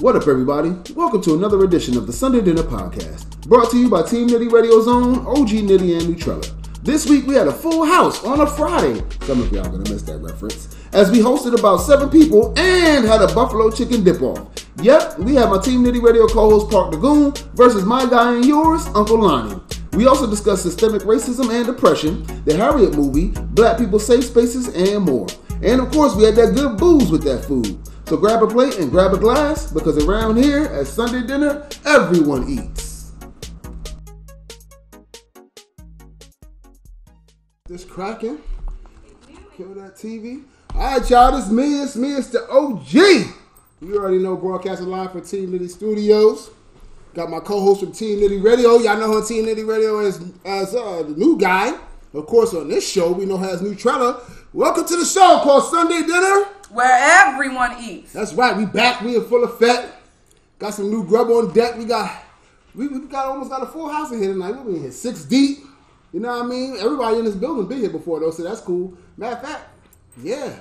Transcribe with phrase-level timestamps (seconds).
[0.00, 0.70] What up, everybody?
[0.94, 4.50] Welcome to another edition of the Sunday Dinner Podcast, brought to you by Team Nitty
[4.50, 6.82] Radio's own OG Nitty and Nutrella.
[6.82, 9.04] This week we had a full house on a Friday.
[9.26, 10.74] Some of y'all gonna miss that reference.
[10.94, 14.48] As we hosted about seven people and had a buffalo chicken dip off.
[14.80, 18.46] Yep, we had my Team Nitty Radio co-host Park the Goon versus my guy and
[18.46, 19.60] yours, Uncle Lonnie.
[19.92, 25.04] We also discussed systemic racism and depression, the Harriet movie, black people's safe spaces, and
[25.04, 25.26] more.
[25.62, 27.78] And of course, we had that good booze with that food.
[28.10, 32.48] So grab a plate and grab a glass because around here at Sunday dinner, everyone
[32.48, 33.12] eats.
[37.66, 38.40] This cracking.
[39.56, 40.42] Kill that TV.
[40.74, 41.36] All right, y'all.
[41.36, 41.82] This me.
[41.82, 42.16] It's me.
[42.16, 42.92] It's the OG.
[43.80, 46.50] You already know broadcasting live for Team Nitty Studios.
[47.14, 48.78] Got my co-host from Team Nitty Radio.
[48.78, 51.78] Y'all know her Team Nitty Radio as as uh, the new guy.
[52.12, 54.20] Of course, on this show we know her as Nutrella.
[54.52, 56.59] Welcome to the show called Sunday Dinner.
[56.70, 58.12] Where everyone eats.
[58.12, 58.56] That's right.
[58.56, 59.02] We back.
[59.02, 59.92] We in full effect.
[60.58, 61.76] Got some new grub on deck.
[61.76, 62.24] We got
[62.74, 64.52] we, we got almost got a full house in here tonight.
[64.64, 65.58] We in here six deep.
[66.12, 66.76] You know what I mean?
[66.78, 68.96] Everybody in this building been here before though, so that's cool.
[69.16, 69.68] Matter of fact,
[70.22, 70.56] yeah.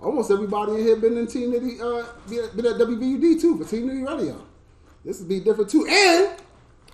[0.00, 3.88] Almost everybody in here been in Team Nitty, uh, been at WVUD too for Team
[3.88, 4.42] Nitty Radio.
[5.04, 5.86] This would be different too.
[5.86, 6.38] And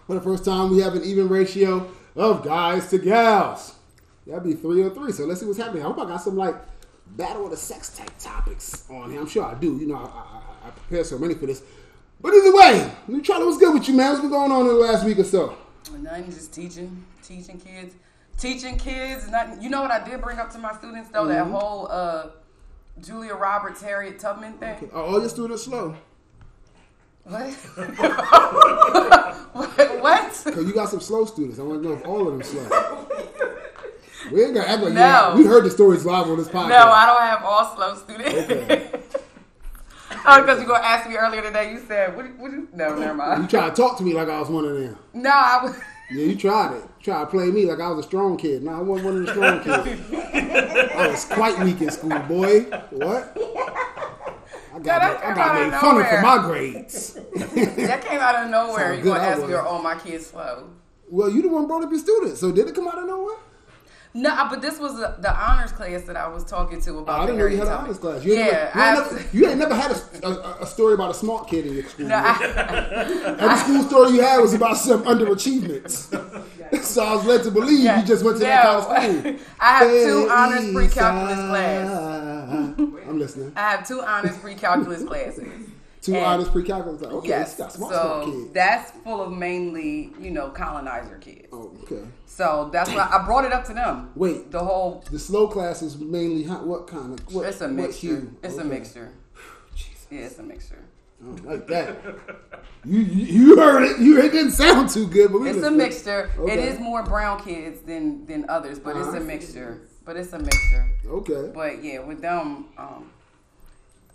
[0.06, 3.74] for the first time, we have an even ratio of guys to gals.
[4.26, 5.12] That'd be three three.
[5.12, 5.82] So let's see what's happening.
[5.82, 6.56] I hope I got some like
[7.10, 9.20] battle of the sex type topics on here.
[9.20, 9.76] I'm sure I do.
[9.76, 11.62] You know, I, I, I prepared so many for this.
[12.20, 14.10] But either way, Nutrella, what's good with you, man?
[14.10, 15.56] What's been going on in the last week or so?
[16.00, 17.94] Nothing, just teaching, teaching kids,
[18.38, 19.30] teaching kids.
[19.30, 21.26] Not, you know what I did bring up to my students though?
[21.26, 22.28] That whole uh,
[23.00, 24.90] Julia Roberts, Harriet Tubman thing.
[24.92, 25.96] Are all your students slow?
[27.24, 27.52] What?
[29.52, 30.02] what?
[30.02, 30.32] What?
[30.44, 31.58] Because you got some slow students.
[31.58, 33.06] I want to know if all of them slow.
[34.32, 35.32] We ain't gonna act like No.
[35.32, 36.68] you- we heard the stories live on this podcast.
[36.68, 38.50] No, I don't have all slow students.
[38.52, 38.90] Okay.
[40.26, 41.72] oh, because you gonna ask me earlier today.
[41.72, 42.26] You said, "What?
[42.38, 42.52] What?
[42.52, 44.76] You, no, never mind." You tried to talk to me like I was one of
[44.76, 44.96] them.
[45.14, 45.76] No, I was.
[46.08, 46.84] Yeah, you tried it.
[47.02, 48.62] Tried to play me like I was a strong kid.
[48.62, 50.00] No, I wasn't one of the strong kids.
[50.94, 52.60] I was quite weak in school, boy.
[52.90, 53.36] What?
[54.72, 57.14] I got, that I got made fun of for my grades.
[57.14, 58.94] That came out of nowhere.
[58.94, 60.68] You gonna ask me are all my kids slow?
[61.08, 63.38] Well, you the one brought up your students, so did it come out of nowhere?
[64.16, 67.18] No, but this was the, the honors class that I was talking to about.
[67.18, 68.24] Oh, I didn't know you had an honors class.
[68.24, 71.10] You yeah, never, you, ain't never, you ain't never had a, a, a story about
[71.10, 72.08] a smart kid in your school.
[72.08, 76.82] no, I, Every school story you had was about some underachievements.
[76.82, 78.86] so I was led to believe yeah, you just went to that no.
[78.86, 79.46] kind of school.
[79.60, 82.78] I have two honors pre-calculus class.
[82.78, 83.52] I'm listening.
[83.54, 85.65] I have two honors pre-calculus classes.
[86.06, 87.02] Two And- honors pre-calculus.
[87.02, 91.48] Okay, Yes, smart, so that's full of mainly you know colonizer kids.
[91.52, 92.02] Oh, okay.
[92.26, 94.10] So that's why I brought it up to them.
[94.14, 94.52] Wait.
[94.52, 97.34] the whole The slow class is mainly how, what kind of?
[97.34, 98.28] What, it's a mixture.
[98.44, 99.10] It's a mixture.
[99.74, 100.06] Jesus.
[100.08, 100.84] Yeah, it's a mixture.
[101.42, 101.96] Like that.
[102.84, 103.98] you, you you heard it.
[103.98, 106.30] You it didn't sound too good, but It's a mixture.
[106.36, 106.68] It Okay.
[106.68, 109.16] is more brown kids than than others, but it's Uh-huh.
[109.16, 109.80] a mixture.
[110.04, 110.84] But it's a mixture.
[111.04, 111.50] Okay.
[111.52, 113.10] But yeah, with them, um,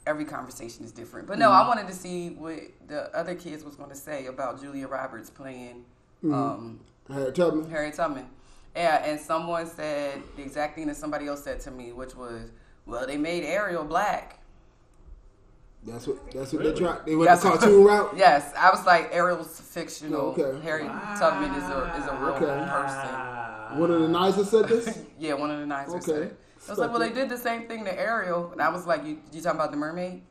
[0.08, 1.28] every conversation is different.
[1.28, 1.64] But no, Mm-hmm.
[1.64, 5.30] I wanted to see what the other kids was going to say about Julia Roberts
[5.30, 5.86] playing
[6.24, 6.34] Mm-hmm.
[6.34, 6.80] um,
[7.12, 7.70] Harriet Tubman.
[7.70, 8.28] Harriet Tubman.
[8.76, 12.52] Yeah, and someone said the exact thing that somebody else said to me, which was,
[12.86, 14.38] "Well, they made Ariel black."
[15.86, 17.06] That's what that's what they tried.
[17.08, 18.14] They went That's- the cartoon route.
[18.16, 20.36] Yes, I was like, Ariel's fictional.
[20.38, 20.64] Oh, okay.
[20.64, 22.72] Harriet Tubman is a is a real Okay.
[22.72, 23.80] person.
[23.80, 25.00] One of the Niza said this.
[25.20, 26.00] Yeah, one of the nicers Okay.
[26.06, 26.40] said it.
[26.68, 29.04] I was like, well, they did the same thing to Ariel, and I was like,
[29.06, 30.22] you you talking about the mermaid,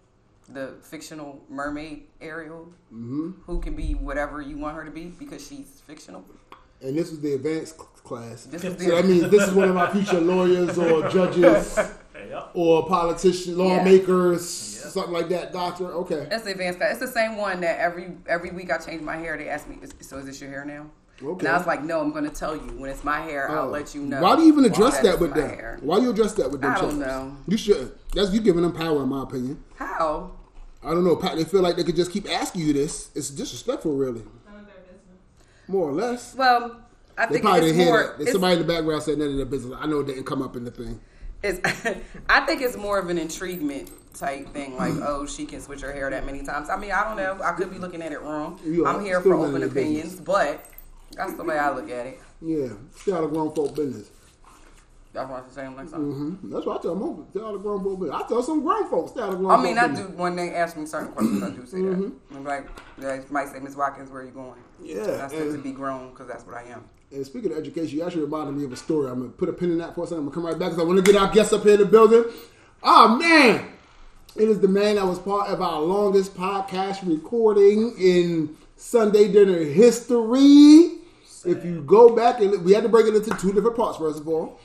[0.49, 3.31] the fictional mermaid Ariel, Mm-hmm.
[3.47, 6.25] who can be whatever you want her to be because she's fictional.
[6.83, 8.45] And this was the advanced class.
[8.45, 11.79] This so the- that means this is one of our future lawyers or judges
[12.29, 12.51] Yep.
[12.55, 15.53] or politicians, lawmakers, something like that.
[15.53, 15.87] Doctor.
[15.93, 16.27] Okay.
[16.31, 16.93] That's the advanced class.
[16.93, 19.37] It's the same one that every every week I change my hair.
[19.39, 20.91] They ask me, so is this your hair now?
[21.23, 21.47] Okay.
[21.47, 23.51] And I was like, no, I'm going to tell you when it's my hair.
[23.51, 23.71] I'll Oh.
[23.71, 24.21] let you know.
[24.23, 25.49] Why do you even address That's that with them?
[25.51, 25.79] hair.
[25.83, 26.71] Why you address that with them?
[26.71, 27.09] I don't children?
[27.09, 27.37] know.
[27.47, 27.93] You should.
[28.15, 29.63] That's you giving them power, in my opinion.
[29.77, 30.33] How?
[30.83, 31.17] I don't know.
[31.17, 33.11] pa- They feel like they could just keep asking you this.
[33.15, 34.22] It's disrespectful, really.
[34.47, 35.69] None of their business.
[35.69, 36.34] More or less.
[36.34, 36.81] Well,
[37.19, 38.03] I They think probably it's didn't hear more.
[38.05, 38.21] that.
[38.21, 39.77] It's- somebody in the background said none of their business.
[39.78, 41.01] I know it didn't come up in the thing.
[41.43, 41.61] It's,
[42.31, 44.77] I think it's more of an intriguement type thing.
[44.77, 45.05] Like, mm.
[45.07, 46.69] oh, she can switch her hair that many times.
[46.71, 47.39] I mean, I don't know.
[47.45, 48.59] I could be looking at it wrong.
[48.65, 48.87] You.
[48.87, 50.21] I'm here for open opinions, business.
[50.21, 50.65] but
[51.16, 52.21] that's the way I look at it.
[52.41, 54.10] Yeah, stay out of grown folk business.
[55.12, 55.74] That's what I'm saying.
[55.77, 57.27] Like hmm That's what I tell them.
[57.30, 58.22] Stay out of grown folk business.
[58.24, 59.51] I tell some grown folks stay out of grown.
[59.51, 60.03] I mean, I do.
[60.16, 62.03] When they ask me certain questions, I do say Mm-hmm.
[62.03, 62.36] that.
[62.36, 64.54] I'm like, they might say, Miss Watkins, where are you going?
[64.83, 66.84] Yeah, That's and- to be grown because that's what I am.
[67.13, 69.10] And speaking of education, you actually reminded me of a story.
[69.10, 70.18] I'm gonna put a pin in that for a second.
[70.18, 71.80] I'm gonna come right back because I want to get our guests up here in
[71.80, 72.24] the building.
[72.84, 73.66] Oh man,
[74.36, 79.59] It is the man that was part of our longest podcast recording in Sunday dinner
[79.65, 80.98] history.
[81.45, 84.21] If you go back and we had to break it into two different parts, first
[84.21, 84.60] of all.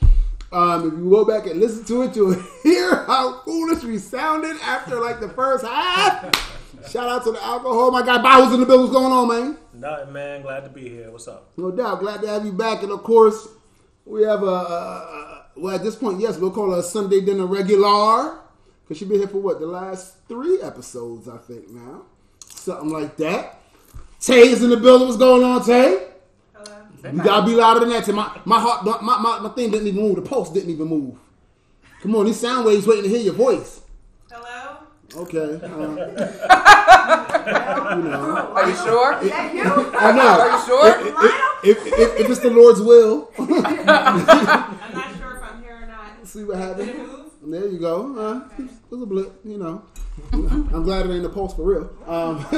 [0.52, 4.56] Um, if you go back and listen to it, you'll hear how foolish we sounded
[4.62, 6.54] after like the first half.
[6.90, 7.90] Shout out to the alcohol.
[7.90, 8.80] My guy Bowers in the bill.
[8.80, 9.58] What's going on, man?
[9.74, 10.42] Nothing, man.
[10.42, 11.10] Glad to be here.
[11.10, 11.50] What's up?
[11.56, 12.00] No doubt.
[12.00, 12.82] Glad to have you back.
[12.82, 13.48] And of course,
[14.04, 17.20] we have a, a, a well, at this point, yes, we'll call her a Sunday
[17.22, 18.38] dinner regular.
[18.84, 22.02] Because she's been here for what, the last three episodes, I think now.
[22.38, 23.60] Something like that.
[24.20, 25.08] Tay is in the building.
[25.08, 26.06] What's going on, Tay?
[27.02, 28.04] You gotta be louder than that.
[28.04, 28.12] Tay.
[28.12, 30.16] My, my heart, my, my, my thing didn't even move.
[30.16, 31.16] The pulse didn't even move.
[32.00, 33.80] Come on, these sound waves waiting to hear your voice.
[34.30, 34.76] Hello?
[35.16, 35.38] Okay.
[35.38, 35.58] Uh,
[37.96, 38.52] you know.
[38.54, 39.18] Are you sure?
[39.22, 39.62] Is that you?
[39.64, 40.40] I know.
[40.40, 40.88] Are you sure?
[41.64, 46.26] If, if, if it's the Lord's will, I'm not sure if I'm here or not.
[46.26, 46.88] see what happens.
[46.88, 47.50] it?
[47.50, 48.18] There you go.
[48.18, 49.82] Uh, it was a blip, you know.
[50.32, 51.90] I'm glad it ain't a pulse for real.
[52.06, 52.44] Um,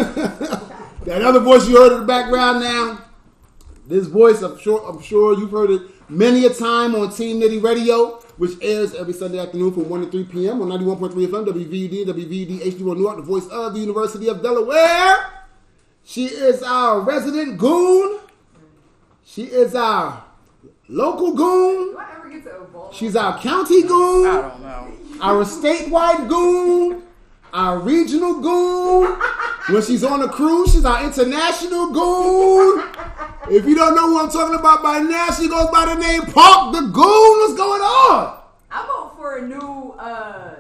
[1.05, 2.99] that other voice you heard in the background now,
[3.89, 7.63] this voice, I'm sure, I'm sure you've heard it many a time on Team Nitty
[7.63, 10.61] Radio, which airs every Sunday afternoon from 1 to 3 p.m.
[10.63, 15.33] on 91.3 FM, WVUD, WVUD, HD1 Newark, the voice of the University of Delaware.
[16.05, 18.21] She is our resident goon.
[19.25, 20.25] She is our
[20.89, 21.93] local goon.
[21.93, 22.95] Do I ever get to evolve?
[22.95, 24.93] She's our county goon I don't know.
[25.21, 27.03] our statewide goon,
[27.53, 29.19] our regional goon.
[29.71, 32.83] When she's on a cruise, she's our international goon.
[33.51, 36.23] If you don't know who I'm talking about by now, she goes by the name
[36.23, 37.39] Park the Goon.
[37.41, 38.41] What's going on?
[38.71, 40.55] I vote for a new uh,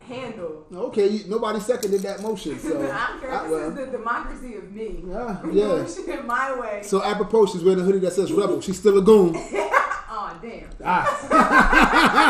[0.00, 0.66] handle.
[0.72, 3.32] Okay, you- nobody seconded that motion, so I don't care.
[3.32, 5.02] I- This well, is the democracy of me.
[5.06, 5.86] yeah, I'm yeah.
[6.24, 6.80] my way.
[6.84, 8.60] So apropos, she's wearing a hoodie that says Rebel.
[8.60, 9.32] She's still a goon.
[9.36, 10.68] oh damn.
[10.84, 12.28] Ah.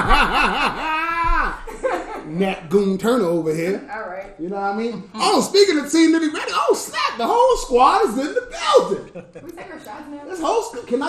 [2.28, 3.88] Nat Goon Turner over here.
[3.94, 4.34] All right.
[4.38, 5.10] You know what I mean?
[5.14, 9.24] Oh, speaking of Team Nitty Ready, oh snap, the whole squad is in the building.
[9.44, 10.24] We take our shots now.
[10.26, 11.08] This whole squad, can I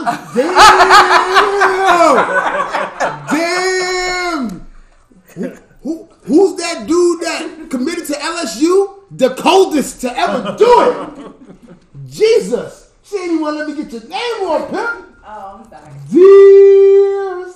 [3.30, 4.68] damn damn
[5.36, 5.50] who,
[5.84, 8.96] who who's that dude that committed to LSU?
[9.12, 10.68] The coldest to ever do
[11.26, 11.32] it.
[12.08, 15.18] Jesus, she ain't even want to let me get your name on, pimp.
[15.26, 15.92] Oh, I'm sorry.
[16.12, 17.56] Dear, it was-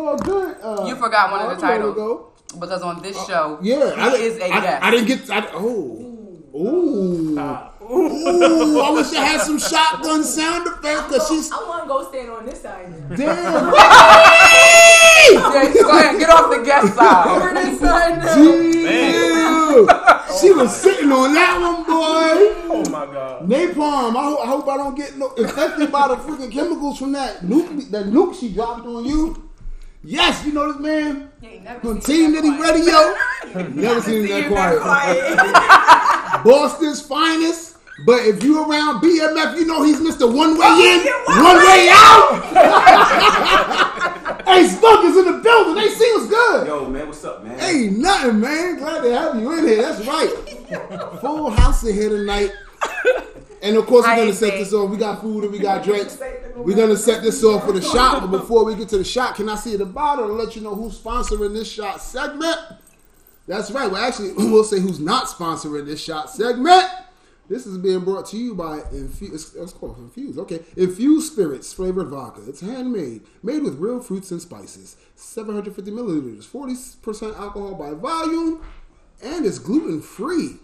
[0.00, 0.56] all good.
[0.62, 1.92] Uh, You forgot one of the titles.
[1.94, 2.29] ago.
[2.58, 4.82] Because on this uh, show, Yeah, he I, is a I, guest.
[4.84, 5.30] I didn't get.
[5.30, 6.06] I, oh,
[6.54, 7.38] ooh,
[7.82, 8.80] ooh!
[8.80, 12.30] I wish I had some shotgun sound effect because she's I want to go stand
[12.30, 13.16] on this side now.
[13.16, 13.74] damn.
[15.32, 17.26] Yeah, go ahead, get off the guest side.
[17.28, 18.34] Over this side now.
[18.34, 19.86] Damn.
[20.40, 22.38] She was sitting on that one, boy.
[22.72, 23.48] Oh my god.
[23.48, 24.16] Napalm.
[24.16, 27.40] I, ho- I hope I don't get no infected by the freaking chemicals from that
[27.42, 27.90] nuke.
[27.90, 29.49] That nuke she dropped on you.
[30.02, 32.74] Yes, you know this man You ain't never on seen Team Nitty quiet.
[32.74, 33.14] Radio.
[33.82, 36.44] Never seen him that you quiet.
[36.44, 37.76] Boston's finest.
[38.06, 40.26] But if you around BMF, you know he's Mr.
[40.26, 41.04] One Way oh, In,
[41.44, 42.30] One Way Out.
[44.46, 45.74] hey, Spunk is in the building.
[45.74, 46.66] They see what's good.
[46.66, 47.60] Yo, man, what's up, man?
[47.60, 48.78] Ain't nothing, man.
[48.78, 49.82] Glad to have you in here.
[49.82, 50.30] That's right.
[51.20, 52.52] Full house in here tonight.
[53.62, 54.90] And of course, we're gonna set this off.
[54.90, 56.18] We got food and we got drinks.
[56.56, 58.22] We're gonna set this off for the shot.
[58.22, 60.62] But before we get to the shot, can I see the bottle to let you
[60.62, 62.56] know who's sponsoring this shot segment?
[63.46, 63.90] That's right.
[63.90, 66.84] Well, actually, we'll say who's not sponsoring this shot segment.
[67.50, 69.56] This is being brought to you by Infuse.
[69.56, 70.38] It's called Infuse.
[70.38, 72.42] Okay, Infused Spirits flavored vodka.
[72.46, 74.96] It's handmade, made with real fruits and spices.
[75.16, 78.62] 750 milliliters, 40% alcohol by volume,
[79.20, 80.58] and it's gluten free.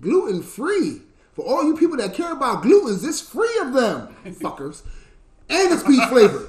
[0.00, 1.02] Gluten free.
[1.38, 4.82] For all you people that care about glutens, it's free of them, fuckers.
[5.48, 6.48] And it's peach flavored.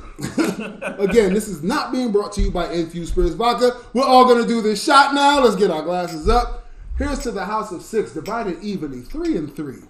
[1.00, 3.80] Again, this is not being brought to you by Infused Spirits Vodka.
[3.94, 5.44] We're all gonna do this shot now.
[5.44, 6.66] Let's get our glasses up.
[6.98, 9.84] Here's to the house of six, divided evenly, three and three.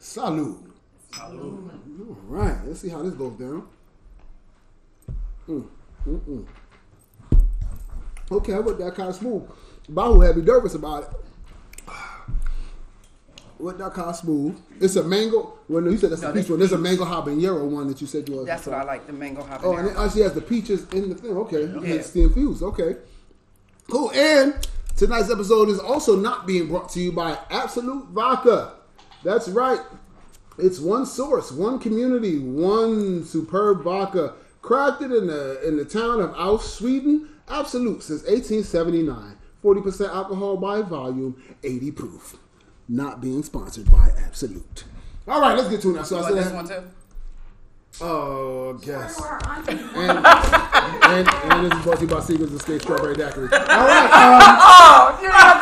[0.00, 0.62] Salud.
[1.12, 1.70] Salud.
[2.08, 3.68] All right, let's see how this goes down.
[5.46, 5.68] Mm,
[6.08, 6.46] mm, mm.
[8.32, 9.46] Okay, I went that kind of smooth.
[9.90, 11.10] Bahu had me nervous about it.
[13.58, 14.58] What that of smooth?
[14.80, 15.54] It's a mango.
[15.68, 16.58] Well, no, you said that's No, a peach one.
[16.58, 18.46] There's a mango habanero one that you said you was.
[18.46, 19.60] That's what I like, the mango habanero.
[19.64, 21.30] Oh, and it actually has the peaches in the thing.
[21.36, 21.94] Okay, Yeah.
[21.94, 22.62] it's the infused.
[22.62, 22.96] Okay,
[23.90, 24.10] cool.
[24.12, 24.54] And
[24.96, 28.74] tonight's episode is also not being brought to you by Absolut Vodka.
[29.24, 29.80] That's right.
[30.58, 36.30] It's one source, one community, one superb vodka, crafted in the in the town of
[36.32, 37.28] Åhus, Sweden.
[37.48, 39.36] Absolut since 1879.
[39.62, 42.36] 40% alcohol by volume, 80 proof.
[42.88, 44.84] Not being sponsored by Absolut.
[45.26, 46.02] All right, let's get to it now.
[46.04, 46.82] So You I said, this one too?
[48.00, 49.18] oh, guess.
[49.20, 53.16] Where our aunties And, and, and this is brought to you by Seagram's Escape Strawberry
[53.16, 53.48] Daiquiri.
[53.52, 55.56] All right, um, Oh, you don't have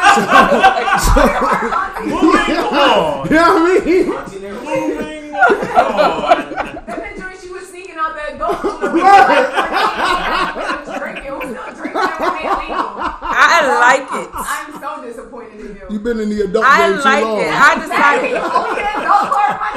[2.04, 3.26] Moving on.
[3.28, 4.06] You know what I mean?
[4.06, 6.52] Moving on.
[6.84, 8.54] That bitch joint, she was sneaking out that door.
[10.98, 11.32] drinking.
[11.32, 12.00] Who's still drinking?
[13.26, 14.30] I like it.
[14.34, 15.33] I'm so disappointed in
[15.64, 15.87] you.
[15.90, 17.40] You've been in the adult I game too like long.
[17.40, 17.49] it.
[17.49, 18.28] I Exactly.
[18.30, 18.30] decided
[18.78, 19.71] yeah, don't part my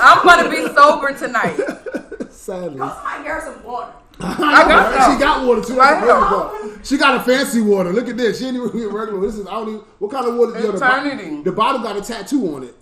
[0.00, 1.56] I'm gonna be sober tonight.
[2.30, 2.78] Sadly.
[2.78, 3.92] Somebody get her some water.
[4.18, 5.76] I got she got water too.
[5.76, 6.80] Right That's the crazy.
[6.84, 7.92] She got a fancy water.
[7.92, 8.38] Look at this.
[8.38, 9.20] She ain't even get regular.
[9.20, 9.80] This is I don't even.
[9.98, 10.52] What kind of water?
[10.58, 11.42] yo, the, bo- Eternity.
[11.42, 12.74] the bottle got a tattoo on it.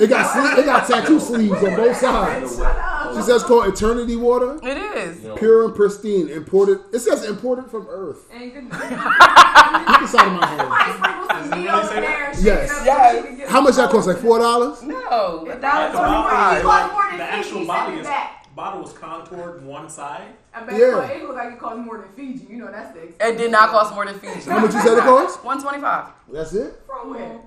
[0.00, 2.56] It got sle- it got tattoo sleeves on both sides.
[2.56, 3.14] Shut.
[3.16, 5.18] She says called Eternity Water, It is.
[5.38, 6.80] pure and pristine, imported.
[6.92, 8.26] It says imported from Earth.
[8.32, 8.64] Ain't good.
[8.64, 10.58] Look inside of my head.
[10.58, 12.24] Somebody sprinkle some meat over there.
[12.26, 12.70] and shake Yes.
[12.70, 13.16] it up so Yes.
[13.16, 14.06] she can get How much that cost?
[14.08, 14.82] Like four dollars?
[14.82, 16.62] No, a Like dollar the bottle, twenty-five.
[16.62, 18.45] Cost the actual send bottle it is back.
[18.56, 20.32] Bottle was contoured one side.
[20.54, 20.96] I bet Yeah.
[20.96, 21.08] yeah.
[21.10, 22.46] it look like it costs more than Fiji.
[22.50, 23.36] You know that's the expensive.
[23.36, 24.48] It did not cost more than Fiji.
[24.48, 25.44] How much you said it cost?
[25.44, 26.06] One twenty-five.
[26.32, 26.80] That's it.
[26.86, 27.38] From where?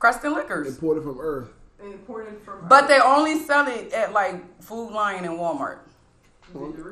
[0.00, 0.66] Creston Liquors.
[0.66, 1.50] Imported from Earth.
[1.80, 2.66] Imported from.
[2.68, 5.78] But they only sell it at like Food Lion and Walmart.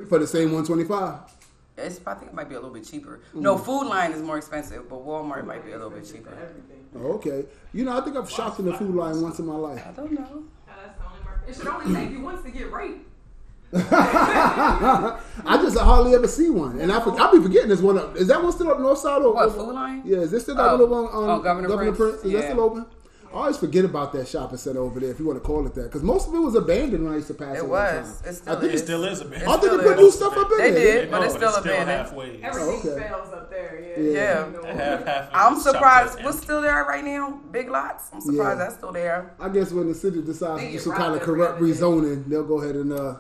[0.09, 1.19] For the same one twenty five.
[1.77, 3.21] It's, I think it might be a little bit cheaper.
[3.35, 3.41] Mm.
[3.41, 6.33] No, Food Lion is more expensive, but Walmart might be a little bit cheaper.
[6.95, 7.45] Oh, okay.
[7.75, 9.85] You know, I think I've shopped in the Food Lion once in my life.
[9.87, 10.21] I don't know.
[10.21, 11.51] Now, that's the only market.
[11.51, 13.07] It should only take you once to get raped.
[13.73, 17.99] I just hardly ever see one, and I for, I be forgetting this one.
[17.99, 18.17] Up.
[18.17, 20.03] Is that one still up north side or What, or- Food Lion?
[20.05, 20.73] Yeah, is this still that Oh.
[20.77, 22.25] one over on um, Oh, Governor Printz?
[22.25, 22.87] Is that still open?
[23.35, 25.75] I always forget about that shopping center over there, if you want to call it
[25.75, 27.57] that, because most of it was abandoned when I used to pass.
[27.59, 28.21] It all was.
[28.23, 28.35] The It time.
[28.35, 28.83] still I think It is.
[28.83, 29.43] still is a bit.
[29.43, 31.01] I think they still put new stuff up in They there.
[31.03, 31.91] did, but No, it's still still abandoned.
[31.91, 32.41] halfway.
[32.43, 33.03] Everything okay.
[33.09, 33.95] fails up there.
[33.99, 34.11] Yeah.
[34.13, 34.47] Yeah.
[34.47, 34.63] You know.
[34.65, 36.19] Half, half I'm surprised.
[36.21, 37.41] is What's still there right now?
[37.51, 38.05] Big Lots.
[38.15, 38.65] I'm surprised Yeah.
[38.65, 39.35] that's still there.
[39.39, 42.63] I guess when the city decides to do some kind of corrupt rezoning, they'll go
[42.63, 43.17] ahead and uh,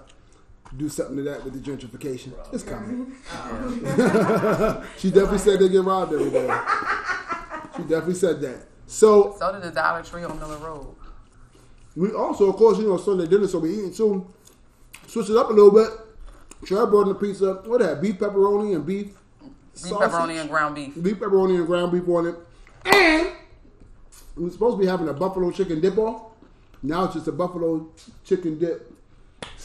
[0.77, 2.33] do something to that with the gentrification.
[2.53, 3.15] It's coming.
[4.99, 6.47] she definitely said they get robbed every day.
[7.77, 8.67] She definitely said that.
[8.87, 10.95] So So did the Dollar Tree on Miller Road.
[11.95, 14.27] We also, of course, you know, Sunday dinner, so we eating soon.
[15.07, 15.89] Switch it up a little bit.
[16.65, 17.55] Trey brought in the pizza.
[17.65, 18.03] What that?
[18.03, 19.07] Beef pepperoni and beef.
[19.07, 20.11] Beef sausage?
[20.11, 21.03] pepperoni and ground beef.
[21.03, 22.35] Beef pepperoni and ground beef on it.
[22.85, 23.33] And
[24.37, 26.33] we were supposed to be having a buffalo chicken dip off.
[26.83, 27.89] Now it's just a buffalo
[28.25, 28.93] chicken dip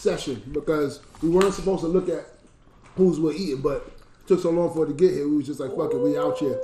[0.01, 2.25] session because we weren't supposed to look at
[2.95, 5.27] who's we're eating, but it took so long for it to get here.
[5.27, 6.59] We was just like, fuck it, we out here.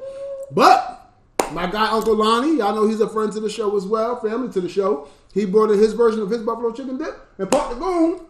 [0.52, 1.14] But
[1.54, 4.52] my guy Uncle Lonnie, y'all know he's a friend to the show as well, family
[4.54, 5.08] to the show.
[5.34, 8.22] He brought in his version of his buffalo chicken dip and Park the Goon,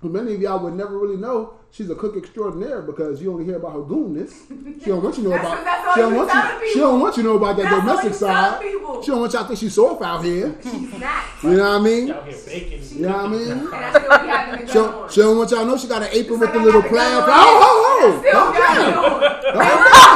[0.00, 1.54] who many of y'all would never really know.
[1.76, 4.32] She's a cook extraordinaire because you only hear about her goonness.
[4.82, 5.56] She don't want you to know That's about.
[5.56, 6.30] what- that's all she don't you want
[6.62, 6.72] you.
[6.72, 8.60] She don't want you to know about that That's domestic side.
[8.62, 9.02] people.
[9.02, 10.54] She don't want y'all to think she's soft out here.
[10.62, 11.24] She's not.
[11.42, 12.10] You know what I mean?
[12.12, 12.82] Out here baking.
[12.98, 13.50] You know what I mean?
[13.50, 15.86] And I still be having the She don't, she don't want y'all to know she
[15.88, 17.12] got an apron with Like the I little plaid.
[17.12, 17.28] Oh, on.
[17.28, 18.30] oh, oh!
[18.32, 18.94] Calm down.
[18.96, 19.20] on.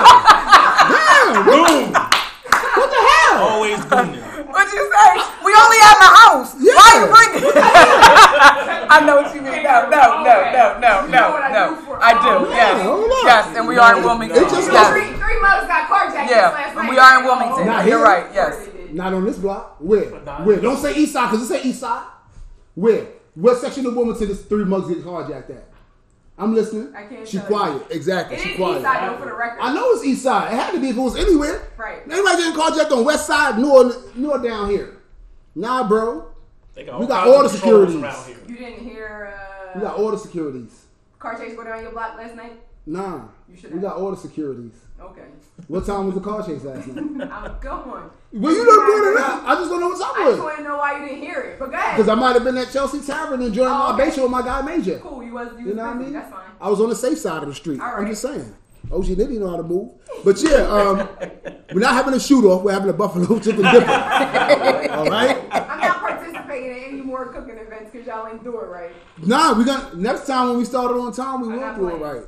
[0.01, 1.47] Damn!
[1.47, 1.93] What,
[2.77, 3.37] what the hell?
[3.49, 4.21] Always gooning.
[4.51, 5.11] What'd you say?
[5.45, 6.55] We only have a house.
[6.55, 7.01] Why Yeah.
[7.01, 7.53] you bringing?
[8.91, 9.63] I know what you mean.
[9.63, 11.81] No, no, no, no, no, You know what I do no.
[11.83, 12.19] for I do.
[12.47, 13.11] all Yes, hold on.
[13.27, 14.37] yes, and we are in Wilmington.
[14.45, 14.89] It just Yes.
[14.93, 16.91] Three, three mothers got carjacked Yeah, last and night.
[16.91, 17.67] we are in Wilmington.
[17.67, 18.27] Not You're right.
[18.35, 18.69] Yes.
[18.93, 19.77] Not on this block.
[19.79, 20.05] Where?
[20.45, 20.57] Where?
[20.61, 22.07] Don't say east side because it say east side.
[22.75, 23.07] Where?
[23.35, 25.67] What section of Wilmington is three mugs get carjacked at?
[26.39, 26.93] I'm listening.
[26.97, 27.57] I can't She tell you.
[27.57, 27.83] quiet.
[27.91, 28.37] Exactly.
[28.37, 28.77] It She is quiet.
[28.77, 29.59] east side though, for the record.
[29.61, 30.53] I know it's east side.
[30.53, 31.69] It had to be if it was anywhere.
[31.77, 31.99] Right.
[32.11, 34.97] Anybody getting carjacked on west side nor nor down here.
[35.55, 36.27] Nah, bro.
[36.75, 37.97] They got We all got kinds all the patrols securities.
[37.97, 38.37] around here.
[38.49, 40.80] You didn't hear uh, We got all the securities.
[41.21, 42.59] Car chase go down your block last night?
[42.87, 43.23] Nah.
[43.49, 44.73] You should We got all the securities.
[45.01, 45.23] Okay.
[45.69, 47.29] What time was the car chase last night?
[47.31, 48.11] I'm going.
[48.33, 49.49] well, you don't brought it up.
[49.49, 51.23] I just don't know what's up I with just want to know why you didn't
[51.23, 51.59] hear it.
[51.59, 51.97] But go ahead.
[51.97, 54.05] Because I might have been at Chelsea Tavern enjoying Oh, my okay.
[54.07, 54.99] base show with my guy Major.
[54.99, 55.23] Cool.
[55.23, 56.13] You was you, You know what I mean?
[56.13, 56.51] That's fine.
[56.61, 57.81] I was on the safe side of the street.
[57.81, 58.55] All I'm just saying.
[58.93, 59.91] OG Nitty know how to move.
[60.25, 61.09] But yeah, um,
[61.73, 62.63] we're not having a shoot off.
[62.63, 63.87] We're having a buffalo chicken dipper.
[64.91, 65.37] All right?
[65.53, 67.57] I'm not participating in any more cooking
[67.91, 68.93] events because y'all ain't do it right.
[69.19, 71.89] Nah, we got next time when we start it on time, we will not do
[71.89, 72.23] it right.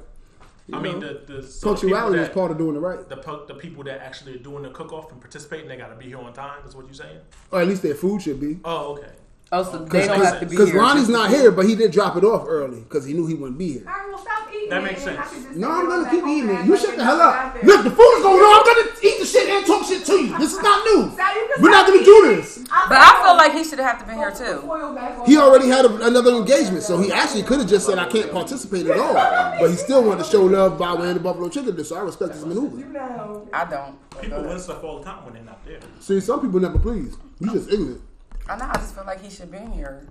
[0.69, 3.09] You I mean, the, the, so punctuality is that- part of doing it right.
[3.09, 5.97] The, the people that actually are doing the cook off and participating, they got to
[5.97, 6.64] be here on time.
[6.66, 7.19] Is what you're saying?
[7.50, 8.61] Or at least their food should be.
[8.64, 9.11] Oh, okay.
[9.54, 10.73] Oh, so they don't have to be Because.
[10.73, 13.59] Ronnie's not here, but he did drop it off early because he knew he wouldn't
[13.59, 13.85] be here.
[13.87, 14.71] All right, well, stop eating.
[14.71, 15.21] That makes sense.
[15.54, 16.64] No, I'm gonna keep eating it.
[16.64, 17.62] You shut the hell up.
[17.62, 18.61] Look, the food is going on.
[18.61, 20.38] I'm gonna eat the shit and talk shit to you.
[20.38, 21.12] This is not new.
[21.16, 22.61] Sal, you can We're not gonna do this.
[22.61, 24.62] But I feel like he should have to been here too.
[24.66, 27.85] foil back on He already had a, another engagement, so he actually could have just
[27.85, 31.09] said, "I can't participate at all." But he still wanted to show love by way
[31.09, 31.88] of the buffalo chicken dish.
[31.88, 32.78] So I respect his maneuver.
[32.78, 33.47] You know.
[33.52, 33.99] I don't.
[34.18, 35.80] People win stuff all the time when they're not there.
[36.00, 37.18] See, some people never please.
[37.38, 38.00] You just ignorant.
[38.49, 38.68] I know.
[38.70, 40.06] I just feel like he should been here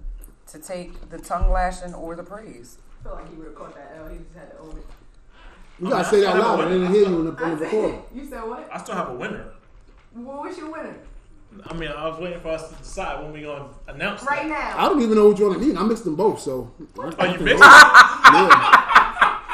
[0.47, 2.77] to take the tongue lashing or the praise.
[2.99, 4.07] I feel like he would have caught that L.
[4.09, 4.85] He just had to own it.
[5.79, 6.61] You gotta say that loud.
[6.61, 8.03] I didn't hear you on the, on I the said, recording.
[8.13, 8.69] you said what?
[8.71, 9.45] I still have a winner.
[10.13, 10.95] What was your winner?
[11.65, 14.75] I mean, I was waiting for us to decide when we gonna announce Right that.
[14.77, 15.77] I don't even know which one I mean.
[15.77, 16.71] I mixed them both, so.
[16.97, 17.59] Oh, I, Oh, I you can mixed?
[17.63, 17.67] Yeah.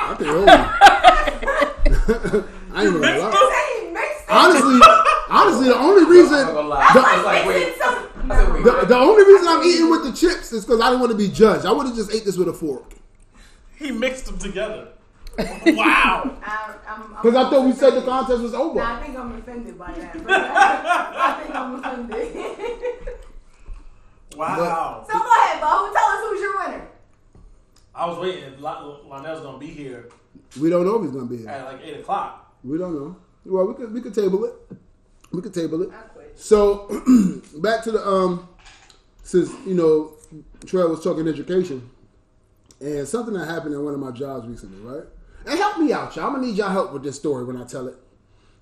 [0.09, 2.45] I can hold it.
[2.73, 3.31] I ain't gonna lie.
[3.33, 4.29] It.
[4.29, 4.79] Honestly,
[5.29, 6.89] honestly, the only reason I'm gonna lie.
[6.93, 7.73] the- I was like, wait.
[8.27, 10.65] Mixed it some- I said, the, the only reason I'm eating with the chips is
[10.65, 11.65] because I didn't want to be judged.
[11.65, 12.93] I would have just ate this with a fork.
[13.77, 14.89] He mixed them together.
[15.37, 16.37] wow.
[16.43, 18.79] I- I'm- I'm- Because I thought we said the contest was over.
[18.79, 20.13] Nah, I think I'm offended by that.
[20.23, 23.07] but I think I'm offended.
[24.35, 25.03] Wow.
[25.09, 25.91] so go ahead, Bo.
[25.93, 26.87] Tell us who's your winner.
[27.95, 28.61] I was waiting.
[28.61, 30.09] Lon- Lionel's gonna be here
[30.61, 31.49] We don't know if he's gonna be here.
[31.49, 32.55] at like eight o'clock.
[32.63, 33.15] We don't know.
[33.45, 34.53] Well, we could we could table it.
[35.31, 35.89] We could table it.
[35.89, 36.06] I quit.
[36.37, 36.87] So
[37.57, 38.47] back to the um,
[39.23, 40.13] since you know,
[40.65, 41.89] Trey was talking education,
[42.79, 45.03] and something that happened at one of my jobs recently, right?
[45.47, 46.27] And help me out, y'all.
[46.27, 47.95] I'm gonna need y'all help with this story when I tell it.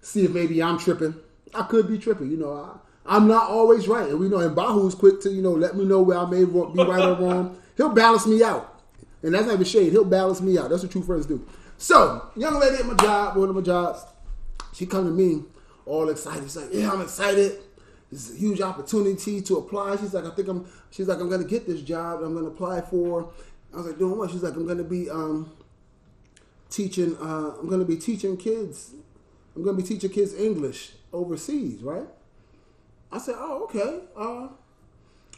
[0.01, 1.15] See if maybe I'm tripping.
[1.53, 2.32] I could be tripping.
[2.32, 2.77] You know, I,
[3.17, 4.39] I'm not always right, and we know.
[4.39, 7.15] And Bahu's quick to you know let me know where I may be right or
[7.15, 7.60] wrong.
[7.75, 8.82] He'll balance me out,
[9.22, 9.91] and that's not even shade.
[9.91, 10.70] He'll balance me out.
[10.70, 11.46] That's what true friends do.
[11.77, 14.05] So, young lady at my job, one of my jobs,
[14.74, 15.44] she come to me
[15.86, 16.44] all excited.
[16.44, 17.60] She's like, "Yeah, I'm excited.
[18.12, 21.30] This is a huge opportunity to apply." She's like, "I think I'm." She's like, "I'm
[21.30, 22.22] gonna get this job.
[22.24, 23.30] I'm gonna apply for."
[23.74, 25.51] I was like, "Doing what?" She's like, "I'm gonna be um,
[26.70, 27.18] teaching.
[27.18, 28.92] Uh, I'm gonna be teaching kids.
[29.56, 32.08] I'm gonna be teaching kids English overseas, right?"
[33.12, 34.48] I said, "Oh, okay." Uh,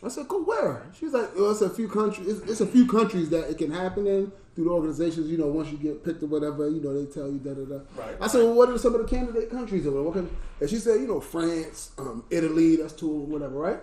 [0.03, 2.27] I said, "Go where?" She's like, "Well, it's a few countries.
[2.27, 5.29] It's, it's a few countries that it can happen in through the organizations.
[5.29, 7.63] You know, once you get picked or whatever, you know, they tell you da da
[7.63, 10.27] da." Right, I said, "Well, what are some of the candidate countries or what?" Can,
[10.59, 12.77] and she said, "You know, France, um, Italy.
[12.77, 13.79] That's two, whatever, right?"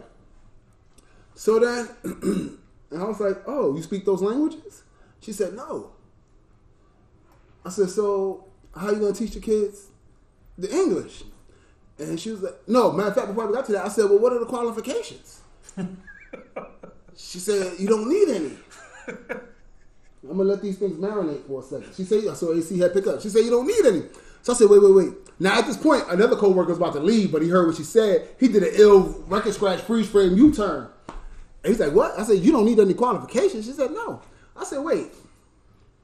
[1.36, 1.88] So then,
[2.90, 4.82] and I was like, "Oh, you speak those languages?"
[5.20, 5.92] She said, "No."
[7.64, 9.90] I said, "So, how are you gonna teach the kids
[10.58, 11.22] the English?"
[12.00, 14.06] And she was like, "No, matter of fact, before we got to that, I said,
[14.06, 15.40] well, what are the qualifications?"
[17.16, 18.58] she said, "You don't need any."
[20.30, 21.94] I'm gonna let these things marinate for a second.
[21.94, 24.02] She said, "So AC had pick up." She said, "You don't need any."
[24.42, 27.00] So I said, "Wait, wait, wait." Now at this point, another coworker was about to
[27.00, 28.28] leave, but he heard what she said.
[28.38, 30.88] He did an ill record scratch freeze frame U turn.
[31.62, 34.20] And he's like, "What?" I said, "You don't need any qualifications." She said, "No."
[34.56, 35.12] I said, "Wait,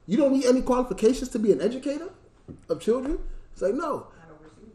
[0.07, 2.09] you don't need any qualifications to be an educator
[2.69, 3.19] of children?"
[3.53, 4.07] He's like, "No."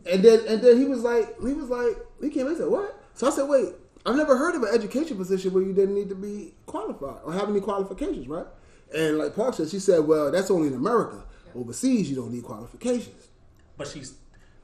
[0.06, 2.68] And then and then he was like, he was like, he came in and said,
[2.68, 5.94] "What?" So I said, "Wait, I've never heard of an education position where you didn't
[5.94, 8.46] need to be qualified or have any qualifications, right?"
[8.94, 11.24] And like Park said, she said, "Well, that's only in America.
[11.54, 13.28] Overseas, you don't need qualifications."
[13.76, 14.14] But she's.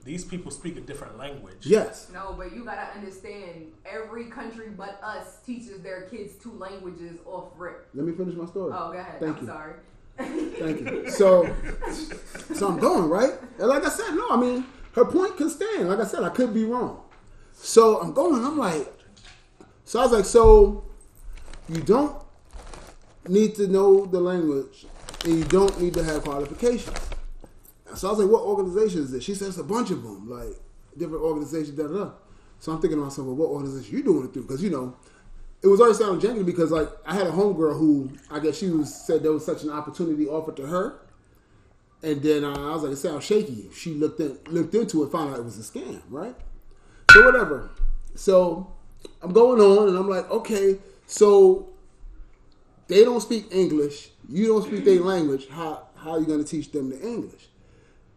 [0.05, 1.59] These people speak a different language.
[1.63, 2.11] Yes.
[2.13, 7.51] No, but you gotta understand, every country but us teaches their kids two languages off
[7.57, 7.89] rip.
[7.95, 8.73] Let me finish my story.
[8.75, 9.21] Oh, go ahead.
[9.21, 9.47] Thank I'm you.
[9.47, 9.75] sorry.
[10.19, 11.11] Thank you.
[11.11, 11.55] So,
[12.55, 15.89] so I'm going right, and like I said, no, I mean her point can stand.
[15.89, 17.01] Like I said, I could be wrong.
[17.53, 18.45] So I'm going.
[18.45, 18.93] I'm like,
[19.85, 20.85] so I was like, so
[21.69, 22.22] you don't
[23.29, 24.87] need to know the language,
[25.25, 26.99] and you don't need to have qualifications.
[27.95, 29.23] So I was like, what organization is this?
[29.23, 30.57] She said it's a bunch of them, like
[30.97, 31.77] different organizations.
[31.77, 32.11] Da da da.
[32.59, 34.43] So I'm thinking to myself, well, what organization you doing it through?
[34.43, 34.97] Because you know,
[35.63, 38.71] it was always sounding janky because like I had a homegirl who I guess she
[38.71, 41.01] was said there was such an opportunity offered to her,
[42.03, 43.69] and then uh, I was like, it sounds shaky.
[43.75, 46.35] She looked in, looked into it, found out it was a scam, right?
[47.13, 47.71] So whatever.
[48.15, 48.73] So
[49.21, 51.72] I'm going on, and I'm like, okay, so
[52.93, 55.49] they don't speak English, you don't speak their language.
[55.49, 57.49] How how are you going to teach them the English?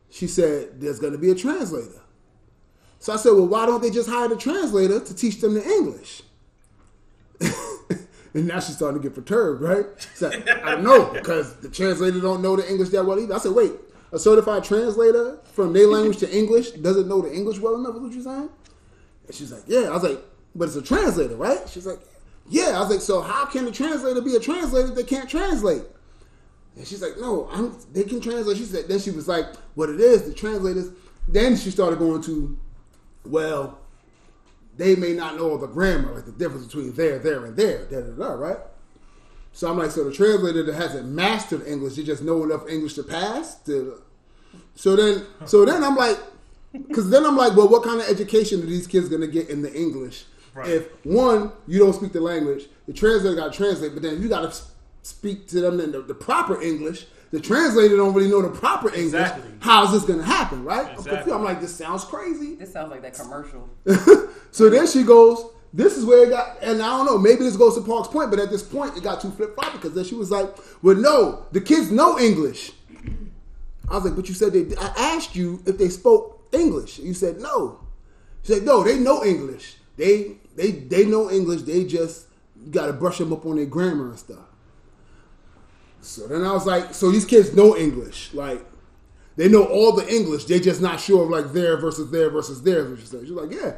[0.10, 2.02] She said, there's going to be a translator.
[3.00, 5.64] So I said, well, why don't they just hire the translator to teach them the
[5.64, 6.24] English?
[8.34, 9.86] and now she's starting to get perturbed, right?
[10.22, 13.36] I don't know because the translator don't know the English that well either.
[13.36, 13.74] I said, wait,
[14.12, 17.96] a certified translator from their language to English doesn't know the English well enough.
[17.96, 18.50] Is what you're saying?
[19.28, 19.90] And she's like, yeah.
[19.90, 20.20] I was like,
[20.56, 21.68] but it's a translator, right?
[21.70, 22.00] She's like,
[22.50, 22.72] yeah.
[22.76, 25.84] I was like, so how can a translator be a translator if they can't translate?
[26.76, 28.58] And she's like, no, I'm, they can translate.
[28.58, 30.90] She said, then she was like, what it is, the translators.
[31.28, 32.58] Then she started going to,
[33.26, 33.80] well,
[34.78, 37.86] they may not know all the grammar, like the difference between there, there, and there,
[37.86, 38.58] da da da, right?
[39.54, 42.96] So I'm like, so the translator that hasn't mastered English, they just know enough English
[42.96, 43.56] to pass.
[43.64, 44.02] To,
[44.76, 46.20] so then, so then I'm like,
[46.74, 49.62] because then I'm like, well, what kind of education are these kids gonna get in
[49.62, 50.26] the English?
[50.56, 50.70] Right.
[50.70, 54.30] If one, you don't speak the language, the translator got to translate, but then you
[54.30, 54.62] got to
[55.04, 57.06] speak to them in the, the proper English.
[57.32, 59.06] The translator don't really know the proper English.
[59.06, 59.52] Exactly.
[59.60, 60.88] How's this gonna happen, right?
[60.88, 61.34] I'm Exactly.
[61.34, 62.56] I'm like, this sounds crazy.
[62.56, 63.70] This sounds like that commercial.
[64.56, 67.58] So then she goes, this is where it got, and I don't know, maybe this
[67.58, 70.06] goes to Park's point, but at this point it got too flip flop because then
[70.06, 70.48] she was like,
[70.82, 72.72] well, no, the kids know English.
[73.90, 77.00] I was like, but you said they, I asked you if they spoke English.
[77.00, 77.82] You said no.
[78.44, 79.76] She's like, no, they know English.
[79.98, 81.62] They they they know English.
[81.64, 82.28] They just
[82.72, 84.40] got to brush them up on their grammar and stuff.
[86.02, 88.64] So then I was like, so these kids know English, like
[89.36, 90.46] they know all the English.
[90.46, 92.88] They just not sure of like there versus there versus there.
[92.90, 93.22] what she said.
[93.22, 93.74] She's like, yeah.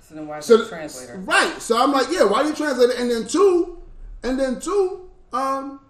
[0.00, 1.18] So then why So so, translator?
[1.18, 1.60] right.
[1.60, 2.24] So I'm like, yeah.
[2.24, 2.98] Why do you translate it?
[2.98, 3.80] And then two,
[4.22, 5.08] and then two.
[5.32, 5.80] Um,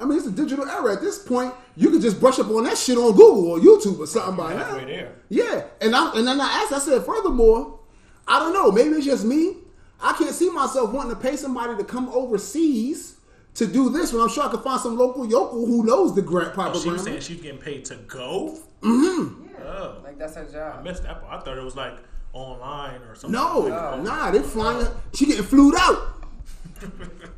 [0.00, 0.94] I mean, it's a digital era.
[0.94, 3.98] At this point, you can just brush up on that shit on Google or YouTube
[3.98, 4.64] or something by now.
[4.64, 5.12] halfway there.
[5.28, 6.72] Yeah, and I and then I asked.
[6.72, 7.80] I said, furthermore,
[8.28, 8.70] I don't know.
[8.70, 9.56] Maybe it's just me.
[10.00, 13.16] I can't see myself wanting to pay somebody to come overseas
[13.54, 16.22] to do this when I'm sure I could find some local yokel who knows the
[16.22, 18.58] grant proper Oh, she was saying she's getting paid to go.
[18.82, 19.46] Mm-hmm.
[19.64, 20.54] Oh, Like that's her job.
[20.54, 20.84] I job.
[20.84, 21.40] missed that part.
[21.40, 21.96] I thought it was like
[22.34, 23.32] online or something.
[23.32, 24.86] No, Like, nah, they're flying.
[25.14, 26.12] She getting flued out.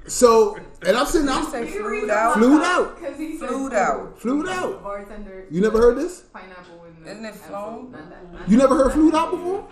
[0.08, 2.34] So, and I'm sitting You out, say You flued out.
[2.34, 2.98] Flued out.
[2.98, 4.18] Because he said Flued out.
[4.18, 4.82] flued out.
[4.82, 5.46] Bartender.
[5.50, 6.22] You never heard this?
[6.32, 7.92] Pineapple in the Isn't it flown?
[7.92, 8.50] That.
[8.50, 9.68] You never heard flued out before?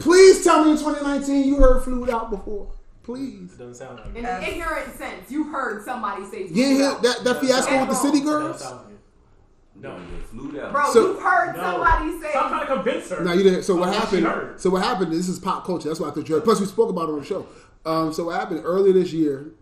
[0.00, 0.10] Not that.
[0.10, 2.70] Please tell me in 2019 you heard flued out before.
[3.02, 3.52] Please.
[3.54, 4.28] It doesn't sound like In it.
[4.28, 7.94] an ignorant sense, you heard somebody say You ain't hear that, that fiasco with the
[7.94, 8.60] city girls?
[8.62, 8.96] sound like it.
[9.82, 9.96] No.
[10.30, 10.72] flew out.
[10.72, 11.62] Bro, So- you heard No.
[11.62, 13.24] somebody say Stop trying to convince her.
[13.24, 13.62] No, you didn't.
[13.62, 14.26] So what she happened?
[14.26, 14.60] heard.
[14.60, 15.12] So what happened?
[15.12, 15.88] This is pop culture.
[15.88, 16.44] That's why I thought you heard.
[16.44, 17.46] Plus, we spoke about it on the show.
[17.86, 19.52] Um, so what happened earlier this year,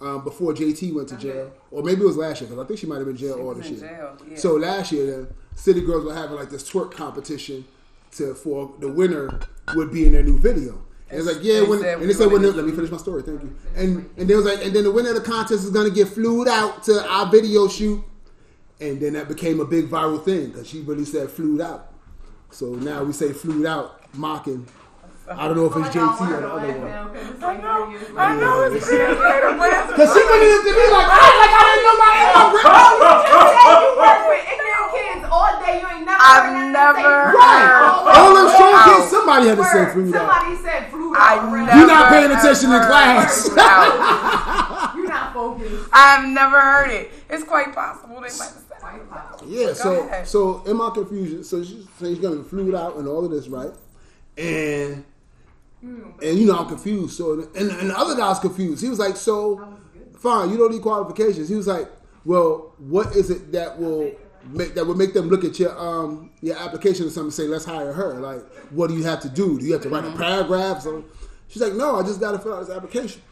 [0.00, 2.80] um, before JT went to jail, or maybe it was last year because I think
[2.80, 3.88] she might have been in jail She all was this in year.
[3.88, 4.36] jail, yeah.
[4.38, 5.28] So last year, the
[5.60, 7.66] city girls were having like this twerk competition
[8.12, 9.40] to for the winner
[9.74, 10.82] would be in their new video.
[11.08, 12.72] And it's like, yeah, They when, said and they said when the- the, let me
[12.72, 13.54] finish my story, thank you.
[13.76, 16.08] And and they was like, and then the winner of the contest is gonna get
[16.08, 18.02] flued out to our video shoot,
[18.80, 21.92] and then that became a big viral thing because she really said flued out.
[22.50, 24.66] So now we say flued out, mocking.
[25.28, 26.86] I don't know if it's JT or the other one.
[27.42, 31.08] I know, I know it's translator, but it's Cause she went in to be like,
[31.10, 32.14] I like I didn't know my
[33.66, 33.96] oh,
[35.26, 35.80] you work with ignorant kids all day.
[35.80, 38.14] You ain't never I've heard never say flued Right.
[38.16, 39.92] All them strong kids, somebody had to say Word.
[39.92, 40.32] flued out.
[40.32, 41.52] Somebody said flued I out.
[41.52, 41.78] never.
[41.78, 43.48] You're not paying attention in class.
[44.96, 45.88] You're not focused.
[45.92, 47.10] I've never heard it.
[47.30, 48.80] It's quite possible they might have said it.
[48.80, 49.48] Quite possible.
[49.48, 50.28] Yeah, so ahead.
[50.28, 53.30] so in my confusion, so she's saying she's gonna be flued out and all of
[53.30, 53.70] this, right?
[54.38, 55.04] And
[55.80, 56.10] hmm.
[56.22, 57.16] and you know I'm confused.
[57.16, 58.82] So and, and the other guy's confused.
[58.82, 59.76] He was like, so
[60.18, 61.48] fine, you don't need qualifications.
[61.48, 61.88] He was like,
[62.24, 64.12] well, what is it that will
[64.48, 67.44] make that would make them look at your um your application or something and say
[67.44, 68.14] let's hire her?
[68.14, 69.58] Like, what do you have to do?
[69.58, 70.82] Do you have to write a paragraph?
[70.82, 71.04] So
[71.48, 73.22] she's like, no, I just got to fill out this application.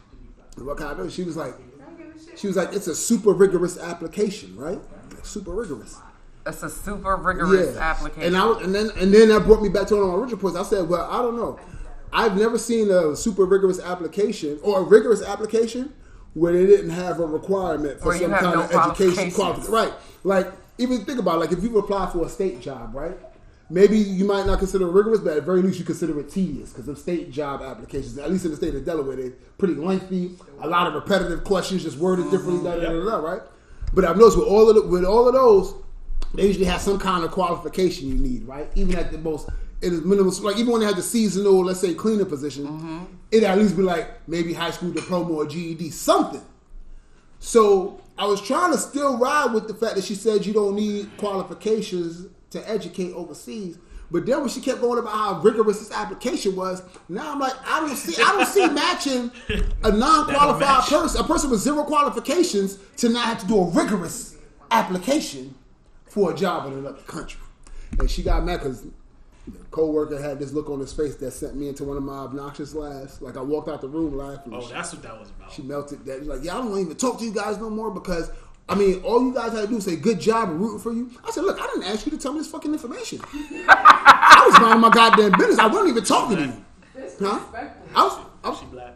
[0.57, 1.11] And what kind of?
[1.11, 2.39] She was like, I don't give a shit.
[2.39, 4.79] she was like, it's a super rigorous application, right?
[5.23, 5.99] Super rigorous.
[6.45, 8.23] It's a super rigorous application.
[8.23, 10.15] And I was, and then and then that brought me back to one of my
[10.15, 10.57] original points.
[10.57, 11.59] I said, well, I don't know.
[12.13, 15.93] I've never seen a super rigorous application or a rigorous application
[16.33, 19.73] where they didn't have a requirement for some kind no of education qualification.
[19.73, 19.93] Right.
[20.23, 23.17] Like even think about it, like if you apply for a state job, right?
[23.69, 26.71] Maybe you might not consider it rigorous, but at very least you consider it tedious
[26.71, 30.35] because of state job applications, at least in the state of Delaware, they're pretty lengthy,
[30.61, 32.81] a lot of repetitive questions, just worded differently, mm-hmm.
[32.81, 33.41] da, da, da, da, right?
[33.93, 35.73] But I've noticed with all of the, with all of those,
[36.35, 38.67] they usually have some kind of qualification you need, right?
[38.75, 39.49] Even at the most,
[39.81, 40.31] it is minimum.
[40.43, 43.03] Like even when they have the seasonal, let's say cleaner position, mm-hmm.
[43.31, 46.43] it at least be like maybe high school diploma or GED, something.
[47.39, 50.75] So I was trying to still ride with the fact that she said you don't
[50.75, 53.77] need qualifications to educate overseas.
[54.11, 57.53] But then when she kept going about how rigorous this application was, now I'm like,
[57.65, 59.31] I don't see, I don't see matching
[59.83, 64.37] a non-qualified person, a person with zero qualifications, to not have to do a rigorous
[64.71, 65.55] application
[66.05, 67.41] for a job in another country.
[67.99, 68.85] And she got mad because
[69.47, 72.17] the co-worker had this look on his face that sent me into one of my
[72.17, 73.21] obnoxious laughs.
[73.21, 74.53] Like I walked out the room laughing.
[74.53, 75.51] Oh, that's what that was about.
[75.51, 76.19] She melted that.
[76.19, 78.31] She's like, yeah, I don't even talk to you guys no more because,
[78.67, 80.93] I mean, all you guys had to do is say good job and rooting for
[80.93, 81.11] you.
[81.23, 83.19] I said, look, I didn't ask you to tell me this fucking information.
[83.67, 85.59] I was minding my goddamn business.
[85.59, 86.65] I wasn't even talking to you.
[87.19, 87.39] Huh?
[87.93, 88.95] I was, I was, She black.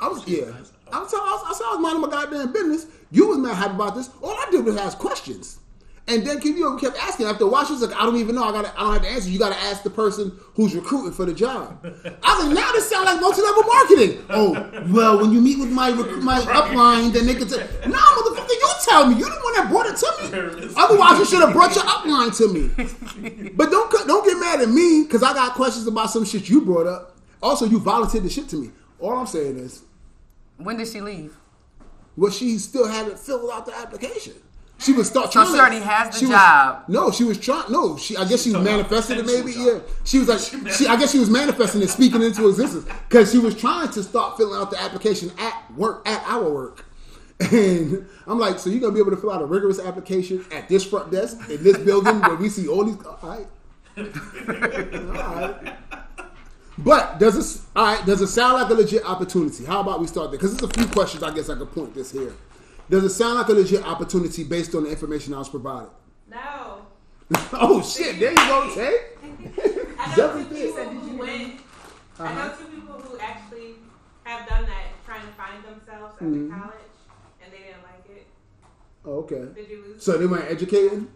[0.00, 0.44] I was yeah.
[0.92, 2.86] I was, I was, I said I was minding my goddamn business.
[3.10, 4.10] You was mad happy about this.
[4.22, 5.58] All I did was ask questions.
[6.06, 7.24] And then keep you kept asking.
[7.26, 8.44] After a while, she was like, "I don't even know.
[8.44, 8.66] I got.
[8.76, 9.30] I don't have to answer.
[9.30, 11.78] You got to ask the person who's recruiting for the job."
[12.22, 15.70] I was like, "Now this sounds like multi-level marketing." Oh, well, when you meet with
[15.70, 19.16] my rec- my upline, then they can say, "Nah, motherfucker, you tell me.
[19.16, 20.74] You the one that brought it to me.
[20.76, 24.68] Otherwise, you should have brought your upline to me." But don't don't get mad at
[24.68, 27.16] me because I got questions about some shit you brought up.
[27.42, 28.70] Also, you volunteered the shit to me.
[28.98, 29.82] All I'm saying is,
[30.58, 31.34] when did she leave?
[32.16, 34.34] well, she still hadn't filled out the application.
[34.78, 35.54] She was start So trying.
[35.54, 36.82] she already has the she was- job.
[36.88, 37.70] no, she was trying.
[37.72, 38.16] No, she.
[38.16, 39.24] I guess she was manifesting it.
[39.26, 39.80] Maybe, potential yeah.
[40.04, 40.86] She was like, she.
[40.86, 44.36] I guess she was manifesting it, speaking into existence, because she was trying to start
[44.36, 46.84] filling out the application at work, at our work.
[47.40, 50.68] And I'm like, so you're gonna be able to fill out a rigorous application at
[50.68, 52.96] this front desk in this building where we see all these.
[53.04, 53.46] All right,
[53.96, 55.76] all right.
[56.78, 58.04] But does it all right?
[58.06, 59.64] Does it sound like a legit opportunity?
[59.64, 60.38] How about we start there?
[60.38, 62.32] Because there's a few questions I guess I could point this here.
[62.90, 65.90] Does it sound like a legit opportunity based on the information I was provided?
[66.30, 66.86] No.
[67.54, 68.20] oh shit!
[68.20, 68.98] There you go, Tay.
[69.98, 71.60] I know two people who went.
[72.20, 72.34] I Uh-huh.
[72.48, 73.74] know two people who actually
[74.24, 76.50] have done that, trying to find themselves after Mhm.
[76.50, 76.94] college,
[77.42, 78.26] and they didn't like it.
[79.06, 79.46] Oh, okay.
[79.54, 80.02] Did you lose?
[80.02, 81.08] So they weren't educating.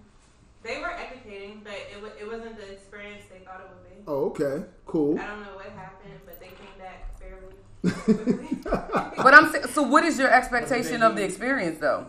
[0.63, 4.03] they were educating, but it, wa- it wasn't the experience they thought it would be.
[4.07, 4.65] Oh, okay.
[4.87, 5.19] Cool.
[5.19, 7.59] I don't know what happened, but they came back fairly quickly.
[8.65, 9.83] But I'm so.
[9.83, 12.07] What is your expectation of the experience, though?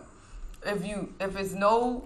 [0.64, 2.04] If you if it's no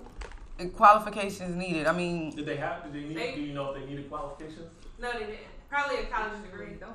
[0.76, 2.84] qualifications needed, I mean, Did they have?
[2.84, 3.16] Did they need?
[3.16, 4.70] They- do you know if they needed qualifications?
[5.00, 5.38] no, they didn't.
[5.68, 6.74] Probably a college degree.
[6.78, 6.92] don't.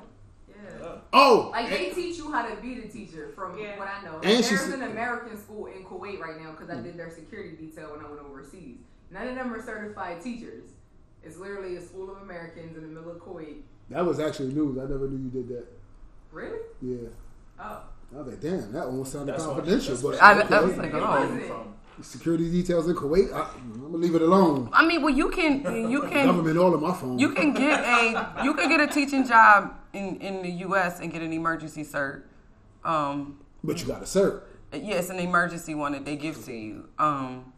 [0.50, 0.86] Yeah.
[0.86, 3.78] Uh, Oh, Like they teach you how to be the teacher, from Yeah.
[3.78, 4.16] what I know.
[4.16, 7.56] And There's she's- an American school in Kuwait right now because I did their security
[7.56, 8.78] detail when I went overseas.
[9.12, 10.64] None of them are certified teachers.
[11.24, 13.62] It's literally a school of Americans in the middle of Kuwait.
[13.90, 14.78] that was actually news.
[14.78, 15.66] I never knew you did that.
[16.32, 16.60] Really?
[16.82, 16.98] Yeah.
[17.60, 17.82] Oh.
[18.14, 19.92] I was like, damn, that almost sounded That's confidential.
[19.96, 20.56] that's But I, okay.
[20.56, 21.00] I was like, It oh.
[21.20, 22.06] wasn't.
[22.06, 23.32] security details in Kuwait.
[23.34, 24.70] I, I'm gonna leave it alone.
[24.74, 27.20] I mean, well, you can you can Government all in my phone.
[27.20, 31.00] you can get a you can get a teaching job in in the U.S.
[31.02, 32.24] and get an emergency cert.
[32.84, 34.42] Um, but you got a cert.
[34.74, 37.52] yeah, an emergency one that they give to you um,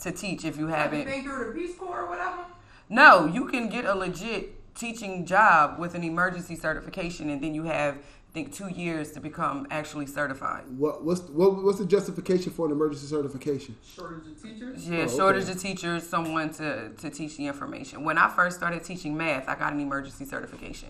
[0.00, 1.04] to teach if you Have you haven't.
[1.06, 2.44] been through the Peace Corps or whatever?
[2.90, 7.64] No, you can get a legit teaching job with an emergency certification, and then you
[7.64, 10.64] have I think two years to become actually certified.
[10.76, 13.76] What what's what, what's the justification for an emergency certification?
[13.94, 14.88] Shortage of teachers?
[14.88, 15.52] Yeah, Oh, shortage okay.
[15.52, 18.02] of teachers, someone to, to teach the information.
[18.02, 20.88] When I first started teaching math, I got an emergency certification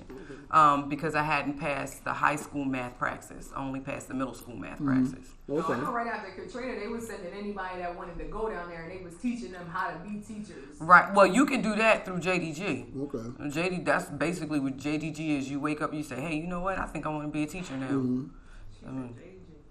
[0.50, 3.50] um, because I hadn't passed the high school math praxis.
[3.54, 4.86] I only passed the middle school math Mm-hmm.
[5.04, 5.26] praxis.
[5.46, 5.74] No, Okay.
[5.74, 8.82] I know right after Katrina, they was sending anybody that wanted to go down there
[8.84, 10.76] and they was teaching them how to be teachers.
[10.80, 11.12] Right.
[11.12, 12.96] Well, you can do that through JDG.
[13.02, 13.18] Okay.
[13.42, 15.50] And JD, that's basically what JDG is.
[15.50, 16.78] You wake up, you say, "Hey, you know what?
[16.78, 18.24] I think I want to be a teacher now." Mm-hmm.
[18.72, 18.96] She said, "JJ,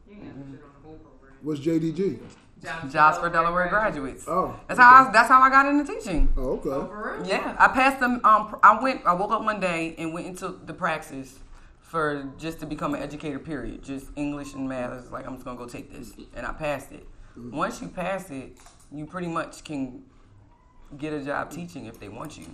[0.07, 1.33] You ain't got to shit on the whole program.
[1.41, 2.19] What's JDG?
[2.91, 4.23] Jobs for Delaware graduates.
[4.25, 4.57] Oh.
[4.69, 5.07] That's how.
[5.07, 6.31] I, that's how I got into teaching.
[6.37, 6.87] Oh, Oh, okay.
[6.87, 7.27] for real?
[7.27, 8.21] Yeah, I passed them.
[8.23, 9.05] Um, I went.
[9.05, 11.39] I woke up one day and went into the praxis
[11.93, 13.37] for just to become an educator.
[13.37, 13.83] Period.
[13.83, 14.99] Just English and math.
[14.99, 17.07] It's like I'm just gonna go take this, and I passed it.
[17.37, 17.55] Mm-hmm.
[17.55, 18.57] Once you pass it,
[18.91, 20.01] you pretty much can
[20.97, 22.47] get a job teaching if they want you.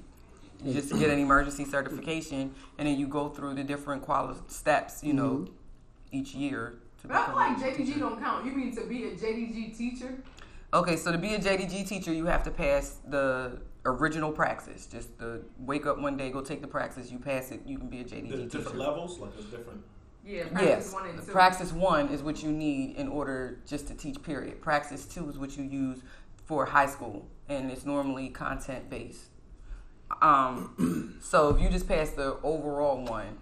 [0.62, 4.36] You just to get an emergency certification, and then you go through the different quali-
[4.48, 5.06] steps.
[5.06, 5.54] You know, mm-hmm.
[6.12, 6.80] each year.
[7.02, 7.92] To But I feel like become a teacher.
[7.94, 8.46] JDG don't count.
[8.46, 10.22] You mean to be a JDG teacher?
[10.74, 14.86] Okay, so to be a JDG teacher, you have to pass the original praxis.
[14.86, 17.12] Just the wake up one day, go take the praxis.
[17.12, 18.58] You pass it, you can be a JDG There's teacher.
[18.60, 19.82] different levels, like there's different.
[20.26, 21.32] Yeah, Yes, praxis one and two.
[21.32, 24.22] praxis one is what you need in order just to teach.
[24.22, 24.62] Period.
[24.62, 26.00] Praxis two is what you use
[26.46, 29.26] for high school, and it's normally content based.
[30.22, 33.38] Um, so if you just pass the overall one,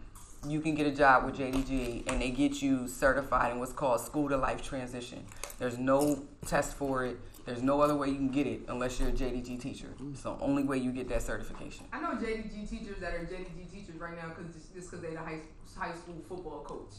[0.47, 3.99] you can get a job with JDG, and they get you certified in what's called
[4.01, 5.25] school to life transition.
[5.59, 7.17] There's no test for it.
[7.47, 9.87] There's no other way you can get it unless you're a JDG teacher.
[10.11, 11.85] It's the only way you get that certification.
[11.93, 15.19] I know JDG teachers that are JDG teachers right now because just because they're the
[15.19, 15.39] high,
[15.77, 16.91] high school football coach.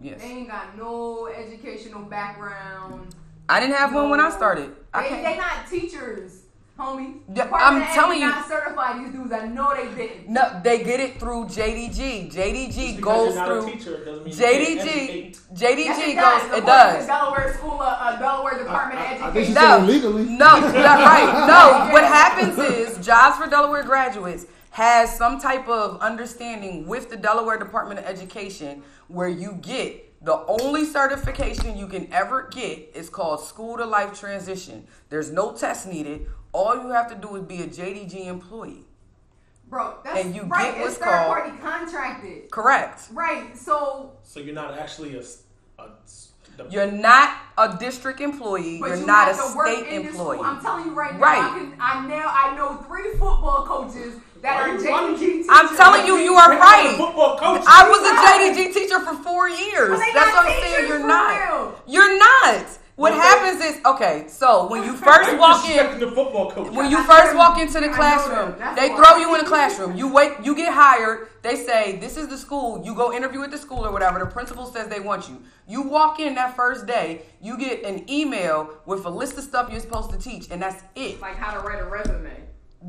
[0.00, 3.12] Yes, They ain't got no educational background.
[3.48, 4.70] I didn't have one when I started.
[4.94, 6.42] I They, can't- they not teachers,
[6.78, 7.20] homie.
[7.34, 8.28] Yeah, I'm of telling you.
[8.28, 9.32] not certify these dudes.
[9.32, 10.28] I know they didn't.
[10.28, 12.32] No, they get it through JDG.
[12.32, 15.34] JDG because goes you're not a through teacher doesn't mean you JDG.
[15.34, 16.16] Yes, JDG it goes.
[16.16, 16.42] does.
[16.42, 17.06] It According to does.
[17.06, 19.54] Delaware School, of, uh, Delaware Department I- I- I of think Education.
[19.54, 20.24] said No, legally.
[20.24, 21.46] no, that's right.
[21.46, 27.16] No, what happens is Jobs for Delaware graduates has some type of understanding with the
[27.16, 33.08] Delaware Department of Education where you get the only certification you can ever get is
[33.08, 34.86] called School to Life Transition.
[35.08, 36.26] There's no test needed.
[36.52, 38.84] All you have to do is be a JDG employee.
[39.68, 40.72] Bro, that's And you right.
[40.72, 42.50] get it's what's third called- party contracted.
[42.50, 43.02] Correct.
[43.12, 43.56] Right.
[43.56, 45.22] So, So you're not actually a,
[46.56, 48.78] the- You're not a district employee.
[48.80, 50.38] but You're you not a have to work state in employee.
[50.38, 50.46] School.
[50.46, 51.20] I'm telling you right now.
[51.20, 51.38] Right.
[51.44, 55.46] I, can, I now I know three football coaches that Why are JDG teachers.
[55.50, 56.96] I'm telling you, you are You're not a right.
[56.96, 57.62] Football coach.
[57.68, 58.14] I was a
[58.64, 59.90] JDG teacher for four years.
[59.90, 60.88] But That's not what I'm saying.
[60.88, 61.48] You're not.
[61.50, 61.82] real.
[61.86, 62.66] You're not.
[62.98, 64.24] What Well, happens is okay.
[64.26, 66.72] So when you first walk in, the football coach.
[66.72, 68.56] when you first walk into the classroom.
[68.74, 69.94] They throw you in the classroom.
[69.96, 71.28] You wait, you get hired.
[71.42, 72.82] They say this is the school.
[72.84, 74.18] You go interview at the school or whatever.
[74.18, 75.40] The principal says they want you.
[75.68, 77.22] You walk in that first day.
[77.40, 80.82] You get an email with a list of stuff you're supposed to teach, and that's
[80.96, 81.20] it.
[81.20, 82.32] like how to write a resume.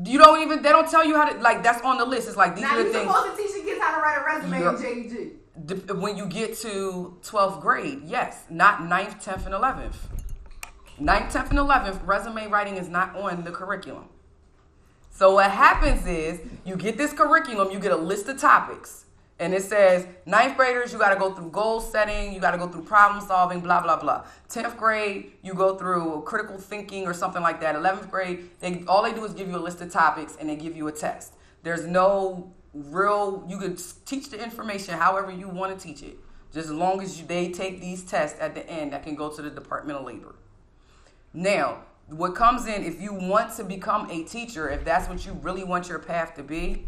[0.04, 0.60] You don't even.
[0.62, 1.38] They don't tell you how to.
[1.40, 2.26] Like that's on the list.
[2.26, 3.06] It's like these Now are the you're things.
[3.14, 5.30] supposed to teach the kids how to write a resume You're- in JDG.
[5.66, 9.94] When you get to 12th grade, yes, not 9th, 10th, and 11th.
[11.00, 14.04] 9th, 10th, and 11th, resume writing is not on the curriculum.
[15.10, 19.04] So what happens is you get this curriculum, you get a list of topics,
[19.38, 22.58] and it says ninth graders, you got to go through goal setting, you got to
[22.58, 24.24] go through problem solving, blah blah blah.
[24.48, 27.74] Tenth grade, you go through critical thinking or something like that.
[27.74, 30.56] Eleventh grade, they all they do is give you a list of topics and they
[30.56, 31.34] give you a test.
[31.62, 33.44] There's no real.
[33.48, 36.16] You could teach the information however you want to teach it,
[36.52, 39.30] just as long as you, they take these tests at the end that can go
[39.30, 40.34] to the Department of Labor.
[41.32, 45.32] Now, what comes in if you want to become a teacher, if that's what you
[45.42, 46.86] really want your path to be,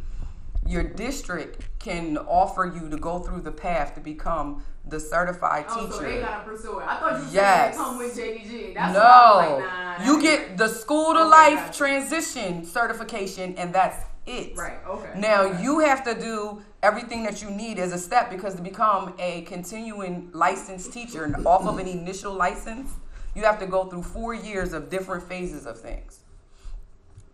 [0.66, 5.80] your district can offer you to go through the path to become the certified Oh,
[5.86, 5.92] teacher.
[5.92, 6.86] so they gotta pursue it.
[6.88, 7.76] I thought you said Yes.
[7.76, 8.74] they come with JDG.
[8.74, 13.54] That's no, what I was like, nah, you get the school to life transition certification,
[13.56, 14.56] and that's it.
[14.56, 15.18] Right, okay.
[15.18, 15.62] Now okay.
[15.62, 19.42] you have to do everything that you need as a step because to become a
[19.42, 22.90] continuing licensed teacher and off of an initial license,
[23.34, 26.20] you have to go through four years of different phases of things.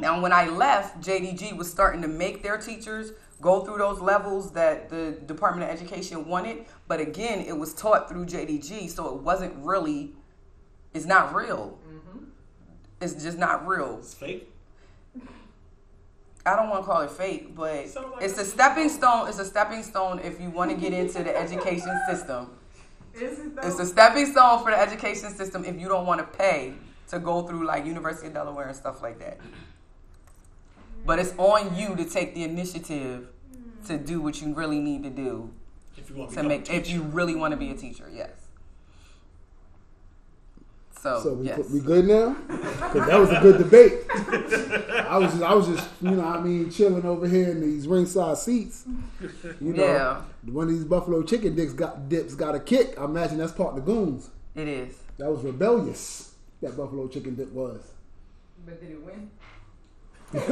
[0.00, 4.52] Now, when I left, JDG was starting to make their teachers go through those levels
[4.52, 9.22] that the Department of Education wanted, but again, it was taught through JDG, so it
[9.22, 10.12] wasn't really,
[10.94, 11.78] it's not real.
[11.88, 12.24] Mm-hmm.
[13.00, 13.98] It's just not real.
[13.98, 14.52] It's fake.
[16.48, 19.28] I don't want to call it fake, but Sounds like it's a stepping stone.
[19.28, 22.50] It's a stepping stone if you want to get into the education system.
[23.14, 23.52] Is it?
[23.62, 26.74] It's a stepping stone for the education system if you don't want to pay
[27.08, 29.38] to go through like University of Delaware and stuff like that.
[31.04, 33.28] But it's on you to take the initiative
[33.86, 34.04] to hmm.
[34.04, 35.50] do what you really need to do
[35.96, 38.10] If you want to to make a if you really want to be a teacher.
[38.12, 38.47] Yes.
[41.00, 41.68] So, So we, yes.
[41.70, 42.34] we good now?
[42.48, 44.00] Because that was a good debate.
[44.10, 47.86] I was just, I was just, you know, I mean, chilling over here in these
[47.86, 48.84] ringside seats.
[49.60, 50.22] You know, Yeah.
[50.52, 52.98] one of these Buffalo chicken dips got dips got a kick.
[52.98, 54.30] I imagine that's part of the goons.
[54.56, 54.94] it is.
[55.18, 56.32] That was rebellious.
[56.62, 57.80] That Buffalo chicken dip was.
[58.66, 59.30] But did it win?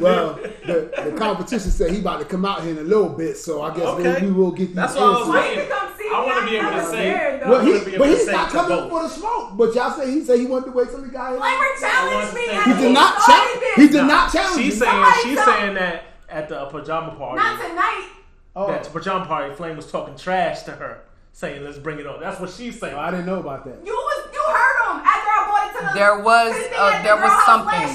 [0.00, 3.36] Well, the, the competition said he about to come out here in a little bit,
[3.36, 4.24] so I guess Okay.
[4.26, 5.34] we will get these That's what I was answers.
[5.34, 5.58] waiting.
[5.58, 7.50] Wait to come see I wanna be able to I'm say- scared, though.
[7.50, 8.90] Well, I wanna he, be but he's not coming both.
[8.90, 9.56] for the smoke.
[9.56, 11.36] But y'all say he said he wanted to wait till the guy.
[11.36, 12.40] Flavor challenged me.
[12.42, 13.60] He and He did not started challenge.
[13.60, 13.76] this.
[13.76, 14.62] He did not challenge.
[14.64, 17.36] She's saying she's saying that at the pajama party.
[17.42, 18.08] Not tonight.
[18.56, 21.00] Oh, That pajama party, Flame was talking trash to her,
[21.32, 22.94] saying, "Let's bring it on." That's what she's saying.
[22.94, 23.84] I didn't know about that.
[23.84, 25.98] You was you heard him after I brought it to the.
[25.98, 27.88] There was, to the thing uh, at the there was girl house something.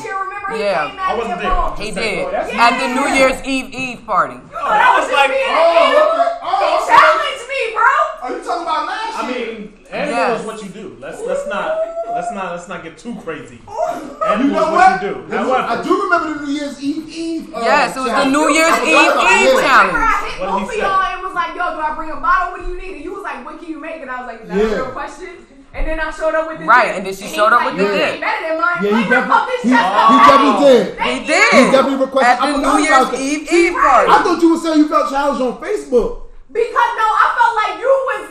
[0.50, 1.06] Last year, remember he Yeah.
[1.10, 1.50] I wasn't there.
[1.50, 4.36] brought- He did saying, boy, at the New Year's Eve Eve party.
[4.36, 6.04] You thought I was was like, being oh, an idiot?
[6.04, 6.38] okay.
[6.42, 6.88] Oh, He okay.
[6.90, 7.94] challenged me, bro.
[8.22, 9.48] Are you talking about last I year?
[9.48, 10.38] mean, Annie Yes.
[10.38, 10.98] knows what you do.
[11.00, 11.66] Let's let's not
[12.14, 13.60] let's not let's not get too crazy.
[13.66, 14.92] you Annie know knows what?
[14.92, 15.34] what you do.
[15.34, 17.54] I However, do remember the New Year's Eve Eve.
[17.56, 18.26] Uh, Yes, it was the.
[18.26, 19.62] New Year's I Eve Eve it.
[19.66, 19.94] challenge.
[19.94, 20.80] Remember I hit What did both he of say?
[20.82, 22.52] y'all and was like, yo, do I bring a bottle?
[22.52, 22.94] What do you need?
[22.98, 24.02] And you was like, what can you make?
[24.02, 24.64] And I was like, is that Yeah.
[24.64, 25.30] a real question?
[25.74, 26.96] And then I showed up with the Right, dip.
[26.98, 28.12] and then she he showed up was with like, the "Yours dip.
[28.14, 28.78] ain't better than mine.
[28.82, 30.84] Yeah, he Flavor definitely, pumped his he, chest he definitely did.
[31.00, 31.50] He did.
[31.54, 32.30] He definitely requested.
[32.30, 33.22] at I the forgot New Year's about that.
[33.22, 34.08] Eve Eve party.
[34.10, 36.10] I thought you were saying you felt challenged on Facebook.
[36.50, 38.22] Because no, I felt like you was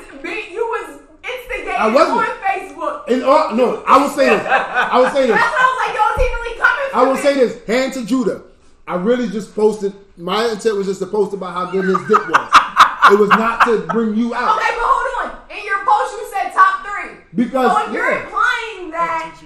[0.50, 0.86] you was
[1.22, 2.18] instigating I wasn't.
[2.18, 2.94] on Facebook.
[3.06, 4.42] And uh, no, I will say this.
[4.42, 5.36] I will say this.
[5.38, 7.52] That's what I was like, yo, is he really coming I will say this.
[7.70, 8.42] Hand to Judah.
[8.90, 9.94] I really just posted.
[10.18, 12.50] My intent was just to post about how good his dip was.
[13.14, 15.38] It was not to bring you out Okay, but hold on.
[15.48, 16.67] In your post, you said top three.
[17.38, 18.24] Because So you're yeah.
[18.24, 19.38] implying that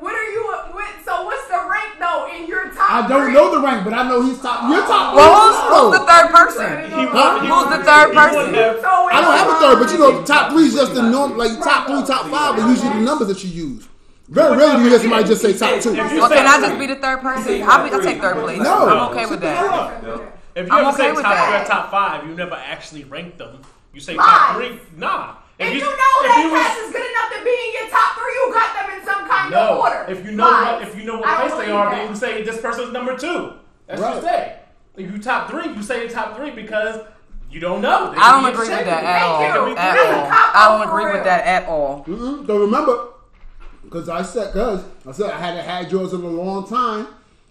[0.00, 0.42] what are you?
[0.74, 2.90] What, so what's the rank though in your top?
[2.90, 3.34] I don't three?
[3.34, 4.68] know the rank, but I know he's top.
[4.68, 5.14] You're top.
[5.14, 6.90] Well, who's, who's the third person?
[6.90, 7.40] he Huh?
[7.40, 8.54] he Who's the third person?
[8.82, 11.38] So I don't have a third, but you know, top three is just the norm.
[11.38, 13.88] Like top three, top five are usually the numbers that you use.
[14.28, 15.92] Very rarely do you hear somebody just say top two.
[15.92, 17.62] Well, say can I just be the third person?
[17.62, 18.60] I'll, be, I'll take third place.
[18.60, 18.88] No.
[18.88, 20.02] I'm okay with that.
[20.56, 23.38] If you I'm ever okay say top three or top five, you never actually rank
[23.38, 23.62] them.
[23.92, 24.26] You say Lies.
[24.26, 24.80] top three.
[24.96, 25.36] Nah.
[25.58, 27.70] If you, you know if that you class was- is good enough to be in
[27.78, 30.04] your top three, you got them in some kind no, of order.
[30.08, 30.64] if you know Lies.
[30.80, 31.96] what if you know what place they are, that.
[31.98, 33.52] then you say this person's number two.
[33.86, 34.14] That's Right.
[34.14, 34.56] what you say.
[34.96, 37.00] If you top three, you say top three because
[37.50, 38.10] you don't know.
[38.12, 39.42] They I don't agree with that at all.
[39.42, 40.30] At all.
[40.54, 42.04] I don't agree with that at all.
[42.08, 42.46] Mm-mm.
[42.46, 43.08] So remember,
[43.84, 47.06] because I said, because I said I hadn't had yours in a long time,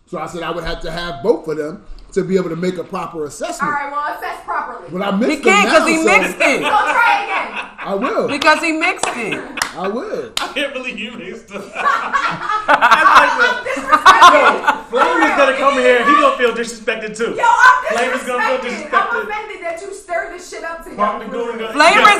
[0.08, 2.56] so I said I would have to have both of them to be able to
[2.56, 3.64] make a proper assessment.
[3.64, 4.90] All right, well, assess properly.
[4.92, 6.60] But I mixed He them can't because he so mixed So it.
[6.62, 7.70] try again.
[7.84, 8.28] I will.
[8.28, 9.34] Because he mixed it.
[9.76, 10.32] I will.
[10.40, 11.64] I can't believe you mixed them.
[11.74, 14.86] I'm disrespected.
[14.94, 16.06] Flame is gonna come here.
[16.06, 17.34] He gonna feel disrespected too.
[17.36, 18.94] Yo, I'm Flame is gonna feel disrespected.
[18.94, 19.24] I'm disrespected.
[19.30, 21.32] offended that you stirred this shit up to Mark the him.
[21.32, 21.74] Goon gonna-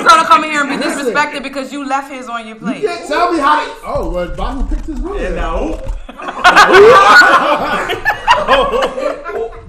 [0.04, 2.82] gonna come in here and be disrespected because you left his on your plate.
[2.82, 2.98] You plate.
[2.98, 3.72] can't tell me how to.
[3.86, 5.18] Oh, well, Bahu picked his rule.
[5.18, 5.80] And now,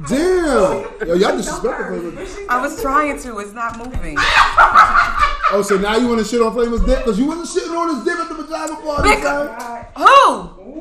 [0.09, 1.09] Damn.
[1.09, 2.47] Yo, y'all disrespectful.
[2.49, 3.39] I was trying to.
[3.39, 4.17] It's not moving.
[5.53, 7.95] Oh, so now you want to shit on Flamer's dick because you wasn't shitting on
[7.97, 9.49] his dick at the pajama party, Big- son.
[9.97, 10.11] Who?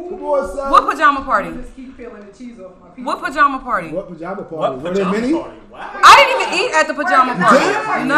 [0.09, 0.71] Come on, son.
[0.71, 1.51] What pajama party?
[1.53, 3.03] Just keep peeling the cheese off my pizza.
[3.05, 3.89] What pajama party?
[3.89, 4.55] What pajama party?
[4.55, 5.33] What Were there pajama many?
[5.33, 5.57] party?
[5.69, 6.01] Wow.
[6.03, 7.57] I didn't even eat at the pajama party.
[7.59, 8.07] Damn.
[8.07, 8.15] No.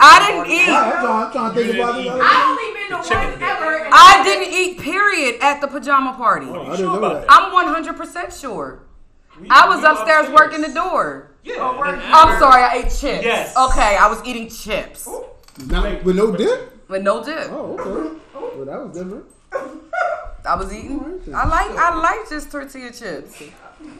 [0.00, 0.68] I didn't eat.
[0.68, 2.16] I'm trying, I'm trying to think You about didn't it.
[2.16, 2.22] eat.
[2.24, 3.84] I only been to one ever.
[3.84, 4.80] and I didn't eat.
[4.80, 5.40] Period.
[5.42, 6.46] At the pajama party.
[6.46, 7.26] Are you I sure didn't know about that.
[7.28, 7.30] that?
[7.30, 8.82] I'm 100 percent sure.
[9.42, 11.32] We- I was we upstairs working the door.
[11.42, 11.54] Yeah.
[11.58, 13.24] Oh, I'm sorry, I ate chips.
[13.24, 13.56] Yes.
[13.56, 15.08] Okay, I was eating chips
[15.66, 16.88] Not, with no dip?
[16.88, 17.48] with no dip.
[17.50, 18.18] Oh, okay.
[18.56, 19.24] Well, that was different.
[20.48, 21.20] I was eating.
[21.34, 21.70] I like.
[21.76, 23.42] I like just tortilla chips.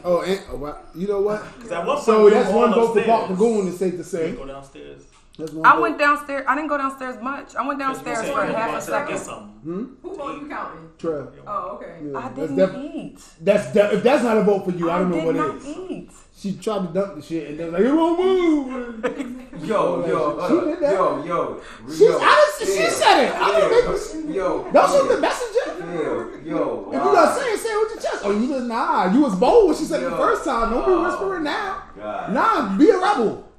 [0.05, 0.77] Oh, and oh, wow.
[0.95, 1.41] you know what?
[1.71, 3.39] at one point So that's one vote for Park upstairs.
[3.39, 4.31] Lagoon, it's safe to We say.
[4.31, 5.01] Go downstairs.
[5.37, 5.81] That's one I vote.
[5.81, 6.45] went downstairs.
[6.47, 7.55] I didn't go downstairs much.
[7.55, 9.15] I went downstairs for half a second.
[9.15, 9.97] Get something.
[10.03, 10.89] Who vote you counting?
[10.99, 11.27] Trev.
[11.47, 11.97] Oh, okay.
[12.05, 13.19] Yeah, I didn't def- eat.
[13.41, 15.55] That's de- if that's not a vote for you, I don't know did what not
[15.55, 15.65] is.
[15.67, 16.11] eat.
[16.35, 19.63] She tried to dump the shit and they was like, it won't move.
[19.65, 20.93] Yo, yo, She uh, did that.
[20.93, 21.61] yo, yo.
[21.91, 23.33] She, yo, I didn't, she said it.
[23.33, 24.35] I didn't make this.
[24.35, 25.65] Yo, Don't shoot the yo, messenger.
[25.95, 26.87] yo, yo.
[26.89, 28.21] If you gonna say it, say it with your chest.
[28.25, 29.11] Oh, you just nah.
[29.13, 30.69] You was bold when she said it the first time.
[30.71, 31.03] Don't be Oh.
[31.03, 31.83] whispering now.
[31.97, 32.33] God.
[32.33, 33.49] Nah, be a rebel.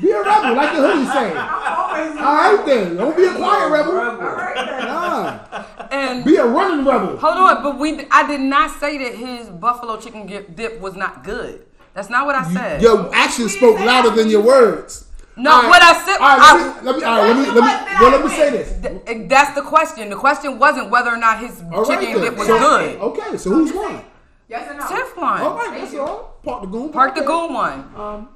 [0.00, 1.36] Be a rebel, like the hoodie saying.
[2.18, 3.92] All right then, don't be a quiet rebel.
[3.92, 4.18] Rebel.
[4.22, 7.18] Nah, And be a running rebel.
[7.18, 8.06] hold on, but we.
[8.10, 11.66] I did not say that his buffalo chicken dip- dip was not good.
[11.94, 12.80] That's not what I said.
[12.80, 15.06] Your actions spoke louder than your words.
[15.36, 15.68] no, All right.
[15.68, 16.16] what I said.
[16.18, 18.24] All right, I- let me, let me, all right, let me, let me, well, let
[18.24, 18.80] me say this.
[18.80, 20.08] Th- eh, That's the question.
[20.08, 22.22] The question wasn't whether or not his All right, chicken then.
[22.30, 22.96] dip was So- good.
[23.00, 24.02] Okay, so who's won?
[24.48, 24.84] Yes or no?
[24.84, 25.40] Teflon.
[25.40, 26.38] All right, that's all.
[26.42, 26.90] Park the goon.
[26.90, 27.26] Park the Okay.
[27.26, 28.28] goon one.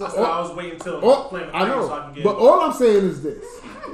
[0.00, 2.24] So, That's why I was waiting till all, Flame I know, so I can get.
[2.24, 3.44] but all I'm saying is this.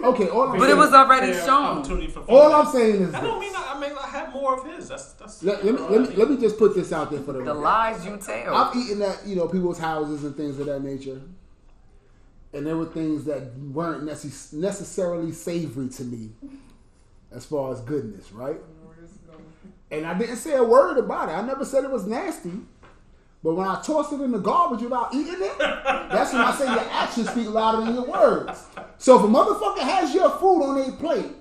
[0.05, 2.25] Okay, all I'm But saying, it was already fair shown.
[2.29, 2.53] all.
[2.55, 4.89] I'm saying is I don't mean I, I mean I have more of his.
[4.89, 5.43] That's that's.
[5.43, 7.47] Let, let me, let, me, let me just put this out there for the The
[7.47, 7.59] record.
[7.61, 8.55] lies you tell.
[8.55, 11.21] I've eaten at you know people's houses and things of that nature,
[12.53, 16.31] and there were things that weren't necess- necessarily savory to me,
[17.33, 18.61] as far as goodness, right?
[19.91, 21.33] And I didn't say a word about it.
[21.33, 22.53] I never said it was nasty.
[23.43, 26.65] But when I tossed it in the garbage without eating it, that's when I say
[26.65, 28.65] your actions speak louder than your words.
[28.99, 31.33] So if a motherfucker has your food on their plate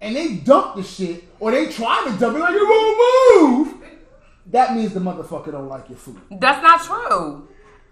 [0.00, 3.74] and they dump the shit or they try to dump it like it won't move,
[4.46, 6.20] that means the motherfucker don't like your food.
[6.30, 7.48] That's not true.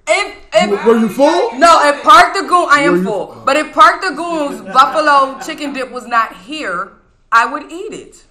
[0.08, 1.56] If if Were you full?
[1.58, 3.40] no, if Park the Goon, I am full.
[3.46, 6.94] But if Park the Goon's buffalo chicken dip was not here,
[7.30, 8.24] I would eat it.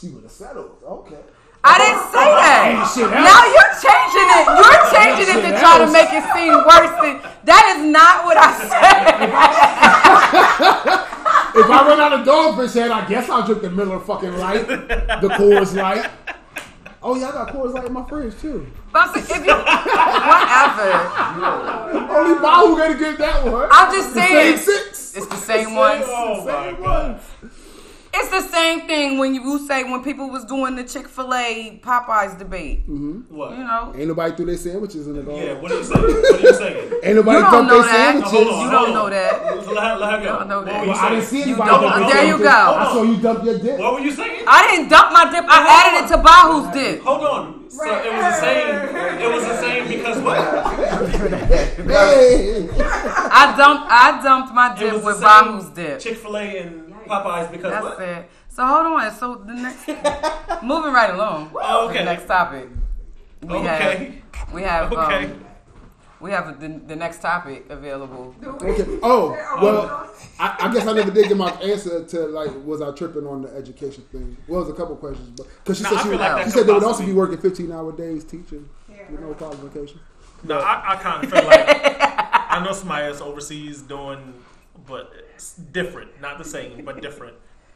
[0.00, 0.78] She would have settled.
[0.82, 1.18] Okay.
[1.64, 2.74] I didn't say that.
[3.22, 4.44] Now you're changing it.
[4.58, 8.36] You're changing it to try to make it seem worse than that is not what
[8.36, 8.82] I said.
[11.54, 14.66] If I run out of dogfish head, I guess I'll drink the Miller fucking Light,
[14.66, 16.08] the Coors Light.
[17.02, 18.66] Oh yeah, I got Coors Light in my fridge too.
[18.90, 20.92] But I'm saying, if you whatever.
[22.14, 23.68] Only Bahu gonna get that one.
[23.70, 25.14] I'm just The same saying six.
[25.16, 26.04] it's the same ones.
[26.08, 27.20] Oh my Same god.
[27.42, 27.51] ones.
[28.14, 31.80] It's the same thing when you say when people was doing the Chick Fil A
[31.82, 32.82] Popeyes debate.
[32.82, 33.34] Mm-hmm.
[33.34, 33.52] What?
[33.56, 35.44] You know, Ain't nobody threw their sandwiches in the garbage.
[35.46, 35.54] Yeah.
[35.54, 36.02] What are you saying?
[36.02, 36.92] What are you saying?
[37.04, 37.90] Ain't nobody You dumped their that.
[37.90, 38.32] sandwiches.
[38.32, 38.94] Hold on, You hold don't on.
[38.94, 39.32] know that.
[39.56, 40.22] Let her, let her go.
[40.22, 40.80] You don't know that.
[40.82, 42.44] were Well, I didn't see anybody don't- dump their there you go.
[42.50, 43.78] I saw you dump your dip.
[43.78, 44.44] What were you saying?
[44.46, 45.44] I didn't dump my dip.
[45.48, 47.00] I added it to Bahu's dip.
[47.02, 47.70] Hold on.
[47.70, 48.68] So it was the same.
[49.22, 50.36] It was the same because what?
[53.32, 53.86] I dumped.
[53.90, 55.98] I dumped my It dip with the Bahu's dip.
[56.00, 58.00] Chick Fil A and Popeyes because That's what?
[58.00, 58.30] it.
[58.48, 59.10] So hold on.
[59.12, 59.88] So the next,
[60.62, 61.50] moving right along.
[61.54, 61.98] Oh, okay.
[61.98, 62.68] The next topic.
[63.42, 63.66] We Okay.
[63.66, 64.52] have.
[64.54, 64.92] We have.
[64.92, 65.24] Okay.
[65.24, 65.44] Um,
[66.20, 68.32] we have the, the next topic available.
[68.44, 68.98] Okay.
[69.02, 69.30] Oh
[69.60, 73.26] well, I, I guess I never did get my answer to like was I tripping
[73.26, 74.36] on the education thing.
[74.46, 76.44] Well, it was a couple questions, but because she No, said she, feel would, like
[76.44, 78.68] she said they would also be working 15 hour days teaching
[79.10, 79.98] with no qualification.
[80.44, 84.32] No, I, I kind of feel like I know somebody else overseas doing,
[84.86, 85.31] but it's
[85.72, 87.34] different, not the same, but different.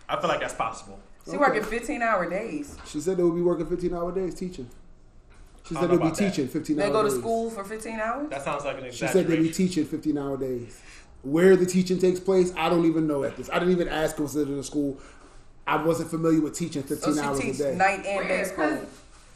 [0.08, 0.98] I feel like that's possible.
[1.24, 1.38] She Okay.
[1.38, 2.76] working 15 hour days.
[2.86, 4.68] She said they would be working 15 hour days teaching.
[5.64, 6.30] She said they'd know be about that.
[6.30, 7.18] teaching 15 They hour go to days.
[7.18, 8.30] school for 15 hours.
[8.30, 9.06] That sounds like an exaggeration.
[9.08, 10.80] She said they'd be teaching 15 hour days.
[11.22, 13.50] Where the teaching takes place, I don't even know at this.
[13.50, 14.98] I didn't even ask consider the school.
[15.66, 17.74] I wasn't familiar with teaching 15 So hours she a day.
[17.74, 18.68] night and day Rare, school.
[18.68, 18.86] 'cause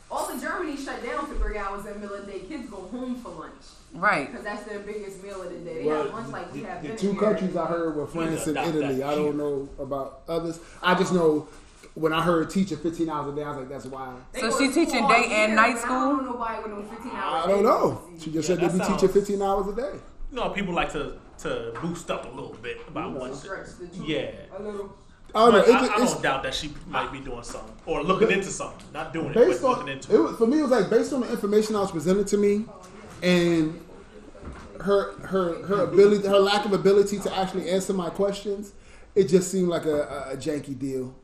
[0.09, 2.39] all of Germany shut down for three hours at middle of the day.
[2.41, 3.60] Kids go home for lunch
[3.93, 4.31] Right.
[4.31, 5.83] because that's their biggest meal of the day.
[5.83, 7.21] They Well, have lunch like we have The two here.
[7.21, 9.03] countries I heard were France and Italy.
[9.03, 10.61] I don't know about others.
[10.83, 11.49] I just know
[11.95, 14.21] when I heard teaching 15 hours a day, I was like, that's wild.
[14.35, 15.99] So go she to school teaching all day year, and night but I school?
[16.01, 17.45] don't know nobody with no 15 hours.
[17.45, 18.03] I don't know.
[18.19, 19.93] She just Yeah, said they'd be that teaching 15 hours a day.
[20.31, 23.35] You know, people like to to boost up a little bit about what.
[23.35, 24.31] Stretch the Yeah.
[24.57, 24.93] a little.
[25.35, 25.59] I don't know.
[25.61, 28.31] It, I, just- I it's don't doubt that she might be doing something or looking
[28.31, 30.21] into something, not doing it, based but on looking into it it.
[30.21, 30.59] was, for me.
[30.59, 32.80] It was like based on the information that was presented to me, oh.
[33.23, 33.81] And
[34.83, 38.73] her her her ability, her lack of ability to actually answer my questions,
[39.15, 41.15] it just seemed like a, a, janky deal.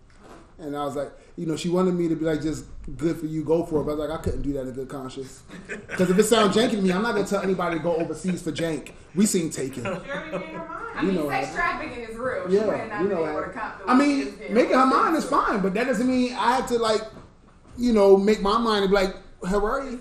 [0.58, 2.64] And I was like, you know, she wanted me to be like, just
[2.96, 3.84] good for you, go for it.
[3.84, 5.42] But I was like, I couldn't do that in good conscience.
[5.68, 8.42] Because if it sounds janky to me, I'm not gonna tell anybody to go overseas
[8.42, 8.92] for jank.
[9.14, 9.82] We seen taken.
[9.82, 10.86] She already made her mind.
[10.94, 12.48] I mean, You know sex trafficking is real.
[12.48, 13.52] She Yeah, you know.
[13.86, 17.02] I mean, making her mind is fine, but that doesn't mean I had to like,
[17.76, 19.14] you know, make my mind and be like,
[19.46, 20.00] how are you?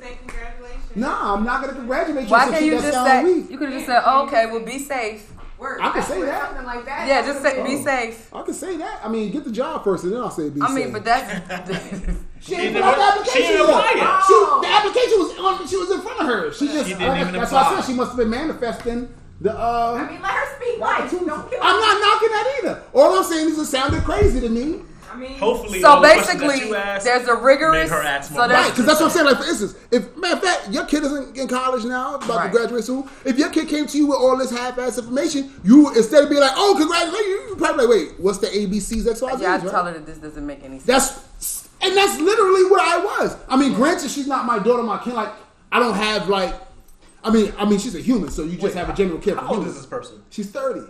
[0.95, 1.21] Say congratulations.
[1.21, 2.31] Nah, I'm not gonna congratulate you.
[2.31, 3.23] Why can't you just say?
[3.23, 3.49] weak.
[3.51, 5.79] You could have just said, oh, "Okay, well, be safe." Word.
[5.81, 6.47] I can say what- that.
[6.49, 7.07] Something like that.
[7.07, 8.29] Yeah, just say, been- be safe.
[8.33, 8.99] I can say that.
[9.03, 10.69] I mean, get the job first, and then I'll say be safe.
[10.69, 10.93] I mean, safe.
[10.93, 11.31] but that's
[12.41, 14.23] She She didn't put the even- she application didn't yet.
[14.27, 14.59] She, Oh.
[14.61, 15.67] the application was on.
[15.67, 16.51] She was in front of her.
[16.53, 16.89] She just.
[16.89, 19.07] didn't like, even that's why I said she must have been manifesting
[19.41, 19.51] the.
[19.57, 21.09] uh I mean, let her speak the life.
[21.11, 22.83] Don't kill I'm not knocking that either.
[22.93, 24.81] All I'm saying is it sounded crazy to me.
[25.15, 27.89] I mean, Hopefully, so all the that basically, you asked there's a rigorous.
[27.89, 29.25] made her ask So more Right, because that's what I'm saying.
[29.27, 32.51] Like, for instance, if matter of fact, your kid isn't in college now, about Right.
[32.51, 33.09] to graduate soon.
[33.23, 36.41] If your kid came to you with all this half-ass information, you instead of being
[36.41, 39.57] like, "Oh, congratulations," you probably like, "Wait, what's the ABCs X Y Z?" yeah, I
[39.57, 39.69] right?
[39.71, 40.85] tell her that this doesn't make any sense.
[40.85, 43.37] That's and that's literally where I was.
[43.47, 45.13] I mean, granted, she's not my daughter, my kid.
[45.13, 45.31] Like,
[45.71, 46.53] I don't have like,
[47.23, 49.41] I mean, I mean, she's a human, so you just have a general care for
[49.41, 50.21] How old is this person?
[50.29, 50.81] She's thirty.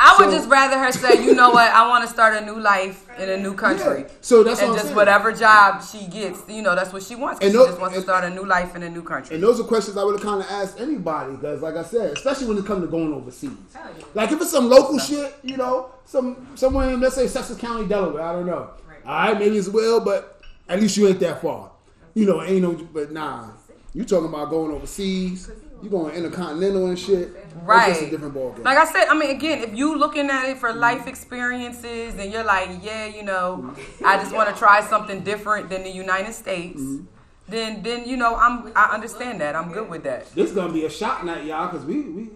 [0.00, 2.44] I would So- just rather her say, you know what, I want to start a
[2.44, 4.00] new life in a new country.
[4.00, 4.08] Yeah.
[4.20, 4.96] So that's and just saying.
[4.96, 7.40] whatever job she gets, you know, that's what she wants.
[7.40, 9.34] And she no- just wants to start a new life in a new country.
[9.36, 12.12] And those are questions I would have kind of asked anybody because, like I said,
[12.16, 13.50] especially when it comes to going overseas.
[13.72, 13.86] Yeah.
[14.14, 17.86] Like if it's some local shit, you know, some somewhere in let's say Sussex County,
[17.86, 18.22] Delaware.
[18.22, 18.70] I don't know.
[18.88, 18.98] Right.
[19.06, 21.70] All right, maybe it's Will, but at least you ain't that far.
[22.14, 22.72] You know, ain't no.
[22.72, 23.48] But nah,
[23.94, 25.50] you talking about going overseas?
[25.84, 27.34] You going intercontinental and shit?
[27.34, 27.88] That's Right.
[27.92, 28.64] just a different ballgame.
[28.64, 32.32] Like I said, I mean, again, if you looking at it for life experiences and
[32.32, 33.74] you're like, yeah, you know,
[34.04, 37.04] I just want to try something different than the United States, Mm-hmm.
[37.48, 39.54] then then you know, I'm I understand that.
[39.54, 40.34] I'm good with that.
[40.34, 42.30] this gonna be a shot night, y'all, because we we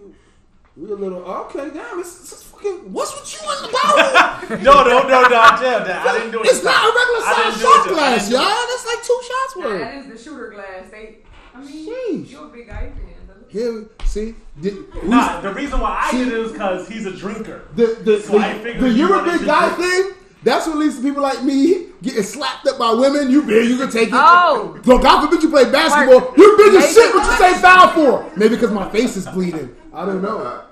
[0.77, 1.69] we a little okay.
[1.73, 2.93] Damn, it's, it's fucking.
[2.93, 4.59] What's with you in the bottle?
[4.67, 6.45] No, no, no, no, Jam, that- I didn't do it.
[6.45, 8.49] it's this not a regular size didn't do it shot glass, didn't do it.
[8.49, 8.67] y'all.
[8.69, 9.81] That's like two shots Nah, worth.
[9.81, 10.83] that is the shooter glass.
[10.91, 11.17] They,
[11.55, 12.31] I mean, Sheesh.
[12.31, 13.08] you're a big guy fan.
[13.49, 17.11] Here, see, the, Nah, the reason why I See- did it is because he's a
[17.11, 17.63] drinker.
[17.75, 20.11] the the, So the, figured the you you're a big guy do- thing.
[20.41, 23.29] That's what leads to people like me getting slapped up by women.
[23.29, 24.13] You big, you can take it.
[24.15, 24.79] Oh.
[24.85, 26.19] so God forbid you play basketball.
[26.21, 27.13] Mark, You big as shit.
[27.13, 28.31] What you say foul for?
[28.37, 29.75] Maybe because my face is bleeding.
[29.93, 30.63] I don't know.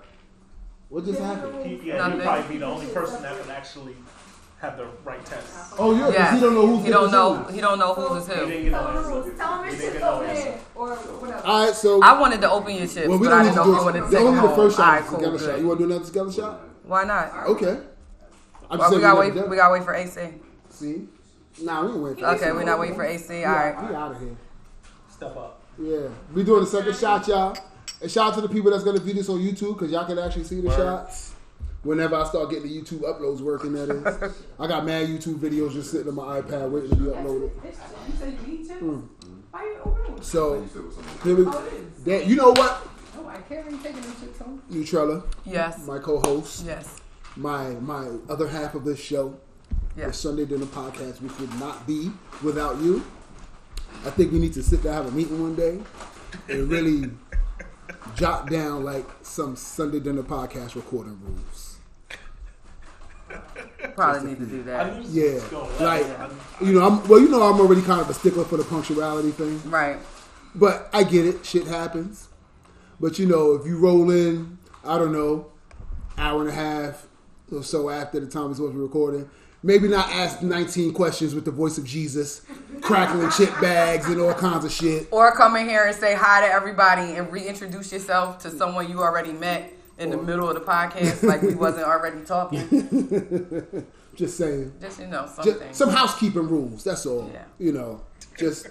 [0.90, 1.66] What just happened?
[1.66, 2.14] He, yeah, Nothing.
[2.20, 3.96] he'd probably be the only person that would actually
[4.60, 5.48] have the right test.
[5.78, 7.54] Oh yeah, 'cause Yeah, he don't know who's he don't know who.
[7.54, 8.46] he don't know who's is He who.
[8.48, 9.34] didn't get Tell no him the answer.
[9.38, 10.60] Tell him He didn't get no answer.
[10.76, 11.46] Or whatever.
[11.46, 13.50] All right, so I wanted to open your chips, well, we but I don't need
[13.52, 14.10] didn't to know do if you wanted to it.
[14.12, 14.56] take Only the home.
[14.56, 14.92] first All shot.
[14.94, 15.60] right, is cool, the together shot.
[15.60, 16.60] You want to do another together shot?
[16.86, 17.48] Why not?
[17.48, 17.78] Okay.
[18.70, 19.48] I'm Well, we gotta wait.
[19.50, 20.20] We gotta wait for AC.
[20.70, 21.08] See?
[21.62, 22.24] Nah, we ain't waiting.
[22.24, 23.34] for Okay, we're not waiting for AC.
[23.40, 23.90] We All out- right.
[23.90, 24.36] We out of here.
[25.10, 25.62] Step up.
[25.80, 27.56] Yeah, we doing the second shot, y'all.
[28.02, 30.20] And shout out to the people that's gonna view this on YouTube because y'all can
[30.20, 30.76] actually see the Word.
[30.78, 31.34] shots.
[31.84, 34.34] Whenever I start getting the YouTube uploads working, that is.
[34.60, 37.52] I got mad YouTube videos just sitting on my iPad waiting to be uploaded.
[37.62, 38.80] This- You said you need chips?
[38.80, 39.00] Hmm.
[39.56, 40.24] You open them?
[40.24, 40.64] So,
[41.24, 41.64] here we oh,
[42.06, 44.62] that, You know what, Oh, I can't even take them chips home.
[44.72, 45.86] Nutrella, Yes.
[45.88, 46.98] my co-host, Yes.
[47.36, 49.36] my my other half of this show,
[49.96, 52.12] the Sunday Dinner Podcast, which would not be
[52.44, 53.04] without you.
[54.06, 55.80] I think we need to sit down have a meeting one day
[56.50, 57.10] and really
[58.16, 61.57] jot down like some Sunday Dinner Podcast recording rules.
[63.96, 65.04] Probably need to do that.
[65.06, 66.06] Yeah, this was going like
[66.62, 67.20] you know, I'm well.
[67.20, 69.98] You know, I'm already kind of a stickler for the punctuality thing, Right.
[70.56, 71.46] but I get it.
[71.46, 72.28] Shit happens.
[73.00, 75.48] But you know, if you roll in, I don't know,
[76.18, 77.06] hour and a half
[77.52, 79.30] or so after the time we're supposed to be recording,
[79.64, 82.42] maybe not ask 19 questions with the voice of Jesus,
[82.82, 85.08] crackling chip bags and all kinds of shit.
[85.12, 89.00] Or come in here and say hi to everybody and reintroduce yourself to someone you
[89.00, 93.86] already met in the middle of the podcast, like we wasn't already talking.
[94.16, 94.74] Just saying.
[94.82, 96.84] Just you know Just some housekeeping rules.
[96.84, 97.30] That's all.
[97.32, 97.44] Yeah.
[97.60, 98.02] You know,
[98.36, 98.68] just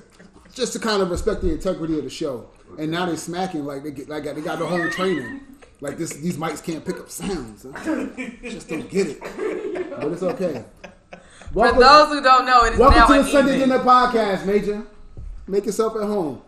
[0.53, 2.49] just to kind of respect the integrity of the show.
[2.81, 5.43] And now they're smacking like they get like they got the home training.
[5.81, 7.67] Like this, these mics can't pick up sounds.
[7.67, 7.85] I
[8.43, 10.65] just don't get it, but it's okay.
[11.11, 11.19] For
[11.53, 13.31] Welcome, those who don't know, it is welcome now to the.
[13.31, 14.85] Sunday Dinner Podcast, Major.
[15.47, 16.43] Make yourself at home.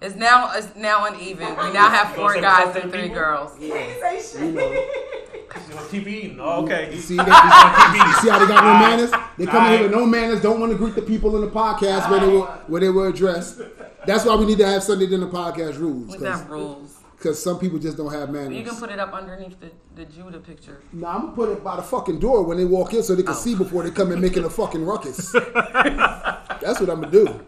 [0.00, 1.48] It's now it's now uneven.
[1.48, 3.16] We now have four guys and three people?
[3.16, 3.56] girls.
[3.58, 4.40] He ain't say.
[4.40, 6.38] You want to keep eating?
[6.38, 6.94] Oh, okay.
[6.94, 9.10] You see, they, see how they got no manners?
[9.38, 11.50] They come in here with no manners, don't want to greet the people in the
[11.50, 13.60] podcast where they were where they were addressed.
[14.06, 16.12] That's why we need to have Sunday Dinner Podcast rules.
[16.12, 17.00] We got rules.
[17.16, 18.54] Because some people just don't have manners.
[18.54, 20.82] You can put it up underneath the, the Judah picture.
[20.92, 23.22] Nah, I'm gonna put it by the fucking door when they walk in so they
[23.22, 23.36] can oh.
[23.36, 25.32] see before they come in making a fucking ruckus.
[25.32, 27.40] That's what I'm gonna do.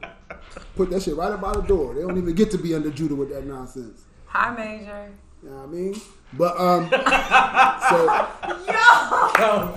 [0.79, 1.93] Put that shit right up by the door.
[1.93, 4.05] They don't even get to be under Judah with that nonsense.
[4.26, 5.11] Hi, Major.
[5.43, 6.01] You know what I mean?
[6.35, 9.74] But um, so Yo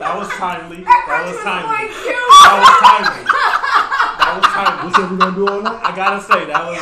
[0.00, 0.84] That was timely.
[0.84, 1.84] That was timely.
[1.92, 3.24] That was timely.
[3.28, 4.88] That was timely.
[4.88, 5.80] what's what we gonna do all night?
[5.84, 6.80] I gotta say that was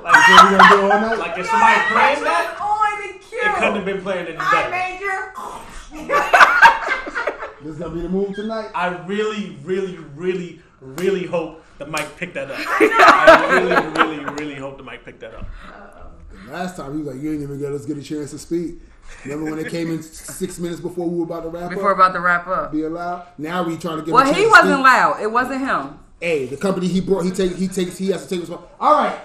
[0.00, 1.18] What like, we gonna do all night?
[1.18, 3.44] like if somebody playing that, on the cue.
[3.44, 4.70] it couldn't have been playing any I better.
[4.72, 6.16] major.
[7.62, 8.70] This is gonna be the move tonight.
[8.74, 12.58] I really, really, really, really hope the mic picked that up.
[12.60, 13.48] I
[14.00, 15.46] really, really, really hope the mic picked that up.
[16.48, 18.76] Last time he was like, "You ain't even let us get a chance to speak."
[19.24, 21.70] Remember when it came in six minutes before we were about to wrap up?
[21.70, 21.96] Before up?
[21.98, 22.72] about to wrap up.
[22.72, 23.26] Be allowed.
[23.38, 24.12] Now we trying to get.
[24.14, 24.84] Well, a he wasn't speak.
[24.84, 25.20] loud.
[25.22, 25.98] It wasn't him.
[26.20, 28.74] Hey, the company he brought, he take, he takes, he has to take responsibility.
[28.80, 29.18] All right.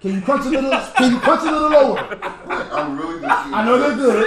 [0.00, 0.70] Can you crunch a little?
[0.96, 1.98] Can you crunch a little lower?
[2.50, 3.46] I'm really just.
[3.54, 4.26] I know they're good.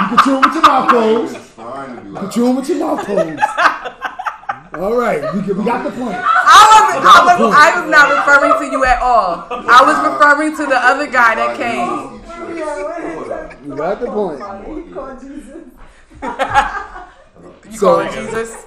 [0.00, 1.54] you can chew 'em with your mouth closed.
[1.56, 2.30] Trying to be You loud.
[2.32, 3.40] chew 'em with your mouth closed.
[4.74, 6.16] All right, we, get- we got the point.
[6.16, 6.20] I
[6.94, 9.46] was, I was, I was not referring to you at all.
[9.50, 12.20] I was referring to the other guy that came.
[13.68, 14.40] You got the point.
[17.70, 18.64] You So- call him Jesus?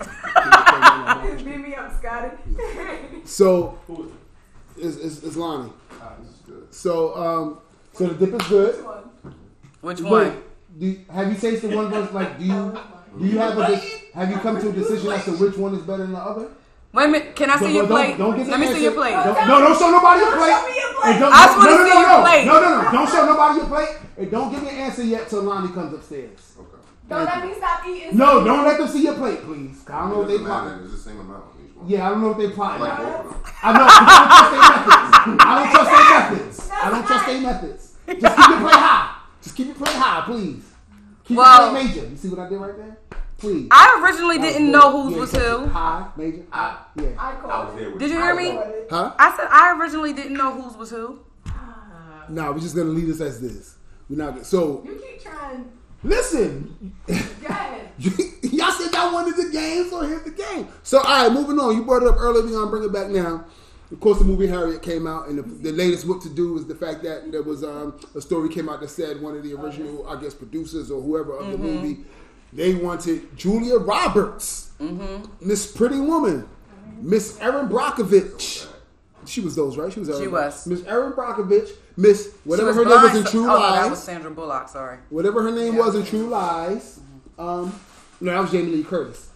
[1.43, 2.37] Beat me up, Scotty.
[3.25, 3.77] So,
[4.77, 5.71] it's, it's, it's Lonnie.
[6.71, 7.59] So, um,
[7.93, 8.85] so the dip is good.
[9.81, 10.43] Which Wait, one?
[10.79, 12.77] do have you tasted one versus like do you
[13.19, 15.73] do you have a de- have you come to a decision as to which one
[15.75, 16.49] is better than the other?
[16.93, 17.35] Wait a minute.
[17.35, 18.17] Can I see Don't- your don't- plate?
[18.17, 19.11] Don't, give Let me see your plate.
[19.13, 20.53] Don't, no, don't show nobody your plate.
[20.55, 21.11] show me your plate.
[21.11, 22.21] And don't- I just wanna no, no, see no, your no.
[22.23, 22.45] plate.
[22.45, 22.91] No, no, no.
[22.91, 23.89] Don't show nobody your plate.
[24.17, 26.53] And don't give me an answer yet till Lonnie comes upstairs.
[26.57, 26.77] Okay.
[27.09, 28.17] Don't let me stop eating.
[28.17, 29.83] No, don't let them see your plate, please.
[29.87, 30.79] I don't know what they It plotting.
[30.83, 31.87] It's the same amount on each one.
[31.89, 32.81] Yeah, I don't know what they I plotting.
[32.81, 33.43] like both of them.
[33.63, 33.87] I know.
[33.89, 36.69] I don't trust their methods.
[36.71, 37.93] I don't trust their methods.
[38.07, 38.21] I don't trust their methods.
[38.21, 39.15] Just keep your plate high.
[39.43, 40.63] Just keep your plate high, please.
[41.25, 42.07] Keep Well- your plate major.
[42.09, 42.96] You see what I did right there?
[43.37, 43.67] Please.
[43.71, 44.71] I originally didn't good.
[44.71, 45.65] know whose Yeah, was who.
[45.67, 46.43] High, major.
[46.51, 47.09] I, Yeah.
[47.19, 47.97] I I called was it.
[47.99, 48.57] Did you hear me?
[48.89, 49.13] Huh?
[49.19, 51.19] I said I originally didn't know whose was who.
[52.29, 53.75] No, we're just gonna leave this as this.
[54.09, 54.43] We're not gonna.
[54.45, 55.71] So You keep trying.
[56.03, 56.93] listen.
[57.07, 57.13] Go
[57.47, 57.89] ahead.
[58.41, 60.67] Y'all said y'all wanted the game, so here's the game.
[60.83, 61.75] So all right, moving on.
[61.75, 62.43] You brought it up earlier.
[62.43, 63.45] We're gonna bring it back now.
[63.89, 66.65] Of course, the movie Harriet came out, and the, the latest what to do is
[66.65, 69.53] the fact that there was um, a story came out that said one of the
[69.53, 71.99] original, I guess, producers or whoever of the movie,
[72.53, 74.71] they wanted Julia Roberts,
[75.41, 76.47] Miss Pretty Woman,
[77.01, 78.67] Miss Erin Brockovich.
[79.25, 79.91] She was those, right?
[79.91, 80.09] She was.
[80.09, 80.67] Erin She was.
[80.67, 81.69] Miss Erin Brockovich.
[81.97, 84.69] Miss whatever her name was in True oh, no, Lies that was Sandra Bullock.
[84.69, 84.99] Sorry.
[85.09, 86.99] whatever her name was in True Lies.
[87.39, 87.79] Um,
[88.21, 89.29] no, that was Jamie Lee Curtis.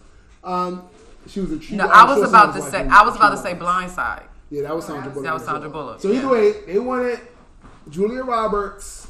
[0.44, 0.88] Um,
[1.28, 1.76] she was in True.
[1.76, 2.86] No, I'm was sure about to say.
[2.86, 4.24] I was about to say Blindside.
[4.50, 5.24] Yeah, that was Sandra Bullock.
[5.24, 5.44] That was.
[5.44, 6.30] Sandra Bullock, So either yeah.
[6.30, 7.20] way, they wanted
[7.90, 9.08] Julia Roberts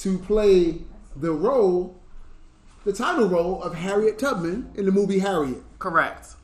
[0.00, 0.80] to play
[1.14, 1.96] the role,
[2.86, 5.60] the title role of Harriet Tubman in the movie Harriet.
[5.80, 6.36] Correct.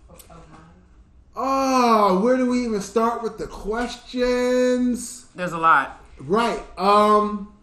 [1.36, 5.26] Oh, where do we even start with the questions?
[5.36, 6.05] There's a lot.
[6.18, 6.61] Right.
[6.76, 7.55] Um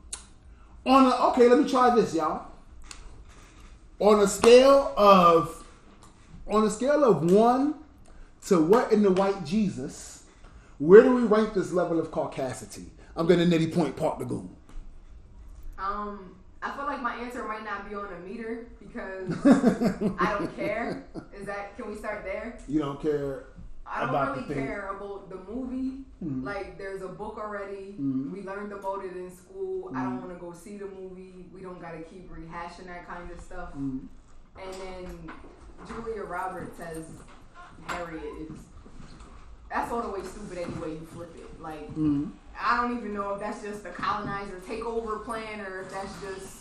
[0.85, 2.47] on a okay, let me try this, y'all.
[3.99, 5.65] On a scale of
[6.47, 7.75] on a scale of one
[8.45, 10.23] to what in the white Jesus,
[10.77, 12.85] where do we rank this level of caucasity?
[13.17, 14.55] I'm gonna nitty point Park the Goon.
[15.77, 19.31] Um, I feel like my answer might not be on a meter because
[20.19, 21.05] I don't care.
[21.33, 21.77] Is that?
[21.77, 22.57] Can we start there?
[22.67, 23.45] You don't care
[23.91, 26.05] I don't About really the care about the movie.
[26.23, 26.43] Mm-hmm.
[26.43, 27.95] Like, there's a book already.
[27.99, 28.31] Mm-hmm.
[28.31, 29.91] We learned about it in school.
[29.95, 30.27] I don't mm-hmm.
[30.27, 31.45] want to go see the movie.
[31.51, 33.73] We don't got to keep rehashing that kind of stuff.
[33.73, 34.07] And
[34.57, 35.31] then
[35.87, 37.05] Julia Roberts as
[37.87, 38.57] Harriet is.
[39.71, 41.61] That's all the way stupid anyway you flip it.
[41.61, 41.89] Like,
[42.61, 46.55] I don't even know if that's just the colonizer takeover plan or if that's just.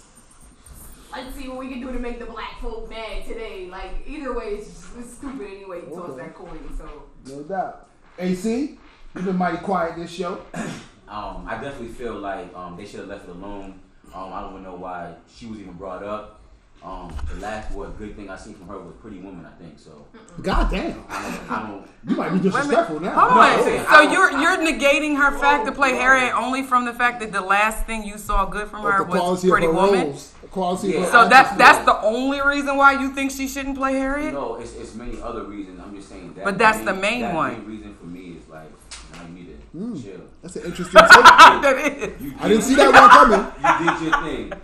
[1.10, 3.66] Let's see what we can do to make the black folk mad today.
[3.70, 5.82] Like either way, it's, just, it's stupid anyway.
[5.88, 7.88] You toss that coin, so no doubt.
[8.18, 8.78] AC,
[9.14, 10.42] you've been mighty quiet this show.
[11.08, 13.80] Um, I definitely feel like um, they should have left it alone.
[14.14, 16.37] Um, I don't even know why she was even brought up.
[16.84, 19.78] Um, the last what good thing I seen from her was Pretty Woman, I think.
[19.78, 20.06] So
[20.40, 21.04] God damn.
[21.08, 23.18] I don't, I don't You might be disrespectful now.
[23.18, 23.48] Hold No, on.
[23.50, 27.18] I'm so I you're you're negating her fact to play Harriet only from the fact
[27.20, 30.06] that the last thing you saw good from her the was Pretty of her Woman.
[30.08, 30.30] roles.
[30.40, 31.06] The quality of Yeah.
[31.06, 31.58] her So that's acting.
[31.58, 34.32] that's the only reason why you think she shouldn't play Harriet.
[34.32, 35.80] No, it's, it's many other reasons.
[35.84, 36.44] I'm just saying that.
[36.44, 37.52] But that's the main that one.
[37.54, 38.70] main reason for me is like
[39.14, 40.00] I need to Hmm.
[40.00, 40.20] chill.
[40.42, 41.10] That's an interesting take.
[41.10, 42.22] that is.
[42.22, 43.52] You I didn't see that one coming.
[43.58, 44.60] You did your thing.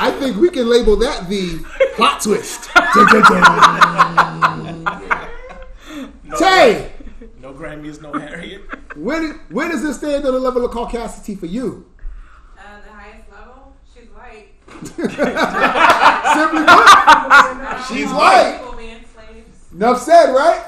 [0.00, 1.58] I think we can label that the
[1.96, 2.70] plot twist.
[6.38, 6.92] Tay,
[7.40, 8.62] No Grammys, no Harriet.
[8.96, 11.86] where, did, where does this stand on the level of caucasity for you?
[12.56, 14.48] Uh, the highest level, she's white.
[16.36, 18.58] Simply put, she's white.
[18.60, 18.68] People.
[19.74, 20.64] Enough said, right?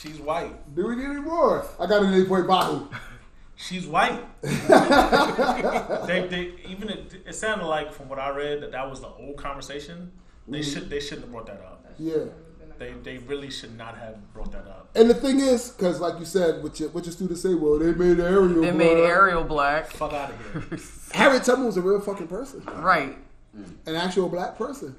[0.00, 0.74] She's white.
[0.76, 1.66] Do we need any more?
[1.80, 2.88] I got an 8 point Bahu.
[3.68, 4.20] She's white.
[4.42, 9.08] they, they even it, it sounded like from what I read that that was the
[9.08, 10.12] old conversation.
[10.48, 10.72] They Mm-hmm.
[10.72, 11.86] should they shouldn't have brought that up.
[11.98, 12.24] Yeah.
[12.78, 14.90] They they really should not have brought that up.
[14.96, 17.78] And the thing is, because like you said, what your, what your students say, well,
[17.78, 18.48] they made Ariel.
[18.60, 19.10] They made black.
[19.10, 19.90] Ariel black.
[19.92, 20.78] Fuck out of here.
[21.12, 23.16] Harriet Tubman was a real fucking person, Right.
[23.86, 24.96] an actual black person.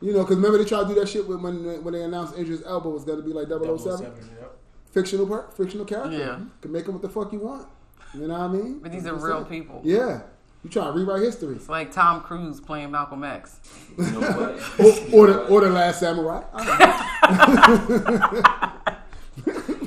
[0.00, 2.38] You know, because remember they tried to do that shit with, when when they announced
[2.38, 3.78] Idris Elba was going to be like 007?
[3.78, 4.56] 007, yep.
[4.90, 6.16] fictional per, fictional character.
[6.16, 6.38] Yeah.
[6.38, 7.68] You can make him what the fuck you want.
[8.14, 8.78] You know what I mean?
[8.80, 9.48] But these are That's real it.
[9.48, 9.80] people.
[9.84, 10.22] Yeah.
[10.64, 11.54] You trying to rewrite history.
[11.56, 13.60] It's like Tom Cruise playing Malcolm X.
[13.96, 14.60] You know what?
[15.14, 16.42] Or, or the or the last samurai.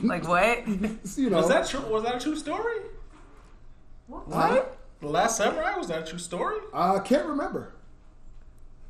[0.04, 0.68] Like what?
[1.18, 1.38] you know.
[1.38, 1.82] Was that true?
[1.82, 2.80] Was that a true story?
[4.08, 4.78] what?
[5.00, 6.58] The Last Samurai was that a true story?
[6.74, 7.74] I can't remember.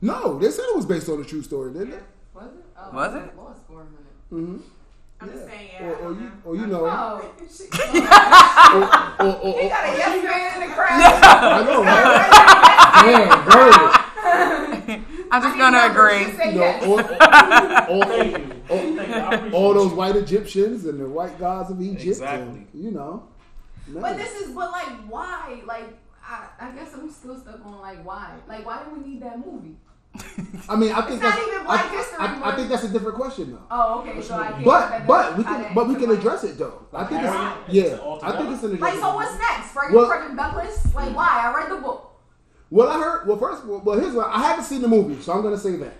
[0.01, 1.99] No, they said it was based on a true story, didn't they?
[2.33, 2.65] Was it?
[2.77, 3.37] Oh, Was I it?
[3.37, 4.33] Lost for a minute.
[4.33, 4.57] Mm-hmm.
[5.21, 5.85] I'm just saying, yeah.
[5.85, 6.31] Or, or you, know.
[6.43, 7.21] or you know, Oh,
[9.19, 11.01] or, or, or, he or, got a yes man in the crowd.
[11.01, 12.31] I know, right?
[13.05, 14.01] Damn, girl.
[15.31, 16.25] I'm just I gonna agree.
[16.51, 18.45] You know, all, all, Thank you.
[18.67, 19.13] Thank you.
[19.13, 22.05] I appreciate all those white Egyptians and the white gods of Egypt.
[22.05, 22.47] Exactly.
[22.47, 23.27] And, you know.
[23.87, 25.61] But this is, but like, why?
[25.65, 28.35] Like, I, I guess I'm still stuck on like, why?
[28.47, 29.75] Like, why do we need that movie?
[30.69, 32.55] I mean, I think not that's, even Black I, History I, I Month.
[32.57, 33.61] think that's a different question though.
[33.71, 34.21] Oh, okay.
[34.21, 34.65] So I can't.
[34.65, 36.85] But but we can but we can address it though.
[36.93, 37.97] I think it's yeah.
[38.21, 38.99] I think it's an Like, addressable.
[38.99, 39.71] so what's next?
[39.71, 40.93] Frederick Well- Frederick Douglass?
[40.93, 41.27] Like, why?
[41.45, 42.11] I read the book.
[42.69, 43.27] Well, I heard.
[43.27, 45.59] Well, first, well, well, here's what I haven't seen the movie, so I'm going to
[45.59, 45.93] say that.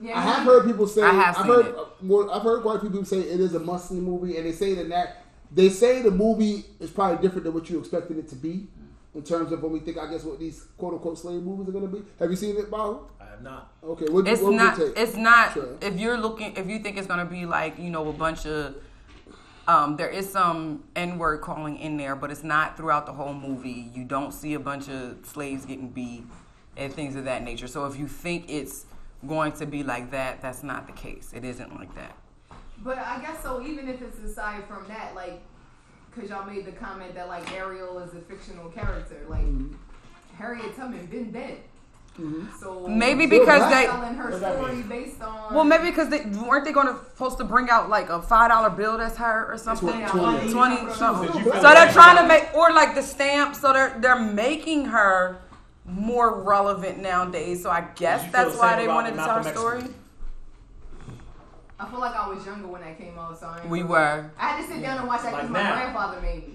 [0.00, 1.02] Yeah, I have heard people say.
[1.02, 1.66] I have I've seen heard.
[1.66, 1.74] it.
[1.76, 4.46] uh, Well, I've heard quite a few people say it is a must-see movie, and
[4.46, 8.18] they say that that they say the movie is probably different than what you expected
[8.18, 8.66] it to be,
[9.14, 9.98] in terms of when we think.
[9.98, 12.04] I guess what these quote-unquote slave movies are going to be.
[12.20, 13.08] Have you seen it, Bob?
[13.34, 13.72] I have not.
[13.82, 14.78] Okay, what, It's what would not.
[14.78, 14.98] you take?
[14.98, 15.52] It's not.
[15.52, 15.76] Sure.
[15.80, 18.76] If you're looking, if you think it's gonna be like you know a bunch of,
[19.66, 23.34] um, there is some N word calling in there, but it's not throughout the whole
[23.34, 23.90] movie.
[23.94, 26.24] You don't see a bunch of slaves getting beat
[26.76, 27.66] and things of that nature.
[27.66, 28.86] So if you think it's
[29.26, 31.32] going to be like that, that's not the case.
[31.34, 32.16] It isn't like that.
[32.82, 33.64] But I guess so.
[33.64, 35.40] Even if it's aside from that, like,
[36.12, 39.46] because y'all made the comment that like Ariel is a fictional character, like
[40.36, 41.58] Harriet Tubman been dead.
[42.18, 42.46] Mm-hmm.
[42.60, 43.70] So Maybe because black.
[43.70, 43.86] they.
[43.86, 46.86] telling her What does that story based on Well, maybe because they weren't they going
[46.86, 49.88] to supposed to bring out like a five dollar bill that's her or something.
[49.88, 50.52] Twenty- twenty.
[50.52, 51.32] Twenty something.
[51.32, 53.56] Did you So they're trying to make or like the stamp.
[53.56, 55.38] So they're they're making her
[55.86, 57.62] more relevant nowadays.
[57.64, 59.82] So I guess Did you feel that's why they wanted to tell her story.
[61.80, 64.30] I feel like I was younger when that came out, so I, We were.
[64.38, 66.53] I had to sit down and watch that Like because my grandfather made me.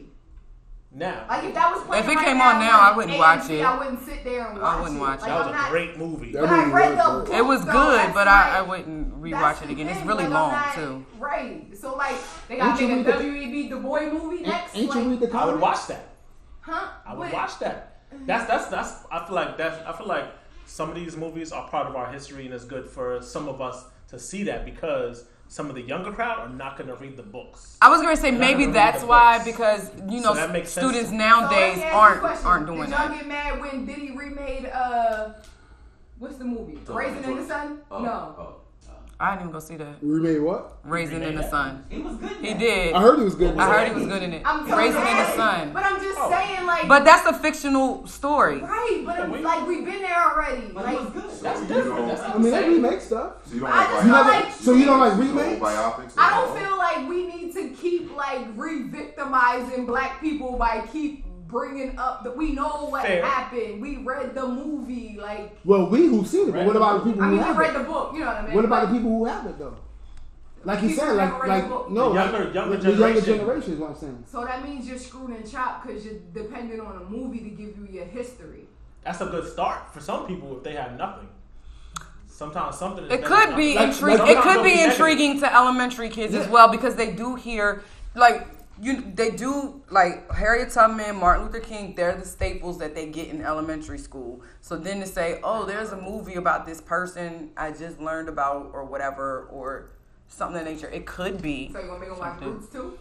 [0.91, 1.23] Now.
[1.29, 3.19] Like if that was playing If it right came now, on now, I wouldn't AMC,
[3.19, 3.61] watch it.
[3.61, 4.77] I wouldn't sit there and watch it.
[4.77, 5.01] I wouldn't it.
[5.01, 5.33] watch Like, it.
[5.33, 6.31] that was I'm a great movie.
[6.31, 7.25] That But I movie read was the good.
[7.27, 7.35] book.
[7.35, 9.87] It was so good, that's but I, I wouldn't that's rewatch it again.
[9.87, 11.05] It's really like, long not- too.
[11.19, 11.77] Right.
[11.77, 12.15] So like
[12.47, 14.75] they got Ain't to make a read the- WEB Du Bois movie next.
[14.75, 15.43] Ain't like, you read the comic?
[15.43, 16.07] I would watch that.
[16.61, 16.87] Huh?
[17.05, 18.01] I would But- watch that.
[18.25, 18.93] That's that's that's.
[19.11, 19.77] I feel like that's.
[19.85, 20.25] I feel like
[20.65, 23.61] some of these movies are part of our history, and it's good for some of
[23.61, 27.17] us to see that because some of the younger crowd are not going to read
[27.17, 27.75] the books.
[27.81, 29.49] I was gonna say not maybe that's why books.
[29.51, 32.65] because you So know that makes students nowadays let me ask you a aren't aren't
[32.67, 33.17] doing Did y'all that.
[33.17, 35.29] get mad when Diddy remade uh,
[36.19, 36.77] what's the movie?
[36.85, 37.79] So, Raisin in the Sun?
[37.89, 38.09] Oh, no.
[38.37, 38.55] oh.
[39.21, 39.95] I didn't even go see that.
[40.01, 40.77] Remade what?
[40.85, 41.43] Raisin in the?
[41.49, 41.83] Sun.
[41.89, 42.31] He was good.
[42.37, 42.93] He did.
[42.93, 43.57] I heard he was good.
[43.57, 44.43] I heard he was good in it.
[44.45, 45.35] I'm so Raisin in the.
[45.35, 45.73] Sun.
[45.73, 46.29] But I'm just Oh.
[46.29, 48.59] saying, like, But that's a fictional story.
[48.59, 49.03] right.
[49.05, 50.67] But I'm, like, we've been there already.
[50.73, 51.31] But like, it was good.
[51.41, 52.07] That's you different.
[52.07, 53.33] That's I mean, they remake stuff.
[53.45, 55.61] So you don't I like just You feel never, like- so you don't like remakes?
[55.61, 56.13] biopics?
[56.17, 61.97] I don't feel like we need to keep like re-victimizing black people by keep bringing
[61.97, 63.25] up that we know what Fair.
[63.25, 63.81] happened.
[63.81, 67.23] We read the movie, like Well, we who've seen it, but what about the people
[67.23, 67.61] I who mean, we haven't?
[67.61, 68.13] read the book.
[68.13, 68.53] You know what I mean?
[68.55, 69.75] What about Like, the people who haven't though?
[70.65, 71.89] Like you People said, like never read like book.
[71.89, 73.37] no, The younger- like, younger the younger generation.
[73.37, 74.23] generation is what I'm saying.
[74.27, 77.77] So that means you're screwed and chopped because you're dependent on a movie to give
[77.77, 78.67] you your history.
[79.03, 81.29] That's a good start for some people if they have nothing.
[82.27, 83.05] Sometimes something.
[83.05, 83.89] Is It better than could be nothing.
[83.89, 84.17] intriguing.
[84.17, 87.81] Sometimes It could be intriguing to elementary kids as well because they do hear
[88.15, 88.47] like
[88.81, 89.11] you.
[89.13, 91.95] They do like Harriet Tubman, Martin Luther King.
[91.95, 94.41] They're the staples that they get in elementary school.
[94.61, 98.71] So then to say, "Oh, there's a movie about this person I just learned about,"
[98.73, 99.89] or whatever, or
[100.27, 100.89] something of that nature.
[100.89, 101.71] It could be.
[101.71, 102.53] So you want me to watch Something.
[102.53, 102.97] Roots too?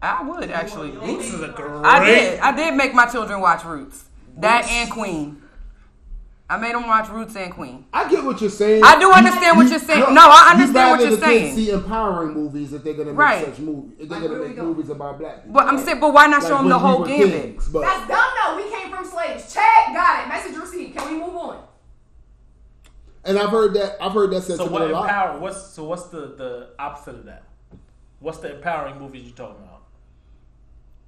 [0.00, 0.90] I would actually.
[0.92, 1.70] Roots is a great.
[1.84, 2.40] I did.
[2.40, 4.04] I did make my children watch Roots.
[4.36, 5.42] That and Queen.
[6.50, 7.84] I made them watch Roots and Queen.
[7.92, 8.82] I get what you're saying.
[8.82, 10.14] I do understand what you're saying.
[10.14, 11.56] No, I understand you'd what you're the kids saying.
[11.56, 13.44] See empowering movies if they're gonna make Right.
[13.44, 13.92] such movies.
[14.00, 14.68] If they're Like, gonna make we doing?
[14.68, 15.52] movies about black people.
[15.52, 17.30] But I'm saying, but why not Like show them the whole were gambit?
[17.56, 18.56] kids, but That's dumb though.
[18.56, 19.52] We came from slaves.
[19.52, 20.28] Check, got it.
[20.28, 20.96] Message received.
[20.96, 21.64] Can we move on?
[23.24, 25.02] and I've heard that I've heard that So sentiment what a lot.
[25.02, 25.38] empower?
[25.38, 27.42] What's so what's the the opposite of that?
[28.20, 29.82] What's the empowering movies you're talking about?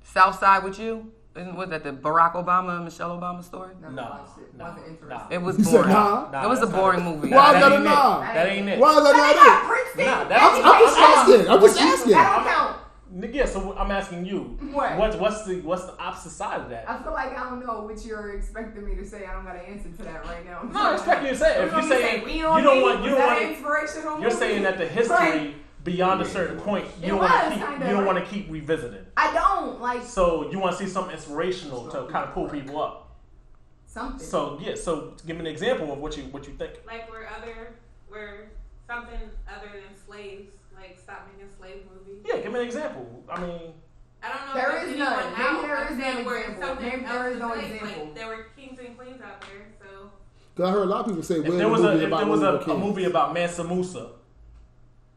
[0.05, 1.13] South Side with You?
[1.37, 3.71] Isn't was that the Barack Obama and Michelle Obama story?
[3.81, 4.53] No, Nah, watched it.
[4.59, 5.09] Wasn't interested.
[5.09, 5.27] nah.
[5.31, 5.89] It was You said boring.
[5.91, 6.31] nah?
[6.31, 7.29] Nah, it was a boring movie.
[7.31, 7.89] Why is that that a ain't it.
[7.89, 8.21] nah?
[8.21, 8.79] That ain't it.
[8.81, 9.69] Why is that not it?
[9.69, 10.07] Princeton.
[10.07, 11.49] Nah, I'm, I'm just asking.
[11.49, 12.13] I'm just asking.
[12.13, 12.77] That don't count.
[13.35, 14.97] Yeah, so I'm asking you, What?
[14.97, 16.89] what's what's the what's the opposite side of that?
[16.89, 19.25] I feel like I don't know what you're expecting me to say.
[19.27, 20.63] I don't got an answer to that right now.
[20.63, 21.65] No, I expect you to say it.
[21.65, 23.51] If you're saying say, you Lean on don't want you Was don't that want an
[23.53, 27.49] inspirational you're saying that the history beyond a certain point you It don't want to
[27.49, 29.05] was, keep kinda, you don't want to keep revisiting.
[29.17, 32.81] I don't like So you want to see something inspirational to kind of pull people
[32.83, 33.17] up.
[33.87, 34.25] something.
[34.27, 36.75] So yeah, so give me an example of what you what you think.
[36.87, 37.75] Like where other,
[38.09, 38.51] where
[38.87, 39.19] something
[39.49, 42.23] other than slaves, like stop making a slave movies.
[42.27, 43.25] Yeah, give me an example.
[43.29, 43.61] I mean,
[44.23, 44.55] I don't know.
[44.55, 45.13] There if there's is none.
[45.19, 46.63] anyone Maybe out there I'm is saying no example.
[46.67, 48.05] something Maybe there is was no like- example.
[48.05, 50.11] Like there were kings and queens out there, so
[50.57, 52.27] Cause I heard a lot of people say, if there was a movie if there
[52.27, 54.11] was a, a movie about Mansa Musa,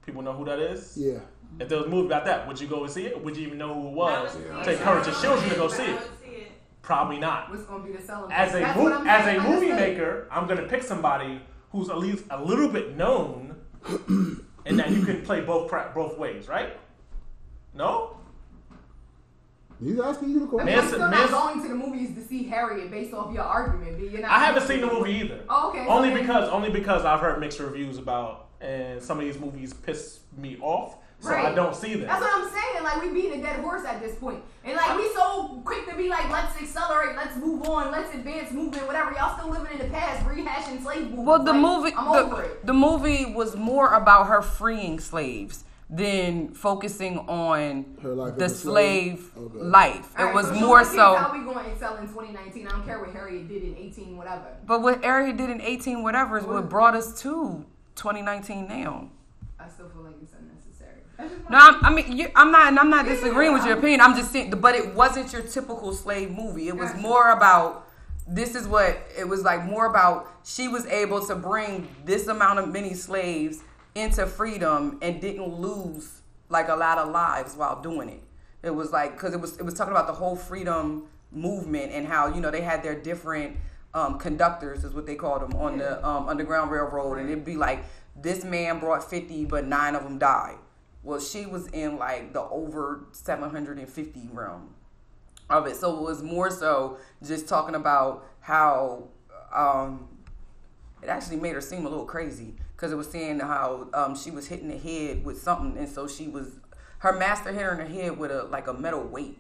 [0.06, 0.98] people know who that is.
[0.98, 1.20] Yeah.
[1.60, 3.24] If there was a movie about that, would you go and see it?
[3.24, 4.36] Would you even know who it was?
[4.36, 4.60] would Yeah.
[4.64, 5.22] see To it.
[5.22, 5.94] children to go see it.
[5.94, 6.52] would see it.
[6.82, 7.50] Probably not.
[7.52, 8.32] What's gonna be the selling?
[8.32, 9.76] As a That's mo- as a movie Understood.
[9.80, 11.42] maker, I'm gonna pick somebody
[11.72, 13.56] who's at least a little bit known,
[14.08, 16.78] and that you can play both pra- both ways, right?
[17.74, 18.18] No.
[19.84, 20.66] He's asking you the I question.
[20.68, 23.44] mean, I'm Manson- still not going to the movies to see Harriet based off your
[23.44, 24.32] argument, but you're not.
[24.32, 25.42] I haven't seen the movie either.
[25.50, 25.86] Oh, okay.
[25.88, 29.74] Only so because only because I've heard mixed reviews about, and some of these movies
[29.74, 32.08] piss me off, so I don't see them.
[32.08, 32.84] That's what I'm saying.
[32.84, 35.96] Like we beating a dead horse at this point, and like we so quick to
[35.96, 39.12] be like, let's accelerate, let's move on, let's advance movement, whatever.
[39.14, 41.26] Y'all still living in the past, rehashing slave movements.
[41.28, 42.66] Well, the Like, movie, I'm over the, it.
[42.66, 49.30] the movie was more about her freeing slaves than focusing on Her the slave?
[49.30, 49.58] slave Okay.
[49.60, 50.14] life.
[50.18, 50.96] All It was so more so.
[51.14, 52.68] the How we going to excel in 2019?
[52.68, 54.46] I don't care what Harriet did in 18, whatever.
[54.66, 57.66] But what Harriet did in 18 whatever is what brought us to
[57.96, 59.10] 2019 now.
[59.60, 61.40] I still feel like it's unnecessary.
[61.50, 64.02] No, I'm, I mean, you, I'm not, and I'm not disagreeing with your opinion.
[64.02, 66.68] I'm just saying, but it wasn't your typical slave movie.
[66.68, 67.02] It was Gotcha.
[67.02, 67.88] more about.
[68.26, 69.66] This is what it was like.
[69.66, 73.60] More about she was able to bring this amount of many slaves
[73.96, 78.24] into freedom and didn't lose like a lot of lives while doing it.
[78.64, 82.08] It was like because it was it was talking about the whole freedom movement and
[82.08, 83.58] how you know they had their different
[83.94, 87.20] um, conductors is what they called them on the um, underground railroad.
[87.20, 87.84] And it'd be like
[88.16, 90.58] this man brought 50 but nine of them died.
[91.04, 94.74] Well she was in like the over 750 realm
[95.50, 95.76] of it.
[95.76, 99.10] So it was more so just talking about how
[99.54, 100.08] um,
[101.02, 102.56] it actually made her seem a little crazy.
[102.76, 105.78] Because it was saying how um, she was hitting the head with something.
[105.78, 106.60] And so she was
[107.00, 109.38] her master hit her in the head with a like a metal weight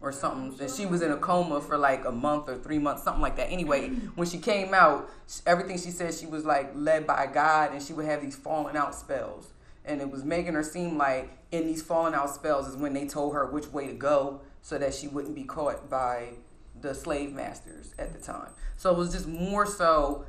[0.00, 3.02] or something and she was in a coma for like a month or three months
[3.02, 3.50] something like that.
[3.50, 5.08] Anyway when she came out
[5.46, 8.76] everything she said she was like led by god and she would have these falling
[8.76, 9.52] out spells.
[9.84, 13.06] And it was making her seem like in these falling out spells is when they
[13.06, 16.34] told her which way to go so that she wouldn't be caught by
[16.80, 18.50] the slave masters at the time.
[18.76, 20.24] So it was just more so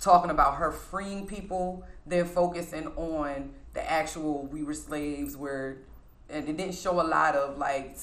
[0.00, 5.78] talking about her freeing people than focusing on the actual we were slaves where
[6.30, 7.96] and it didn't show a lot of like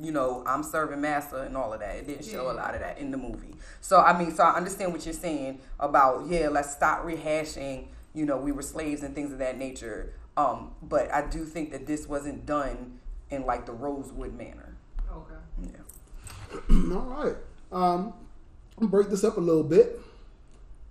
[0.00, 1.96] you know i'm serving master and all of that.
[1.96, 3.54] It didn't show a lot of that in the movie.
[3.80, 8.26] So i mean so i understand what you're saying about yeah let's stop rehashing you
[8.26, 10.14] know we were slaves and things of that nature.
[10.36, 12.98] Um but i do think that this wasn't done
[13.30, 14.76] in like the rosewood manner.
[15.10, 15.72] Okay.
[15.72, 16.94] yeah.
[16.96, 17.36] All right.
[17.72, 18.12] Um,
[18.78, 20.00] I'm break this up a little bit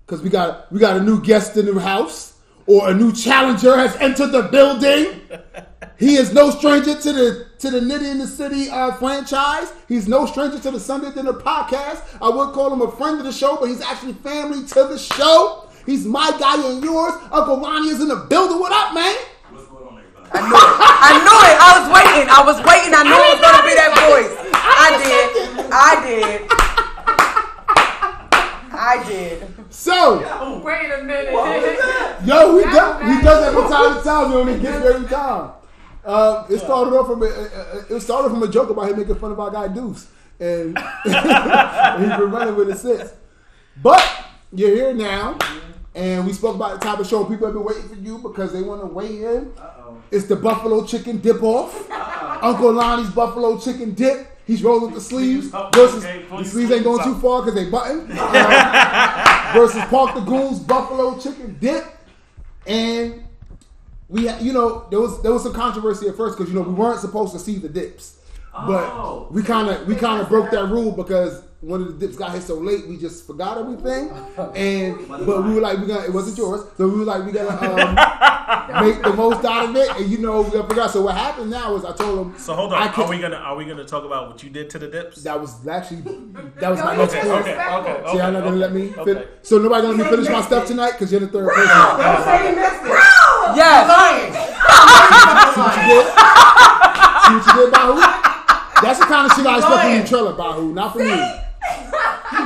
[0.05, 2.38] because we got we got a new guest in the house
[2.69, 5.19] or a new challenger has entered the building.
[5.97, 9.73] He is no stranger to the to the Nitty in the City uh, franchise.
[9.89, 11.99] He's no stranger to the Sunday Dinner podcast.
[12.21, 14.97] I would call him a friend of the show, but he's actually family to the
[14.97, 15.67] show.
[15.85, 17.11] He's my guy and yours.
[17.33, 18.61] Uncle Lonnie is in the building.
[18.61, 19.13] What up, man?
[19.51, 20.31] What's going on, everybody?
[20.31, 20.79] I knew it.
[21.03, 21.57] I knew it.
[21.59, 22.27] I was waiting.
[22.31, 22.93] I was waiting.
[22.95, 24.31] I knew it was gonna be that voice.
[24.55, 25.67] I did.
[25.67, 26.68] I did.
[28.79, 29.45] I did.
[29.69, 30.19] So,
[30.63, 31.33] Wait a minute.
[31.33, 34.61] Yo, he That does, he was does that from time to time, yo, and he
[34.61, 35.51] gets every time.
[36.05, 39.15] Uh, it started off from a, uh, it started from a joke about him making
[39.15, 40.07] fun of our guy Deuce,
[40.39, 43.11] and he's been running with it since.
[43.83, 44.01] But
[44.53, 45.37] you're here now,
[45.93, 48.53] and we spoke about the type of show people have been waiting for you because
[48.53, 49.51] they want to weigh in.
[50.09, 51.91] It's the buffalo chicken dip off.
[52.41, 54.28] Uncle Lonnie's buffalo chicken dip.
[54.49, 55.45] He's rolling the sleeves
[55.75, 58.09] versus okay, the sleeves ain't going too far because they button.
[58.19, 61.85] Uh, versus Park the Goons buffalo chicken dip,
[62.65, 63.23] and
[64.07, 66.73] we, you know, there was there was some controversy at first because you know we
[66.73, 68.17] weren't supposed to see the dips,
[68.51, 69.27] but Oh.
[69.29, 72.31] we kind of we kind of broke that rule because one of the dips got
[72.31, 74.09] here so late we just forgot everything,
[74.55, 77.31] and but we were like we got it wasn't yours, so we were like we
[77.33, 80.89] gotta um, make the most out of it, and you know we forgot.
[80.91, 82.37] So what happened now is I told him.
[82.39, 82.93] So hold I on.
[83.01, 85.21] Are we gonna are we gonna talk about what you did to the dips?
[85.23, 86.01] That was actually
[86.61, 88.11] that was my you next just- Okay, okay, okay.
[88.11, 88.93] See, y'all not gonna let me.
[88.95, 89.13] okay.
[89.13, 91.67] Fin- so nobody gonna let me finish my stuff tonight because you're the third person.
[91.67, 92.99] Don't say you missed it.
[93.59, 93.87] Yes.
[93.89, 94.31] Lying.
[95.53, 96.05] See what you did?
[97.25, 97.95] See what you did, Bahu?
[98.81, 101.25] That's the kind of shit I expect from you, Triller, Bahu, not from you.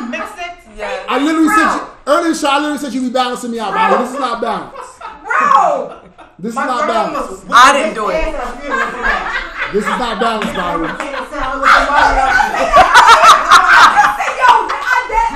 [0.09, 0.53] Mix it.
[0.75, 1.05] Yes.
[1.07, 3.59] I literally said you, earlier, in the show, I literally said you'd be balancing me
[3.59, 3.99] out, Bahu.
[4.01, 4.99] This is not balanced.
[5.23, 5.99] Bro.
[6.39, 7.45] This is My not balanced.
[7.49, 8.13] I didn't do it.
[8.17, 9.69] Yes, I feel it for that.
[9.73, 10.89] This is not balanced, Bahu.
[10.97, 12.41] Can't sound like somebody else.
[14.17, 15.29] Say, yo, I did.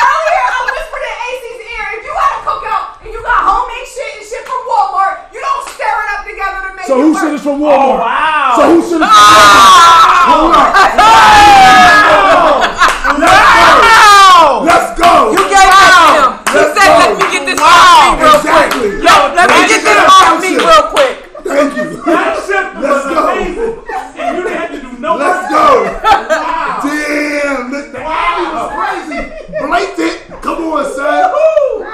[0.00, 3.84] Earlier, I whispered in AC's ear, if you had a cookout and you got homemade
[3.88, 7.14] shit and shit from Walmart, you don't stir it up together to make So who
[7.18, 8.54] shit is from Oh wow!
[8.56, 9.12] So who shit is from Walmart?
[9.14, 10.26] Ah!
[10.26, 10.72] Hold up.
[13.22, 14.62] Wow!
[14.66, 15.30] Let's go.
[15.32, 16.30] You gave that to him.
[16.42, 16.98] He Let's said, go.
[16.98, 18.88] let me get this off me real Exactly.
[18.90, 19.06] quick.
[19.06, 21.14] Yo, let me get this off me real quick.
[21.42, 21.86] Thank you.
[22.06, 23.18] that shit was Let's go.
[23.30, 23.78] amazing,
[24.18, 25.66] and you didn't have to do no Let's go.
[26.82, 27.70] Damn.
[27.70, 29.20] Look, the alley was crazy.
[29.58, 30.18] Blatant.
[30.42, 31.30] Come on, son.
[31.30, 31.86] Ooh.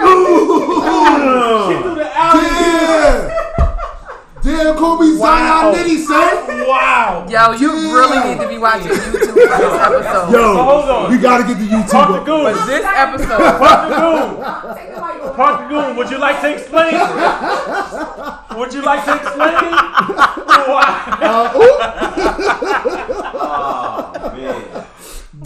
[1.68, 2.40] She threw the alley.
[2.48, 3.47] Damn.
[4.42, 5.72] Damn, Kobe Wow.
[5.72, 6.66] Zion Nitty, son.
[6.68, 7.26] Wow.
[7.28, 7.92] Yo, you Yeah.
[7.94, 10.30] really need to be watching YouTube for this episode.
[10.32, 11.10] Yo, hold on.
[11.10, 12.42] we gotta get the YouTube Park the up.
[12.54, 14.76] But this episode, Park the goon.
[14.76, 15.30] Take the.
[15.32, 15.96] Park the goon.
[15.96, 16.94] Would you like to explain?
[18.58, 19.54] Would you like to explain?
[20.68, 21.04] Wow.
[21.20, 21.78] Uh, ooh.
[23.40, 24.07] Oh man.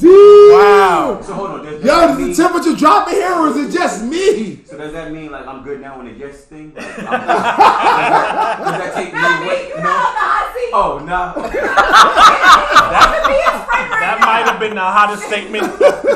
[0.03, 0.53] Dude.
[0.53, 1.21] Wow.
[1.23, 1.65] So hold on.
[1.65, 4.61] Does, does Yo, that is mean, the temperature dropping here or is it just me?
[4.65, 6.73] so does that mean like I'm good now when it gets thing?
[6.75, 9.69] Like, I'm does, that, does that take me Not me, away?
[9.69, 9.83] you No.
[9.83, 10.73] not on the hot seat.
[10.75, 11.35] Oh nah.
[13.29, 15.65] Be his friend right That might have been the hottest statement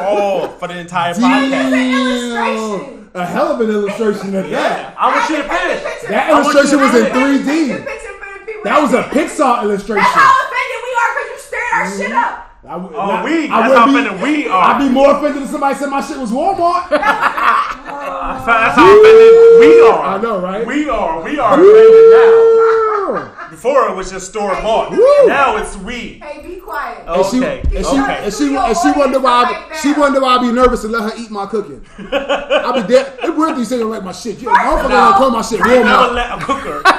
[0.01, 1.70] all for the entire podcast.
[1.70, 1.95] Damn.
[1.95, 3.11] illustration.
[3.14, 4.68] A hell of an illustration of Yeah.
[4.68, 4.95] that.
[4.99, 5.82] I want you to Paint the finish.
[5.84, 6.09] picture.
[6.09, 7.47] That I want you illustration was in finish.
[7.47, 7.87] Paint the 3D.
[7.87, 9.03] picture for the people That was a.
[9.05, 10.03] Pixar illustration.
[10.03, 12.45] That's how offended we are because you stirred our shit up.
[12.68, 13.48] I would- Oh, not- we.
[13.48, 14.62] I That's how be- offended we are.
[14.74, 16.88] I'd be more offended if somebody said my shit was Walmart.
[16.90, 20.02] That's how offended we are.
[20.04, 20.66] I know, right?
[20.66, 21.22] We are.
[21.22, 23.32] We are offended now.
[23.50, 24.90] Before it was just store bought.
[24.90, 25.26] Woo.
[25.28, 26.18] Now it's we.
[26.22, 27.04] Hey, be quiet.
[27.06, 28.18] And she, Okay, and she, okay.
[28.24, 31.02] and she, and she wonder why I, she wonder why I be nervous to let
[31.12, 31.86] her eat my cooking.
[31.98, 33.12] I be dead.
[33.22, 34.40] It's weird that you say you like my shit.
[34.42, 36.14] You a motherfucker don't call my shit Never Walmart.
[36.14, 36.82] let a cooker.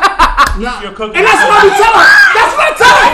[0.58, 0.82] Nah.
[0.82, 1.18] your cooking.
[1.18, 2.10] And that's what I be telling her.
[2.34, 3.14] That's what I tell her.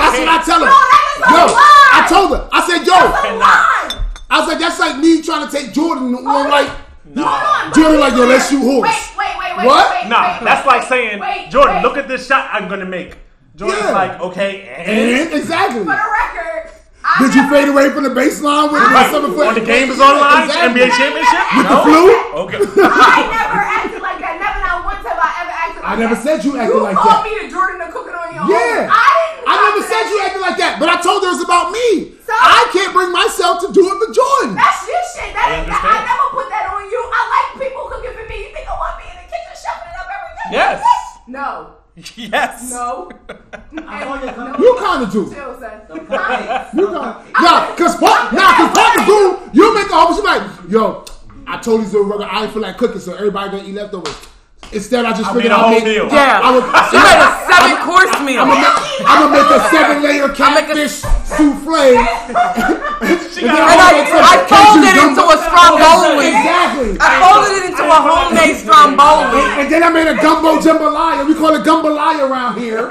[0.00, 0.72] That's what I tell her.
[1.20, 1.46] Yo,
[1.94, 2.48] I told her.
[2.52, 4.02] I said, yo, Cannot.
[4.30, 6.70] I was like, that's like me trying to take Jordan on like
[7.06, 7.70] Nah.
[7.72, 8.88] Jordan like, yo, let's shoot horse.
[8.88, 9.66] Wait, wait, wait, wait.
[9.66, 9.90] What?
[10.02, 11.82] Wait, Nah, wait, that's wait, like saying, wait, Jordan, wait.
[11.82, 13.16] look at this shot I'm gonna make.
[13.56, 13.92] Jordan's Yeah.
[13.92, 15.80] like, okay, and, And exactly.
[15.80, 16.72] For the record,
[17.04, 19.06] I Did you fade away from the baseline with Right.
[19.06, 19.46] the seven foot?
[19.46, 20.80] On the game is online, Exactly.
[20.82, 21.44] NBA championship.
[21.54, 22.02] With the flu?
[22.48, 22.58] Okay.
[22.82, 24.34] I never acted like that.
[24.40, 25.84] Never not once have I ever acted like that.
[25.84, 26.00] I that.
[26.00, 27.30] never said you acted You like called that.
[27.30, 28.88] me the Jordan to cook it on your Yeah.
[28.88, 28.90] own.
[28.90, 29.33] I didn't.
[29.46, 30.26] I never said you shit.
[30.26, 32.16] acted like that, but I told her it's about me.
[32.24, 32.32] So?
[32.32, 34.56] I can't bring myself to do it for Jordan.
[34.56, 35.30] That's your shit.
[35.36, 35.84] That I ain't that.
[35.84, 37.00] I never put that on you.
[37.04, 38.48] I like people cooking for me.
[38.48, 40.48] You think I want me in the kitchen shuffling it up every day?
[40.56, 40.80] Yes.
[41.28, 41.84] No.
[42.16, 42.70] Yes.
[42.70, 43.10] No.
[43.86, 44.58] I saw your no.
[44.58, 45.22] You kind of do.
[45.30, 45.78] Chill, son.
[45.94, 46.74] You kind of.
[46.74, 51.04] Nah, cause part, nah, cause part of Goon, you make a whole she like, yo,
[51.46, 54.33] I told these little rugged, I ain't feel like cooking, so everybody gonna eat leftovers.
[54.72, 55.84] Instead, I just I figured made a I'll make.
[55.84, 56.06] meal.
[56.10, 58.42] yeah, I would, she made a seven course meal.
[58.42, 60.94] I'm gonna make, I'm gonna make a seven layer I'll make a- catfish
[61.30, 61.94] souffle.
[63.34, 65.46] She And got and I, I'll make some I folded it into a gumbo.
[65.46, 66.26] stromboli.
[66.30, 66.90] Exactly.
[67.02, 69.42] I folded it into a homemade stromboli.
[69.60, 71.26] And then I made a gumbo jambalaya.
[71.26, 72.86] We call it jambalaya around here.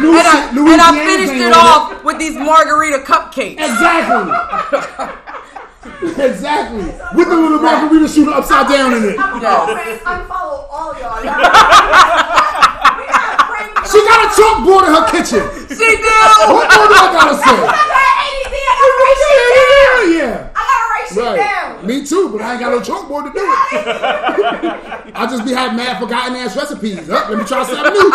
[0.00, 3.58] New And I, and I finished it off with these margarita cupcakes.
[3.58, 4.32] Exactly.
[6.18, 6.84] exactly.
[7.16, 9.16] With the little margarita shooter upside down in it.
[9.18, 10.02] I'm Yes.
[10.02, 11.24] gonna unfollow all y'all.
[11.24, 11.36] y'all.
[12.98, 15.44] we gotta She got a chalkboard in her kitchen.
[15.70, 16.14] She do.
[16.52, 17.56] What more do I gotta say?
[17.56, 18.54] I got ADD.
[18.56, 20.10] I gotta write shit down.
[20.10, 20.50] Yeah, yeah.
[20.54, 21.36] I gotta write shit Right.
[21.36, 21.86] down.
[21.86, 23.46] Me too, but I ain't got no chalkboard to do it.
[25.16, 27.08] I just be having mad forgotten ass recipes.
[27.10, 28.10] Up, let me try something new.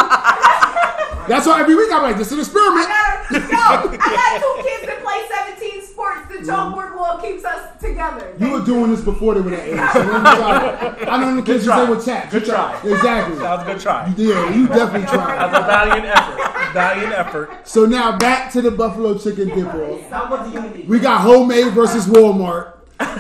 [1.28, 2.88] That's why every week I'm like, this is an experiment.
[2.90, 2.92] I
[3.32, 6.28] gotta, yo, I got two kids that play 17 sports.
[6.32, 8.34] The chalkboard wall keeps us together.
[8.40, 9.76] You were doing this before they were that age.
[9.94, 10.30] So let me
[11.04, 11.08] try.
[11.08, 11.84] I know the kids try.
[11.86, 12.32] they were chat.
[12.32, 12.80] Good try.
[12.84, 13.38] Exactly.
[13.40, 14.14] That was a good try.
[14.18, 15.38] Yeah, you definitely tried.
[15.38, 15.64] That's tried.
[15.64, 16.38] a valiant effort.
[16.74, 17.68] Valiant effort.
[17.68, 20.10] So now back to the buffalo chicken dip off.
[20.10, 20.84] That was the unity.
[20.84, 22.74] We got homemade versus Walmart.
[23.02, 23.08] So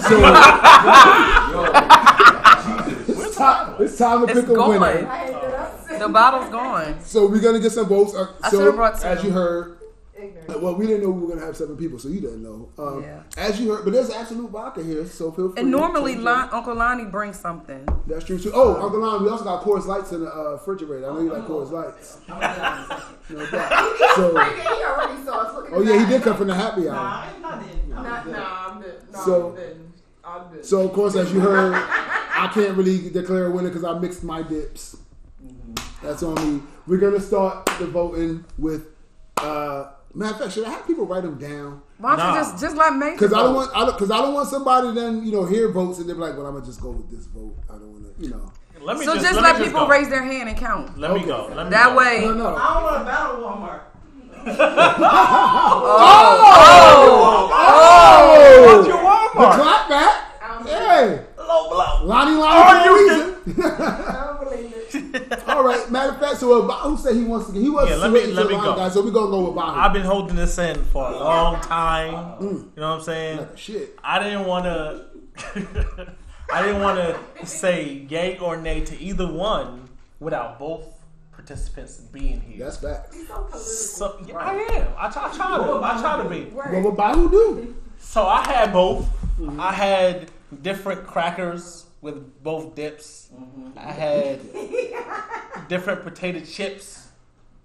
[3.07, 4.79] it's time, it's time to It's pick a going.
[4.79, 5.07] winner.
[5.07, 6.99] I ended up The bottle's gone.
[7.03, 8.13] So we're gonna get some votes.
[8.13, 9.17] Uh, I so should've brought some.
[9.17, 9.77] as you heard,
[10.21, 10.61] ignorant.
[10.61, 12.69] Well, we didn't know we were gonna have seven people, so you didn't know.
[12.77, 13.23] Um, Yeah.
[13.37, 15.61] As you heard, but there's Absolut vodka here, so feel free.
[15.61, 17.87] And normally, Lon- Uncle Lonnie brings something.
[18.07, 18.51] That's true too.
[18.53, 21.09] Oh, Uncle Lon, we also got Coors Lights in the uh, refrigerator.
[21.09, 22.17] I know you like Coors Lights.
[23.29, 23.97] No doubt.
[24.15, 25.53] So, he already saw us.
[25.55, 26.95] Look oh yeah, he did come from the happy hour.
[26.95, 27.87] Nah, it's not it.
[27.87, 28.95] Nah, nah, I'm good.
[29.13, 29.57] Nah, So-
[30.23, 30.65] I'm good.
[30.65, 34.23] So of course, as you heard, I can't really declare a winner because I mixed
[34.23, 34.97] my dips.
[36.03, 36.61] That's on me.
[36.87, 38.87] We're gonna start the voting with.
[39.37, 41.81] Uh, matter of fact, should I have people write them down?
[41.97, 42.33] Why don't Nah.
[42.35, 45.23] you just just let Major Because I don't want, because I don't want somebody then
[45.25, 47.55] you know hear votes and they're like, well, I'm gonna just go with this vote.
[47.69, 48.51] I don't want to, you know.
[48.83, 49.91] Let me So just, just, let, let, me people just go.
[49.91, 50.97] raise their hand and count.
[50.97, 51.51] Let me go.
[51.55, 51.97] Let me That go.
[51.97, 52.21] way.
[52.21, 52.55] No, no.
[52.55, 53.81] I don't want to battle Walmart.
[54.43, 57.49] Oh, oh!
[57.53, 57.77] oh!
[58.63, 58.87] oh!
[58.87, 59.53] your the Walmart?
[59.55, 60.15] clap back.
[60.41, 62.05] I'm Hey, Low blow.
[62.05, 63.35] Lonnie, Are Lonnie, you
[65.47, 65.89] All right.
[65.91, 67.61] Matter of fact, so uh, who said he wants to get?
[67.61, 68.75] He was Yeah, let me- let to me go.
[68.75, 69.75] guy, so we gonna go with Bahu.
[69.77, 72.41] I've been holding this in for a long time.
[72.41, 73.37] You know what I'm saying?
[73.39, 73.97] Like, Shit.
[74.03, 75.05] I didn't want to.
[76.53, 79.87] I didn't want to say yay or nay to either one
[80.19, 80.83] without both
[81.31, 82.65] participants being here.
[82.65, 83.17] That's facts.
[83.95, 84.87] so yeah, I am.
[84.97, 85.81] I try, I try to.
[85.83, 86.41] I try to be.
[86.51, 87.75] What would Bahu do?
[87.99, 89.07] So I had both.
[89.59, 90.29] I had
[90.61, 93.29] different crackers with both dips.
[93.33, 93.77] Mm-hmm.
[93.77, 94.39] I had
[95.69, 97.09] different potato chips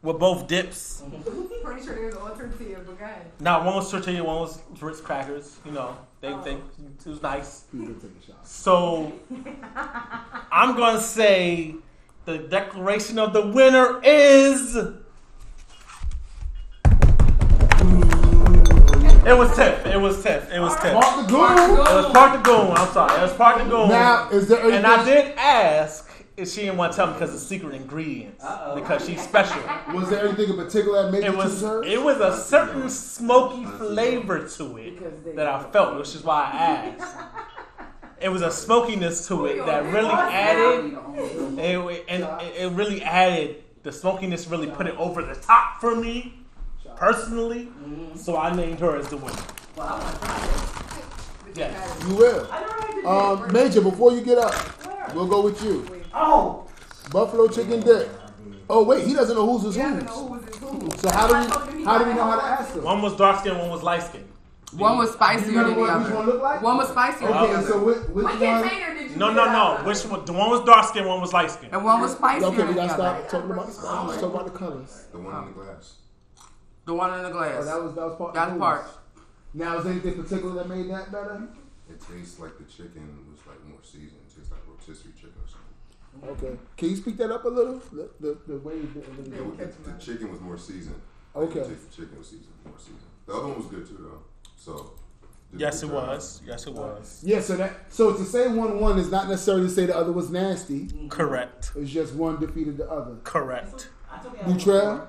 [0.02, 1.02] with both dips.
[1.64, 3.30] Pretty sure there's all tortillas, but go ahead.
[3.40, 5.56] Now one was tortilla, one was Ritz crackers.
[5.64, 6.42] You know, they oh.
[6.42, 7.64] they it was nice.
[7.72, 8.46] He's gonna take a shot.
[8.46, 9.12] So
[10.52, 11.74] I'm gonna say
[12.24, 14.76] the declaration of the winner is.
[19.26, 19.84] It was Tiff.
[19.86, 20.52] It was Tiff.
[20.52, 20.92] It was Tiff.
[20.92, 21.52] Park the Goon.
[21.52, 21.78] It goon.
[21.78, 22.70] was Park the Goon.
[22.76, 23.18] I'm sorry.
[23.18, 23.88] It was Park the Goon.
[23.88, 24.76] Now, is there anything?
[24.78, 28.44] and I did ask if she didn't want to tell me because of secret ingredients.
[28.74, 29.60] Because she's special.
[29.92, 31.82] Was there anything in particular that made It you was choose her?
[31.82, 36.56] it was a certain smoky flavor to it that I felt, which is why I
[36.56, 37.16] asked.
[38.20, 40.96] It was a smokiness to it that really added,
[41.58, 44.46] it, and it, it really added the smokiness.
[44.46, 46.45] Really put it over the top for me
[46.96, 47.68] personally.
[48.16, 49.36] So I named her as the winner.
[49.76, 51.58] Well, I want to try it.
[51.58, 52.04] Yes.
[52.08, 52.48] You will.
[52.50, 53.10] I don't know.
[53.46, 55.86] Um, Major, before you get up, we'll go with you.
[56.12, 56.66] Oh,
[57.10, 58.08] Buffalo chicken dip.
[58.68, 60.02] Oh wait, he doesn't know who's his who's.
[60.04, 60.90] know who.
[60.96, 61.34] So how do
[61.78, 62.82] we how do we know how to ask him?
[62.82, 64.26] One was dark skin, one was light skin.
[64.72, 66.32] One was You spicier remember than the what one other.
[66.32, 66.62] look like?
[66.62, 67.84] One was spicier than Okay, the so other.
[67.84, 68.38] which, which one?
[68.40, 69.88] did you No, get no, out no.
[69.88, 70.24] Which one?
[70.24, 71.68] The one was dark skin, one was light skin.
[71.72, 73.22] And one was spicier Okay, we gotta other.
[73.22, 73.78] stop talking about let's
[74.20, 75.04] talk about the colors.
[75.12, 75.94] The one in the glass.
[76.86, 77.64] The one in the Oh, glass.
[77.66, 78.34] that was that was part.
[78.34, 78.86] That's of the part.
[79.54, 81.48] Now, is there anything particular that made that better?
[81.90, 84.20] It tastes like the chicken was like more seasoned.
[84.26, 86.46] It tastes like rotisserie chicken or something.
[86.48, 87.78] Okay, can you speak that up a little?
[87.92, 89.84] The the, the way you did It it.
[89.84, 91.00] the, the chicken was more seasoned.
[91.34, 91.60] Okay.
[91.60, 93.00] The chicken was seasoned, more seasoned.
[93.26, 94.22] The other one was good too, though.
[94.56, 94.92] So.
[95.50, 96.40] just Yes, it was.
[96.46, 97.22] Yes, it was.
[97.24, 100.12] Yeah, so that so to say one one is not necessarily to say the other
[100.12, 100.88] was nasty.
[101.08, 101.72] Correct.
[101.76, 103.16] It's just one defeated the other.
[103.24, 103.88] Correct.
[104.10, 105.06] I took it out of Nutrell,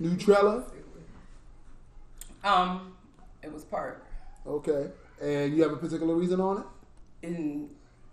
[0.00, 0.64] Nutrella.
[2.44, 2.94] Um,
[3.42, 4.06] it was part.
[4.46, 4.88] Okay,
[5.22, 7.26] and you have a particular reason on it?
[7.26, 7.70] And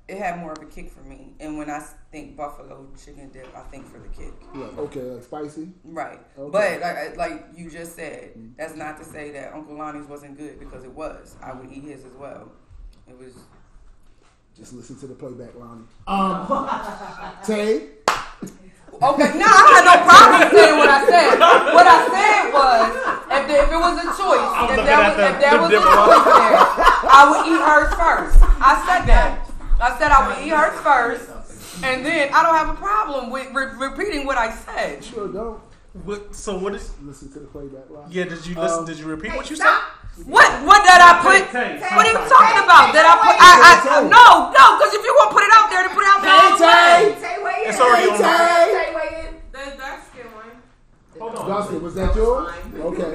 [0.08, 1.34] it had more of a kick for me.
[1.40, 4.34] And when I think buffalo chicken dip, I think for the kick.
[4.56, 4.68] Yeah.
[4.78, 5.70] Okay, like spicy.
[5.84, 6.20] Right.
[6.38, 6.80] Okay.
[6.80, 10.60] But like, like you just said, that's not to say that Uncle Lonnie's wasn't good
[10.60, 11.36] because it was.
[11.42, 12.52] I would eat his as well.
[13.08, 13.34] It was.
[14.56, 15.84] Just listen to the playback, Lonnie.
[16.08, 16.68] Um,
[17.46, 17.90] Tay.
[18.98, 21.38] Okay, no, I had no problem saying what I said.
[21.70, 22.90] What I said was,
[23.30, 25.70] if, there, if it was a choice, if looking there was, the- if there was
[25.70, 26.58] a different choice there,
[27.06, 28.36] I would eat hers first.
[28.58, 29.50] I said that.
[29.80, 31.30] I said I would eat hers first,
[31.86, 35.04] and then I don't have a problem with re- repeating what I said.
[35.04, 35.62] Sure don't.
[36.04, 36.92] What, so what is?
[37.02, 38.14] Listen to the playback, Lonnie.
[38.14, 38.80] Yeah, did you listen?
[38.80, 39.78] Um, did you repeat what you said?
[40.18, 40.28] Stop.
[40.34, 40.50] What?
[40.66, 41.42] What did I put?
[41.54, 42.90] Tay, Tay, What are you talking about?
[42.90, 43.36] Did I put?
[43.38, 45.94] I, I, I no, no, because if you want to put it out there, then
[45.94, 46.34] put it out there.
[46.34, 46.66] all the.
[46.66, 47.38] Tay.
[47.70, 48.18] It's already on.
[48.18, 48.66] Tay.
[48.74, 49.36] Tay weigh in.
[49.54, 50.52] The dark skin one.
[51.20, 51.50] Hold on.
[51.50, 52.54] Dustin, was that yours?
[52.74, 53.12] Okay.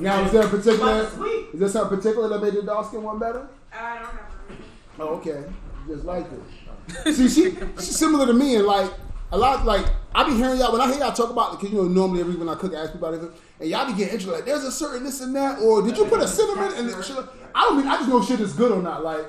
[0.00, 1.10] Now, is there a particular?
[1.52, 3.48] Is there something particular that made the dark skin one better?
[3.72, 4.58] I don't have one.
[4.98, 5.44] Oh, okay.
[5.86, 7.14] Just like it.
[7.14, 8.90] See, she she's similar to me, and like
[9.32, 9.64] a lot.
[9.64, 11.88] Like I be hearing y'all when I hear y'all talk about the because you know
[11.88, 13.30] normally every when I cook, I ask people about it,
[13.60, 14.32] and y'all be getting interested.
[14.32, 17.16] Like, there's a certain this and that, or did you put a cinnamon and shit?
[17.54, 17.86] I don't mean.
[17.86, 19.02] I just know shit is good or not.
[19.04, 19.24] Like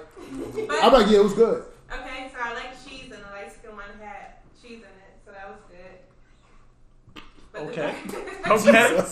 [0.67, 1.63] But, I'm like, yeah, it was good.
[1.91, 5.31] okay, so I like cheese, and the light skin one had cheese in it, so
[5.31, 7.23] that was good.
[7.51, 8.69] But the- Okay.
[8.69, 9.03] Okay.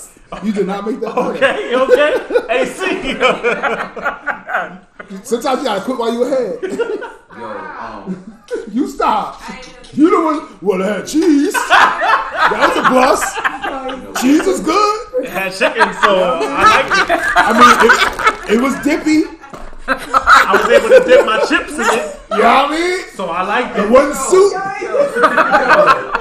[0.43, 1.15] You did not make that.
[1.15, 1.31] better.
[1.31, 1.75] Okay.
[1.75, 2.11] Okay.
[2.47, 3.15] Hey, see.
[5.23, 6.59] Sometimes you gotta quit while you ahead.
[7.37, 8.33] Yo, um,
[8.71, 9.41] you stop.
[9.93, 10.57] You the one.
[10.61, 11.53] Well, it had cheese.
[11.53, 14.21] That was a plus.
[14.21, 15.25] Cheese is good.
[15.27, 17.21] had chicken, so I liked it.
[17.35, 19.25] I mean, it, it was dippy.
[19.87, 22.99] I was able to dip my chips in it, You know what I mean?
[23.15, 23.89] so I like It it.
[23.89, 24.53] wasn't soup.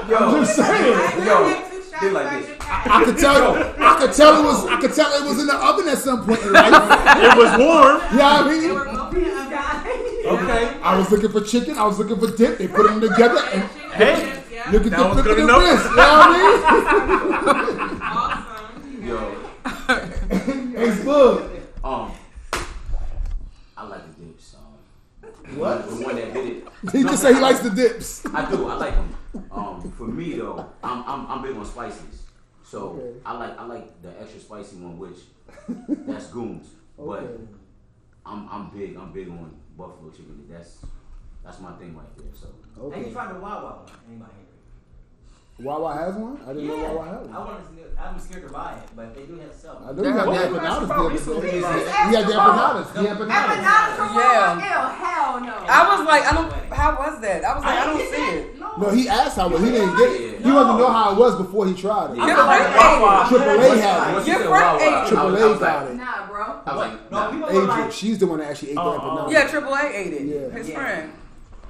[0.08, 1.26] Yo, I'm just saying.
[1.26, 1.67] yo,
[2.00, 2.56] they like this.
[2.60, 3.54] I could tell.
[3.56, 4.66] I could tell it was.
[4.66, 6.72] I could tell it was in the oven at some point in life.
[6.72, 8.00] It was warm.
[8.12, 8.74] You know I mean?
[8.74, 9.86] were both young guys.
[10.26, 10.80] Okay.
[10.82, 11.78] I was looking for chicken.
[11.78, 12.58] I was looking for dip.
[12.58, 13.62] They put them together and
[13.92, 14.42] Hey.
[14.52, 14.70] Yeah.
[14.70, 15.84] look at That was the flip good of the wrist.
[15.88, 16.02] You know
[17.42, 17.58] what
[18.02, 19.06] Awesome.
[19.06, 19.16] Yo,
[19.64, 19.68] I
[20.04, 21.04] mean?
[21.04, 21.62] Good.
[21.84, 22.12] um,
[23.76, 24.54] I like the dips.
[24.56, 25.88] Um, what?
[25.88, 26.64] The one that did it.
[26.92, 28.26] He just say he likes the dips.
[28.26, 28.66] I do.
[28.68, 29.14] I like them.
[29.50, 32.24] Um, for me though, I'm I'm, I'm big on spices.
[32.64, 33.18] So Okay.
[33.24, 35.18] I like I like the extra spicy one, which
[36.06, 36.68] that's goons.
[36.96, 37.44] But Okay.
[38.26, 38.96] I'm I'm big.
[38.96, 40.46] I'm big on buffalo chicken.
[40.50, 40.78] That's
[41.44, 42.26] that's my thing right there.
[42.34, 42.48] So
[42.90, 43.12] Hey, you Okay.
[43.12, 43.86] tried the Wawa?
[44.08, 44.32] Anybody?
[45.60, 46.38] Wawa has one.
[46.46, 46.92] I didn't know Yeah.
[46.92, 47.30] Wawa had I one.
[47.34, 47.78] wanted to.
[48.00, 49.76] I'm scared to buy it, but they do have some.
[49.82, 50.46] I know you had Yeah.
[50.46, 51.48] the empanadas the other.
[51.50, 52.92] He had the empanadas.
[52.94, 53.58] The empanadas.
[53.58, 54.38] Empanada from Yeah.
[54.38, 54.62] Wawa?
[54.62, 55.54] Ew, hell no.
[55.66, 56.52] I was like, I don't.
[56.72, 57.44] How was that?
[57.44, 58.60] I was like, I don't see get it.
[58.60, 58.78] that.
[58.78, 59.58] No, he asked how it.
[59.60, 60.40] He didn't get it.
[60.42, 62.16] He wanted to know how it was before he tried it.
[62.18, 63.02] Your friend like ate it.
[63.02, 63.26] Wawa.
[63.28, 64.26] Triple A had it.
[64.28, 65.94] Your friend ate I was- Triple A was got it.
[65.96, 66.44] Nah, bro.
[66.44, 67.30] I was like, No, nah.
[67.32, 68.98] people were Adrian, like, she's the one that actually ate the Oh.
[69.26, 69.32] empanada.
[69.32, 70.22] Yeah, Triple A ate it.
[70.22, 70.56] Yeah.
[70.56, 70.74] His Yeah.
[70.76, 71.12] friend.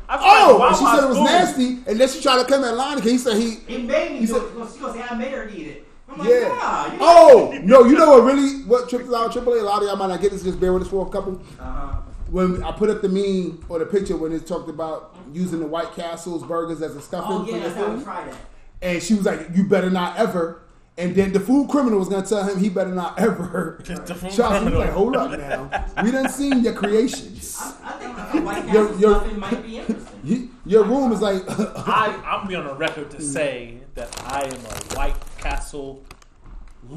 [0.09, 0.19] I
[0.51, 1.25] Oh, like and she said it was food.
[1.25, 3.59] nasty, and then she tried to come at line because he said he.
[3.69, 4.49] it made me He said- it.
[4.73, 5.85] She gonna say I made her eat it.
[6.11, 6.49] I'm like, Yeah.
[6.49, 6.87] nah.
[6.93, 7.85] You Oh no!
[7.85, 8.63] You know what really?
[8.63, 9.61] What triple out triple A?
[9.61, 10.43] A lot of y'all might not get this.
[10.43, 11.41] Just bear with us for a couple.
[11.61, 11.97] Uh-huh.
[12.31, 15.67] When I put up the meme or the picture when it talked about using the
[15.67, 18.29] White Castle's burgers as a stuffing Oh for yeah, your that's how we food, tried
[18.33, 18.37] that.
[18.83, 20.63] and she was like, "You better not ever."
[20.99, 23.81] And then the food criminal was gonna tell him he better not ever.
[23.85, 24.81] The food Charles he was criminal.
[24.81, 27.57] like, "Hold up now, we done seen your creations.
[27.61, 30.21] I, I think the White Your- your- might be interesting.
[30.25, 34.43] You- Your room is like." I, I'm be on the record to say that I
[34.43, 36.03] am a White Castle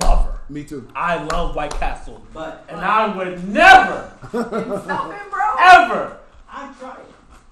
[0.01, 0.39] lover.
[0.49, 0.87] Me too.
[0.95, 5.55] I love White Castle, But and I would never, Stuffing, bro.
[5.59, 6.17] ever
[6.49, 6.97] I tried.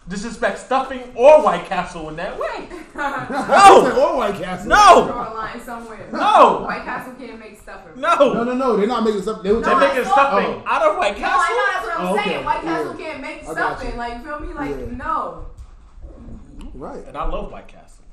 [0.10, 2.68] Disrespect stuffing or White Castle in that way.
[3.00, 4.68] No, or White Castle.
[4.68, 6.10] no, Draw a line somewhere.
[6.12, 6.64] No.
[6.66, 8.02] White Castle can't make stuffing.
[8.02, 8.44] no, no.
[8.44, 8.76] no, no.
[8.76, 9.42] They're not making stuff.
[9.44, 10.64] They were They're No, making I stuffing Oh.
[10.66, 11.56] out of White No, I know Castle.
[11.72, 12.30] that's what I'm Oh, okay.
[12.30, 12.46] saying.
[12.46, 13.06] White Castle Yeah.
[13.06, 13.98] can't make stuffing.
[13.98, 14.54] Like, feel me?
[14.54, 14.98] Like, Yeah.
[14.98, 15.46] no.
[16.74, 17.06] Right.
[17.08, 18.04] And I love White Castle.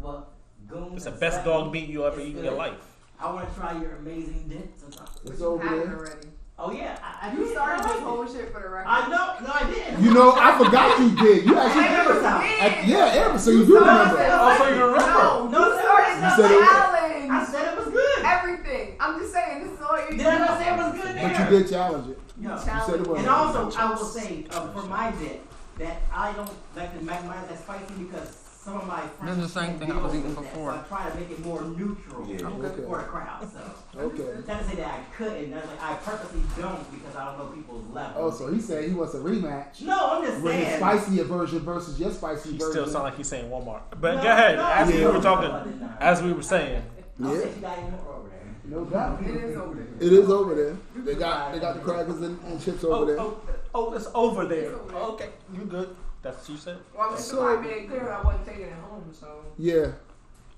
[0.00, 0.26] Well,
[0.66, 0.94] goons.
[0.96, 2.74] It's the best dog meat you ever eat in your life.
[3.20, 5.30] I want to try your amazing dips or something.
[5.32, 5.96] It's You over had there.
[5.98, 6.28] already.
[6.56, 8.86] Oh yeah, I, I You started this whole shit for the record.
[8.86, 9.44] I know.
[9.44, 10.04] No, I didn't.
[10.04, 11.44] You know, I forgot you did.
[11.46, 12.14] You actually Hey, did.
[12.14, 12.44] was out.
[12.44, 13.38] At- yeah, Ever.
[13.40, 14.16] So you do remember.
[14.18, 15.10] Oh, so you remember?
[15.10, 18.24] No, No, you started you the said it- I said it was good.
[18.24, 18.96] Everything.
[19.00, 21.04] I'm just saying, this is all you Did I not say it was good?
[21.20, 21.50] But there?
[21.50, 22.18] you did challenge it.
[22.36, 22.54] No.
[22.54, 23.18] You said it was.
[23.18, 25.42] And also, I will say uh, for my dip
[25.78, 29.52] that I don't like to make mine that spicy because some of my friends That's
[29.52, 30.72] the same thing I deal was with eating that, before.
[30.72, 32.46] So I try to make it more neutral Yeah.
[32.46, 32.82] Okay.
[32.82, 33.46] for the crowd.
[33.52, 34.22] So Okay.
[34.48, 35.52] not to say that I couldn't.
[35.52, 38.22] I, like, I purposely don't because I don't know people's level.
[38.24, 40.78] Oh, so he said he wants a rematch no, I'm just with his saying.
[40.80, 42.70] spicier version versus your spicy He version.
[42.72, 43.82] still sound like he's saying Walmart.
[44.00, 44.56] But No, go ahead.
[44.56, 44.66] no.
[44.66, 46.82] as we were talking, as we were saying,
[47.22, 47.40] I'll Yeah.
[47.42, 48.40] say she got even more over there.
[48.64, 49.20] no doubt.
[49.22, 49.86] It is over there.
[50.00, 50.76] It is over there.
[51.04, 53.20] They got they got the crackers and, and chips oh, over oh, there.
[53.20, 53.36] oh,
[53.74, 54.70] oh, it's over there.
[54.72, 55.00] It's over there.
[55.02, 55.94] Okay, you good?
[56.24, 56.78] That's what you said.
[56.96, 57.18] Well, Mr.
[57.18, 59.44] So- Clark made it clear I wasn't taking it home, so.
[59.58, 59.92] Yeah.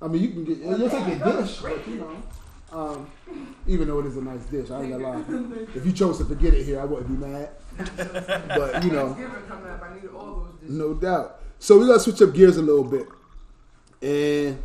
[0.00, 2.22] I mean, you can get you'll take your dish, but you know,
[2.72, 3.10] um,
[3.66, 5.66] even though it is a nice dish, I ain't gonna lie.
[5.74, 7.48] If you chose to forget it here, I wouldn't be mad.
[8.48, 11.40] But you know, up, I need all those no doubt.
[11.58, 13.08] So we're gonna switch up gears a little bit,
[14.02, 14.62] and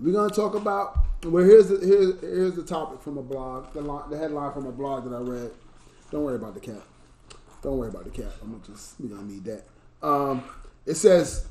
[0.00, 0.98] we're gonna talk about.
[1.24, 3.72] Well, here's the here's, here's the topic from a blog.
[3.72, 5.50] The line, the headline from a blog that I read.
[6.10, 6.82] Don't worry about the cat.
[7.62, 8.32] Don't worry about the cat.
[8.42, 9.64] I'm gonna just we're gonna need that.
[10.02, 10.44] Um,
[10.84, 11.46] it says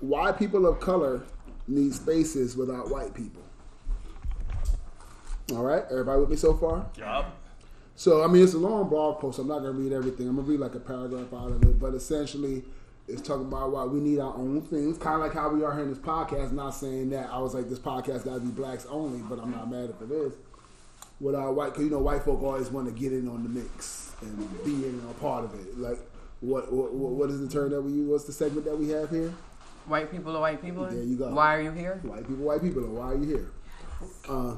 [0.00, 1.22] why people of color
[1.66, 3.42] need spaces without white people.
[5.52, 6.86] All right, everybody with me so far?
[6.96, 7.34] Yup.
[7.94, 9.38] So I mean, it's a long blog post.
[9.38, 10.28] I'm not gonna read everything.
[10.28, 12.64] I'm gonna read like a paragraph out of it, but essentially,
[13.08, 15.72] it's talking about why we need our own things, kind of like how we are
[15.72, 16.52] here in this podcast.
[16.52, 19.50] Not saying that I was like this podcast got to be blacks only, but I'm
[19.50, 20.34] not mad if it is.
[21.20, 24.12] Without white, because you know, white folk always want to get in on the mix
[24.20, 25.76] and be in a part of it.
[25.76, 25.98] Like,
[26.40, 28.08] what what what is the term that we use?
[28.08, 29.32] What's the segment that we have here?
[29.86, 30.86] White people are white people.
[30.86, 31.30] There you go.
[31.30, 32.00] Why are you here?
[32.02, 32.82] White people, white people.
[32.82, 33.50] Why are you here?
[34.28, 34.56] Uh,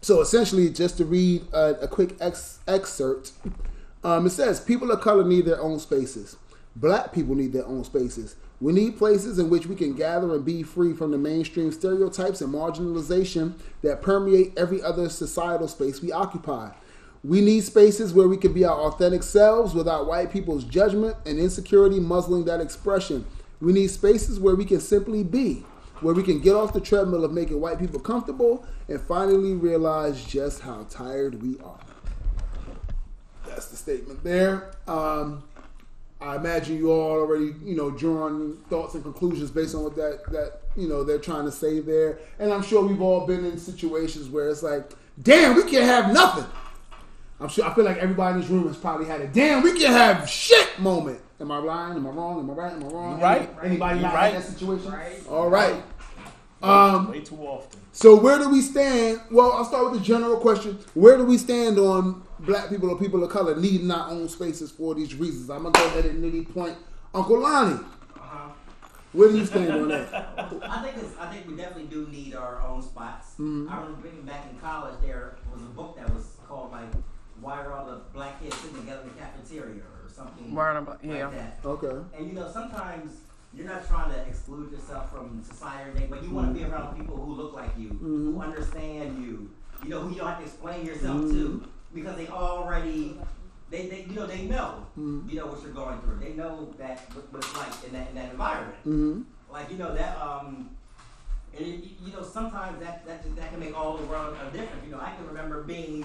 [0.00, 3.32] so essentially, just to read a, a quick ex- excerpt,
[4.02, 6.36] um, it says people of color need their own spaces.
[6.74, 8.36] Black people need their own spaces.
[8.60, 12.40] We need places in which we can gather and be free from the mainstream stereotypes
[12.40, 16.70] and marginalization that permeate every other societal space we occupy.
[17.24, 21.38] We need spaces where we can be our authentic selves without white people's judgment and
[21.38, 23.26] insecurity muzzling that expression.
[23.60, 25.64] We need spaces where we can simply be.
[26.00, 30.24] where we can get off the treadmill of making white people comfortable and finally realize
[30.24, 31.78] just how tired we are.
[33.46, 34.72] That's the statement there.
[34.86, 35.44] Um,
[36.20, 40.20] I imagine you all already, you know, drawn thoughts and conclusions based on what that
[40.30, 42.18] that you know they're trying to say there.
[42.38, 44.90] And I'm sure we've all been in situations where it's like,
[45.22, 46.46] damn, we can't have nothing.
[47.40, 49.72] I'm sure I feel like everybody in this room has probably had a damn, we
[49.78, 51.20] can have shit moment.
[51.38, 51.96] Am I lying?
[51.96, 52.40] Am I wrong?
[52.40, 52.72] Am I right?
[52.72, 53.18] Am I wrong?
[53.18, 53.50] You right.
[53.62, 54.34] Anybody You not right.
[54.34, 54.90] in that situation?
[54.90, 55.26] Right.
[55.28, 55.82] All right.
[56.62, 57.78] Um, Way too often.
[57.92, 59.20] so where do we stand?
[59.30, 60.78] Well, I'll start with the general question.
[60.94, 64.70] Where do we stand on black people or people of color needing our own spaces
[64.70, 65.50] for these reasons?
[65.50, 66.76] I'm gonna go ahead and nitty point.
[67.14, 67.74] Uncle Lonnie,
[68.16, 68.48] Uh-huh.
[69.12, 70.12] where do you stand on that?
[70.62, 73.34] I think it's, I think we definitely do need our own spots.
[73.38, 73.70] Mhm.
[73.70, 74.94] I remember being back in college.
[75.02, 76.88] There was a book that was called like
[77.40, 80.74] "Why Are All the Black Kids Sitting Together in the Cafeteria" or something Why are
[80.74, 81.30] the Bla- like yeah.
[81.30, 81.58] that.
[81.64, 81.96] Okay.
[82.16, 83.12] And you know, sometimes
[83.54, 86.64] you're not trying to exclude yourself from society or anything, but you want to be
[86.70, 88.42] around people who look like you, who Mhm.
[88.42, 89.50] understand you.
[89.82, 91.30] You know, who you don't have to explain yourself Mhm.
[91.32, 91.64] to
[91.94, 93.18] because they already.
[93.68, 95.28] They, they, you know, they know, Mhm.
[95.28, 96.20] you know what you're going through.
[96.20, 99.22] They know that what, what it's like in that, in that environment Mm-hmm.
[99.52, 100.70] like you know that um
[101.56, 104.84] and it, you know sometimes that, that that can make all the world a difference
[104.84, 106.04] you know i can remember being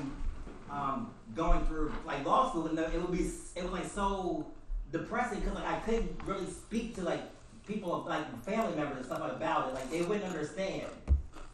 [0.72, 4.46] um going through like law school and it would be it was like so
[4.92, 7.22] depressing because like i couldn't really speak to like
[7.66, 10.88] people like family members and stuff about it like they wouldn't understand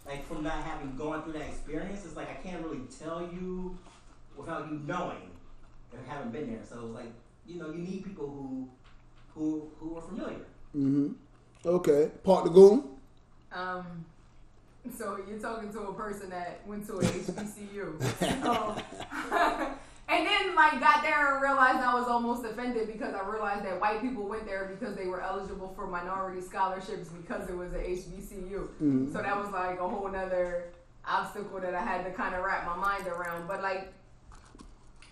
[0.06, 3.78] like from not having gone through that experience it's like i can't really tell you
[4.36, 5.30] without you knowing
[5.94, 7.14] and haven't been there so it was like
[7.46, 8.70] you know you need people who
[9.34, 10.46] who who are familiar
[10.76, 11.14] Mm-hmm.
[11.66, 12.12] Okay.
[12.24, 12.84] Park the goon.
[13.52, 14.06] Um,
[14.96, 18.02] so you're talking to a person that went to a HBCU.
[18.20, 18.76] So,
[20.10, 23.80] and then like got there and realized I was almost offended because I realized that
[23.80, 27.80] white people went there because they were eligible for minority scholarships because it was a
[27.80, 28.68] HBCU.
[28.82, 29.12] Mhm.
[29.14, 30.66] So that was like a whole nother
[31.06, 33.48] obstacle that I had to kind of wrap my mind around.
[33.48, 33.94] But like,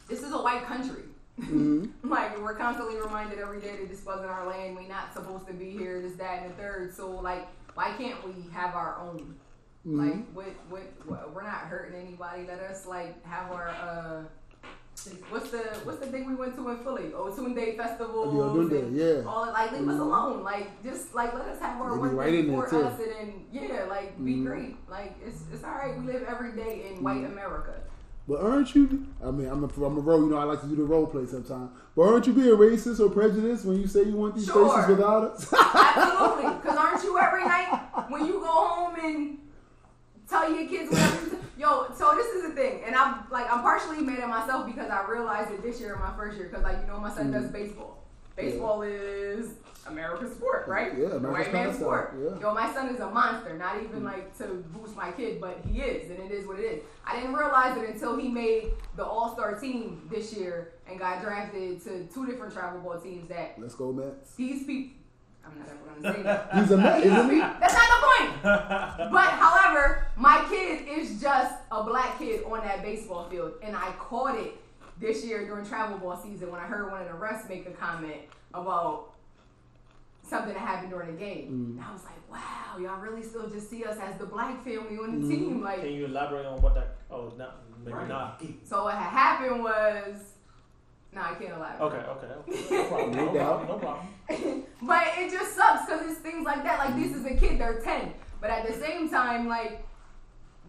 [0.09, 1.03] this is a white country.
[1.39, 1.85] Mm-hmm.
[2.09, 4.75] like we're constantly reminded every day that this wasn't our land.
[4.75, 6.01] We're not supposed to be here.
[6.01, 6.95] This, that, and the third.
[6.95, 9.35] So like, why can't we have our own?
[9.87, 9.99] Mm-hmm.
[9.99, 10.31] Like,
[10.69, 12.45] what, what, we're not hurting anybody.
[12.47, 14.23] Let us like have our uh,
[15.29, 17.11] what's the what's the thing we went to in Philly?
[17.15, 18.25] Oh, Day Festival.
[18.25, 19.29] Yeah, Odunde, yeah.
[19.29, 19.99] All like leave us Mhm.
[19.99, 20.43] alone.
[20.43, 22.81] Like just like let us have our one right thing for too.
[22.81, 24.45] us, and then yeah, like be Mhm.
[24.45, 24.75] great.
[24.89, 25.95] Like it's it's all right.
[25.99, 27.33] We live every day in white Mhm.
[27.33, 27.73] America.
[28.27, 29.05] But aren't you?
[29.23, 30.23] I mean, I'm a, I'm a role.
[30.23, 31.69] You know, I like to do the role play sometimes.
[31.95, 34.67] But aren't you being racist or prejudiced when you say you want these Sure.
[34.71, 35.53] spaces without us?
[35.53, 36.55] Absolutely.
[36.55, 37.69] Because aren't you every night
[38.09, 39.37] when you go home and
[40.39, 42.81] tell your kids whatever you Yo, so this is the thing.
[42.85, 46.01] And I'm like, I'm partially mad at myself because I realized it this year in
[46.01, 46.49] my first year.
[46.49, 48.03] Because, like, you know, my son does baseball.
[48.35, 49.53] Baseball is
[49.87, 50.91] America's sport, right?
[50.91, 51.01] Mm-hmm.
[51.01, 52.15] Yeah, America's White man's sport.
[52.21, 52.39] yeah.
[52.41, 53.57] Yo, my son is a monster.
[53.57, 56.63] Not even like to boost my kid, but he is, and it is what it
[56.63, 56.83] is.
[57.05, 61.21] I didn't realize it until he made the All Star team this year and got
[61.21, 63.29] drafted to two different travel ball teams.
[63.29, 64.35] That Let's go, Mets.
[64.35, 65.04] these people.
[65.45, 66.49] I'm not ever gonna say that.
[66.53, 67.39] He's a Met, isn't he?
[67.39, 68.43] That's not the point.
[69.11, 73.91] But however, my kid is just a black kid on that baseball field, and I
[73.99, 74.57] caught it
[74.99, 77.71] this year during travel ball season when I heard one of the refs make a
[77.71, 78.21] comment
[78.53, 79.13] about
[80.23, 81.47] something that happened during the game.
[81.47, 81.77] Mm.
[81.77, 84.97] And I was like, wow, y'all really still just see us as the black family
[84.97, 85.29] on the mm.
[85.29, 85.61] team.
[85.61, 86.95] Like, Can you elaborate on what that?
[87.11, 88.07] Oh, not maybe Right.
[88.07, 88.41] not.
[88.63, 90.33] so what had happened was,
[91.13, 91.81] no, I can't elaborate.
[91.81, 92.75] Okay, okay, okay.
[92.75, 93.11] No problem.
[93.15, 93.67] No No problem.
[93.67, 94.63] No problem.
[94.81, 96.79] but it just sucks because it's things like that.
[96.79, 99.85] Like this is a kid, they're ten, but at the same time, like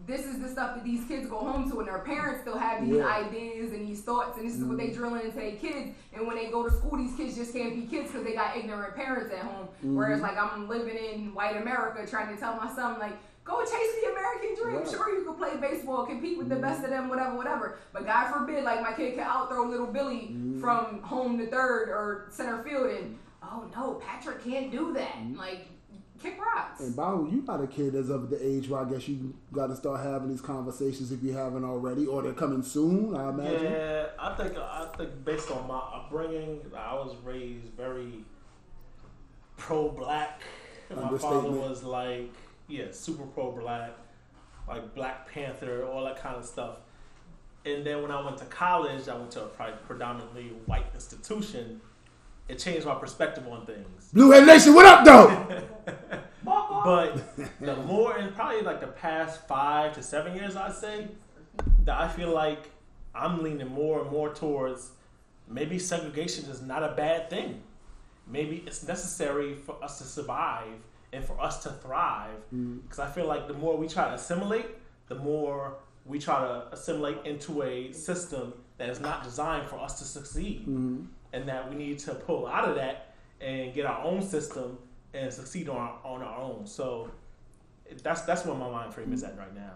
[0.05, 2.85] this is the stuff that these kids go home to, and their parents still have
[2.85, 3.07] these Yeah.
[3.07, 4.97] ideas and these thoughts, and this is what they mm-hmm.
[4.97, 5.95] drilling into their kids.
[6.13, 8.55] And when they go to school, these kids just can't be kids because they got
[8.55, 9.67] ignorant parents at home.
[9.81, 10.27] Whereas mm-hmm.
[10.27, 13.17] like I'm living in white America, trying to tell my son like.
[13.43, 14.75] Go chase the American dream.
[14.79, 14.89] Right.
[14.89, 17.11] Sure, you can play baseball, compete with the best of them, mm-hmm.
[17.11, 17.77] whatever, whatever.
[17.93, 22.27] But God forbid, like my kid can outthrow little Billy from home to third or
[22.29, 23.17] center field, and
[23.51, 25.13] oh no, Patrick can't do that.
[25.13, 25.37] Mm-hmm.
[25.37, 25.67] Like,
[26.21, 26.81] kick rocks.
[26.81, 29.67] And Bahu, you not a kid that's of the age where I guess you got
[29.67, 33.15] to start having these conversations if you haven't already, or they're coming soon.
[33.15, 33.63] I imagine.
[33.63, 38.23] Yeah, I think I think based on my upbringing, I was raised very
[39.57, 40.41] pro-black.
[40.89, 42.31] My father was like,
[42.69, 43.91] yeah, super pro-black,
[44.69, 46.77] like Black Panther, all that kind of stuff.
[47.65, 49.47] And then when I went to college, I went to a
[49.85, 51.81] predominantly white institution.
[52.49, 54.09] It changed my perspective on things.
[54.13, 55.63] Blue Hen Nation, what up, though?
[56.87, 61.07] But the more, in probably like the past five to seven years, I'd say,
[61.83, 62.69] that I feel like
[63.13, 64.91] I'm leaning more and more towards
[65.49, 67.61] maybe segregation is not a bad thing.
[68.25, 70.79] Maybe it's necessary for us to survive
[71.11, 72.37] and for us to thrive.
[72.53, 72.77] Mm-hmm.
[72.77, 74.67] Because I feel like the more we try to assimilate,
[75.09, 79.99] the more we try to assimilate into a system that is not designed for us
[79.99, 81.03] to succeed, Mm-hmm.
[81.33, 84.77] And that we need to pull out of that and get our own system
[85.13, 86.65] and succeed on our, on our own.
[86.65, 87.11] So
[88.03, 89.73] that's that's where my mind frame is at right now.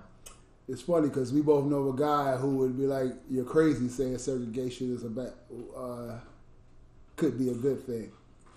[0.68, 4.18] It's funny because we both know a guy who would be like, "You're crazy saying
[4.20, 5.34] segregation is a bad,
[5.76, 6.20] uh,
[7.16, 8.12] could be a good thing."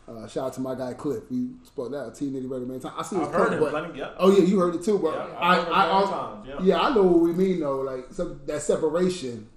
[0.07, 1.23] Uh, shout out to my guy Cliff.
[1.31, 2.95] We spoke that T Nitty Ready many times.
[2.99, 3.97] I see his I've heard it but-.
[3.97, 4.11] Yeah.
[4.19, 6.57] Oh yeah, you heard it too, but Yeah, I, I, I, times, yeah.
[6.61, 7.81] yeah, I know what we mean though.
[7.81, 9.49] Like some that separation.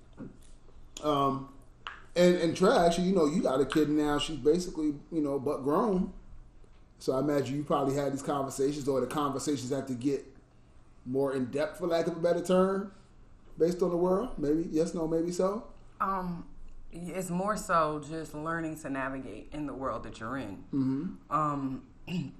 [1.04, 1.50] Um,
[2.18, 3.00] and and trash.
[3.00, 4.20] You know, you got a kid now.
[4.20, 6.14] She's basically you know but grown.
[7.00, 10.26] So I imagine you probably had these conversations, or the conversations have to get
[11.06, 12.92] more in depth, for lack of a better term,
[13.58, 14.30] based on the world.
[14.38, 15.68] Maybe yes, no, maybe so.
[16.02, 16.46] Um,
[16.92, 20.64] it's more so just learning to navigate in the world that you're in.
[20.74, 21.14] Mm-hmm.
[21.30, 21.84] Um,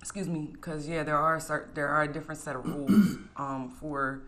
[0.00, 3.70] excuse me, because yeah, there are certain, there are a different set of rules um,
[3.80, 4.22] for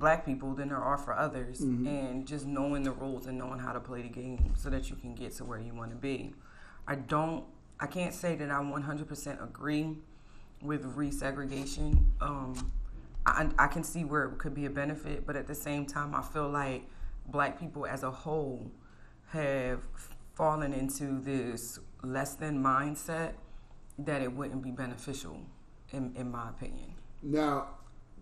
[0.00, 3.72] black people than there are for others, and just knowing the rules and knowing how
[3.72, 6.32] to play the game so that you can get to where you want to be.
[6.88, 7.44] I don't,
[7.78, 9.96] I can't say that I 100% agree
[10.62, 12.06] with resegregation.
[12.20, 12.72] Um,
[13.26, 16.14] I, I can see where it could be a benefit, but at the same time,
[16.14, 16.82] I feel like
[17.26, 18.70] black people as a whole
[19.28, 19.80] have
[20.34, 23.34] fallen into this less than mindset
[23.98, 25.38] that it wouldn't be beneficial,
[25.92, 26.94] in, in my opinion.
[27.22, 27.68] Now,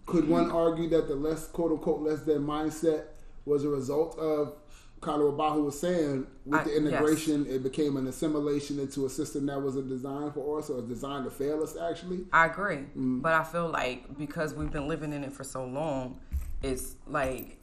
[0.08, 0.32] could mm-hmm.
[0.32, 3.04] one argue that the less quote unquote less than mindset
[3.44, 4.54] was a result of
[5.00, 6.78] kind of what Bahu was saying with I- the yes.
[6.78, 7.46] integration?
[7.46, 11.30] It became an assimilation into a system that wasn't designed for us or designed to
[11.30, 11.76] fail us.
[11.76, 13.22] Actually, I agree, mm.
[13.22, 16.18] but I feel like because we've been living in it for so long,
[16.62, 17.58] it's like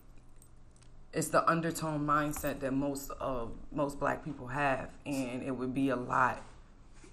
[1.11, 5.89] it's the undertone mindset that most of most black people have, and it would be
[5.89, 6.43] a lot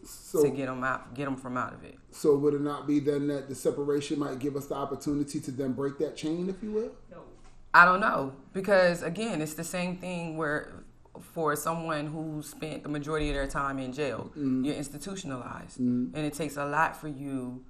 [0.04, 1.98] so to get them out, get them from out of it.
[2.10, 5.50] so would it not be then that the separation might give us the opportunity to
[5.50, 6.92] then break that chain, if you will?
[7.10, 7.22] No.
[7.74, 10.84] I don't know because again, it's the same thing where
[11.20, 14.64] for someone who spent the majority of their time in jail, mm-hmm.
[14.64, 16.14] you're institutionalized, mm-hmm.
[16.14, 17.64] and it takes a lot for you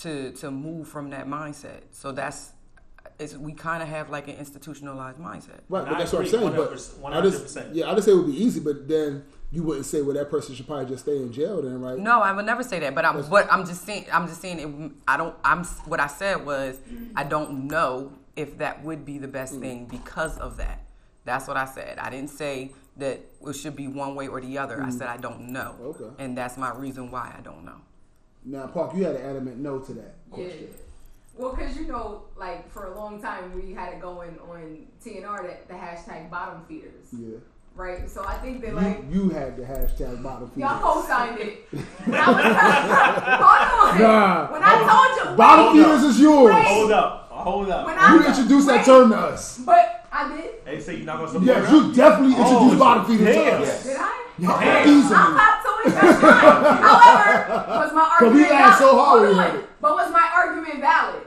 [0.00, 1.82] to to move from that mindset.
[1.90, 2.52] So that's
[3.18, 5.60] it's, we kind of have like an institutionalized mindset.
[5.68, 7.00] Right, but that's what I'm agree saying.
[7.02, 9.62] But 100%, I just yeah, I just say it would be easy, but then you
[9.62, 11.98] wouldn't say well that person should probably just stay in jail then, right?
[11.98, 12.94] No, I would never say that.
[12.94, 16.06] But I'm but I'm just saying I'm just saying it, I don't I'm what I
[16.06, 16.78] said was
[17.14, 19.60] I don't know if that would be the best mm.
[19.60, 20.84] thing because of that.
[21.24, 21.98] That's what I said.
[21.98, 24.82] I didn't say that it should be one way or the other.
[24.82, 24.98] I mm.
[24.98, 25.76] said I don't know.
[25.80, 26.08] Okay.
[26.18, 27.80] And that's my reason why I don't know.
[28.44, 30.48] Now, Park, you had an adamant no to that Yeah.
[31.36, 35.46] Well, because you know, like for a long time, we had it going on TNR
[35.46, 37.38] that the hashtag bottom feeders, Yeah.
[37.74, 38.08] Right?
[38.10, 40.66] So I think that like You, you had the hashtag bottom feeder.
[40.66, 41.66] y'all co-signed it.
[41.70, 42.44] When I was,
[43.42, 44.00] hold on.
[44.00, 44.52] Nah.
[44.52, 44.74] When I
[45.16, 46.54] told you, Bottom wait, feeders is yours.
[46.54, 46.64] Wait.
[46.66, 47.86] Hold up, hold up.
[47.86, 49.58] When I- You introduced that term to us.
[49.58, 50.64] but I did.
[50.64, 51.76] They say you're not gonna support Yes, her?
[51.76, 53.62] you definitely introduced Oh, bottom feeders to damn.
[53.62, 53.82] us.
[53.84, 54.18] Did I?
[54.38, 54.84] Yeah, Okay.
[54.90, 55.14] easily.
[55.16, 55.94] I'll cop to it.
[55.94, 56.82] That's fine.
[56.82, 59.04] However, was my argument laughed so valid?
[59.04, 59.64] hard Hold on.
[59.80, 61.22] But was my argument valid?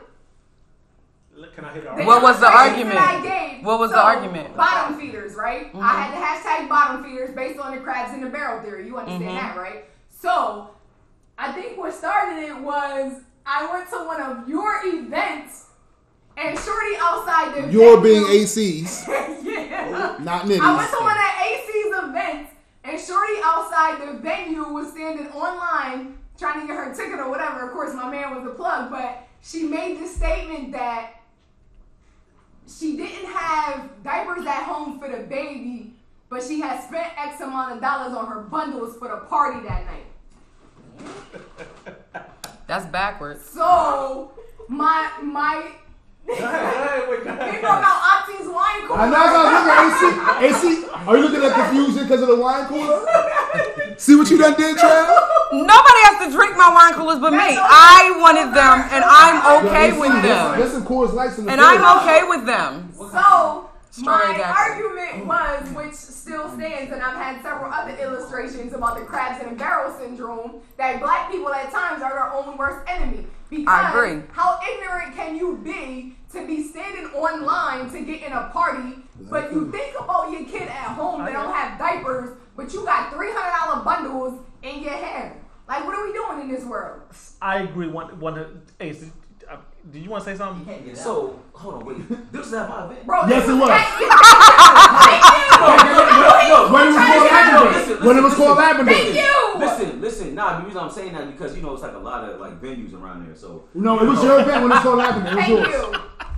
[1.55, 2.03] Look, Can I hit The?
[2.05, 2.97] What was the argument?
[2.99, 3.21] I
[3.55, 4.47] gave, What was the argument?
[4.49, 4.57] Mm-hmm.
[4.57, 5.69] Bottom feeders, right?
[5.75, 8.85] I had the hashtag bottom feeders based on the crabs in the barrel theory.
[8.87, 9.35] You understand Mm-hmm.
[9.35, 9.85] that, right?
[10.09, 10.69] So,
[11.37, 15.67] I think what started it was I went to one of your events
[16.37, 19.07] and Shorty outside the You're venue- being ACs,
[19.43, 20.17] yeah.
[20.19, 22.51] not I went to one of AC's events,
[22.83, 27.65] and Shorty outside the venue was standing online trying to get her ticket or whatever.
[27.67, 31.14] Of course, my man was the plug, but she made the statement that
[32.67, 35.93] she didn't have diapers at home for the baby,
[36.29, 39.85] but she had spent X amount of dollars on her bundles for the party that
[39.85, 40.05] night.
[42.67, 43.43] That's backwards.
[43.49, 44.31] So
[44.67, 45.71] my my.
[46.27, 48.99] Hey, wait, They broke out Auntie's wine cooler.
[48.99, 50.75] I know I was looking at AC.
[50.81, 53.05] AC, are you looking at confusion because of the wine cooler?
[53.97, 55.07] See what you done did, Trav?
[55.53, 57.39] Nobody has to drink my wine coolers but me.
[57.39, 60.59] I wanted them, and I'm okay Yo, with them.
[60.59, 61.79] There's some Coors Lights in the And fridge.
[61.79, 62.91] I'm okay with them.
[62.97, 64.53] So Strawberry my daiquiri.
[64.57, 69.49] argument was, which still stands, and I've had several other illustrations about the crabs in
[69.53, 73.25] a barrel syndrome, that black people at times are their own worst enemy.
[73.49, 74.23] Because I agree.
[74.31, 78.97] how ignorant can you be to be standing online to get in a party,
[79.29, 83.13] but you think about your kid at home that don't have diapers, but you got
[83.13, 85.37] three hundred dollar bundles in your hair?
[85.67, 87.01] Like, what are we doing in this world?
[87.41, 87.87] I agree.
[87.87, 88.61] One, one.
[88.79, 89.07] Hey, so,
[89.49, 89.57] uh,
[89.91, 90.65] do you want to say something?
[90.65, 90.95] Can't.
[90.97, 92.31] So hold on, wait.
[92.31, 93.05] This is not my event.
[93.05, 93.69] Bro, Yes, this was.
[95.55, 96.73] No, no, no, no.
[96.73, 98.91] When it was called Listen, When it was called Lavender.
[98.91, 99.59] Thank you.
[99.59, 100.35] Listen, listen.
[100.35, 102.61] Nah, the reason I'm saying that because you know it's like a lot of like
[102.61, 103.35] venues around there.
[103.35, 105.27] So No, it was your event when this all happened.
[105.27, 105.95] It was Thank yours.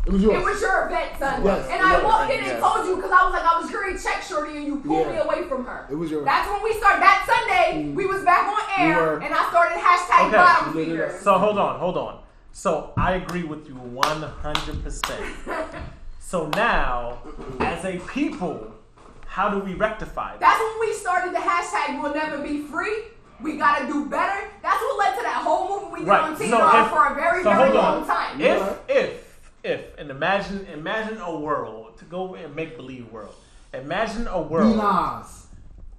[0.07, 0.11] You.
[0.11, 0.37] It was yours.
[0.41, 1.43] It was your event, son.
[1.45, 2.59] Yes, and it I walked in and Yes.
[2.59, 5.07] told you because I was like, I was going to check Shorty and you pulled
[5.07, 5.13] Yeah.
[5.13, 5.87] me away from her.
[5.89, 7.01] It was your- That's when we started.
[7.01, 7.93] That Sunday, mm.
[7.95, 9.17] we was back on air were.
[9.19, 10.37] and I started hashtag Okay.
[10.37, 10.91] bottom We did it.
[10.91, 11.21] feeders.
[11.21, 12.19] So hold on, hold on.
[12.51, 15.19] So I agree with you 100%.
[16.19, 17.19] So now,
[17.61, 18.73] as a people,
[19.27, 20.39] how do we rectify that?
[20.41, 22.95] That's when we started the hashtag we'll never be free.
[23.39, 24.49] We gotta do better.
[24.61, 26.23] That's what led to that whole movement we did Right.
[26.23, 28.07] on So TikTok if- for a very, so very long on.
[28.07, 28.41] time.
[28.41, 29.26] If if
[29.63, 33.35] if and imagine imagine a world to go and make believe world.
[33.73, 34.75] Imagine a world.
[34.77, 35.47] nice.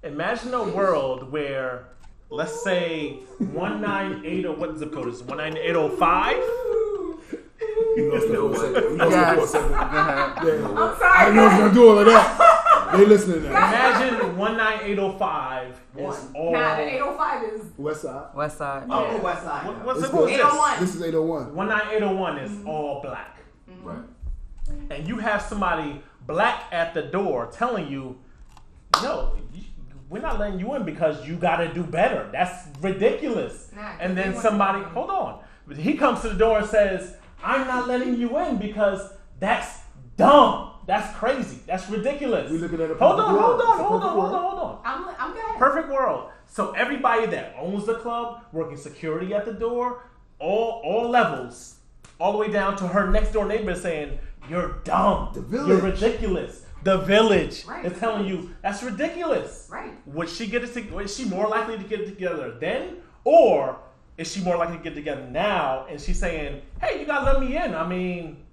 [0.03, 1.85] Imagine a world where
[2.29, 3.13] let's say
[3.53, 6.37] one nine eight or what zip code is one nine eight oh five.
[7.95, 8.73] You know, you know what?
[8.83, 9.11] you know, Yes.
[9.11, 9.71] Steph was saying.
[9.71, 10.33] Yeah.
[10.37, 11.33] I'm I didn't know sorry.
[11.33, 12.91] he was gonna do all of that.
[12.95, 14.01] They listening to that.
[14.01, 16.53] Imagine one nine eight oh five is all.
[16.53, 18.25] Nah, the 805 is West side.
[18.35, 18.83] West Side.
[18.89, 19.65] Oh, West Side.
[19.67, 19.85] What, though.
[19.85, 20.17] what Let's zip go.
[20.19, 20.79] code 801.
[20.79, 21.55] This is 801.
[21.55, 23.38] One nine eight oh one is all black.
[24.69, 24.99] Right.
[24.99, 28.17] and you have somebody black at the door telling you,
[29.01, 29.35] no,
[30.09, 32.29] we're not letting you in because you got to do better.
[32.31, 33.71] That's ridiculous.
[33.75, 35.39] Nah, and then somebody, hold on,
[35.77, 39.79] he comes to the door and says, I'm not letting you in because that's
[40.17, 40.71] dumb.
[40.87, 41.59] That's crazy.
[41.67, 42.51] That's ridiculous.
[42.51, 43.61] We looking at a hold perfect on, hold world.
[43.61, 44.79] on, It's a hold on, hold on, hold on.
[44.83, 45.57] I'm, I'm good.
[45.59, 46.31] Perfect world.
[46.47, 50.03] So everybody that owns the club, working security at the door,
[50.39, 51.75] all all levels,
[52.19, 54.17] all the way down to her next door neighbor saying,
[54.49, 55.31] "You're dumb.
[55.33, 55.67] The village.
[55.67, 57.83] You're ridiculous." The village Right.
[57.85, 59.67] is telling you that's ridiculous.
[59.69, 59.91] Right.
[60.07, 60.73] Would she get it?
[60.73, 63.77] To, is she more likely to get it together then, or
[64.17, 65.85] is she more likely to get together now?
[65.89, 67.75] And she's saying, "Hey, you gotta let me in.
[67.75, 68.45] I mean,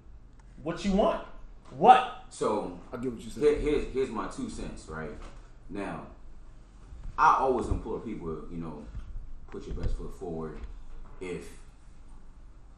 [0.61, 1.25] what you want?
[1.77, 2.25] What?
[2.29, 3.43] So I get what you said.
[3.43, 4.87] here, here's here's my two cents.
[4.89, 5.11] Right
[5.69, 6.07] now,
[7.17, 8.83] I always implore people, you know,
[9.49, 10.59] put your best foot forward.
[11.21, 11.47] If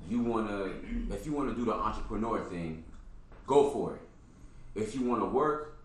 [0.08, 0.70] you wanna,
[1.12, 2.84] if you wanna do the entrepreneur thing,
[3.50, 4.02] go for it.
[4.80, 5.80] If you wanna work,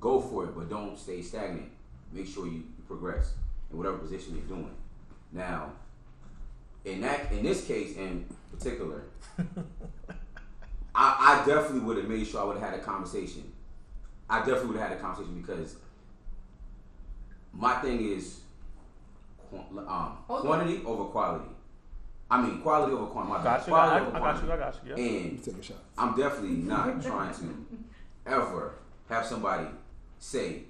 [0.00, 1.70] go for it, but don't stay stagnant.
[2.12, 3.34] Make sure you progress
[3.70, 4.74] in whatever position you're doing.
[5.32, 5.72] Now,
[6.86, 9.02] in that, in this case in particular,
[10.94, 13.52] I, I definitely would have made sure I would have had a conversation.
[14.28, 15.76] I definitely would have had a conversation because
[17.52, 18.40] my thing is
[19.52, 21.51] um, quantity over quality.
[22.32, 23.32] I mean, quality over quantity.
[23.34, 23.58] My bad.
[23.58, 23.74] Got you.
[23.74, 24.52] I, Quality I over got you.
[24.52, 24.96] I got you.
[24.96, 25.04] Yeah.
[25.28, 25.76] And Take a shot.
[25.98, 27.66] I'm definitely not trying to
[28.26, 28.74] ever
[29.10, 29.66] have somebody
[30.18, 30.62] say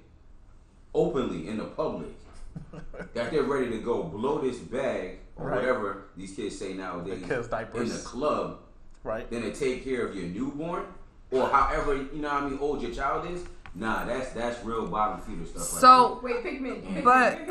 [0.93, 2.09] openly in the public
[3.13, 5.55] that they're ready to go blow this bag or Right.
[5.61, 8.59] whatever these kids say nowadays The kids' in the club
[9.03, 9.29] Right.
[9.31, 10.83] Then to take care of your newborn
[11.31, 13.43] or however you know how I mean old your child is.
[13.75, 15.63] Nah, that's that's real bottom feeder stuff.
[15.63, 16.83] So, Wait, Pikmin.
[16.83, 17.03] Pikmin.
[17.03, 17.47] but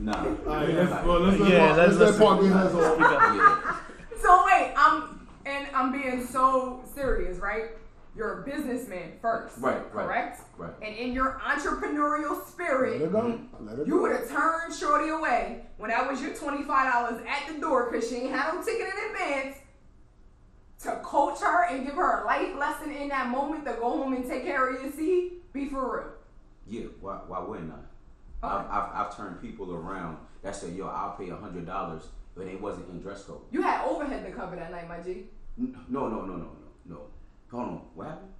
[0.00, 2.74] nah, All right, let's, well, let's, let's, Yeah, let's, let's- let let's- Park get his
[2.74, 2.98] off.
[2.98, 3.76] yeah.
[4.20, 7.70] So wait, I'm and I'm being so serious, right?
[8.16, 10.40] You're a businessman first, Right, right, correct?
[10.56, 10.72] right.
[10.82, 13.38] And in your entrepreneurial Let spirit, it go.
[13.60, 14.02] Let it you go.
[14.02, 17.88] would have turned Shorty away when that was your twenty five dollars at the door
[17.92, 19.56] because she ain't had no ticket in advance.
[20.84, 24.12] To coach her and give her a life lesson in that moment to go home
[24.14, 26.12] and take care of your seed, be for real.
[26.68, 28.46] Yeah, why, why wouldn't I?
[28.46, 28.54] Okay.
[28.54, 32.04] I've, I've, I've turned people around that said, yo, I'll pay a hundred dollars,
[32.36, 33.40] but it wasn't in dress code.
[33.50, 35.24] You had overhead to cover that night, my G.
[35.58, 36.48] N- No, no, no, no, no,
[36.86, 37.00] no.
[37.50, 38.32] Hold on, what happened?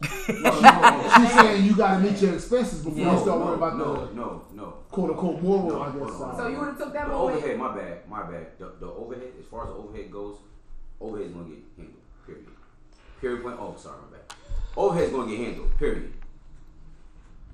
[0.42, 3.54] no, no, no, She's saying you gotta meet your expenses before you start no, worrying
[3.54, 4.64] about no, the no, no.
[4.90, 6.20] quote unquote moral, No, I hold guess.
[6.20, 6.30] on.
[6.30, 6.38] side.
[6.38, 8.46] So you would have took that The overhead, my bad, my bad.
[8.58, 10.36] The, the overhead, as far as the overhead goes,
[11.04, 12.02] overhead's gonna get handled.
[12.26, 12.46] Period.
[13.20, 13.42] Period.
[13.42, 13.56] Point.
[13.60, 14.36] Oh, sorry, my bad.
[14.76, 15.78] Overhead's gonna get handled.
[15.78, 16.12] Period.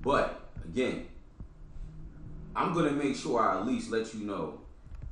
[0.03, 1.07] But again,
[2.55, 4.61] I'm gonna make sure I at least let you know,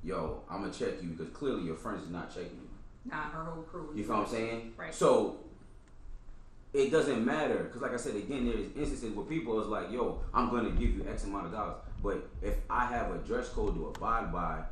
[0.03, 2.69] yo, I'm gonna check you because clearly your friends is not checking you.
[3.05, 3.91] Nah, her whole crew.
[3.95, 4.73] You feel what I'm saying?
[4.77, 4.95] Right.
[4.95, 5.39] So
[6.73, 10.21] it doesn't matter because, like I said again, there's instances where people is like, "Yo,
[10.35, 13.75] I'm gonna give you X amount of dollars," but if I have a dress code
[13.75, 14.65] to abide by,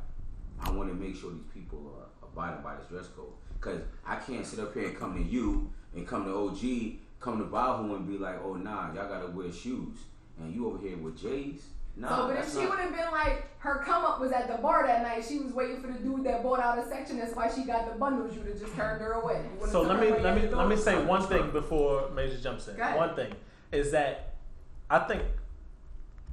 [0.59, 3.33] I want to make sure these people are abiding by this dress code.
[3.59, 7.39] Because I can't sit up here and come to you and come to OG, come
[7.39, 9.97] to Bahu and be like, "Oh nah, y'all gotta wear shoes,"
[10.39, 11.63] and you over here with J's.
[11.95, 14.47] Nah, So, but if she not- would have been like, her come up was at
[14.47, 17.17] the bar that night, she was waiting for the dude that bought out a section.
[17.17, 18.33] That's why she got the bundles.
[18.35, 19.43] You would have just turned her away.
[19.69, 22.77] So let me let me let me say one thing before Major jumps in.
[22.77, 23.33] One thing
[23.71, 24.35] is that
[24.89, 25.23] I think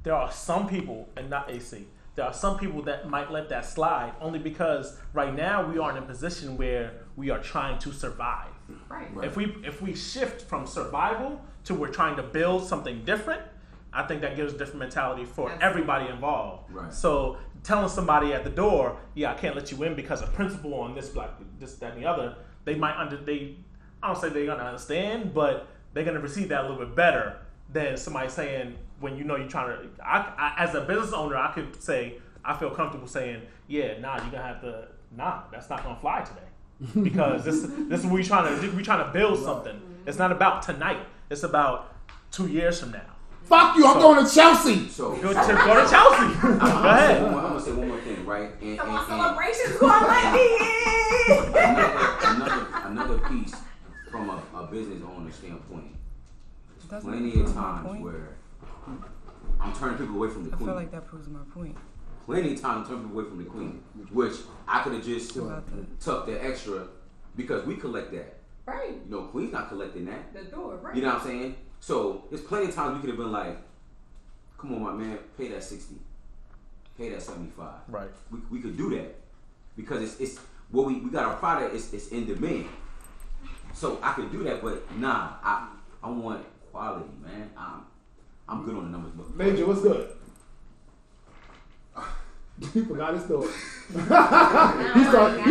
[0.03, 3.65] there are some people, and not AC, there are some people that might let that
[3.65, 7.91] slide only because right now we aren't in a position where we are trying to
[7.91, 8.49] survive.
[8.89, 9.13] Right.
[9.15, 9.27] Right.
[9.27, 13.41] If we if we shift from survival to we're trying to build something different,
[13.93, 15.65] I think that gives a different mentality for Absolutely.
[15.65, 16.71] everybody involved.
[16.71, 16.93] Right.
[16.93, 20.73] So telling somebody at the door, yeah, I can't let you in because of principle
[20.75, 22.35] on this black this that and the other,
[22.65, 23.57] they might under they
[24.03, 27.37] I don't say they're gonna understand, but they're gonna receive that a little bit better
[27.71, 29.89] than somebody saying when you know you're trying to.
[30.03, 34.17] I, I as a business owner, I could say I feel comfortable saying, yeah, nah,
[34.17, 34.87] you're gonna have to,
[35.17, 36.44] nah, that's not gonna fly today
[37.01, 39.79] because this this is what we trying to we trying to build something.
[40.05, 40.99] It's not about tonight.
[41.29, 41.93] It's about
[42.31, 43.01] two years from now.
[43.43, 43.85] Fuck you!
[43.85, 44.87] I'm going to Chelsea.
[44.89, 46.33] So Go to, go to Chelsea.
[46.41, 47.21] Go I'm, gonna ahead.
[47.23, 48.49] one I'm gonna say one more thing, right?
[48.61, 50.57] And, Come and- on, and celebrations going let me
[51.29, 53.55] another, another another piece
[54.11, 55.95] from a, a business owner standpoint.
[56.89, 58.29] There's plenty of times where
[59.61, 60.67] I'm turning people away from the I queen.
[60.67, 61.77] feel like that proves my point.
[62.25, 64.33] Plenty of times turning people away from the queen, which
[64.67, 66.87] I could have just About the- tucked the extra
[67.35, 68.39] because we collect that.
[68.65, 68.93] Right.
[69.05, 70.33] You know, Queen's not collecting that.
[70.33, 70.95] The door, right.
[70.95, 71.55] You know what I'm saying?
[71.79, 73.57] So there's plenty of times we could have been like,
[74.57, 75.97] "Come on, my man, pay that sixty,
[76.97, 77.81] pay that seventy-five.
[77.87, 78.09] Right.
[78.31, 79.15] We, we could do that
[79.77, 80.39] because it's it's
[80.71, 82.65] what we, we got our product is it's in demand.
[83.73, 85.67] So I could do that, but nah, I
[86.01, 87.51] I want quality, man.
[87.55, 87.85] I'm
[88.49, 90.09] I'm good on the numbers, but Major, what's good?
[92.73, 93.49] He forgot his story.
[93.91, 94.93] he started.
[94.95, 95.43] He started.
[95.43, 95.49] He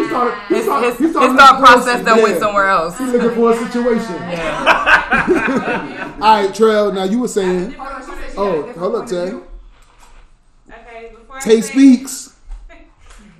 [0.55, 0.89] His, started.
[0.89, 2.99] his, he his started thought looking process that went somewhere else.
[2.99, 4.15] He's looking for a situation.
[4.15, 6.15] Yeah.
[6.21, 6.93] All right, Trail.
[6.93, 7.73] Now you were saying.
[7.73, 10.75] Hold on, she said she Oh, had a different hold up, Tay.
[10.75, 12.35] Okay, before Tay speaks.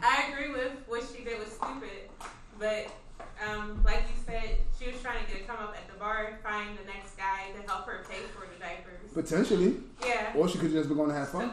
[0.03, 2.11] I agree with what she did was stupid,
[2.59, 2.87] but
[3.49, 6.39] um, like you said, she was trying to get a come up at the bar,
[6.43, 9.11] find the next guy to help her pay for the diapers.
[9.15, 9.77] Potentially,
[10.07, 11.53] Yeah, or she could just be going to have fun.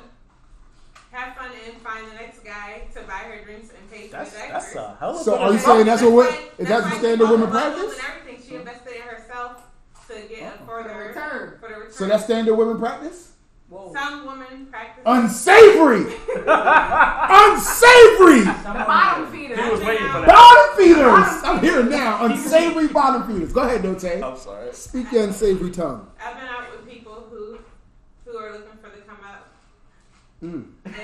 [1.12, 4.32] Have fun and find the next guy to buy her drinks and pay for That's
[4.32, 4.52] the diapers.
[4.54, 6.12] that's a hell of So are you saying that's what?
[6.12, 7.94] why- wo- Is that's that the standard women practice?
[8.00, 9.64] And everything she invested in herself
[10.08, 10.66] to get a oh.
[10.66, 11.60] For the further return.
[11.60, 11.92] for the return.
[11.94, 13.28] So that's standard women practice.
[13.70, 13.94] Whoa.
[13.94, 15.04] some women practice.
[15.06, 16.02] Unsavory.
[16.46, 18.44] Unsavory.
[18.44, 19.64] Bottom feeder.
[19.64, 20.28] He was waiting for that.
[20.28, 21.44] Bottom feeders.
[21.46, 22.26] I'm here now.
[22.26, 23.54] Unsavory bottom feeders.
[23.54, 24.22] Go ahead, Dote.
[24.22, 24.74] I'm sorry.
[24.74, 26.08] Speak your unsavory tongue.
[26.22, 27.60] I've been out with people who
[28.26, 29.48] who are looking for the come up.
[30.44, 30.66] Mm.
[30.86, 30.96] And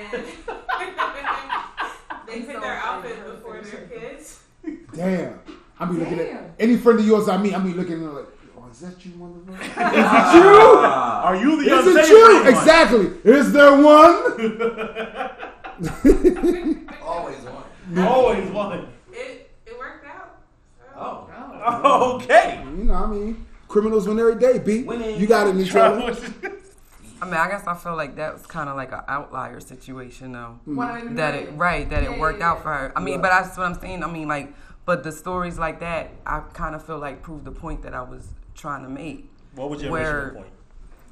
[2.26, 4.40] they put their outfit before their kids.
[4.92, 5.38] Damn.
[5.78, 6.36] I be looking Damn.
[6.36, 7.54] at any friend of yours I meet.
[7.54, 8.26] I be looking at them like,
[8.58, 9.60] oh, is that you, motherfucker?
[9.62, 10.48] Is it you?
[10.48, 11.78] Are you the you?
[11.78, 12.34] Is it you?
[12.34, 12.48] one?
[12.48, 13.06] Exactly.
[13.24, 14.14] Is there one?
[17.02, 17.64] Always one.
[18.06, 18.88] Always one.
[19.12, 20.40] It it worked out.
[20.76, 20.84] So.
[20.98, 22.14] Oh.
[22.16, 22.60] Okay.
[22.76, 24.58] You know, I mean, criminals win every day.
[24.58, 24.82] B.
[24.82, 25.20] Winning.
[25.20, 26.60] You got it, Nutrella.
[27.20, 30.32] I mean, I guess I feel like that was kind of like an outlier situation,
[30.32, 30.58] though.
[30.64, 32.92] One of them That it right, that Yeah, it worked yeah, out for her.
[32.94, 33.22] I mean, Right.
[33.22, 34.04] but that's what I'm saying.
[34.04, 34.52] I mean, like,
[34.84, 38.02] but the stories like that, I kind of feel like proved the point that I
[38.02, 39.30] was trying to make.
[39.54, 40.52] What was your Where- original point?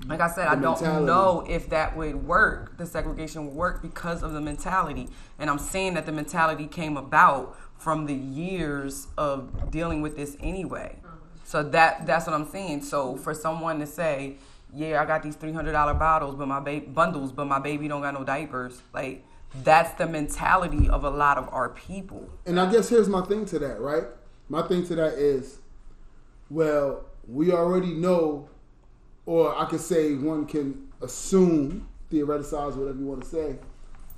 [0.07, 1.07] Like I said, The I don't mentality.
[1.07, 2.77] know if that would work.
[2.77, 5.09] The segregation would work because of the mentality,
[5.39, 10.37] and I'm saying that the mentality came about from the years of dealing with this
[10.41, 10.99] anyway.
[11.03, 11.17] Uh-huh.
[11.45, 12.83] So that that's what I'm saying.
[12.83, 14.37] So for someone to say,
[14.77, 17.89] "Yeah, I got these three hundred dollar bottles, but my baby bundles, but my baby
[17.89, 19.25] don't got no diapers," like
[19.63, 22.29] that's the mentality of a lot of our people.
[22.45, 24.05] And I guess here's my thing to that, right?
[24.49, 25.59] My thing to that is,
[26.51, 28.49] well, we already know,
[29.25, 33.57] or I could say one can assume, theoreticize, whatever you want to say,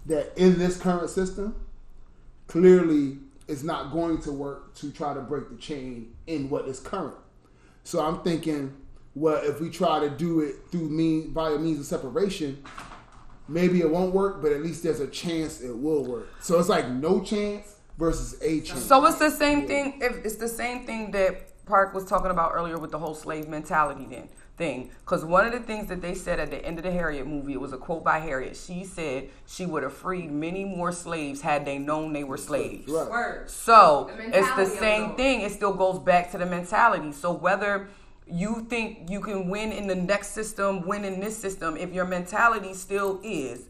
[0.06, 1.54] that in this current system,
[2.46, 6.80] clearly it's not going to work to try to break the chain in what is
[6.80, 7.16] current.
[7.84, 8.74] So I'm thinking,
[9.18, 12.62] well, if we try to do it through mean via means of separation,
[13.48, 16.28] maybe it won't work, but at least there's a chance it will work.
[16.40, 18.84] So it's like no chance versus a chance.
[18.84, 19.98] So it's the same thing.
[20.00, 23.48] If it's the same thing that Park was talking about earlier with the whole slave
[23.48, 24.28] mentality then
[24.58, 24.90] thing.
[25.04, 27.54] Because one of the things that they said at the end of the Harriet movie,
[27.54, 28.56] it was a quote by Harriet.
[28.56, 32.90] She said she would have freed many more slaves had they known they were slaves.
[32.90, 33.48] Right.
[33.48, 35.42] So The it's the same thing.
[35.42, 37.12] It still goes back to the mentality.
[37.12, 37.88] So whether
[38.30, 42.04] you think you can win in the next system, win in this system, if your
[42.04, 43.66] mentality still is,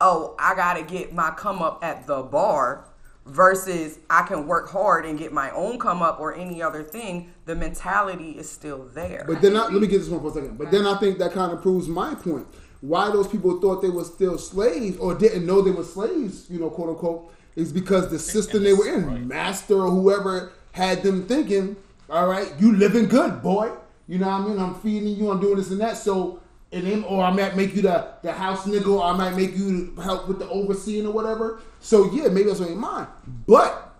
[0.00, 2.84] oh, I gotta get my come up at the bar
[3.24, 7.32] versus I can work hard and get my own come up or any other thing,
[7.44, 9.24] the mentality is still there.
[9.26, 10.58] But then I, let me get this one for a second.
[10.58, 12.46] But then I think that kind of proves my point.
[12.80, 16.58] Why those people thought they were still slaves or didn't know they were slaves, you
[16.58, 21.26] know, quote unquote, is because the system they were in, master or whoever had them
[21.26, 21.76] thinking,
[22.10, 23.70] all right, you living good, boy.
[24.08, 24.58] You know what I mean?
[24.58, 25.96] I'm feeding you, I'm doing this and that.
[25.96, 26.40] So
[26.72, 29.54] and then, or I might make you the, the house nigga, or I might make
[29.56, 31.60] you help with the overseeing or whatever.
[31.80, 33.08] So yeah, maybe that's on your mind.
[33.46, 33.92] But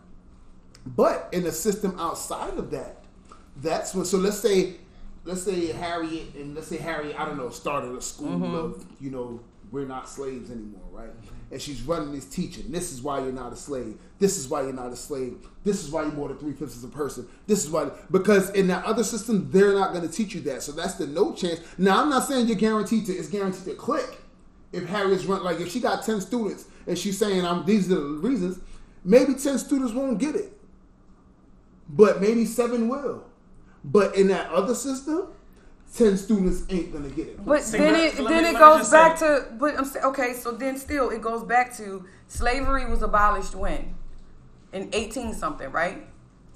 [0.86, 2.96] but in the system outside of that,
[3.56, 4.06] that's what.
[4.06, 4.74] So let's say
[5.24, 8.54] let's say Harriet and let's say Harriet, I don't know, started a school Mm-hmm.
[8.54, 11.10] of you know we're not slaves anymore, right?
[11.52, 12.72] And she's running this teaching.
[12.72, 13.98] This is why you're not a slave.
[14.18, 15.36] This is why you're not a slave.
[15.64, 17.28] This is why you're more than three fifths of a person.
[17.46, 20.62] This is why because in that other system they're not going to teach you that.
[20.62, 21.60] So that's the no chance.
[21.76, 23.12] Now I'm not saying you're guaranteed to.
[23.12, 24.22] It's guaranteed to click.
[24.72, 27.96] If Harriet's run like if she got ten students and she's saying I'm these are
[27.96, 28.58] the reasons,
[29.04, 30.58] maybe ten students won't get it,
[31.86, 33.24] but maybe seven will.
[33.84, 35.28] But in that other system,
[35.94, 37.44] ten students ain't gonna get it.
[37.44, 40.34] But See, then let- it then me- it goes back say- to but I'm okay,
[40.34, 43.94] so then still it goes back to slavery was abolished when
[44.72, 46.06] in eighteen something, right?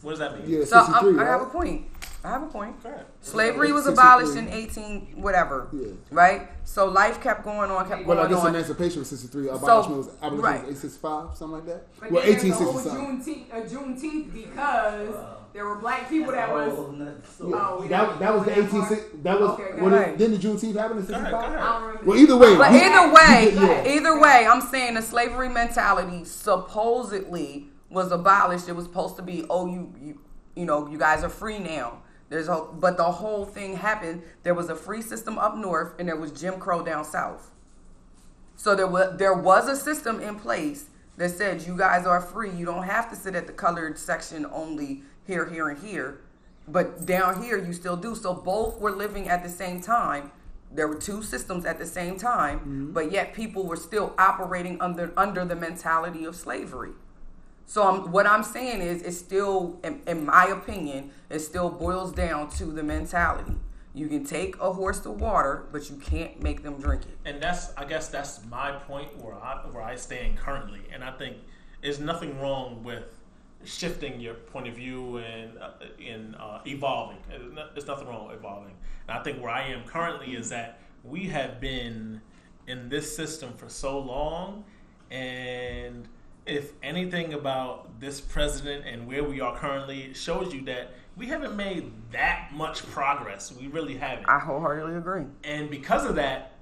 [0.02, 0.48] What does that mean?
[0.60, 1.86] Yeah, So I'm, I have a point.
[2.24, 2.82] I have a point.
[2.82, 2.92] Go.
[3.20, 5.88] Slavery was abolished in eighteen whatever, Yeah.
[6.10, 6.48] right?
[6.64, 8.06] So life kept going on, kept going on.
[8.08, 8.54] Well, I going guess on.
[8.54, 9.48] emancipation was 63.
[9.48, 10.66] Abolishment was abolition right.
[10.66, 11.86] was 865, something like that.
[12.00, 13.52] But well, then there's the whole 1865.
[13.52, 15.14] Juneteenth, uh, Juneteenth because
[15.56, 16.72] there were black people that was.
[16.74, 17.16] whole nother.
[17.40, 19.22] Oh, we That, that was the go that 18.
[19.22, 20.08] That was Okay, go when ahead.
[20.10, 21.30] it, then the Juneteenth happened in 65.
[21.30, 21.58] go ahead.
[21.58, 22.04] I don't remember.
[22.10, 23.94] Well, either way, But we- either way, Yeah.
[23.96, 28.68] either way, I'm saying the slavery mentality supposedly was abolished.
[28.68, 30.20] It was supposed to be, oh, you, you,
[30.54, 32.02] you know, you guys are free now.
[32.28, 34.22] There's a, but the whole thing happened.
[34.42, 37.50] There was a free system up north, and there was Jim Crow down south.
[38.56, 40.86] So there was there was a system in place
[41.18, 42.50] that said you guys are free.
[42.50, 46.20] You don't have to sit at the colored section only here, here, and here.
[46.68, 48.14] But down here you still do.
[48.14, 50.32] So both were living at the same time.
[50.72, 52.92] There were two systems at the same time, mm-hmm.
[52.92, 56.90] but yet people were still operating under under the mentality of slavery.
[57.66, 62.12] So I'm, what I'm saying is, it still, in, in my opinion, it still boils
[62.12, 63.56] down to the mentality.
[63.92, 67.16] You can take a horse to water, but you can't make them drink it.
[67.24, 71.12] and that's I guess that's my point where I where I stand currently, and I
[71.12, 71.38] think
[71.82, 73.04] there's nothing wrong with
[73.66, 77.18] shifting your point of view and uh, in uh, evolving.
[77.74, 78.74] There's nothing wrong with evolving,
[79.08, 82.20] and I think where I am currently is that we have been
[82.66, 84.64] in this system for so long,
[85.10, 86.08] and
[86.46, 91.56] if anything about this president and where we are currently shows you that we haven't
[91.56, 93.52] made that much progress.
[93.52, 94.28] We really haven't.
[94.28, 95.24] I wholeheartedly agree.
[95.44, 96.52] And because of that,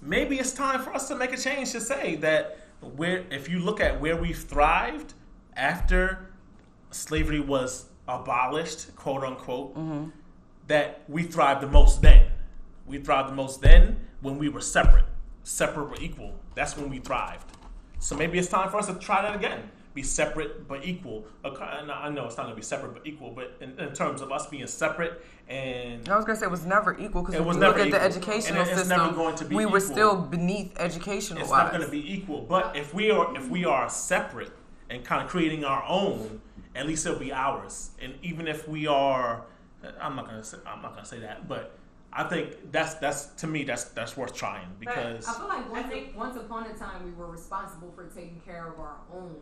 [0.00, 3.58] maybe it's time for us to make a change to say that where if you
[3.58, 5.14] look at where we've thrived
[5.56, 6.25] after
[6.90, 10.10] slavery was abolished, quote unquote, mm-hmm.
[10.68, 12.26] that we thrived the most then.
[12.86, 15.04] We thrived the most then when we were separate,
[15.42, 16.34] separate but equal.
[16.54, 17.50] That's when we thrived.
[17.98, 19.70] So maybe it's time for us to try that again.
[19.94, 21.24] Be separate but equal.
[21.44, 24.30] I know it's not going to be separate but equal, but in, in terms of
[24.30, 27.56] us being separate and I was gonna say it was never equal because if was
[27.56, 29.80] you look at the educational And it- it's system, never going to be we were
[29.80, 31.64] still beneath educational it's wise.
[31.64, 32.42] not going to be equal.
[32.42, 34.52] But if we are if we are separate
[34.90, 36.40] and kind of creating our own,
[36.76, 37.90] at least it'll be ours.
[38.00, 39.44] And even if we are,
[40.00, 41.78] I'm not gonna say, I'm not gonna say that, but
[42.12, 45.86] I think that's that's to me that's that's worth trying because I feel like once,
[45.86, 49.36] I think- once upon a time we were responsible for taking care of our own,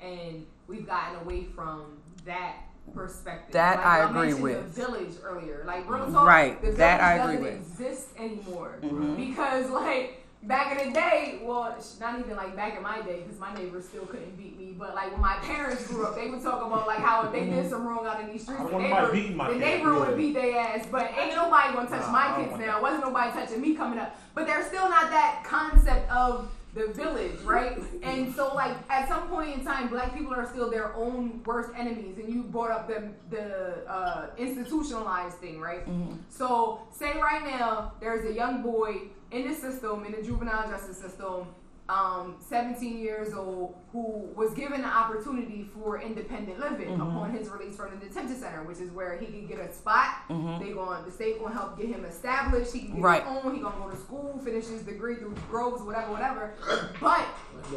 [0.00, 2.56] and we've gotten away from that
[2.94, 3.52] perspective.
[3.52, 4.74] That like, I y'all agree with.
[4.74, 7.60] The village earlier, like real talk, Right, The that I doesn't agree with.
[7.62, 7.82] Mm-hmm.
[7.82, 8.78] exist anymore
[9.16, 10.16] because like.
[10.42, 13.86] Back in the day, well, not even like back in my day, because my neighbors
[13.86, 14.74] still couldn't beat me.
[14.78, 17.44] But like when my parents grew up, they would talk about like how if they
[17.44, 19.58] did some wrong out in these streets, the don't want nobody neighbor, beating my the
[19.58, 20.86] neighbor would beat their ass.
[20.90, 22.66] But ain't nobody gonna touch Nah, my kids now.
[22.66, 22.82] that.
[22.82, 24.16] Wasn't nobody touching me coming up.
[24.34, 27.78] But there's still not that concept of the village, right?
[28.02, 31.70] And so, like, at some point in time, black people are still their own worst
[31.76, 32.16] enemies.
[32.16, 35.82] And you brought up the the uh, institutionalized thing, right?
[36.30, 40.98] So, say right now there's a young boy in the system, in the juvenile justice
[40.98, 41.46] system,
[41.88, 47.00] um, 17 years old, who was given an opportunity for independent living mm-hmm.
[47.02, 50.28] upon his release from the detention center, which is where he can get a spot.
[50.28, 50.64] Mm-hmm.
[50.64, 52.72] They going, the state going to help get him established.
[52.72, 53.22] He can get Right.
[53.26, 53.54] his own.
[53.54, 56.54] He gonna go to school, finish his degree through Groves, whatever, whatever.
[57.00, 57.26] But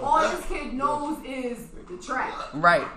[0.01, 2.33] all this kid knows is the trap.
[2.53, 2.87] right.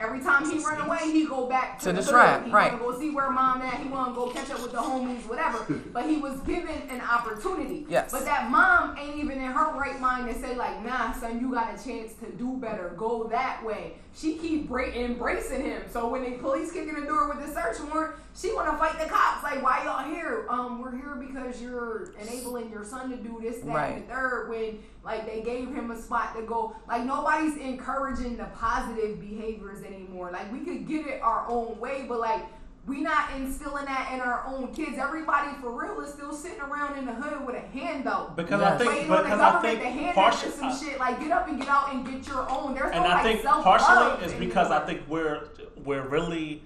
[0.00, 2.10] Every time he run away, he go back to, To the hood.
[2.10, 2.72] trap, He right.
[2.72, 3.80] wanna go see where mom at.
[3.80, 5.64] He wanna go catch up with the homies, whatever.
[5.92, 7.86] But he was given an opportunity.
[7.88, 8.10] Yes.
[8.12, 11.52] But that mom ain't even in her right mind to say like, nah, son, you
[11.52, 12.94] got a chance to do better.
[12.96, 13.94] Go that way.
[14.14, 15.82] She keep bra- embracing him.
[15.90, 18.98] So when the police kick in the door with the search warrant, she wanna fight
[18.98, 19.42] the cops.
[19.42, 20.46] Like, why y'all here?
[20.48, 23.94] Um, we're here because you're enabling your son to do this, that, Right.
[23.96, 24.48] and the third.
[24.48, 26.74] When like they gave him a spot to go.
[26.88, 30.30] Like nobody's encouraging the positive behaviors anymore.
[30.32, 32.42] Like we could get it our own way, but like
[32.86, 34.98] we not instilling that in our own kids.
[34.98, 38.36] Everybody for real is still sitting around in the hood with a handout.
[38.36, 38.72] because Yes.
[38.72, 40.98] I think Waiting on the because I government think to hand partially us some shit.
[40.98, 42.74] Like get up and get out and get your own.
[42.74, 45.48] There's and no I like think self partially is because I think we're
[45.84, 46.62] we're really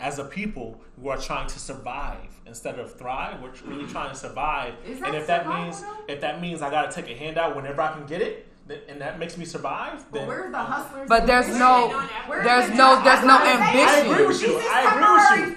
[0.00, 3.42] as a people, we are trying to survive instead of thrive.
[3.42, 4.74] We're really trying to survive.
[4.86, 5.96] Is and if that means though?
[6.08, 8.46] if that means I gotta take a handout whenever I can get it, th-
[8.88, 11.08] and that makes me survive, But where's the hustlers?
[11.08, 11.88] But there's no,
[12.28, 13.88] there's no, there's no That's what I'm saying.
[13.88, 14.50] I agree with ambition.
[14.50, 14.58] you.
[14.58, 15.56] I agree with temporary you.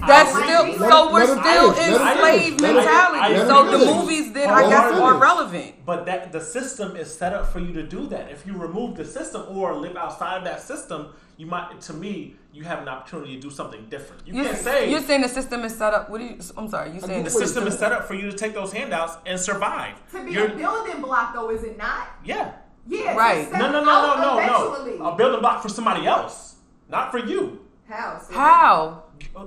[0.00, 0.08] Fixes.
[0.08, 1.88] That's still Like, so we're let still finish.
[1.88, 2.60] in slave finish.
[2.60, 3.36] Let him- mentality.
[3.38, 5.20] So the movies then I guess are finish.
[5.22, 5.74] relevant.
[5.86, 8.30] But that the system is set up for you to do that.
[8.30, 12.36] If you remove the system or live outside of that system, you might, to me,
[12.52, 14.26] you have an opportunity to do something different.
[14.26, 16.10] You You're, can't say you're saying the system is set up.
[16.10, 16.38] What do you?
[16.56, 16.90] I'm sorry.
[16.90, 19.38] You saying the the system is set up for you to take those handouts and
[19.40, 19.94] survive.
[20.12, 22.08] To be You're- a building block, though, is it not?
[22.24, 22.52] yeah.
[22.86, 23.14] Yeah.
[23.14, 23.46] Right.
[23.46, 24.98] step No, no, no, no, no, eventually.
[24.98, 25.10] no.
[25.10, 26.56] A building block for somebody else,
[26.88, 27.60] not for you.
[27.88, 28.20] How?
[28.32, 29.02] How?
[29.36, 29.44] Uh,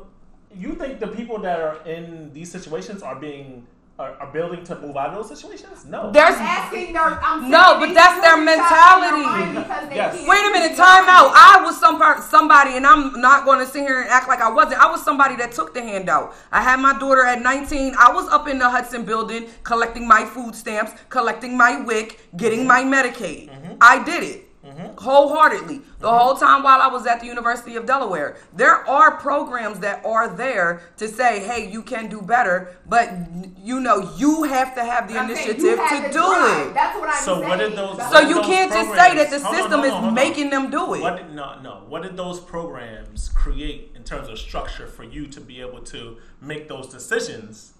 [0.57, 3.65] You think the people that are in these situations are being
[3.99, 5.85] are, are building to move out of those situations?
[5.85, 6.11] No.
[6.11, 7.03] There's I'm asking their.
[7.03, 9.21] I'm No, but that's their mentality.
[9.21, 10.27] their mind because they Yes.
[10.27, 11.31] Wait a minute, time out.
[11.35, 14.41] I was some part, somebody, and I'm not going to sit here and act like
[14.41, 14.81] I wasn't.
[14.81, 16.35] I was somebody that took the handout.
[16.51, 17.95] I had my daughter at 19.
[17.97, 22.65] I was up in the Hudson building collecting my food stamps, collecting my WIC, getting
[22.65, 22.89] mm-hmm.
[22.89, 23.49] my Medicaid.
[23.49, 23.73] Mm-hmm.
[23.79, 24.49] I did it.
[24.73, 25.03] Mm-hmm.
[25.03, 26.17] Wholeheartedly, the mm-hmm.
[26.17, 30.35] whole time while I was at the University of Delaware, there are programs that are
[30.35, 33.09] there to say, "Hey, you can do better," but
[33.57, 36.67] you know you have to have the I'm initiative you to the do drive.
[36.67, 36.73] it.
[36.73, 37.49] That's what I'm So saying.
[37.49, 37.97] what did those?
[37.97, 39.91] So what you those can't just say programs- that the Hold on, system hold is
[39.91, 40.15] on, hold on.
[40.15, 41.01] making them do it.
[41.01, 41.83] What did, no, no.
[41.87, 46.17] What did those programs create in terms of structure for you to be able to
[46.41, 47.73] make those decisions?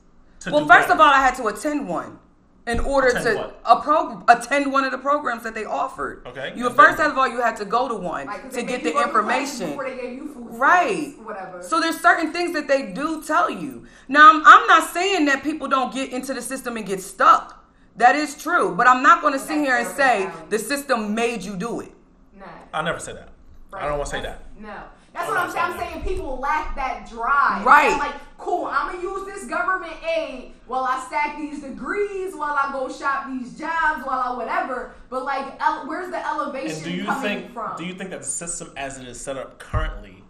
[0.46, 0.94] Well, first better?
[0.94, 2.20] of all, I had to attend one
[2.66, 3.62] in order Attend to what?
[3.66, 6.26] a pro- attend one of the programs that they offered.
[6.28, 8.54] Okay, You and first then- of all you had to go to one Like, 'cause
[8.54, 9.70] to get the go through classes information.
[9.72, 11.14] before they gave you food Right.
[11.22, 11.62] Whatever.
[11.62, 13.86] So there's certain things that they do tell you.
[14.08, 17.66] Now I'm, I'm not saying that people don't get into the system and get stuck.
[17.98, 21.44] That is true, but I'm not going to sit here and say the system made
[21.44, 21.92] you do it.
[22.38, 22.46] Nah.
[22.74, 23.30] I never said that.
[23.74, 24.40] I don't want to say that.
[24.58, 24.74] No.
[25.14, 25.66] That's what I'm saying.
[25.66, 27.64] I'm saying people lack that drive.
[27.66, 27.90] Right.
[27.90, 32.54] They're like, cool, I'm gonna use this government aid while I stack these degrees, while
[32.60, 34.96] I go shop these jobs, while I whatever.
[35.10, 37.54] But like, ele- where's the elevation And do you coming think?
[37.54, 37.78] from?
[37.78, 40.24] Do you think that the system, as it is set up currently,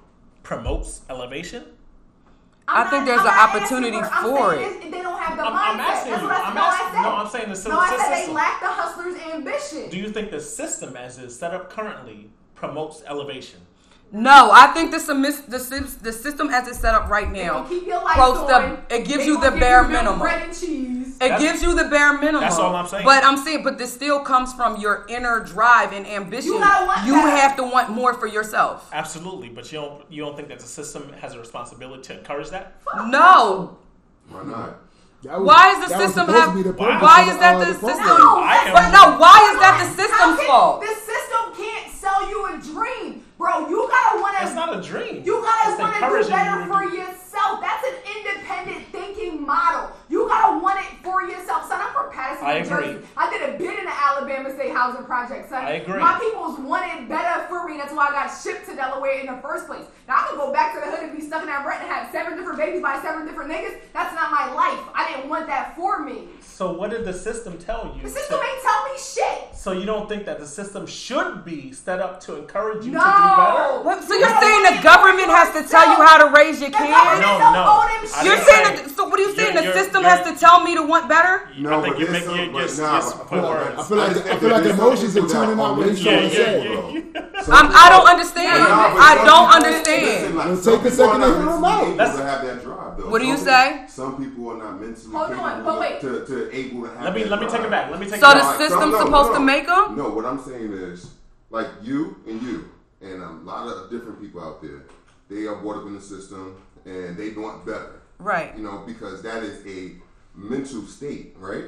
[0.44, 1.64] promotes elevation?
[2.68, 4.62] I I'm think there's I'm an opportunity asking I'm for it.
[4.62, 5.74] it's- They don't have the I'm- mindset.
[5.74, 6.28] I'm asking That's you.
[6.30, 7.02] what I, I'm no, I asking- said.
[7.02, 7.72] no, I'm saying the system.
[7.74, 9.90] No, I system- said they lack the hustler's ambition.
[9.90, 13.60] Do you think the system, as it is set up currently, promotes elevation?
[14.16, 17.88] No, I think the, sym- the, the system as it's set up right now keep
[17.88, 20.20] your the- it gives They you gonna the give bare you minimum.
[20.20, 21.16] Bread and cheese.
[21.16, 22.42] It That's- gives you the bare minimum.
[22.42, 23.06] That's all I'm saying.
[23.06, 26.54] But I'm saying, but this still comes from your inner drive and ambition.
[26.54, 27.40] You gotta want You that.
[27.40, 28.88] have to want more for yourself.
[28.94, 30.04] Absolutely, but you don't.
[30.12, 32.76] You don't think that the system has a responsibility to encourage that?
[33.08, 33.78] No.
[34.30, 34.80] Why not?
[35.24, 36.56] Was- Why is the system supposed have?
[36.56, 38.08] be the Why- purpose Why is that uh, the the system?
[38.08, 38.36] No,
[38.76, 40.82] But no, why is that the system's fault?
[40.82, 43.13] The system can't sell you a dream,
[43.44, 43.68] bro.
[43.68, 45.22] You gotta want It's not a dream.
[45.26, 47.60] You gotta It's want to do better for yourself.
[47.60, 49.92] That's an independent thinking model.
[50.14, 51.68] You gotta want it for yourself.
[51.68, 52.94] Son, I'm from Paterson, I New agree.
[52.94, 53.08] Jersey.
[53.18, 55.66] I did a bid in the Alabama State Housing Project, son.
[55.66, 56.00] I agree.
[56.00, 57.78] My people's wanted better for me.
[57.78, 59.86] That's why I got shipped to Delaware in the first place.
[60.08, 61.90] Now I can go back to the hood and be stuck in that rent and
[61.90, 63.80] have seven different babies by seven different niggas.
[63.92, 64.78] That's not my life.
[64.94, 66.28] I didn't want that for me.
[66.42, 68.04] So what did the system tell you?
[68.04, 69.56] The system to- ain't tell me shit.
[69.56, 73.00] so you don't think that the system should be set up to encourage you No.
[73.00, 73.82] to do better?
[73.82, 76.62] What- So You you're gotta saying the government has to tell you how to raise
[76.62, 76.84] your kids?
[76.84, 77.66] No, no.
[77.66, 78.26] owe them I shit.
[78.26, 79.54] You're saying that, so what are you saying?
[79.54, 81.50] You're- the you're- system you're- has to tell me to want better?
[81.58, 83.50] No, I think but you there's make some, your- but nah, your but- point but-
[83.50, 83.80] words.
[83.80, 86.18] I feel like- understand I feel like there's emotions are turning out what he's really
[86.18, 87.02] trying to strong, say.
[87.02, 87.22] bro.
[87.44, 88.60] Some I'm, people- I don't understand.
[88.64, 90.02] Nah, I don't understand.
[90.06, 91.84] listen, like, It'll some take a people second are to not hear them mentally out.
[91.84, 93.10] able That's- to have that drive, though.
[93.10, 93.84] What do you Some- say?
[93.88, 96.02] Some people are not mentally Hold on, capable but wait.
[96.02, 97.66] to, to able to have Let me that let me take drive.
[97.66, 97.92] it back.
[97.92, 98.44] Let me take So it the back.
[98.44, 99.34] Alright, system's no, no, supposed no.
[99.36, 99.96] to them?
[99.98, 101.12] No, what I'm saying is,
[101.50, 102.70] like you and you
[103.02, 104.84] and a lot of different people out there,
[105.30, 106.56] they are brought up in the system
[106.86, 108.00] and they want better.
[108.24, 108.56] Right.
[108.58, 109.96] You know, because that is a
[110.34, 111.66] mental state, right?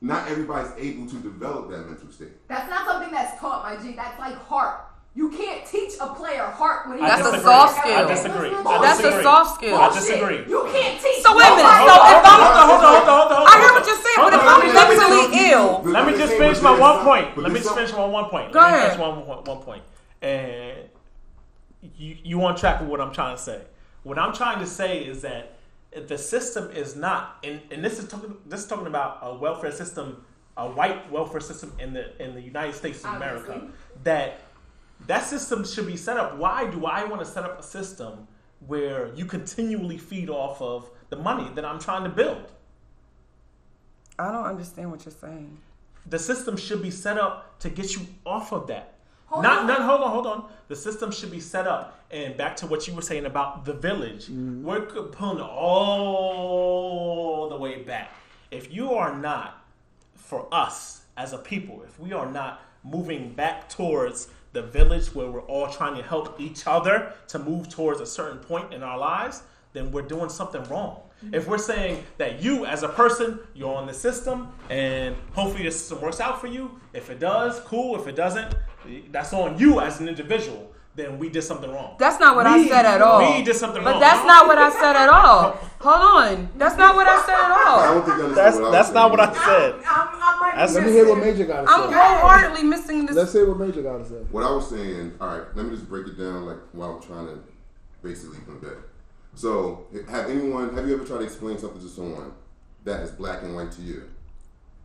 [0.00, 2.46] Not everybody's able to develop that mental state.
[2.48, 3.94] That's not something that's taught, my G.
[3.94, 4.88] That's like heart.
[5.14, 7.96] You can't teach a player heart when he That's a soft skill.
[7.98, 8.48] I disagree.
[8.54, 9.76] I That's a soft skill.
[9.76, 10.38] I disagree.
[10.48, 11.22] You can't teach.
[11.22, 11.68] So wait a minute.
[11.68, 13.46] So if I'm- hold on, hold on, hold on, hold on.
[13.46, 15.50] I hear what you're saying, but if Hold on, I'm let me- let me- mentally
[15.50, 17.36] ill, Let me just finish my one point.
[17.36, 18.52] Let me just finish my one point.
[18.52, 18.92] Go Let me ahead.
[18.92, 19.82] finish one, one, one point.
[20.22, 20.78] And
[21.98, 23.60] you you on track with what I'm trying to say.
[24.04, 25.51] What I'm trying to say is that if
[25.94, 29.72] the system is not, and, and this is talking this is talking about a welfare
[29.72, 30.24] system,
[30.56, 33.68] a white welfare system in the in the United States of America,
[34.04, 34.40] that
[35.06, 36.38] that system should be set up.
[36.38, 38.26] Why do I want to set up a system
[38.66, 42.50] where you continually feed off of the money that I'm trying to build?
[44.18, 45.58] I don't understand what you're saying.
[46.06, 48.91] The system should be set up to get you off of that.
[49.32, 49.66] Hold not on.
[49.66, 49.80] none.
[49.80, 50.44] Hold on, hold on.
[50.68, 53.72] The system should be set up, and back to what you were saying about the
[53.72, 54.26] village.
[54.26, 54.62] Mm-hmm.
[54.62, 56.68] We're pulling all
[57.48, 58.12] the way back.
[58.50, 59.64] If you are not
[60.14, 65.30] for us as a people, if we are not moving back towards the village where
[65.30, 68.98] we're all trying to help each other to move towards a certain point in our
[68.98, 71.00] lives, then we're doing something wrong.
[71.32, 75.70] If we're saying that you, as a person, you're on the system, and hopefully the
[75.70, 76.80] system works out for you.
[76.92, 77.98] If it does, cool.
[77.98, 78.52] If it doesn't,
[79.10, 80.72] that's on you as an individual.
[80.94, 81.96] Then we did something wrong.
[81.98, 83.20] That's not what I said at all.
[83.20, 84.00] we did something but wrong.
[84.00, 85.52] But that's not what I said at all.
[85.80, 86.48] Hold on.
[86.58, 87.80] That's not what I said at all.
[87.80, 87.94] I all.
[87.94, 89.74] don't think you That's what I was that's not what I said.
[89.74, 91.72] I'm, I'm, I might That's- Let me hear what Major got to say.
[91.72, 93.16] I'm wholeheartedly missing this.
[93.16, 94.16] Let's hear what Major got to say.
[94.30, 97.02] What I was saying, all right, let me just break it down like while I'm
[97.02, 97.38] trying to
[98.02, 98.76] basically convey.
[99.34, 102.32] So, have anyone, have you ever tried to explain something to someone
[102.84, 104.10] that is black and white to you,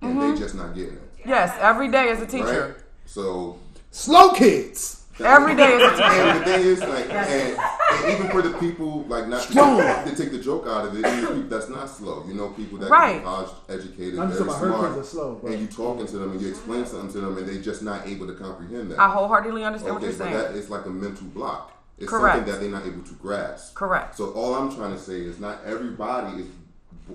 [0.01, 0.37] and they mm-hmm.
[0.37, 2.29] just not getting it, Yes, every day as a right?
[2.29, 2.83] teacher.
[3.05, 3.59] So,
[3.97, 5.03] Slow kids.
[5.19, 6.03] Every day as a teacher.
[6.03, 9.77] and the thing is, like, and, and even for the people, like, not to, Strong.
[10.07, 12.91] to take the joke out of it, people that's not slow, you know, people that
[12.91, 13.15] Right.
[13.21, 15.51] are college educated, I'm just very talking about her smart, kids are slow, bro.
[15.51, 18.05] and you talking to them and you explain something to them, and they're just not
[18.07, 18.99] able to comprehend that.
[18.99, 20.37] I wholeheartedly understand what Okay, you're but saying.
[20.37, 21.73] that is like a mental block.
[21.97, 22.35] It's Correct.
[22.35, 23.73] something that they're not able to grasp.
[23.73, 24.15] Correct.
[24.15, 26.47] So all I'm trying to say is not everybody is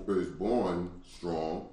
[0.09, 1.69] is born strong,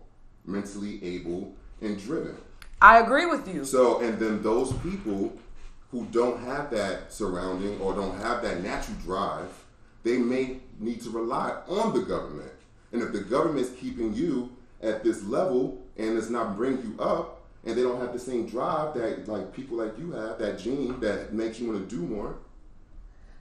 [0.47, 2.37] mentally able, and driven.
[2.83, 3.65] I agree with you.
[3.65, 5.33] So and then those people
[5.91, 9.49] who don't have that surrounding or don't have that natural drive,
[10.03, 12.53] they may need to rely on the government.
[12.93, 14.51] And if the government is keeping you
[14.83, 17.37] at this level and it's not bringing you up,
[17.67, 20.99] and they don't have the same drive that like people like you have, that gene
[21.01, 22.37] that makes you want to do more,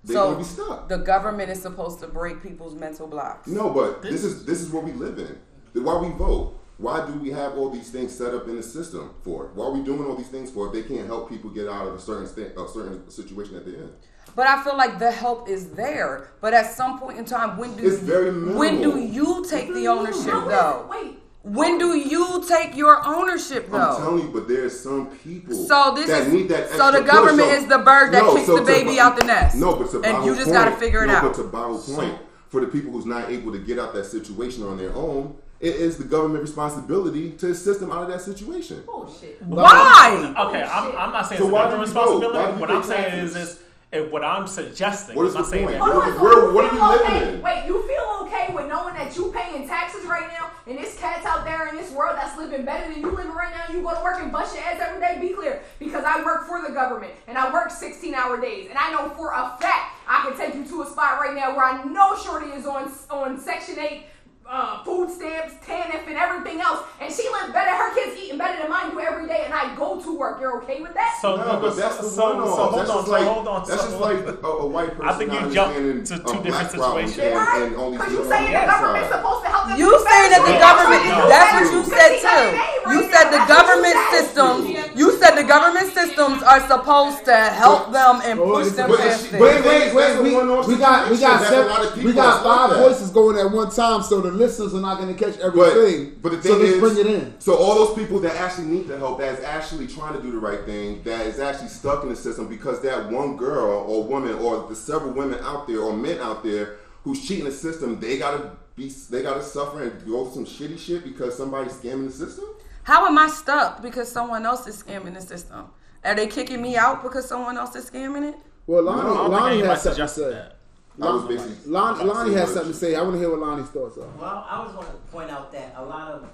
[0.03, 0.89] they're So gonna be stuck.
[0.89, 3.47] the government is supposed to break people's mental blocks.
[3.47, 5.39] No, but this is this is what we live in.
[5.83, 6.58] Why we vote?
[6.79, 9.51] Why do we have all these things set up in the system for?
[9.53, 11.85] Why are we doing all these things for if they can't help people get out
[11.87, 13.91] of a certain sta- a certain situation that they're in?
[14.33, 16.29] But I feel like the help is there.
[16.39, 19.89] But at some point in time, when do It's very when do you take the
[19.89, 20.87] ownership No, though?
[20.89, 21.19] Wait.
[21.43, 23.77] When do you take your ownership though?
[23.77, 23.97] I'm though?
[23.99, 27.01] telling you, but there's some people So this that is need that so the extra
[27.01, 27.11] push.
[27.11, 29.57] government So- is the bird that No, kicks so the baby Bi- out the nest.
[29.57, 31.23] No, but to and you just got to figure it no, out.
[31.23, 34.63] But to Bible's point, for the people who's not able to get out that situation
[34.63, 38.83] on their own, it is the government responsibility to assist them out of that situation.
[38.87, 39.41] Oh, Bullshit.
[39.43, 40.33] Why?
[40.47, 42.33] Okay, I'm, I'm not saying So it's why a do government we vote?
[42.33, 42.59] Why responsibility.
[42.61, 43.35] What I'm saying taxes?
[43.35, 43.59] is, is
[43.91, 45.15] and what I'm suggesting.
[45.15, 45.77] What is I'm not the saying point?
[45.79, 47.33] that- What Hold are so where- you what are feel we living okay?
[47.33, 47.41] in?
[47.41, 51.25] Wait, you feel okay with knowing that you paying taxes right now, and this cat's
[51.25, 53.73] out there in this world that's living better than you living right now.
[53.73, 55.17] You go to work and bust your ass every day.
[55.19, 58.91] Be clear, because I work for the government and I work 16-hour days, and I
[58.91, 61.83] know for a fact I can take you to a spot right now where I
[61.83, 64.03] know Shorty is on on Section 8.
[64.51, 67.69] Uh, food stamps, TANF, and everything else, and she lives better.
[67.69, 70.41] Her kids eating better than mine do every day, and I go to work.
[70.41, 71.19] You're okay with that?
[71.21, 72.71] So, No, but that's the so, one so, off.
[72.73, 73.67] hold That's on, just so like hold on.
[73.69, 75.05] that's so, just like a, a white person.
[75.07, 77.19] I think you not jumped to two black different situations.
[77.19, 79.21] And, and only Because you seeing saying on the government's side.
[79.21, 81.61] supposed to help them You do saying that the government They're trying to that's do
[81.61, 82.47] what you said too.
[82.57, 83.37] got You said now.
[83.37, 84.25] the That's government you said.
[84.25, 84.61] systems
[84.97, 89.29] you said the government systems are supposed to help them and push them past.
[89.31, 90.17] Wait, wait, wait.
[90.25, 91.45] We, we got we got situation.
[91.45, 94.31] That's a seven, lot of we got five voices going at one time, so the
[94.39, 96.15] listeners are not going to catch everything.
[96.21, 97.39] But, but the so thing let's is, bring it in.
[97.39, 100.31] so all those people that actually need the help, that is actually trying to do
[100.31, 104.03] the right thing, that is actually stuck in the system because that one girl or
[104.03, 107.99] woman or the several women out there or men out there who's cheating the system,
[107.99, 112.07] they gotta be, they gotta suffer and go through some shitty shit because somebody's scamming
[112.07, 112.45] the system.
[112.83, 115.65] How am I stuck because someone else is scamming the system?
[116.03, 118.35] Are they kicking me out because someone else is scamming it?
[118.67, 120.29] Well, I Lonnie, don't think Lonnie anybody has something to suggested say.
[120.31, 120.58] that.
[121.01, 122.95] I was basically Lonnie, Lonnie has saying something to say.
[122.95, 124.07] I want to hear what Lonnie's thoughts are.
[124.19, 126.29] Well, I just want to point out that a lot of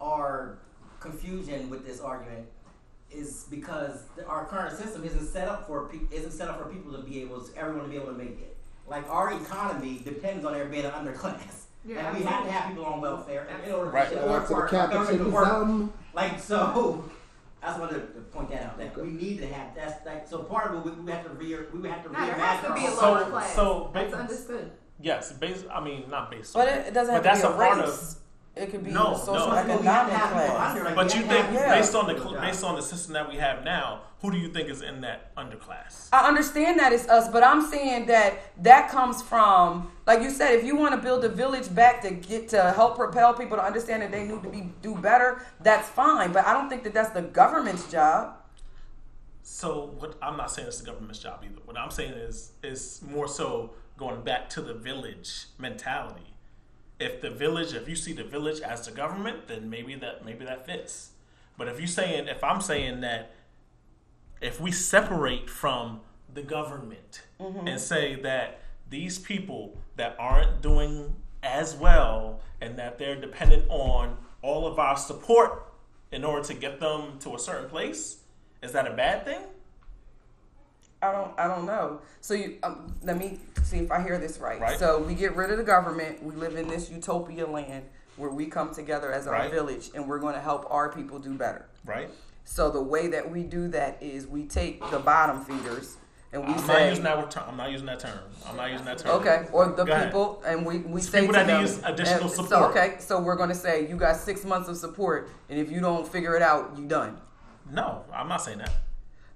[0.00, 0.58] our
[1.00, 2.46] confusion with this argument
[3.10, 6.92] is because our current system isn't set up for pe- isn't set up for people
[6.92, 8.56] to be able to everyone to be able to make it.
[8.86, 11.64] Like our economy depends on there being an underclass.
[11.86, 14.08] Yeah, like we have to have people on welfare in order Right.
[14.08, 15.44] for to the for our government to work.
[15.44, 15.92] capitalism.
[16.14, 17.04] Like so,
[17.68, 18.78] I just wanted to point that out.
[18.78, 20.94] That we need to have that's like so part of it.
[20.96, 22.80] We, we have to re we would have to Nah, there reimagine has to be
[22.86, 23.54] a whole- So- lower class.
[23.54, 24.70] so That's bas- understood.
[25.00, 25.64] Yes, based.
[25.72, 26.54] I mean, not based.
[26.54, 28.16] But on it, it doesn't But have that's to a be a part race.
[28.56, 29.46] It could be No, social no.
[29.50, 30.70] But we have to economic class.
[30.72, 31.78] under, like, But you think, have Yeah.
[31.78, 34.38] based on the people cl- based on the system that we have now, who do
[34.38, 36.08] you think is in that underclass?
[36.12, 38.34] I understand that it's us, but I'm saying that
[38.64, 42.10] that comes from, like you said, if you want to build a village back to
[42.10, 45.86] get to help propel people to understand that they need to be do better, that's
[45.86, 46.32] fine.
[46.32, 48.34] But I don't think that that's the government's job.
[49.42, 51.60] So what I'm not saying it's the government's job either.
[51.66, 56.32] What I'm saying is is more so going back to the village mentality.
[56.98, 60.46] If the village, if you see the village as the government, then maybe that maybe
[60.46, 61.10] that fits.
[61.58, 63.34] But if you saying if I'm saying that
[64.40, 66.00] if we separate from
[66.32, 67.68] the government Mm-hmm.
[67.68, 68.58] and say that
[68.90, 74.96] these people that aren't doing as well and that they're dependent on all of our
[74.96, 75.64] support
[76.10, 78.18] in order to get them to a certain place,
[78.62, 79.40] is that a bad thing?
[81.00, 82.00] I don't I don't know.
[82.20, 84.60] So you um, let me see if I hear this right.
[84.60, 84.78] Right.
[84.78, 86.22] So we get rid of the government.
[86.22, 87.84] We live in this utopia land
[88.16, 89.50] where we come together as our Right.
[89.50, 91.66] village, and we're going to help our people do better.
[91.84, 92.10] Right?
[92.44, 95.97] So the way that we do that is we take the bottom feeders
[96.32, 97.44] and we I'm not using that term.
[97.48, 98.18] I'm not using that term.
[98.46, 99.20] I'm not using that term.
[99.20, 100.08] Okay, or the Go ahead.
[100.08, 102.48] people, and we, we It's say people to that them, need additional and support.
[102.50, 105.70] So, okay, so we're going to say you got six months of support, and if
[105.70, 107.18] you don't figure it out, you done.
[107.70, 108.72] No, I'm not saying that.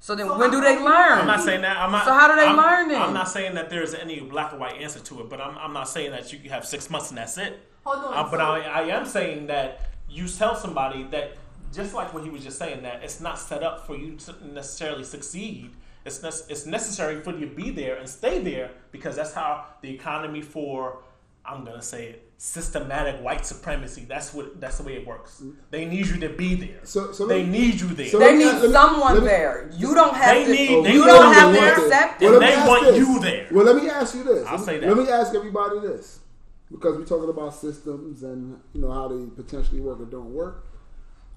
[0.01, 1.19] So then, when do they learn?
[1.20, 1.77] I'm not saying that.
[1.77, 2.05] I'm not.
[2.05, 3.01] So how do they I'm, learn then?
[3.01, 5.73] I'm not saying that there's any black or white answer to it, but I'm, I'm
[5.73, 7.60] not saying that you have six months and that's it.
[7.85, 8.14] Hold on.
[8.14, 11.36] Uh, but so- I, I am saying that you tell somebody that
[11.73, 14.35] just like what he was just saying that it's not set up for you to
[14.52, 15.70] necessarily succeed.
[16.05, 19.66] It's nec- it's necessary for you to be there and stay there because that's how
[19.83, 20.99] the economy for
[21.45, 24.05] I'm gonna say it systematic white supremacy.
[24.09, 25.43] That's what that's the way it works.
[25.70, 26.81] They need you to be there.
[26.83, 28.07] So- so they me- need you there.
[28.09, 29.70] so they me- need me- someone me- there.
[29.73, 30.51] You don't have They to.
[30.53, 31.85] need- they you don't have they to want it.
[31.85, 32.39] accept Well, it.
[32.41, 32.97] let me They want this.
[32.99, 33.47] you there.
[33.53, 34.47] Well, let me ask you this.
[34.47, 34.89] I'll say that.
[34.89, 36.19] Let me ask everybody this,
[36.70, 40.65] because we're talking about systems and you know how they potentially work or don't work.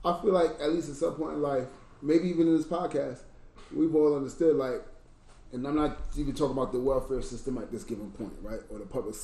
[0.03, 1.67] I feel like at least at some point in life,
[2.01, 3.19] maybe even in this podcast,
[3.75, 4.83] we've all understood like,
[5.51, 8.79] and I'm not even talking about the welfare system at this given point, right, or
[8.79, 9.15] the public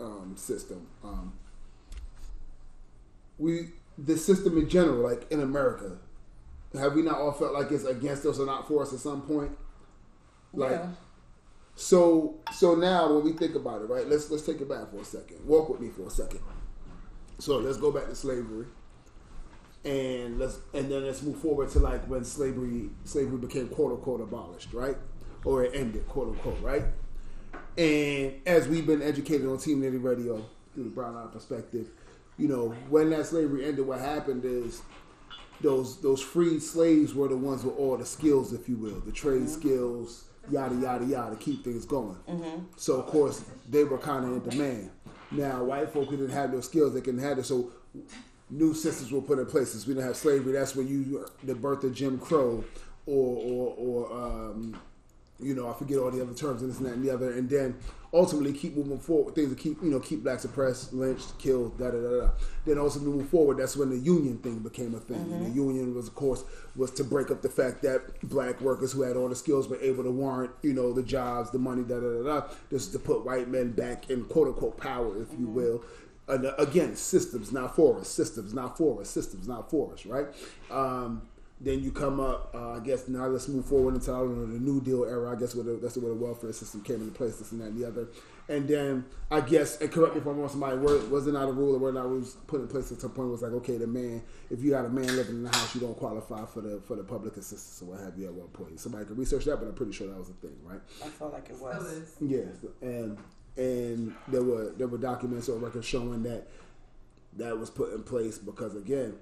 [0.00, 0.86] um, system.
[1.04, 1.32] Um,
[3.38, 3.68] we
[3.98, 5.98] the system in general, like in America,
[6.74, 9.22] have we not all felt like it's against us or not for us at some
[9.22, 9.52] point?
[10.52, 10.88] Like, Yeah.
[11.74, 14.06] so so now when we think about it, right?
[14.06, 15.46] Let's let's take it back for a second.
[15.46, 16.40] Walk with me for a second.
[17.38, 18.66] So let's go back to slavery,
[19.86, 24.20] and let's and then let's move forward to like when slavery slavery became quote unquote
[24.20, 24.96] abolished, right?
[25.44, 26.82] Or it ended, quote unquote, right?
[27.78, 30.44] And as we've been educated on Team Nitty Radio
[30.74, 31.88] through the Brown Eye perspective,
[32.36, 34.82] you know, when that slavery ended, what happened is
[35.60, 39.12] those those freed slaves were the ones with all the skills, if you will, the
[39.12, 39.60] trade mm-hmm.
[39.60, 42.16] skills, yada yada yada, to keep things going.
[42.28, 42.64] Mm-hmm.
[42.76, 44.90] So of course they were kind of in demand.
[45.30, 47.46] Now white folk didn't have those skills, they couldn't have it.
[47.46, 47.70] So
[48.50, 49.86] new systems were put in places.
[49.86, 52.64] We didn't have slavery, that's when you the birth of Jim Crow,
[53.06, 54.78] or or or um,
[55.40, 57.32] you know, I forget all the other terms and this and that and the other,
[57.32, 57.76] and then
[58.12, 61.90] ultimately keep moving forward things to keep, you know, keep blacks oppressed, lynched, killed, da
[61.90, 62.30] da da da.
[62.64, 65.20] Then also move forward, that's when the union thing became a thing.
[65.32, 66.44] And the union was, of course,
[66.74, 69.80] was to break up the fact that black workers who had all the skills were
[69.80, 72.46] able to warrant, you know, the jobs, the money, da da da da.
[72.70, 75.84] This is to put white men back in quote unquote power, if you will.
[76.28, 80.04] And uh, again, systems not for us, systems not for us, systems not for us,
[80.06, 80.26] right?
[80.70, 81.22] Um,
[81.58, 84.46] then you come up, uh, I guess now let's move forward into I don't know,
[84.52, 85.34] the New Deal era.
[85.34, 87.68] I guess where the, that's where the welfare system came into place, this and that
[87.68, 88.08] and the other.
[88.48, 91.52] And then I guess, and correct me if I'm wrong, somebody were, wasn't not a
[91.52, 93.86] rule or were not rules put in place at some point was like, okay, the
[93.86, 96.80] man, if you got a man living in the house, you don't qualify for the
[96.86, 98.78] for the public assistance or what have you at one point.
[98.78, 100.80] Somebody could research that, but I'm pretty sure that was a thing, right?
[101.02, 101.86] I felt like it was.
[101.86, 103.16] is- Yes, and
[103.56, 106.46] and there were there were documents or records showing that
[107.36, 109.14] that was put in place because again,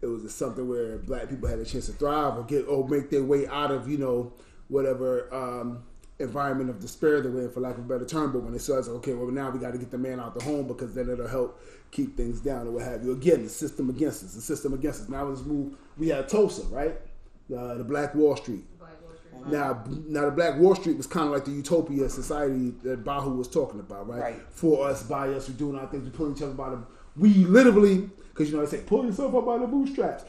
[0.00, 3.10] it was something where black people had a chance to thrive or get or make
[3.10, 4.32] their way out of you know
[4.68, 5.82] whatever um,
[6.18, 8.32] environment of despair they were in, for lack of a better term.
[8.32, 10.44] But when it says okay, well now we got to get the man out the
[10.44, 13.12] home because then it'll help keep things down or what have you.
[13.12, 15.08] Again, the system against us, the system against us.
[15.08, 15.76] Now let's move.
[15.96, 16.96] We had Tulsa, right?
[17.54, 18.64] Uh, the Black Wall Street.
[19.48, 23.36] Now, now the Black Wall Street was kind of like the utopia society that Bahu
[23.36, 24.20] was talking about, right?
[24.20, 24.42] Right.
[24.50, 26.82] For us, by us, we're doing our things, we pulling each other by the.
[27.16, 30.24] We literally, because you know they say pull yourself up by the bootstraps.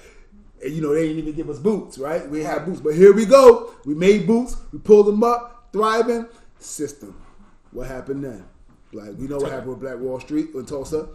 [0.63, 2.27] And, you know they didn't even give us boots, right?
[2.29, 3.73] We had boots, but here we go.
[3.85, 4.57] We made boots.
[4.71, 6.27] We pulled them up, thriving.
[6.59, 7.19] System.
[7.71, 8.45] What happened then?
[8.93, 11.09] Like we know what happened with Black Wall Street in Tulsa.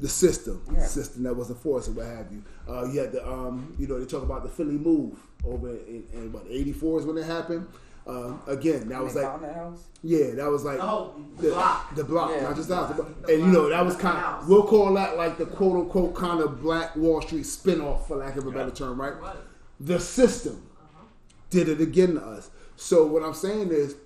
[0.00, 0.84] The system, Yeah.
[0.86, 2.42] system that wasn't for us or what have you.
[2.68, 6.04] Uh, you had the, um, you know, they talk about the Philly move over in,
[6.12, 7.66] in what '84 is when it happened.
[8.06, 9.82] Um, again, that was like, house?
[10.02, 11.94] yeah, that was like Oh, the block.
[11.94, 12.42] the block, Yeah.
[12.44, 12.88] not just the house.
[12.88, 13.08] the block.
[13.28, 16.40] And you know that was kind of we'll call that like the quote unquote kind
[16.40, 19.12] of Black Wall Street spinoff, for lack of a better term, right?
[19.80, 20.62] The system
[21.50, 22.50] did it again to us.
[22.76, 23.96] So what I'm saying is,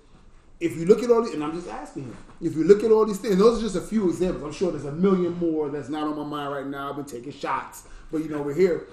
[0.59, 2.91] if you look at all these, and I'm just asking him, if you look at
[2.91, 4.43] all these things, those are just a few examples.
[4.43, 6.89] I'm sure there's a million more that's not on my mind right now.
[6.89, 8.87] I've been taking shots, but you know we're here,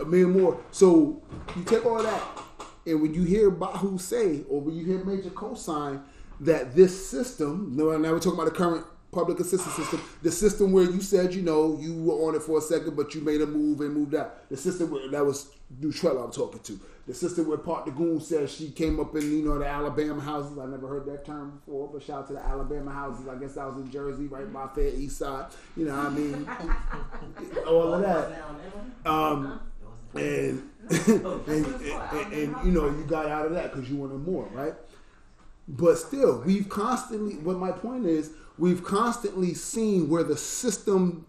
[0.00, 0.60] a million more.
[0.70, 1.22] So
[1.56, 2.22] you take all that,
[2.86, 6.02] and when you hear Bahu say, or when you hear Major cosign
[6.40, 10.72] that this system, no, now we're talking about the current public assistance system, the system
[10.72, 13.40] where you said, you know, you were on it for a second, but you made
[13.40, 14.48] a move and moved out.
[14.50, 16.80] The system where, that was Nutrella I'm talking to.
[17.06, 20.22] The sister with Park the Goon says she came up in, you know, the Alabama
[20.22, 20.56] houses.
[20.58, 23.28] I never heard that term before, but shout out to the Alabama houses.
[23.28, 25.46] I guess I was in Jersey, right by Fair East Side.
[25.76, 26.48] You know what I mean?
[27.66, 28.42] All of that.
[29.04, 29.60] Um,
[30.14, 34.46] and, and, and, and, you know, you got out of that because you wanted more,
[34.52, 34.74] right?
[35.68, 41.26] But still, we've constantly, what my point is, we've constantly seen where the system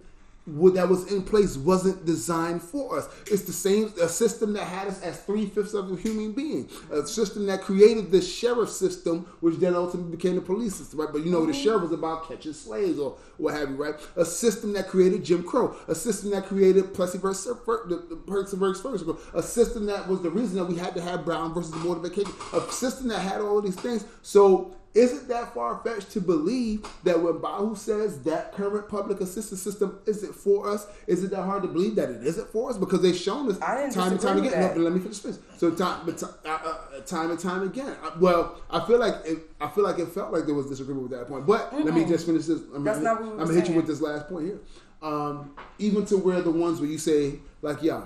[0.48, 3.08] that was in place wasn't designed for us.
[3.28, 6.70] It's the same a system that had us as three fifths of a human being,
[6.92, 11.10] a system that created the sheriff system, which then ultimately became the police system, right?
[11.12, 11.52] But you know, mm-hmm.
[11.52, 13.96] the sheriff was about catching slaves or what have you, right?
[14.16, 18.82] A system that created Jim Crow, a system that created Plessy versus the Perks versus
[18.82, 21.80] Ferguson, a system that was the reason that we had to have Brown versus the
[21.80, 24.06] Board of Vacation, a system that had all of these things.
[24.22, 29.20] So is it that far fetched to believe that when Bahu says that current public
[29.20, 32.70] assistance system isn't for us, is it that hard to believe that it isn't for
[32.70, 32.78] us?
[32.78, 34.78] Because they've shown us time and time again.
[34.78, 35.40] No, let me finish this.
[35.58, 37.94] So time, but uh, uh, time and time again.
[38.20, 41.20] Well, I feel like it, I feel like it felt like there was disagreement with
[41.20, 41.46] that point.
[41.46, 41.84] But Mm-mm.
[41.84, 42.62] let me just finish this.
[42.74, 44.60] I'm That's gonna, not what we I'm gonna hit you with this last point here.
[45.02, 48.04] Um, even to where the ones where you say like, yeah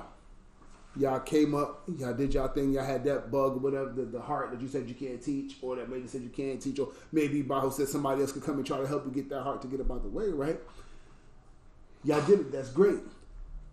[1.00, 4.20] y'all came up, y'all did y'all thing, y'all had that bug or whatever, the, the
[4.20, 6.90] heart that you said you can't teach, or that maybe said you can't teach, or
[7.12, 9.62] maybe Bahu said somebody else could come and try to help you get that heart
[9.62, 10.60] to get up out the way, right?
[12.04, 12.52] Y'all did it.
[12.52, 13.00] That's great.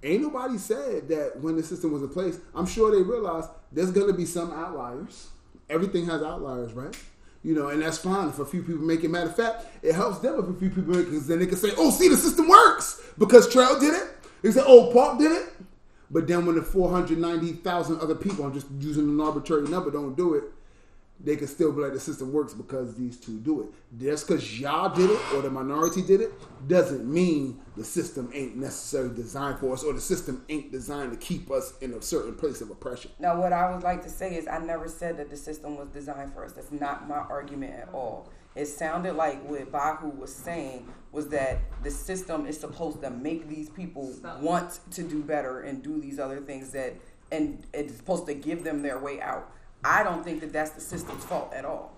[0.02, 2.38] Ain't nobody said that when the system was in place.
[2.54, 5.28] I'm sure they realized there's going to be some outliers.
[5.68, 6.96] Everything has outliers, right?
[7.42, 9.08] You know, and that's fine if a few people make it.
[9.08, 11.46] Matter of fact, it helps them if a few people make it because then they
[11.46, 14.08] can say, "Oh, see, the system works because Trail did it."
[14.42, 15.55] They say, "Oh, Park did it."
[16.10, 20.34] But then when the 490,000 other people, I'm just using an arbitrary number, don't do
[20.34, 20.44] it,
[21.18, 23.68] they can still be like the system works because these two do it.
[23.98, 26.32] Just because y'all did it or the minority did it
[26.68, 31.18] doesn't mean the system ain't necessarily designed for us or the system ain't designed to
[31.18, 33.10] keep us in a certain place of oppression.
[33.18, 35.88] Now, what I would like to say is I never said that the system was
[35.88, 36.52] designed for us.
[36.52, 38.28] That's not my argument at all.
[38.56, 43.48] It sounded like what Bahu was saying was that the system is supposed to make
[43.48, 44.40] these people Stop.
[44.40, 46.94] want to do better and do these other things that,
[47.30, 49.52] and it's supposed to give them their way out.
[49.84, 51.92] I don't think that that's the system's fault at all.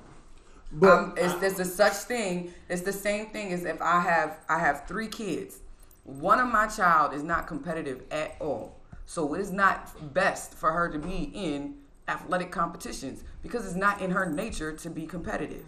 [0.72, 2.52] But um, it's, there's a such thing.
[2.68, 5.60] It's the same thing as if I have I have three kids.
[6.04, 8.76] One of my child is not competitive at all,
[9.06, 11.76] so it is not best for her to be in
[12.06, 15.64] athletic competitions because it's not in her nature to be competitive.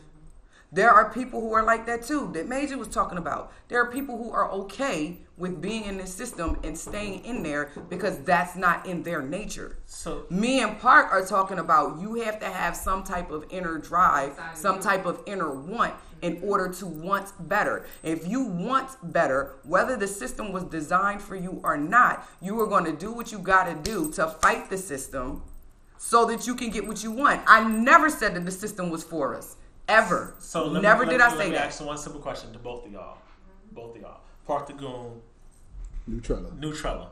[0.73, 3.53] There are people who are like that too, that Major was talking about.
[3.67, 7.71] There are people who are okay with being in this system and staying in there
[7.89, 9.79] because that's not in their nature.
[9.87, 13.79] So me and Park are talking about you have to have some type of inner
[13.79, 17.85] drive, some type of inner want in order to want better.
[18.05, 22.67] If you want better, whether the system was designed for you or not, you are
[22.67, 25.43] going to do what you got to do to fight the system
[25.99, 27.43] so that you can get what you want.
[27.47, 29.57] I never said that the system was for us.
[29.91, 30.35] Ever.
[30.39, 31.67] So let never me, did I say let me that.
[31.67, 33.19] Ask one simple question to both of y'all.
[33.73, 34.21] Both of y'all.
[34.47, 35.21] Park the Goon.
[36.09, 36.57] Nutrella.
[36.59, 37.09] Nutrella.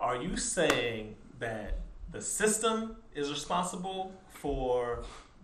[0.00, 1.78] Are you saying that
[2.12, 5.02] the system is responsible for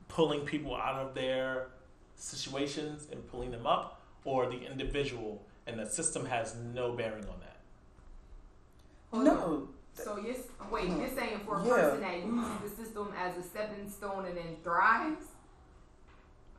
[0.08, 1.68] pulling people out of their
[2.14, 7.40] situations and pulling them up, or the individual, and the system has no bearing on
[7.40, 9.24] that?
[9.24, 9.68] no.
[9.94, 10.36] So you're
[10.70, 11.74] wait, you're saying for a yeah.
[11.74, 15.24] person that uses the system as a stepping stone and then thrives?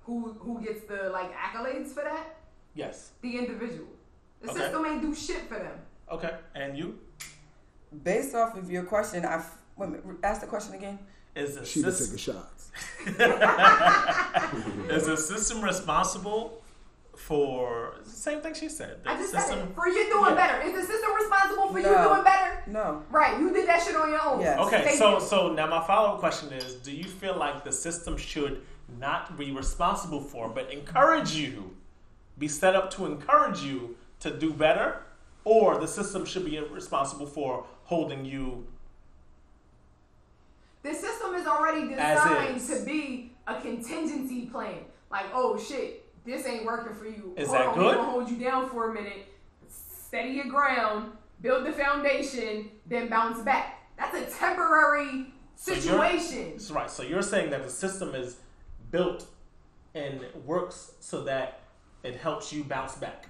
[0.03, 2.35] Who who gets the like accolades for that?
[2.73, 3.11] Yes.
[3.21, 3.87] The individual.
[4.41, 4.59] The okay.
[4.59, 5.77] system ain't do shit for them.
[6.11, 6.99] Okay, and you?
[8.03, 9.43] Based off of your question, I
[9.77, 10.99] wait a minute, ask the question again.
[11.35, 12.71] Is the she system, taking shots?
[14.89, 16.61] is the system responsible
[17.15, 19.03] for the same thing she said?
[19.03, 19.75] The I just system, said it.
[19.75, 20.35] For you doing yeah.
[20.35, 20.61] better.
[20.67, 21.89] Is the system responsible for no.
[21.89, 22.63] you doing better?
[22.67, 23.03] No.
[23.09, 23.39] Right.
[23.39, 24.41] You did that shit on your own.
[24.41, 24.59] Yes.
[24.59, 24.83] Okay.
[24.83, 25.25] Thank so you.
[25.25, 28.61] so now my follow up question is: Do you feel like the system should
[28.99, 31.75] not be responsible for, but encourage you,
[32.37, 35.03] be set up to encourage you to do better,
[35.43, 38.65] or the system should be responsible for holding you.
[40.83, 42.67] The system is already designed is.
[42.67, 44.79] to be a contingency plan.
[45.11, 47.33] Like, oh shit, this ain't working for you.
[47.37, 47.95] Is Hold that on, good?
[47.95, 49.27] Gonna hold you down for a minute,
[49.69, 51.11] steady your ground,
[51.41, 53.79] build the foundation, then bounce back.
[53.97, 56.59] That's a temporary situation.
[56.59, 56.89] So right.
[56.89, 58.37] So you're saying that the system is
[58.91, 59.25] built
[59.95, 61.61] and works so that
[62.03, 63.27] it helps you bounce back.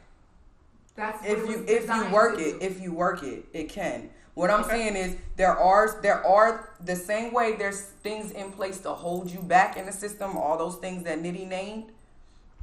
[0.95, 4.09] That's if you if you work it, if you work it, it can.
[4.33, 4.69] What I'm okay.
[4.69, 9.29] saying is there are there are the same way there's things in place to hold
[9.29, 11.91] you back in the system, all those things that Nitty named.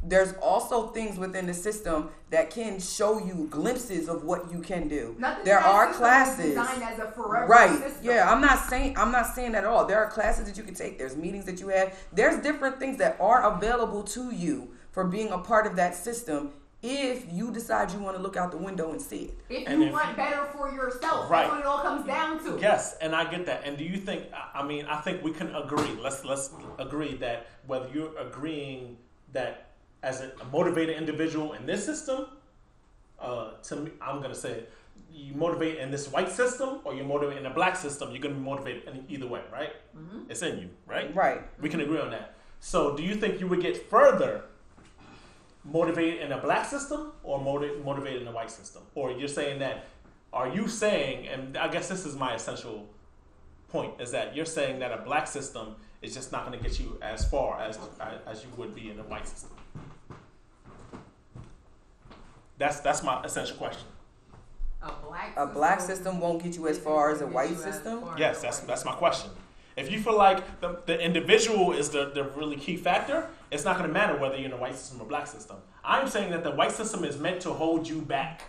[0.03, 4.87] There's also things within the system that can show you glimpses of what you can
[4.89, 5.17] do.
[5.19, 6.47] Nothing there are classes.
[6.55, 7.71] designed as a forever Right.
[7.79, 8.05] system.
[8.05, 9.87] Yeah, I'm not saying I'm not saying that at all.
[9.87, 10.99] There are classes that you can take.
[10.99, 11.97] There's meetings that you have.
[12.13, 16.53] There's different things that are available to you for being a part of that system
[16.81, 19.39] if you decide you want to look out the window and see it.
[19.49, 21.41] If And you if want you- better for yourself, Right.
[21.43, 22.57] that's what it all comes down to.
[22.61, 23.63] Yes, and I get that.
[23.65, 24.27] And do you think?
[24.33, 25.99] I- I mean, I think we can agree.
[26.01, 28.97] Let's let's agree that whether you're agreeing
[29.33, 29.68] that
[30.03, 32.27] as a motivated individual in this system,
[33.21, 34.65] uh, to me, I'm gonna say
[35.13, 38.11] you motivate in this white system or you motivate in a black system.
[38.13, 39.73] You're gonna be motivated in either way, right?
[40.29, 41.15] It's in you, right?
[41.15, 41.43] Right.
[41.61, 42.35] We can agree on that.
[42.61, 44.45] So, do you think you would get further
[45.65, 48.83] motivated in a black system or motiv- motivated in a white system?
[48.95, 49.87] Or you're saying that,
[50.33, 52.89] are you saying, and I guess this is my essential
[53.69, 56.79] point, is that you're saying that a black system is just not going to get
[56.81, 57.79] you as far as,
[58.27, 59.51] as you would be in a white system?
[62.59, 63.87] That's, that's my essential question.
[64.83, 68.05] A black A black system won't get you as far as a white system.
[68.17, 69.31] Yes, that's that's my question.
[69.77, 73.77] If you feel like the, the individual is the, the really key factor, it's not
[73.77, 75.57] going to matter whether you're in a white system or black system.
[75.85, 78.43] I'm saying that the white system is meant to hold you back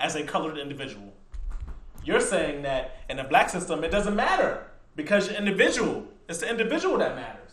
[0.00, 1.12] as a colored individual.
[2.04, 4.66] You're saying that in a black system, it doesn't matter
[4.96, 6.06] because you're individual.
[6.28, 7.45] It's the individual that matters.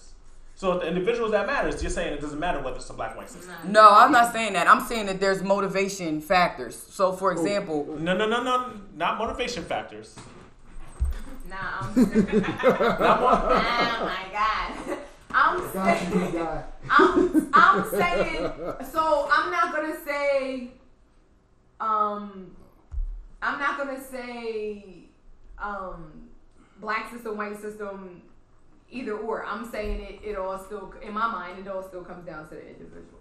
[0.64, 3.18] So if the individual that matters, you're saying it doesn't matter whether it's a black
[3.18, 3.53] white system.
[3.68, 4.65] No, I'm not saying that.
[4.65, 6.81] I'm saying that there's motivation factors.
[6.90, 10.15] So, for example, No, no, no, no, not motivation factors.
[11.49, 11.57] No.
[11.60, 11.94] I'm.
[12.95, 14.98] Oh my god.
[15.31, 16.48] I'm saying.
[16.90, 18.52] I'm, I'm saying.
[18.90, 20.72] So I'm not gonna say.
[21.81, 22.56] Um,
[23.41, 25.10] I'm not gonna say.
[25.61, 26.30] Um,
[26.80, 28.22] black system, white system,
[28.94, 29.45] either or.
[29.45, 30.20] I'm saying it.
[30.28, 33.20] It all still, in my mind, it all still comes down to the individual.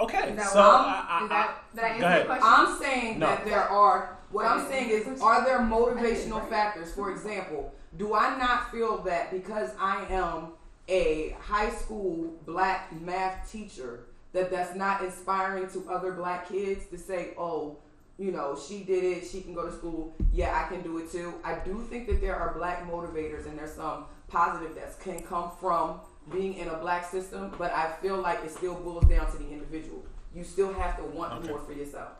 [0.00, 2.26] Okay, Is that so what I, I, I'm, is that, did I go answer ahead.
[2.26, 2.46] question?
[2.46, 3.26] I'm saying No.
[3.26, 4.18] that there are.
[4.30, 6.92] What I'm saying is, are there motivational factors?
[6.94, 10.52] For example, do I not feel that because I am
[10.88, 16.96] a high school black math teacher, that that's not inspiring to other black kids to
[16.98, 17.78] say, oh,
[18.20, 21.10] you know, she did it, she can go to school, yeah, I can do it
[21.10, 21.32] too.
[21.42, 25.50] I do think that there are black motivators and there's some positive that can come
[25.58, 29.38] from being in a black system, but I feel like it still boils down to
[29.38, 30.04] the individual.
[30.34, 31.48] You still have to want Okay.
[31.48, 32.10] more for yourself.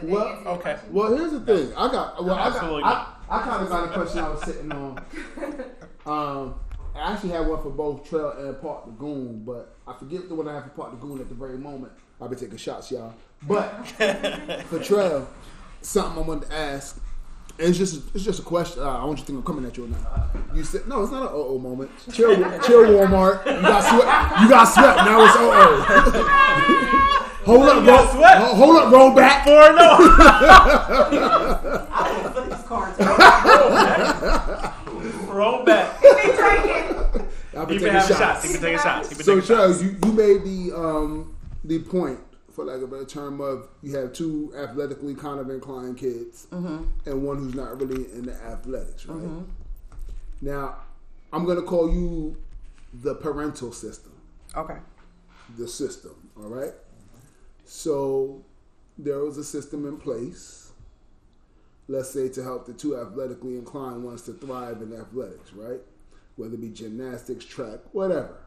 [0.00, 0.76] Did Well, okay.
[0.90, 1.72] Well, here's the thing.
[1.74, 2.22] I got.
[2.22, 2.84] Well, I got.
[2.84, 4.98] I, I kind of got a question I was sitting on.
[6.06, 6.54] Um,
[6.94, 10.36] I actually had one for both Trail and Park the Goon, but I forget the
[10.36, 11.92] one I have for Park the Goon at the very moment.
[12.20, 13.12] I'll be taking shots, y'all.
[13.42, 13.86] But
[14.68, 15.28] for Trail,
[15.82, 17.00] something I wanted to ask.
[17.58, 18.82] And it's just it's just a question.
[18.82, 20.28] Uh, I want you to think I'm coming at you or not.
[20.54, 21.02] You said no.
[21.02, 21.90] It's not an oh oh moment.
[22.12, 23.46] Chill, chill, Walmart.
[23.46, 24.40] You got sweat.
[24.42, 24.96] You got sweat.
[24.96, 27.42] Now it's oh oh.
[27.46, 28.14] hold up, You got roll.
[28.14, 28.38] sweat.
[28.38, 29.44] ho- Hold up, roll back.
[29.44, 29.96] Four no.
[31.88, 32.92] I will flip this card.
[35.34, 36.00] Roll back.
[36.02, 37.28] Been drinking.
[37.56, 38.18] I've been been taking having shots.
[38.18, 38.44] shots.
[38.44, 39.08] He been taking shots.
[39.08, 39.84] He been So taking Charles, shots.
[39.84, 41.34] you, you made the um
[41.64, 42.18] the point,
[42.56, 46.48] for lack of a better term, of you have two athletically kind of inclined kids
[46.50, 46.84] mm-hmm.
[47.04, 49.18] and one who's not really in the athletics, right?
[49.18, 49.42] Mm-hmm.
[50.40, 50.76] Now,
[51.34, 52.36] I'm gonna call you
[52.94, 54.12] the parental system,
[54.56, 54.78] Okay.
[55.58, 56.72] the system, all right?
[57.66, 58.42] So
[58.96, 60.70] there was a system in place,
[61.88, 65.80] let's say to help the two athletically inclined ones to thrive in athletics, right?
[66.36, 68.38] Whether it be gymnastics, track, whatever.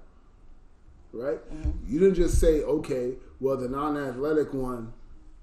[1.11, 1.39] Right?
[1.53, 1.91] Mm-hmm.
[1.91, 4.93] You didn't just say, okay, well, the non athletic one,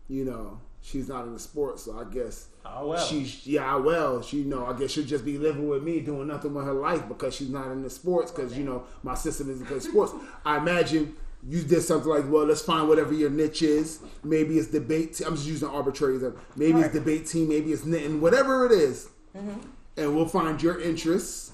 [0.08, 3.04] you know, she's not in the sport, so I guess Oh, well.
[3.04, 6.00] she's, yeah, ah, well, she, you know, I guess she'll just be living with me
[6.00, 9.14] doing nothing with her life because she's not in the sports because, you know, my
[9.14, 10.12] system isn't good sports.
[10.44, 11.14] I imagine
[11.48, 14.00] you did something like, well, let's find whatever your niche is.
[14.24, 15.14] Maybe it's debate.
[15.14, 16.16] Te- I'm just using arbitrary.
[16.16, 16.40] example.
[16.56, 17.48] Maybe it's debate team.
[17.48, 18.20] Maybe it's knitting.
[18.20, 19.08] Whatever it is.
[19.36, 19.60] Mm-hmm.
[19.98, 21.52] and we'll find your interests,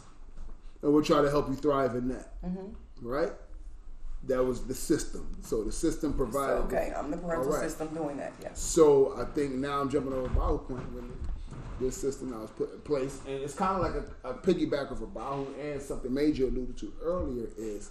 [0.82, 2.40] and we'll try to help you thrive in that.
[2.44, 2.68] Mm-hmm.
[3.06, 3.32] Right?
[4.28, 5.26] That was the system.
[5.42, 6.62] So the system So, provided.
[6.66, 7.62] okay, I'm the parental right.
[7.68, 8.32] system doing that.
[8.40, 8.60] Yes.
[8.60, 11.12] So I think now I'm jumping over Bahu point when
[11.80, 14.92] this system now was put in place, and it's kind of like a, a piggyback
[14.92, 17.90] of a Bahu and something Major alluded to earlier is,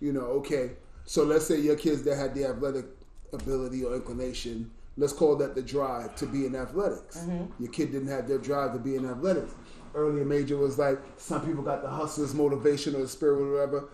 [0.00, 0.72] you know, okay,
[1.06, 2.84] so let's say your kids that had the athletic
[3.32, 7.18] ability or inclination, let's call that the drive to be in athletics.
[7.18, 7.62] Mm-hmm.
[7.62, 9.54] Your kid didn't have their drive to be in athletics.
[9.94, 13.88] Earlier Major was like, some people got the hustler's motivation or the spirit or whatever.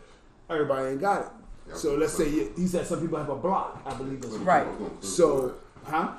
[0.50, 1.28] Everybody ain't got it.
[1.74, 3.82] So let's say you, he said some people have a block.
[3.86, 4.66] I believe that's Right.
[5.00, 6.12] so, huh?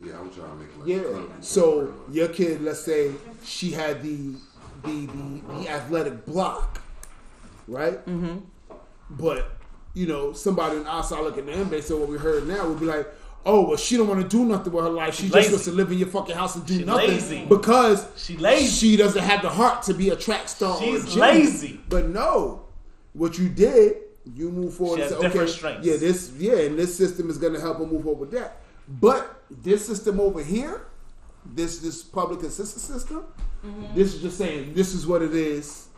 [0.00, 0.68] Yeah, I'm trying to make
[0.98, 1.40] it like Yeah.
[1.40, 3.12] So your kid, let's say
[3.44, 4.34] she had the
[4.84, 6.80] the the, the athletic block,
[7.68, 8.04] right?
[8.06, 8.38] Mm-hmm.
[9.10, 9.50] But
[9.94, 12.80] you know, somebody on the outside looking in based on what we heard now would
[12.80, 13.06] be like,
[13.46, 15.14] oh, well, she don't want to do nothing with her life.
[15.14, 15.50] She She's just lazy.
[15.52, 17.44] wants to live in your fucking house and do She nothing lazy.
[17.44, 18.66] because She lazy.
[18.90, 20.76] she doesn't have the heart to be a track star.
[20.76, 21.80] or a She's lazy.
[21.88, 22.64] But no,
[23.12, 23.98] what you did,
[24.34, 25.86] you move forward She and say, different okay, strengths.
[25.86, 28.60] yeah, this, yeah, and this system is going to help her move forward with that.
[28.88, 30.86] But this system over here,
[31.44, 33.24] this this public assistance system,
[33.94, 35.88] this is just saying this is what it is,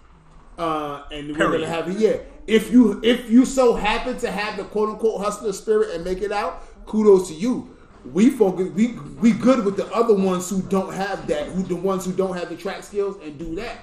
[0.59, 1.99] uh, and we're gonna have it.
[1.99, 6.05] Yeah, if you if you so happen to have the quote unquote hustler spirit and
[6.05, 7.71] make it out, kudos to you.
[8.13, 8.69] We focus.
[8.71, 11.49] We we good with the other ones who don't have that.
[11.49, 13.79] Who the ones who don't have the track skills and do that.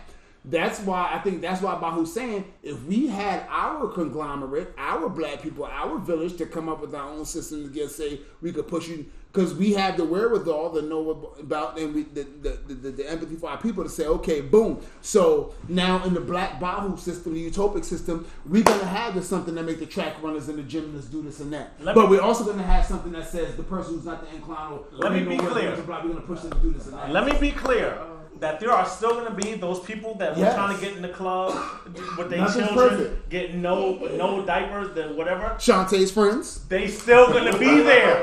[0.45, 5.41] That's why I think that's why Bahu's saying if we had our conglomerate, our black
[5.41, 8.68] people, our village to come up with our own system to get say we could
[8.68, 12.91] push you because we have the wherewithal to know about and we the the, the,
[12.91, 16.99] the, empathy for our people to say okay boom so now in the black Bahu
[16.99, 20.60] system the utopic system we're gonna have this something that make the track runners and
[20.60, 23.28] the gymnasts do this and that Let but me- we're also gonna have something that
[23.28, 25.72] says the person who's not the incline or Let me be clear.
[25.76, 27.98] we're gonna push them to do this and that Let me be clear
[28.44, 31.02] that there are still going to be those people that were trying to get in
[31.02, 31.53] the club
[32.18, 33.30] with their children, perfect.
[33.30, 35.56] getting no no diapers, then whatever.
[35.57, 38.18] Shantae's friends They still going to be there.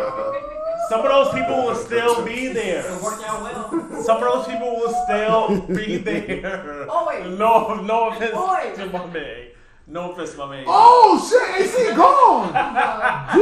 [0.90, 2.84] Some of those people will still be there.
[2.84, 4.02] It worked out well.
[4.02, 6.86] Some of those people will still be there.
[6.90, 7.30] Oh, Oi.
[7.38, 8.74] No, no offense oh, Oi.
[8.76, 9.46] to my man.
[9.86, 10.64] No offense, my man.
[10.68, 13.32] oh shit AC gone yeah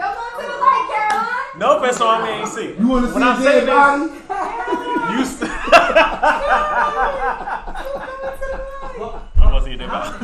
[0.00, 1.39] Come on to the light, Caroline.
[1.56, 2.42] No offense to my man.
[2.46, 2.74] AC.
[2.78, 5.24] you want to see When a I'm dead body this, you.
[5.26, 5.50] St-
[8.98, 10.20] Well, I wasn't even about.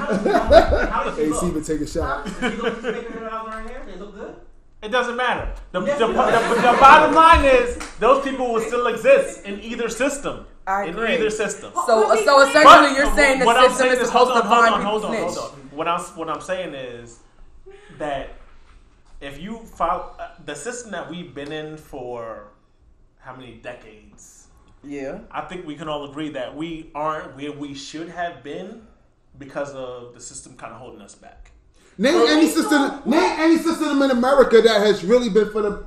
[0.90, 1.54] how did she AC look?
[1.54, 3.82] been take a shot Did she look making her out her hair?
[3.86, 4.34] Did it look good?
[4.82, 5.52] It doesn't matter.
[5.72, 6.14] The, Yes, the, it the,
[6.56, 10.46] the bottom line is those people will still exist in either system.
[10.66, 11.72] I in either system.
[11.86, 14.56] So, But so essentially, But you're saying the system saying is hold supposed to on,
[14.56, 15.50] hold find on, people hold on, hold on.
[15.76, 17.18] What I'm what I'm saying is
[17.98, 18.30] that
[19.20, 22.48] if you follow uh, the system that we've been in for
[23.18, 24.48] how many decades,
[24.84, 25.18] Yeah.
[25.30, 28.82] I think we can all agree that we aren't where we should have been
[29.38, 31.50] because of the system kind of holding us back.
[31.98, 33.02] Name any system.
[33.06, 35.86] Name any system in America that has really been for the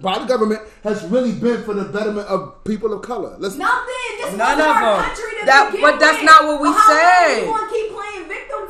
[0.00, 3.36] by the government has really been for the betterment of people of color.
[3.38, 3.94] Let's Nothing.
[4.20, 5.04] This None of our them.
[5.04, 6.24] country to That- but that's with.
[6.24, 7.44] not what we But how long said.
[7.44, 7.70] You want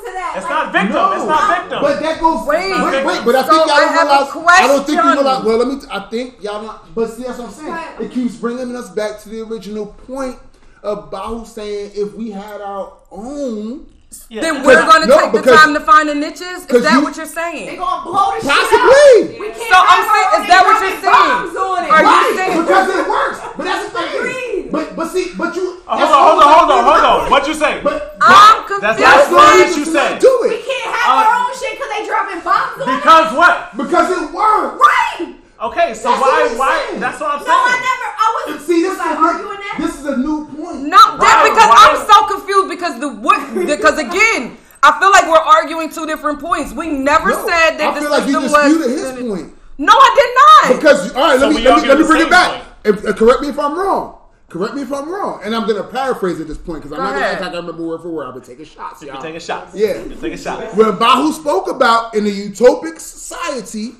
[0.04, 0.32] to keep playing victim to that?
[0.36, 0.92] It's Like, not victim.
[0.94, 1.12] No.
[1.12, 1.80] It's not victim.
[1.82, 2.46] But that goes.
[2.46, 2.70] Wait.
[2.70, 4.60] wait, wait, But I So think y'all I don't have a realize.
[4.60, 5.24] I don't think you question.
[5.24, 5.44] realize.
[5.44, 5.76] Well, let me.
[5.90, 6.94] I think y'all not.
[6.94, 7.68] But see, that's what I'm saying.
[7.72, 8.00] Right.
[8.00, 10.38] It keeps bringing us back to the original point
[10.82, 13.86] about saying if we had our own.
[14.28, 14.40] Yeah.
[14.42, 16.64] Then we're going to no, take the time to find the niches?
[16.68, 17.66] Is that you- what you're saying?
[17.66, 19.34] They gonna blow the shit Possibly.
[19.34, 19.40] up.
[19.40, 21.56] We can't So I'm saying- is that what you're saying?
[21.56, 21.90] on it.
[21.90, 23.38] Are you saying- because it works.
[23.56, 24.68] But that's the thing.
[24.72, 25.82] But but see, but you.
[25.86, 27.30] Oh, that's hold on, hold on, hold on, hold on.
[27.30, 27.80] What you say?
[27.84, 28.82] But I'm confused.
[28.98, 30.10] that's why why you you should say.
[30.10, 33.28] not do We can't have Uh, our own shit because they dropping bombs on Because
[33.36, 33.76] what?
[33.76, 34.80] because it works.
[34.80, 35.34] Right.
[35.64, 37.00] Okay, so That's why why saying.
[37.00, 37.56] that's what I'm No, saying.
[37.56, 38.08] I never.
[38.20, 38.66] I wasn't.
[38.66, 39.76] See, this was is I a new, arguing that?
[39.80, 40.78] this is a new point.
[40.84, 45.10] No, that Why- because why- I'm so confused because the what because again, I feel
[45.10, 46.72] like we're arguing two different points.
[46.72, 49.54] We never No, said that I the feel like you system disputed was his point.
[49.78, 50.76] No, I did not.
[50.80, 52.62] Because all right, So let me let me, let me bring it back.
[52.84, 54.18] If, uh, correct me if I'm wrong.
[54.50, 57.04] Correct me if I'm wrong, and I'm gonna paraphrase at this point because I'm Go
[57.04, 57.34] not gonna ahead.
[57.36, 58.26] act like I remember word for word.
[58.28, 59.02] I've been taking shots.
[59.02, 59.22] You're y'all.
[59.22, 59.74] taking shots.
[59.74, 59.94] Yeah.
[60.04, 60.76] You're taking shots.
[60.76, 63.94] When Bahu spoke about in a utopic society,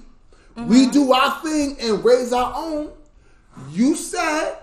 [0.57, 0.69] Mm-hmm.
[0.69, 2.91] we do our thing and raise our own.
[3.71, 4.57] You said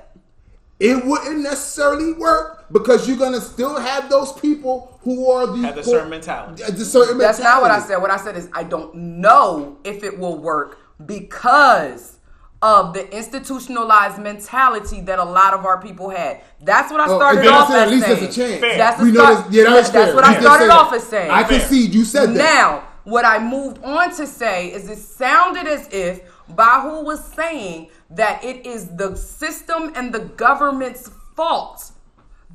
[0.80, 5.78] it wouldn't necessarily work because you're gonna still have those people who are the Have
[5.78, 6.64] a certain mentality.
[6.64, 7.98] The certain That's not what I said.
[7.98, 12.18] What I said is I don't know if it will work because
[12.62, 16.42] of the institutionalized mentality that a lot of our people had.
[16.62, 18.20] That's what I Oh, started and then I off said at as least saying.
[18.20, 18.62] there's a chance.
[18.62, 18.78] Fair.
[18.78, 20.98] That's We a know this- yeah, that's that's what You I started off that.
[21.02, 21.32] as saying.
[21.32, 21.94] I concede.
[21.96, 22.36] You said that.
[22.38, 27.90] Now, what I moved on to say is it sounded as if Bahu was saying
[28.12, 31.92] that it is the system and the government's fault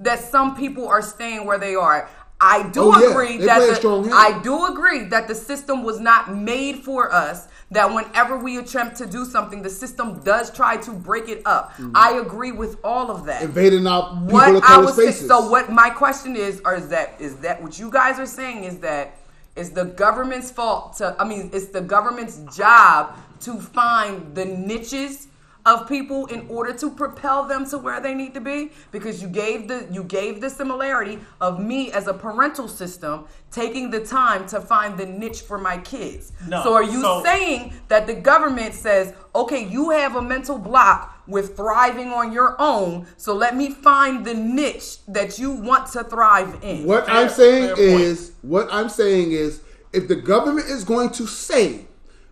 [0.00, 2.08] that some people are staying where they are.
[2.38, 4.10] I do Oh, agree that the.
[4.12, 7.48] I do agree that the system was not made for us.
[7.70, 11.72] That whenever we attempt to do something, the system does try to break it up.
[11.72, 11.92] Mm-hmm.
[11.94, 15.26] I agree with all of that Invading our people what of I color was spaces.
[15.26, 18.64] so what my question is or is that is that what you guys are saying
[18.64, 19.16] is that
[19.56, 25.28] it's the government's fault to I mean it's the government's job to find the niches
[25.66, 29.26] of people in order to propel them to where they need to be because you
[29.26, 34.46] gave the you gave the similarity of me as a parental system taking the time
[34.46, 36.32] to find the niche for my kids.
[36.46, 40.56] No, so are you so- saying that the government says, okay, you have a mental
[40.56, 45.90] block with thriving on your own, so let me find the niche that you want
[45.92, 46.84] to thrive in.
[46.84, 48.00] What Fair- I'm saying fair point.
[48.00, 49.60] is, what I'm saying is,
[49.92, 51.86] if the government is going to say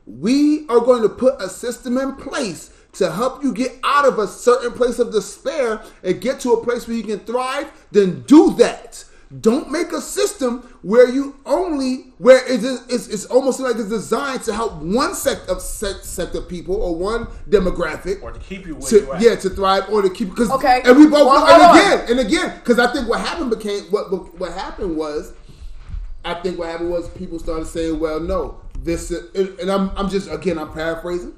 [0.06, 4.18] we are going to put a system in place to help you get out of
[4.18, 8.22] a certain place of despair and get to a place where you can thrive, then
[8.22, 9.04] do that.
[9.40, 13.89] Don't make a system where you only where it is it's, it's almost like it's
[13.89, 18.39] designed to help one sect of sect, sect of people or one demographic Or to
[18.39, 19.20] keep you where to, you at.
[19.23, 20.82] yeah to thrive or to keep because Okay.
[20.85, 21.77] and we both Well, and hold on.
[21.78, 25.32] again and again because I think what happened became what what what happened was
[26.24, 30.09] I think what happened was people started saying well no this and and I'm I'm
[30.11, 31.35] just again I'm paraphrasing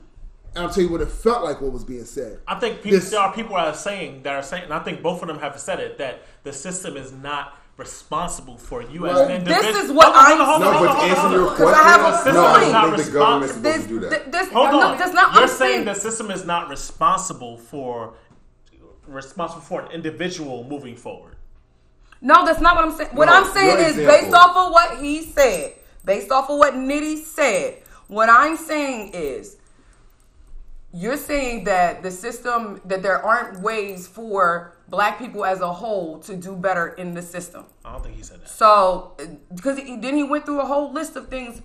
[0.55, 2.98] and I'll tell you what it felt like what was being said I think people,
[2.98, 5.28] This- there are people that are saying that are saying, and I think both of
[5.28, 9.36] them have said it that the system is not responsible for you Well, as an
[9.36, 9.72] individual.
[9.72, 11.56] this is what Hold I'm hold on, No, but to hold answer your on.
[11.56, 12.72] Because I have a question, no, I point.
[12.72, 14.10] don't think the government's supposed This, to do that.
[14.10, 14.98] th- this, Hold no, on.
[14.98, 15.34] that's not.
[15.34, 18.14] You're I'm saying the system is not responsible for
[19.06, 21.36] responsible for an individual moving forward.
[22.20, 23.10] No, that's not what I'm saying.
[23.12, 24.16] What No, I'm saying is example.
[24.22, 25.74] based off of what he said,
[26.04, 27.82] based off of what Nitty said.
[28.08, 29.58] What I'm saying is,
[30.92, 36.18] you're saying that the system that there aren't ways for black people as a whole
[36.20, 37.64] to do better in the system.
[37.84, 38.48] I don't think he said that.
[38.48, 39.16] So,
[39.54, 41.62] because he, then he went through a whole list of things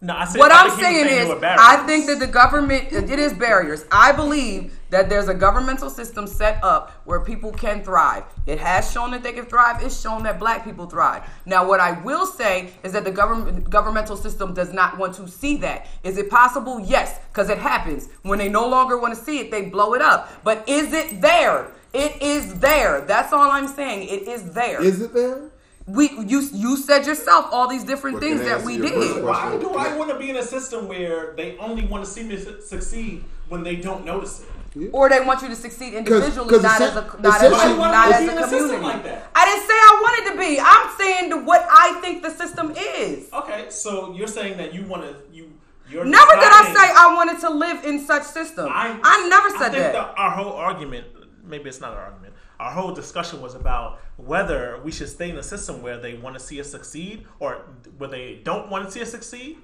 [0.00, 1.42] No, I said what I he was saying is.
[1.42, 3.84] I think that the government it is barriers.
[3.90, 8.24] I believe that there's a governmental system set up where people can thrive.
[8.46, 9.82] It has shown that they can thrive.
[9.82, 11.24] It's shown that black people thrive.
[11.46, 15.26] Now, what I will say is that the government governmental system does not want to
[15.26, 15.88] see that.
[16.04, 16.78] Is it possible?
[16.78, 18.08] Yes, because it happens.
[18.22, 20.30] When they no longer want to see it, they blow it up.
[20.44, 21.72] But is it there?
[21.92, 23.00] It is there.
[23.02, 24.08] That's all I'm saying.
[24.08, 24.82] It is there.
[24.82, 25.50] is it there
[25.88, 29.24] we you you said yourself all these different But things that we did.
[29.24, 32.22] Why do I want to be in a system where they only want to see
[32.22, 34.90] me succeed when they don't notice it?
[34.92, 37.78] or they want you to succeed individually, 'cause not as a not as a, essentially-
[37.78, 38.82] not as a system community.
[38.84, 39.26] like that.
[39.34, 40.60] I didn't say I wanted to be.
[40.60, 43.32] I'm saying the- what I think the system is.
[43.32, 45.50] Okay, so you're saying that you want to you
[45.90, 48.68] you're Never did I say I wanted to live in such system.
[48.70, 48.88] I,
[49.28, 49.92] never I said think that.
[49.94, 51.06] the- our whole argument,
[51.48, 52.34] maybe it's not an argument.
[52.60, 56.34] Our whole discussion was about whether we should stay in a system where they want
[56.38, 57.62] to see us succeed, or
[57.96, 59.58] where they don't want to see us succeed.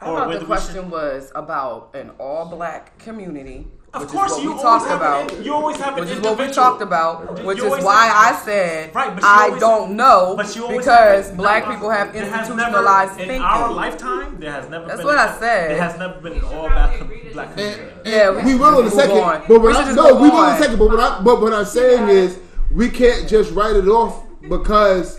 [0.00, 4.36] I thought the we should- question was about an all-black community, Of which course, is
[4.36, 5.32] what you we always talked have about.
[5.32, 8.36] An, you always have an which is what we talked about, which is why have-
[8.36, 11.90] I said Right, but I always- don't know But you because have- black no, people
[11.90, 13.36] have institutionalized never, thinking.
[13.36, 15.06] In our lifetime, there has never That's been.
[15.06, 15.70] what I said.
[15.72, 17.84] There has never been an all black, probably black disagree.
[17.84, 18.10] community.
[18.10, 19.18] Yeah, we will in a second.
[19.18, 19.40] on.
[19.48, 20.78] But We what should I, just no, we will in a second.
[20.78, 22.38] But what I, but what I'm saying is
[22.72, 25.18] we can't just write it off because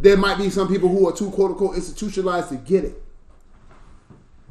[0.00, 3.02] there might be some people who are too quote unquote institutionalized to get it.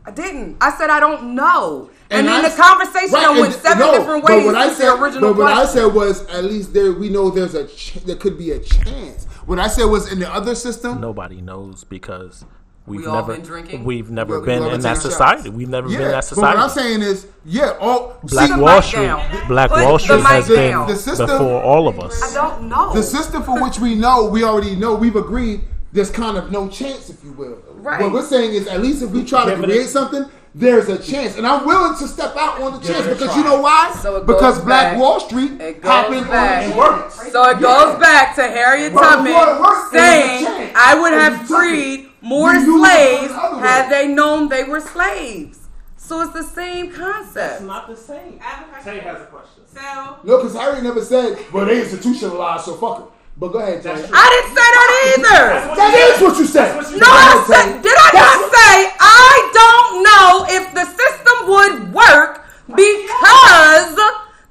[0.09, 0.57] I didn't.
[0.59, 1.89] I said I don't know.
[2.09, 4.89] And, I then the conversation right, went seven no, different but ways what I said,
[4.95, 7.99] the original But what I said was at least there we know there's a ch-
[8.05, 9.25] there could be a chance.
[9.45, 10.99] What I said was in the other system.
[10.99, 12.45] Nobody knows because
[12.87, 13.83] we've We all never been drinking?
[13.83, 15.43] we've never We- been we all in that taking society.
[15.43, 15.55] shots.
[15.55, 18.57] We've never Yeah, been in that but what I'm saying is, yeah, all Black the
[18.57, 19.47] Wall Street, down.
[19.47, 20.87] Black Put Wall Street mic has been.
[20.87, 22.19] The system- before all of us.
[22.23, 22.91] I don't know.
[22.93, 25.61] the system for which we know, we already know, we've agreed.
[25.91, 27.57] There's kind of no chance, if you will.
[27.81, 28.01] Right.
[28.01, 30.25] What we're saying is, at least if we try to Give create something,
[30.55, 33.37] there's a chance, and I'm willing to step out on the chance because try.
[33.37, 33.95] you know why?
[34.01, 36.63] So because goes Black back- Wall Street it goes happened back.
[36.65, 37.31] on the works.
[37.31, 40.71] So it goes back to Harriet But Tubman before it worked, there was a saying.
[40.75, 43.61] I would And have freed more You used it slaves the other way.
[43.61, 45.59] had they known they were slaves.
[45.97, 47.35] So it's the same concept.
[47.35, 48.39] That's not the same.
[48.41, 48.93] I have a question.
[48.93, 49.63] Tay has a question.
[49.71, 53.05] So, No, because Harry never said, "Well, they institutionalized, so fuck it."
[53.39, 53.95] But go ahead, Tay.
[53.95, 54.11] That's.
[54.13, 55.75] I didn't say that either.
[55.79, 56.75] That is what you said.
[56.75, 60.29] What you No, I said, did I not say I don't know
[60.59, 63.95] if the system would work because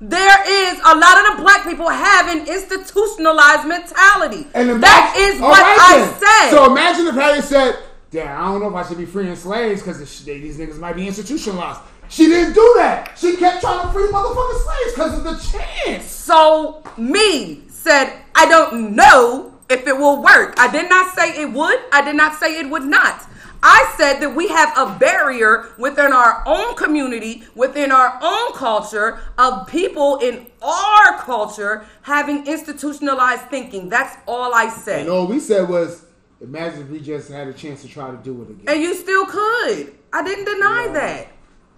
[0.00, 4.46] there is a lot of the black people have an institutionalized mentality.
[4.54, 6.14] And that imagine- is what right I then.
[6.18, 6.50] said.
[6.56, 7.76] So imagine if Harry said,
[8.10, 11.06] "Damn, I don't know if I should be freeing slaves because these niggas might be
[11.06, 13.10] institutionalized." She didn't do that.
[13.20, 16.06] She kept trying to free motherfucking slaves because of the chance.
[16.10, 20.54] So me said, I don't know if it will work.
[20.58, 21.78] I did not say it would.
[21.90, 23.26] I did not say it would not.
[23.62, 29.20] I said that we have a barrier within our own community, within our own culture,
[29.38, 33.88] of people in our culture having institutionalized thinking.
[33.88, 35.00] That's all I said.
[35.00, 36.04] And all we said was,
[36.42, 38.64] imagine if we just had a chance to try to do it again.
[38.68, 39.94] And you still could.
[40.12, 41.28] I didn't deny that.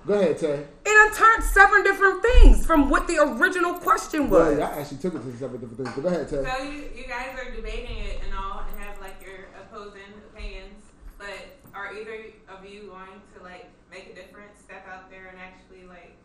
[0.06, 0.66] Go ahead, Tay.
[0.84, 4.56] It done turned seven different things from what the original question was.
[4.56, 5.90] Well, I actually took it to seven different things.
[5.94, 6.42] But go ahead, Tay.
[6.42, 10.00] so you, you guys are debating it and all, and have like your opposing
[10.34, 10.82] opinions.
[11.18, 11.28] But
[11.74, 12.16] are either
[12.48, 16.16] of you going to like make a difference, step out there, and actually like?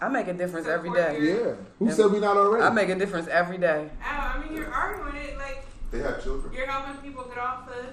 [0.00, 1.14] I make a difference every day.
[1.14, 1.54] Support your- Yeah.
[1.78, 2.64] Who said we not already?
[2.64, 3.88] I make a difference every day.
[4.02, 6.52] Oh, I mean, you're arguing it like They have children.
[6.52, 7.86] you're helping people get off the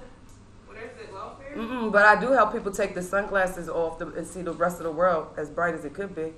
[0.90, 1.56] what is welfare?
[1.56, 4.78] Mm-mm, but I do help people take the sunglasses off the, and see the rest
[4.78, 6.32] of the world as bright as it could be.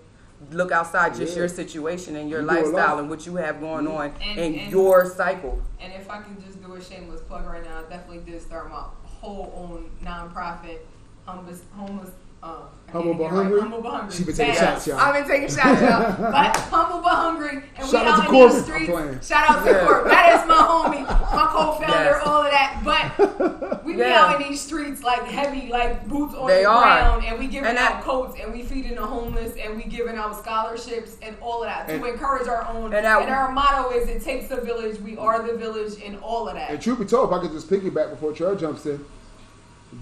[0.50, 1.40] Look outside just Yeah.
[1.40, 2.64] your situation and your You do a lot.
[2.64, 3.94] lifestyle and what you have going mm-hmm.
[3.96, 5.62] on And- in and- your cycle.
[5.80, 8.68] And if I can just do a shameless plug right now, I definitely did start
[8.70, 10.78] my whole own nonprofit,
[11.24, 12.10] homeless, homeless.
[12.44, 12.56] Uh,
[12.92, 13.42] Humble but get it right.
[13.42, 13.60] hungry?
[13.60, 14.14] Humble but hungry.
[14.16, 14.60] She been taking Bad.
[14.74, 14.98] shots, y'all.
[14.98, 16.30] I've been taking shots, y'all.
[16.30, 18.54] But humble but hungry, and Shout we out out to in Corbin.
[18.56, 19.26] these streets.
[19.28, 19.86] Shout out to Yeah.
[19.86, 20.08] Corbin.
[20.12, 22.22] That is my homie, my co-founder, Yes.
[22.24, 22.80] all of that.
[22.84, 26.82] But we be out in these streets like heavy, like boots on They the are.
[26.82, 29.84] ground, and we giving And out that- coats, and we feeding the homeless, and we
[29.84, 32.94] giving out scholarships, and all of that to encourage our own.
[32.94, 35.00] And And, our motto is "It takes a village.
[35.00, 36.70] We are the village," and all of that.
[36.70, 39.04] And truth be told, if I could just piggyback before Trey jumps in,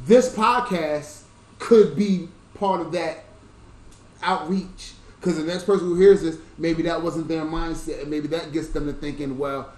[0.05, 1.22] this podcast
[1.63, 3.25] could be part of that
[4.21, 4.95] outreach.
[5.21, 8.53] Because the next person who hears this, maybe that wasn't their mindset, and maybe that
[8.53, 9.73] gets them to thinking, well,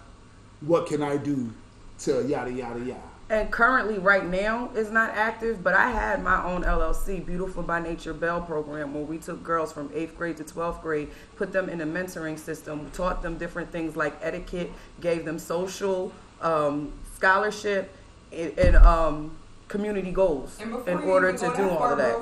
[0.63, 1.53] what can I do
[2.01, 3.01] to yada yada yada.
[3.29, 7.81] And currently, right now, is not active, but I had my own LLC, Beautiful by
[7.81, 11.69] Nature Bell program, where we took girls from eighth grade to 12th grade, put them
[11.69, 14.71] in a mentoring system, taught them different things like etiquette,
[15.01, 16.13] gave them social
[16.43, 17.95] um, scholarship,
[18.31, 19.37] and, and um,
[19.75, 22.15] community goals in order to do all of that.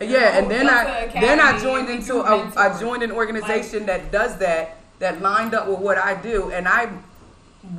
[0.00, 4.36] Yeah, and then I then I joined into a, I joined an organization that does
[4.38, 7.02] that that lined up with what I do, and I'm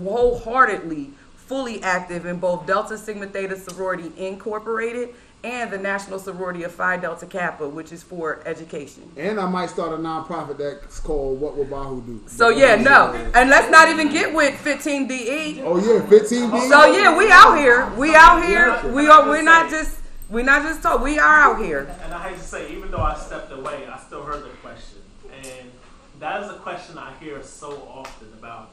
[0.04, 5.14] wholeheartedly fully active in both Delta Sigma Theta Sorority Incorporated
[5.46, 9.10] and the National Sorority of Phi Delta Kappa, which is for education.
[9.16, 12.22] And I might start a nonprofit that's called What Will Bahu Do?
[12.28, 15.62] So yeah, no, and let's not even get with 15DE.
[15.64, 16.60] Oh yeah, 15 B.
[16.68, 17.90] So yeah, we out here.
[17.96, 18.92] We out here.
[18.92, 19.30] We are.
[19.30, 20.00] We're not just.
[20.28, 21.04] We're not just talk.
[21.04, 21.88] We are out here.
[22.02, 25.00] And I hate to say, even though I stepped away, I still heard the question.
[25.32, 25.72] And
[26.20, 28.72] that is a question I hear so often about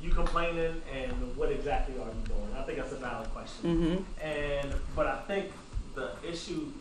[0.00, 2.48] you complaining and what exactly are you doing.
[2.58, 3.64] I think that's a valid question.
[3.64, 4.26] Mm-hmm.
[4.26, 5.52] And but I think
[5.94, 6.72] the issue.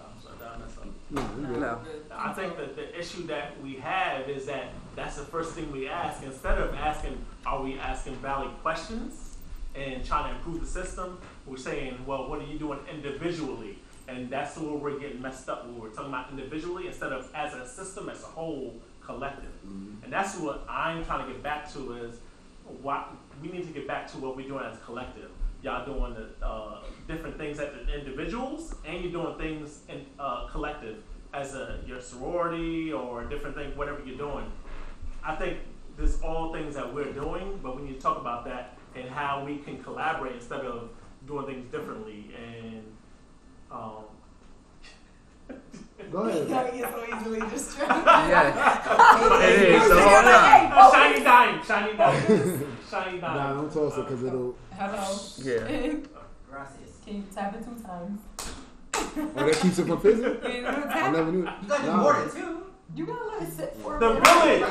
[0.00, 1.58] I'm sorry, did I mess up?
[1.58, 1.80] No.
[2.10, 5.88] I think that the issue that we have is that that's the first thing we
[5.88, 6.22] ask.
[6.22, 9.36] Instead of asking, are we asking valid questions
[9.74, 11.18] and trying to improve the system?
[11.46, 13.78] We're saying, well, what are you doing individually?
[14.06, 15.66] And that's where we're getting messed up.
[15.66, 18.74] When we're talking about individually instead of as a system, as a whole,
[19.04, 19.50] collective.
[19.66, 20.04] Mm-hmm.
[20.04, 22.16] And that's what I'm trying to get back to is
[22.82, 23.10] what
[23.42, 25.30] we need to get back to what we're doing as collective.
[25.62, 30.46] Y'all doing the uh, different things at the individuals, and you're doing things in uh,
[30.48, 30.98] collective
[31.34, 34.50] as a your sorority or a different thing, whatever you're doing.
[35.24, 35.58] I think
[35.96, 39.44] there's all things that we're doing, but we need to talk about that and how
[39.44, 40.90] we can collaborate instead of
[41.26, 42.30] doing things differently.
[42.36, 42.84] And
[43.70, 44.04] um,
[46.10, 46.48] Go ahead.
[46.48, 48.04] Gotta get so easily distracted.
[48.06, 49.42] Yeah.
[49.42, 49.82] It is.
[49.82, 50.44] So hold on.
[50.44, 50.92] Hey, focus.
[50.92, 53.36] shiny dime, shiny dime, shiny dime.
[53.36, 54.56] Nah, don't toss it because it'll.
[54.72, 55.18] Hello.
[55.42, 55.94] Yeah.
[56.50, 56.90] Gracias.
[57.04, 58.20] Can you tap it two times?
[58.94, 60.24] Oh, that keeps it from fizzing.
[60.42, 61.38] I never knew.
[61.40, 61.96] You gotta Nah.
[62.02, 62.62] more than two.
[62.94, 64.24] You gotta let it sit for a The minute.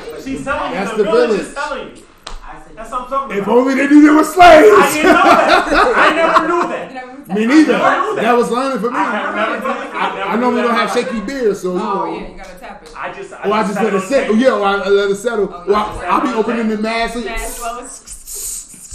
[0.04, 0.24] village.
[0.24, 0.78] She's telling you.
[0.78, 1.40] That's the, the village, village.
[1.46, 2.02] is telling you.
[2.50, 3.56] I said That's what I'm talking If about.
[3.58, 4.94] only they knew they were I slaves.
[4.94, 5.92] didn't know that.
[5.96, 6.88] I never knew that.
[6.88, 7.28] You never tapped.
[7.38, 7.74] Me neither.
[7.74, 8.22] I knew that.
[8.22, 8.96] That was learning for me.
[8.98, 9.94] I have never done it.
[9.94, 11.26] I, never I normally don't have shaky life.
[11.26, 12.14] beer, so you Oh know.
[12.18, 12.92] yeah, you gotta tap it.
[12.96, 13.32] I just.
[13.32, 14.36] I Or I just let it on sit.
[14.36, 15.48] Yeah, or I I let it settle.
[15.52, 17.14] Oh, Or I, I'll be opening the mask.
[17.14, 18.14] So Fast, slow, it's-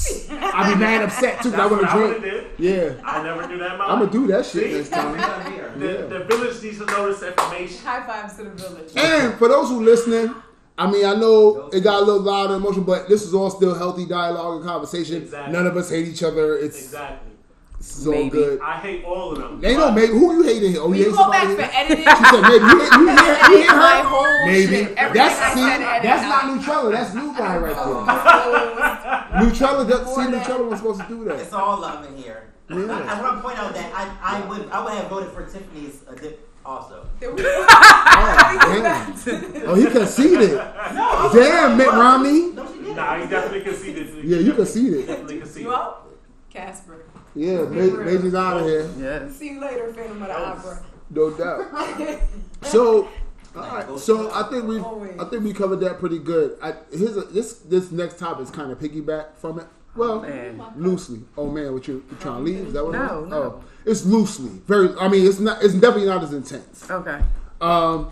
[0.32, 1.52] I'll be mad upset too.
[1.52, 2.48] 'cause I That's want to I would've drink.
[2.58, 4.74] Yeah, I never do that in my I'm gonna do that shit See?
[4.78, 5.16] next time.
[5.18, 5.80] done.
[5.80, 6.02] The, Yeah.
[6.08, 7.78] the village needs to know this information.
[7.86, 8.92] High fives to the village.
[8.98, 10.36] And for those who listening,
[10.78, 13.50] I mean, I know it got a little loud and emotional, but this is all
[13.52, 15.22] still healthy dialogue and conversation.
[15.22, 15.54] Exactly.
[15.54, 16.58] None of us hate each other.
[16.58, 17.32] It's, Exactly.
[17.80, 18.30] it's all Maybe.
[18.32, 18.60] good.
[18.60, 19.62] I hate all of them.
[19.62, 20.78] They don't maybe who you hating?
[20.80, 21.64] Oh, When you you hate go back somebody?
[21.70, 23.78] for editing, She said maybe you hate, you hate, you edit hate her.
[23.78, 24.96] my whole Maybe shit.
[24.96, 26.92] That's see, that's not Nutrella.
[26.92, 29.44] That's new guy right there.
[29.44, 30.46] Nutrella, does- see, Before that.
[30.48, 31.40] Nutrella was supposed to do that.
[31.40, 32.50] It's all love in here.
[32.70, 32.78] Yeah.
[32.78, 35.46] I, I want to point out that I, I would I would have voted for
[35.46, 37.06] Tiffany's uh, dip also.
[37.26, 37.36] Oh,
[39.26, 39.68] damn.
[39.70, 40.52] Oh, he conceded.
[40.94, 42.52] No, Damn, Mitt Romney.
[42.52, 42.96] No, she didn't.
[42.96, 44.24] Nah, he definitely conceded.
[44.24, 45.08] Yeah, you conceded.
[45.08, 45.64] Definitely conceded.
[45.64, 46.08] You out?
[46.50, 47.06] Casper.
[47.36, 48.90] Yeah, Ma- Major's out of here.
[49.00, 49.30] Yeah.
[49.32, 50.86] See you later, Phantom of the Opera.
[51.10, 52.22] No doubt.
[52.64, 53.10] So,
[53.56, 54.00] all right.
[54.00, 54.80] So I think we,
[55.20, 56.58] I think we covered that pretty good.
[56.62, 59.68] I, here's a, this this next topic is kind of piggyback from it.
[59.96, 60.62] Well, Man.
[60.76, 61.22] loosely.
[61.38, 62.68] Oh man, what you, you trying to leave?
[62.68, 62.96] Is that what?
[62.96, 63.30] it No, is?
[63.30, 63.42] no.
[63.44, 64.50] Oh, it's loosely.
[64.66, 64.90] Very.
[65.00, 65.64] I mean, it's not.
[65.64, 66.90] It's definitely not as intense.
[66.90, 67.22] Okay.
[67.62, 68.12] Um,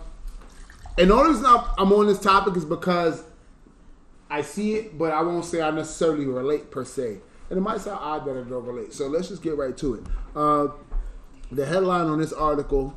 [0.98, 3.24] and the only reason I'm I'm on this topic is because
[4.30, 7.18] I see it, but I won't say I necessarily relate per se.
[7.50, 8.92] And it might sound odd that I don't relate.
[8.94, 10.02] So let's just get right to it.
[10.34, 10.68] Uh,
[11.50, 12.96] the headline on this article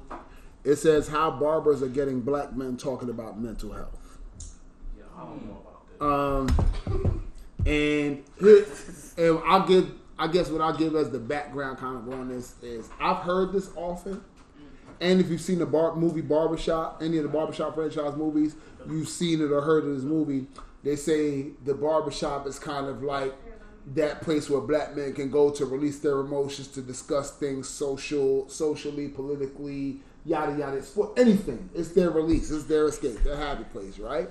[0.63, 4.17] it says how barbers are getting black men talking about mental health.
[4.97, 5.61] Yeah, I don't know
[5.99, 6.93] about that.
[6.95, 7.21] Um,
[7.65, 8.23] and
[9.17, 12.55] and I'll give I guess what I'll give as the background kind of on this
[12.61, 14.23] is I've heard this often.
[15.01, 18.55] And if you've seen the bar, movie Barbershop, any of the Barbershop franchise movies,
[18.87, 20.47] you've seen it or heard of this movie.
[20.83, 23.33] They say the barbershop is kind of like
[23.93, 28.47] that place where black men can go to release their emotions, to discuss things social,
[28.47, 30.77] socially, politically, yada yada.
[30.77, 31.69] It's for anything.
[31.73, 32.51] It's their release.
[32.51, 33.23] It's their escape.
[33.23, 34.29] Their happy place, right?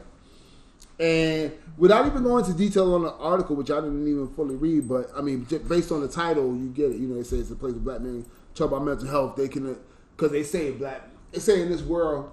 [0.98, 4.88] And without even going into detail on the article, which I didn't even fully read,
[4.88, 6.98] but I mean, based on the title, you get it.
[6.98, 8.24] You know, they say it's a place where black men
[8.54, 9.36] talk about mental health.
[9.36, 9.74] They can, uh,
[10.16, 12.30] because they say black, they say in this world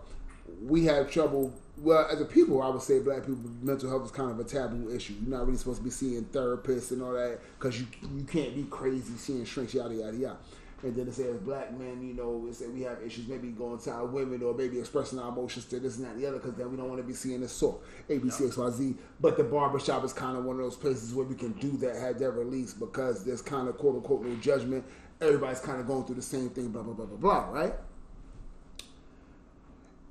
[0.63, 1.53] we have trouble.
[1.77, 4.43] Well, as a people, I would say black people mental health is kind of a
[4.43, 5.13] taboo issue.
[5.19, 8.53] You're not really supposed to be seeing therapists and all that because you you can't
[8.53, 10.37] be crazy seeing shrinks, yada yada yada.
[10.83, 13.77] And then it says black men, you know, it said we have issues maybe going
[13.79, 16.37] to our women or maybe expressing our emotions to this and that and the other
[16.37, 18.69] because then we don't want to be seeing this sort A, B, C, X, Y,
[18.71, 18.95] Z.
[19.19, 21.95] But the barbershop is kind of one of those places where we can do that,
[21.97, 24.83] have that release because there's kind of quote unquote no judgment.
[25.19, 27.73] Everybody's kind of going through the same thing, blah, blah, blah, blah, blah, right?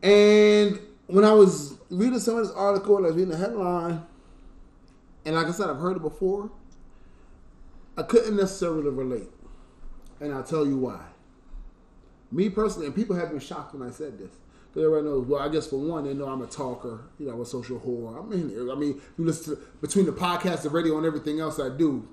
[0.02, 4.06] And when I was reading some of this article and I was reading the headline,
[5.24, 6.50] and like I said, I've heard it before,
[7.96, 9.28] I couldn't necessarily relate.
[10.20, 11.00] And I'll tell you why.
[12.32, 14.30] Me personally, and people have been shocked when I said this.
[14.68, 17.32] Because everybody knows, well, I guess for one, they know I'm a talker, you know,
[17.32, 18.22] I'm a social whore.
[18.22, 21.58] I mean, I mean, you listen to, between the podcast, the radio, and everything else
[21.58, 22.06] I do,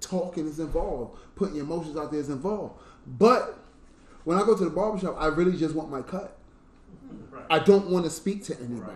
[0.00, 1.18] talking is involved.
[1.36, 2.80] Putting your emotions out there is involved.
[3.06, 3.58] But
[4.24, 6.38] when I go to the barbershop, I really just want my cut.
[7.50, 8.92] I don't want to speak to anybody.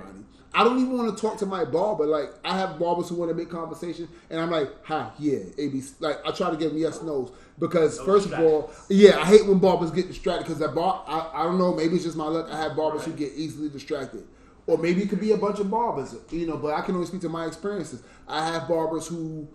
[0.55, 2.05] I don't even want to talk to my barber.
[2.05, 5.95] Like I have barbers who want to make conversation, and I'm like, "Hi, yeah, ABC."
[6.01, 9.25] Like I try to give them yes, nos because No first of all, yeah, I
[9.25, 11.05] hate when barbers get distracted because I bar.
[11.07, 11.75] I, I don't know.
[11.75, 12.49] Maybe it's just my luck.
[12.51, 14.25] I have barbers who get easily distracted,
[14.67, 16.15] or maybe it could be a bunch of barbers.
[16.31, 18.03] You know, but I can only speak to my experiences.
[18.27, 19.49] I have barbers who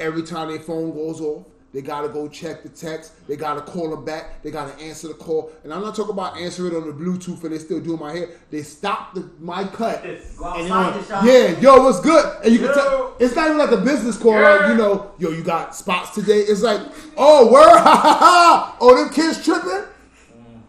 [0.00, 1.46] every time their phone goes off.
[1.72, 3.12] They gotta go check the text.
[3.26, 4.42] They gotta call them back.
[4.42, 5.50] They gotta answer the call.
[5.64, 8.12] And I'm not talking about answering it on the Bluetooth and they still doing my
[8.12, 8.28] hair.
[8.50, 10.04] They stop the my cut.
[10.04, 11.24] And outside they're the like, shop.
[11.24, 12.44] yeah, yo, what's good?
[12.44, 15.30] And you can tell it's not even like a business call, like, you know, yo,
[15.30, 16.40] you got spots today.
[16.40, 16.80] It's like,
[17.16, 18.76] oh, word, ha ha ha.
[18.78, 19.84] Oh, them kids tripping?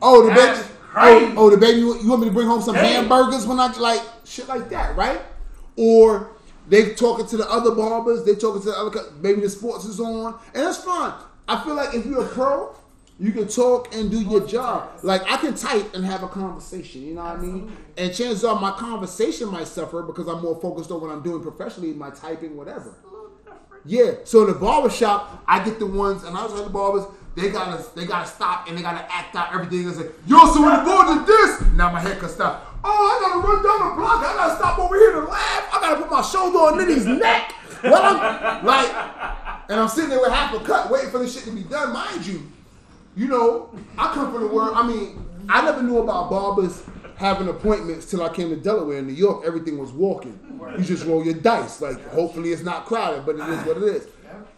[0.01, 0.73] Oh, the That's baby.
[0.83, 1.25] crazy.
[1.37, 1.79] Oh, oh, the baby.
[1.79, 2.85] You want me to bring home some Damn.
[3.09, 5.21] hamburgers when I like shit like that, right?
[5.75, 6.32] Or
[6.67, 8.23] they talking to the other barbers.
[8.23, 9.01] They talking to the other.
[9.21, 11.13] Maybe the sports is on, and that's fine.
[11.47, 12.75] I feel like if you're a pro,
[13.19, 14.99] you can talk and do your job.
[15.03, 17.03] Like I can type and have a conversation.
[17.03, 17.75] You know what I mean?
[17.97, 21.41] And chances are my conversation might suffer because I'm more focused on what I'm doing
[21.41, 22.95] professionally, my typing, whatever.
[23.85, 24.13] Yeah.
[24.23, 27.05] So in the barber shop, I get the ones, and I was at the barbers.
[27.35, 30.61] They gotta, they gotta stop and they gotta act out everything and say, "Yo, so
[30.61, 32.72] when the boy this, now my can stop.
[32.83, 34.19] Oh, I gotta run down the block.
[34.19, 35.69] I gotta stop over here to laugh.
[35.73, 37.51] I gotta put my shoulder on Nitty's neck.
[37.81, 38.89] While I'm like,
[39.69, 41.93] and I'm sitting there with half a cut, waiting for this shit to be done.
[41.93, 42.51] Mind you,
[43.15, 44.73] you know, I come from the world.
[44.75, 46.83] I mean, I never knew about barbers
[47.15, 48.99] having appointments till I came to Delaware.
[48.99, 50.39] In New York, everything was walking.
[50.77, 51.81] You just roll your dice.
[51.81, 54.07] Like, hopefully, it's not crowded, but it is what it is.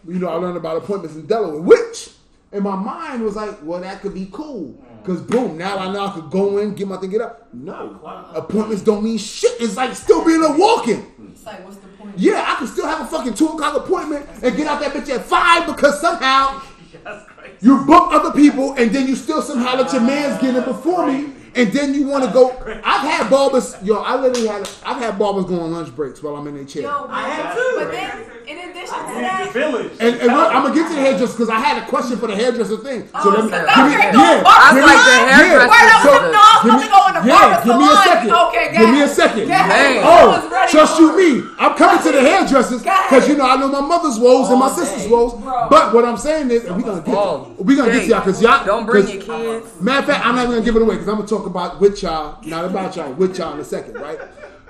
[0.06, 2.10] You know, I learned about appointments in Delaware, which
[2.52, 4.82] in my mind was like, well, that could be cool.
[5.06, 7.48] Because boom, now I know I could go in, get my thing, get up.
[7.52, 8.00] No,
[8.34, 9.52] appointments don't mean shit.
[9.60, 11.06] It's like still being a walking.
[11.30, 12.18] It's like, what's the point?
[12.18, 15.08] Yeah, I can still have a fucking two o'clock appointment and get out that bitch
[15.14, 16.60] at five because somehow
[17.60, 21.06] you book other people and then you still somehow let your man's get in before
[21.06, 22.50] me and then you want to go.
[22.84, 26.36] I've had barbers, yo, I literally had, I've had barbers go on lunch breaks while
[26.36, 26.82] I'm in their chair.
[26.82, 27.72] Yo, I have too.
[27.78, 29.92] But then, in addition to that, Village.
[29.98, 32.26] And, and look, I'm gonna get to the hairdresser because I had a question for
[32.28, 33.08] the hairdresser thing.
[33.14, 35.70] Oh, so let me, so give me, yeah, go give I me- like the hairdresser.
[35.72, 37.86] Wait, I so- no, I was give me- to go in the yeah, give me
[37.88, 38.30] a second.
[38.30, 39.44] Okay, give me a second.
[39.48, 39.96] Guys, Dang.
[40.04, 41.30] Oh, ready trust you me.
[41.76, 44.70] I'm coming to the hairdressers because you know I know my mother's woes and my
[44.70, 45.10] sister's day.
[45.10, 45.34] woes.
[45.34, 45.68] Bro.
[45.70, 48.40] But what I'm saying is, and we gonna get we gonna get to y'all because
[48.42, 49.80] y'all Don't bring 'cause- your kids.
[49.80, 51.80] Matter of fact, I'm not even gonna give it away because I'm gonna talk about
[51.80, 54.18] with y'all, not about y'all, with y'all in a second, right?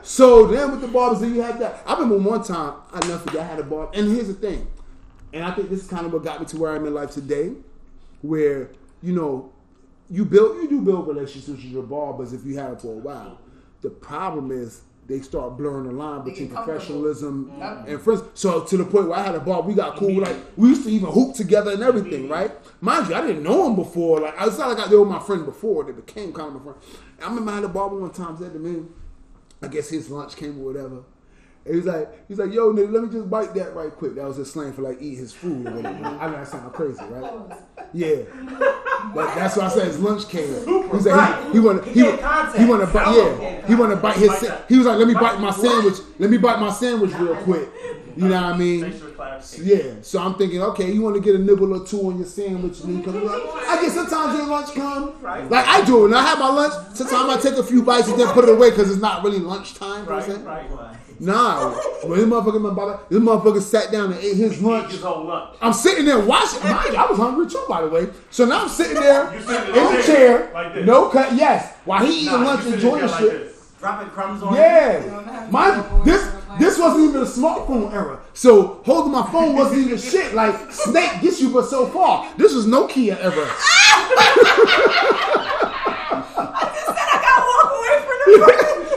[0.02, 1.82] So then with the barbers, then you have that.
[1.86, 4.66] I remember one time, I never forget, I had a barber, and here's the thing,
[5.32, 7.10] and I think this is kind of what got me to where I'm in life
[7.10, 7.52] today,
[8.22, 8.70] where
[9.02, 9.50] you know,
[10.10, 12.96] you build, you do build relationships with your barbers if you have it for a
[12.98, 13.38] while.
[13.82, 17.52] The problem is they start blurring the line between professionalism
[17.86, 18.22] and friends.
[18.34, 20.20] So to the point where I had a barber, we got cool.
[20.20, 22.52] Like we used to even hoop together and everything, right?
[22.80, 24.20] Mind you, I didn't know him before.
[24.20, 25.84] Like it's not like I, they were my friend before.
[25.84, 26.78] They became kind of my friend.
[27.22, 28.84] I remember I had a barber one time said to me,
[29.62, 31.02] I guess his lunch came or whatever.
[31.66, 34.14] And he's like, he's like, yo, nigga, let me just bite that right quick.
[34.14, 36.04] That was his slang for like eat his food or whatever.
[36.04, 37.58] I know that sound crazy, right?
[37.92, 38.22] Yeah,
[39.14, 40.48] but that's why I said his lunch came.
[40.92, 42.58] He's like, he, he want to, he, Get contact.
[42.58, 44.32] he want to bite, yeah, he want to bite his.
[44.38, 45.94] Sa- He was like, let me bite my sandwich.
[46.18, 47.68] Let me bite my sandwich real quick.
[48.16, 48.94] You know what I mean?
[49.62, 52.26] Yeah, so I'm thinking, okay, you want to get a nibble or two on your
[52.26, 55.22] sandwich, and then come like, I guess sometimes your lunch come.
[55.50, 56.72] Like I do, and I have my lunch.
[56.96, 59.38] Sometimes I take a few bites and then put it away because it's not really
[59.38, 60.06] lunchtime.
[60.06, 60.36] per se.
[60.38, 60.96] Right, right.
[61.18, 61.70] Nah,
[62.04, 64.92] when this motherfucker, my brother, this motherfucker sat down and ate his lunch.
[64.92, 65.56] His whole lunch.
[65.62, 66.60] I'm sitting there watching.
[66.62, 68.08] Mind you, I was hungry too, by the way.
[68.30, 70.84] So now I'm sitting there You in in the the chair, chair, like this.
[70.86, 71.32] no cut.
[71.34, 73.32] Yes, while he eating Nah, lunch, you enjoying sitting shit.
[73.32, 73.52] like this.
[73.78, 74.60] Dropping crumbs on you.
[74.60, 79.98] Yeah, my this this wasn't even a smartphone era, so holding my phone wasn't even
[79.98, 80.34] shit.
[80.34, 82.26] Like Snake gets you but so far.
[82.36, 83.48] This was Nokia era.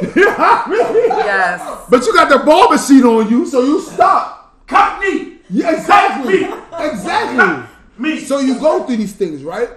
[0.01, 1.85] Yes.
[1.89, 4.55] But you got the barber sheet on you, so you stop.
[4.67, 5.37] Cut me.
[5.49, 6.53] Yeah, exactly, me.
[6.79, 7.69] exactly.
[7.97, 8.19] Me.
[8.19, 9.69] So you go through these things, right?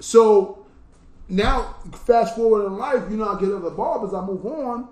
[0.00, 0.66] So
[1.28, 4.88] now, fast forward in life, you know, I get other barbers, I move on.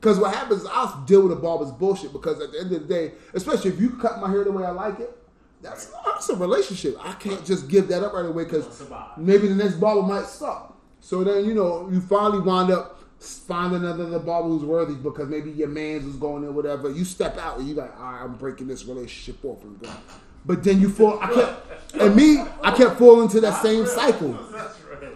[0.00, 2.86] Because what happens is I'll deal with a barber's bullshit because at the end of
[2.86, 5.16] the day, especially if you cut my hair the way I like it,
[5.62, 6.96] that's, that's a relationship.
[7.00, 8.82] I can't just give that up right away because
[9.16, 10.76] maybe the next barber might suck.
[11.00, 15.28] So then, you know, you finally wind up finding another the barber who's worthy because
[15.28, 16.90] maybe your man's was going in, whatever.
[16.90, 19.62] You step out and you like, all right, I'm breaking this relationship off.
[19.62, 19.90] And go.
[20.46, 24.38] But then you fall, I kept, and me, I kept falling into that same cycle.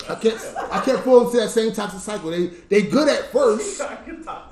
[0.09, 2.31] I kept, I kept falling into that same toxic cycle.
[2.31, 3.81] They, they good at first.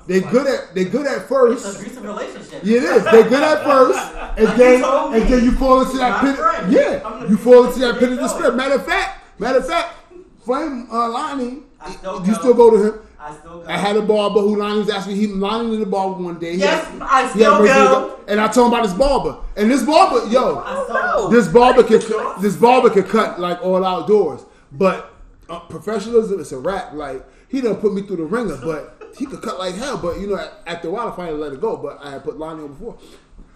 [0.07, 1.79] They good at, they good at first.
[1.95, 2.63] a relationship.
[2.63, 3.03] Yeah, it is.
[3.05, 3.99] They good at first,
[4.39, 6.35] and then and then you fall into that pit.
[6.35, 6.73] friend.
[6.73, 8.51] Yeah, you fall into that pit of know despair.
[8.53, 9.93] Matter of fact, matter of fact,
[10.43, 11.59] Flame uh, Lonnie,
[12.25, 13.01] you still go to him.
[13.21, 13.67] I still go.
[13.67, 15.15] I had a barber who Lonnie was asking.
[15.17, 16.53] He Lonnie in the barber one day.
[16.53, 18.19] He Yes, had- I still mercy go.
[18.27, 21.83] And I told him about this barber, and this barber, yo, I still this barber
[21.83, 21.99] can
[22.41, 25.13] this barber can cut like all outdoors, but
[25.49, 26.93] uh, professionalism it's a rap.
[26.93, 29.97] Like he done put me through the ringer, but he could cut like hell.
[29.97, 31.75] But you know, after a while, I finally let it go.
[31.75, 32.97] But I had put Lonnie on before,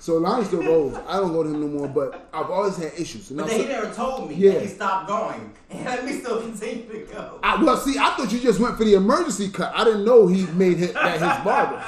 [0.03, 0.97] so Lonnie still goes.
[1.07, 1.87] I don't go to him no more.
[1.87, 3.29] But I've always had issues.
[3.29, 4.51] And But I'm he never told me Yeah.
[4.51, 5.53] that he stopped going.
[5.69, 7.39] And let me still continue to go.
[7.41, 9.71] I, well, see, I thought you just went for the emergency cut.
[9.73, 11.81] I didn't know he made hit, that his barber.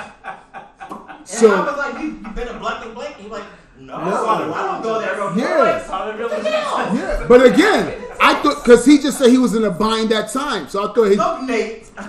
[1.10, 3.16] And So- I was like, you, you been a black and Blake?
[3.18, 3.44] He's like,
[3.77, 4.26] no, No.
[4.26, 4.38] I
[4.72, 5.14] don't go there.
[5.38, 5.84] Yeah.
[5.85, 10.08] How Yeah, but again, I thought because he just said he was in a bind
[10.11, 11.84] that time, so I thought he Look, Nate.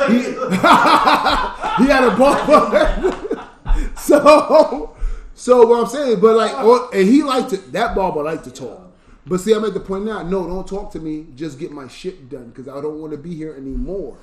[1.80, 3.48] he had a barber.
[3.96, 4.95] so,
[5.38, 8.50] so what I'm saying, but like, or, and he liked to that barber liked to
[8.50, 8.90] talk.
[9.26, 10.22] But see, I'm at the point now.
[10.22, 11.26] No, don't talk to me.
[11.34, 14.16] Just get my shit done because I don't want to be here anymore.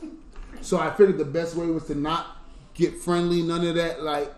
[0.61, 2.37] So I figured the best way was to not
[2.73, 4.01] get friendly, none of that.
[4.01, 4.33] Like,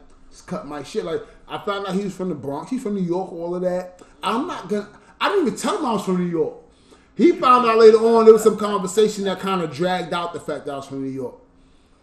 [0.47, 1.05] cut my shit.
[1.05, 2.71] Like, I found out he was from the Bronx.
[2.71, 3.31] He's from New York.
[3.31, 4.01] All of that.
[4.21, 4.89] I'm not gonna.
[5.21, 6.55] I didn't even tell him I was from New York.
[7.15, 10.41] He found out later on there was some conversation that kind of dragged out the
[10.41, 11.35] fact that I was from New York.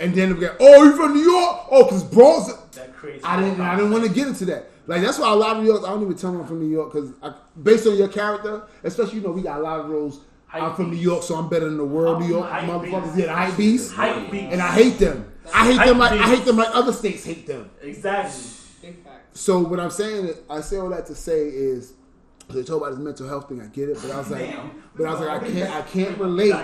[0.03, 1.67] And then we got, oh, you from New York?
[1.71, 2.53] Oh, because Bronx.
[2.73, 3.23] That crazy.
[3.23, 3.61] I didn't.
[3.61, 4.69] I didn't want to get into that.
[4.87, 5.85] Like that's why a lot of New York.
[5.85, 7.13] I don't even tell them I'm from New York because
[7.63, 10.19] based on your character, especially you know we got a lot of those.
[10.53, 10.97] I'm Hype from New.
[10.97, 12.21] York, so I'm better than the world.
[12.21, 13.17] New oh, York Hype motherfuckers, beast.
[13.17, 14.53] yeah, the hype beast, Hype beast.
[14.53, 15.33] and I hate them.
[15.55, 17.71] I hate Hype them like I hate them like other states hate them.
[17.81, 18.43] Exactly.
[18.83, 18.97] Big.
[19.35, 21.95] So what I'm saying, is, I say all that to say is,
[22.51, 23.63] they talk about this mental health thing.
[23.63, 24.83] I get it, but I was like, Damn.
[24.97, 26.55] but I was like, I can't, I can't relate.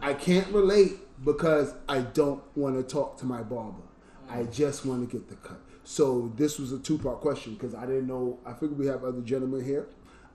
[0.00, 3.82] I can't relate because I don't want to talk to my barber.
[4.28, 4.52] I mm.
[4.52, 5.60] just want to get the cut.
[5.84, 8.38] So this was a two part question because I didn't know.
[8.44, 9.86] I figured we have other gentlemen here.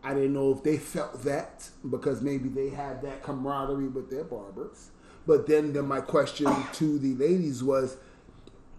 [0.04, 4.24] I didn't know if they felt that because maybe they had that camaraderie with their
[4.24, 4.92] barbers.
[5.28, 7.98] But then, then my question to the ladies was: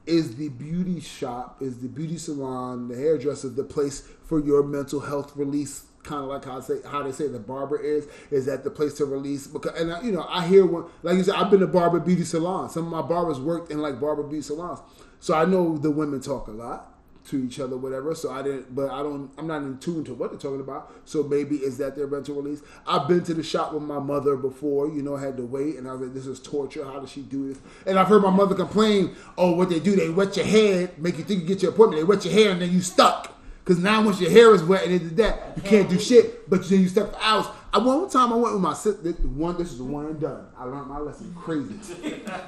[0.07, 5.01] Is the beauty shop, is the beauty salon, the hairdresser, the place for your mental
[5.01, 5.85] health release?
[6.03, 8.09] Kind of like how I say how they say the barber is.
[8.31, 9.47] Is that the place to release?
[9.47, 12.01] Because and I, you know I hear one like you said I've been to barber
[12.01, 12.73] beauty salons.
[12.73, 14.81] Some of my barbers worked in like barber beauty salons,
[15.19, 16.91] so I know the women talk a lot
[17.27, 18.15] to each other, whatever.
[18.15, 19.31] So I didn't, but I don't.
[19.39, 20.93] I'm not in tune to what they're talking about.
[21.05, 22.63] So maybe is that their mental release?
[22.87, 24.89] I've been to the shop with my mother before.
[24.89, 26.85] You know, had to wait, and I was like, "This is torture.
[26.85, 29.95] How does she do this?" And I've heard my mother complain, "Oh, what they do?
[29.95, 32.01] They wet your hair, make you think you get your appointment.
[32.01, 33.37] They wet your hair, and then you stuck."
[33.71, 36.51] Because now once your hair is wet and it's that, you can't do shit.
[36.51, 37.47] But then you step for hours.
[37.73, 39.13] I one time I went with my sister.
[39.29, 40.45] One, this is the one and done.
[40.59, 41.79] I learned my lesson crazy.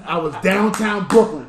[0.04, 1.48] I was downtown Brooklyn.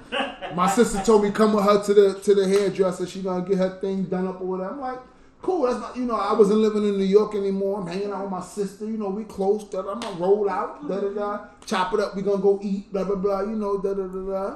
[0.54, 3.08] My sister told me come with her to the to the hairdresser.
[3.08, 4.74] She gonna get her thing done up or whatever.
[4.74, 5.00] I'm like,
[5.42, 5.64] cool.
[5.64, 6.18] That's not you know.
[6.18, 7.82] I wasn't living in New York anymore.
[7.82, 8.86] I'm hanging out with my sister.
[8.86, 9.64] You know, we close.
[9.64, 10.88] Da, I'm gonna roll out.
[10.88, 11.46] Da da da.
[11.66, 12.16] Chop it up.
[12.16, 12.94] We gonna go eat.
[12.94, 13.42] Blah blah blah.
[13.42, 13.80] You know.
[13.80, 14.56] Da da da da.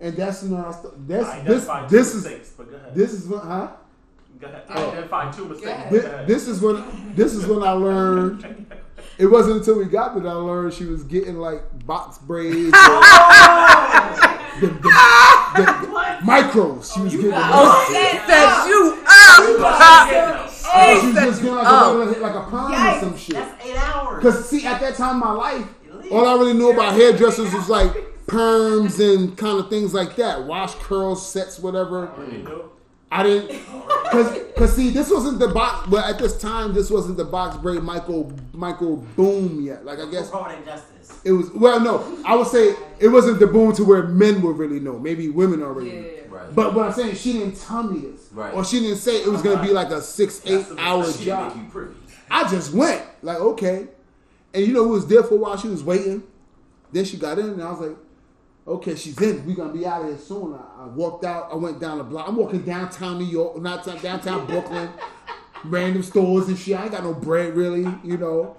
[0.00, 0.64] And that's you know.
[0.64, 1.64] I st- That's I this.
[1.90, 2.94] This two is mistakes, but go ahead.
[2.94, 3.68] this is what huh.
[4.40, 4.62] Go ahead.
[4.68, 4.72] Oh.
[4.72, 5.82] I identified two mistakes.
[5.90, 6.26] Thi- Go ahead.
[6.26, 8.66] This is when this is when I learned.
[9.16, 12.68] It wasn't until we got there that I learned she was getting like box braids.
[12.68, 14.54] or- oh.
[14.60, 15.88] the, the, the, the
[16.22, 16.94] micros.
[16.94, 17.32] She was oh, getting.
[17.34, 17.94] Oh, she
[18.28, 19.02] set you
[19.66, 20.48] up.
[20.70, 21.94] Oh, she was just getting like up.
[21.94, 23.34] a, like a pound or some shit.
[23.34, 24.22] That's eight hours.
[24.22, 25.66] Cause see, at that time in my life,
[26.12, 27.92] all I really knew about hairdressers was like
[28.28, 32.10] perms and kind of things like that, wash curls, sets, whatever.
[33.10, 33.64] I didn't,
[34.10, 35.88] cause, cause see, this wasn't the box.
[35.88, 39.84] But at this time, this wasn't the box braid Michael Michael boom yet.
[39.86, 41.18] Like I guess Fraud and justice.
[41.24, 41.50] it was.
[41.50, 44.98] Well, no, I would say it wasn't the boom to where men would really know.
[44.98, 45.92] Maybe women already.
[45.92, 46.08] know.
[46.28, 46.54] Right.
[46.54, 48.52] But what I'm saying, she didn't tell me this, Right.
[48.52, 51.56] or she didn't say it was gonna be like a six, eight hour She job.
[51.56, 51.94] make you privy.
[52.30, 53.86] I just went like okay,
[54.52, 55.56] and you know who was there for a while?
[55.56, 56.24] She was waiting.
[56.92, 57.96] Then she got in, and I was like,
[58.68, 59.44] okay, she's in.
[59.46, 60.54] We're gonna be out of here soon.
[60.54, 61.48] I, I walked out.
[61.50, 62.28] I went down the block.
[62.28, 64.90] I'm walking downtown New York, not downtown Brooklyn,
[65.64, 66.78] random stores and shit.
[66.78, 68.56] I ain't got no bread really, you know.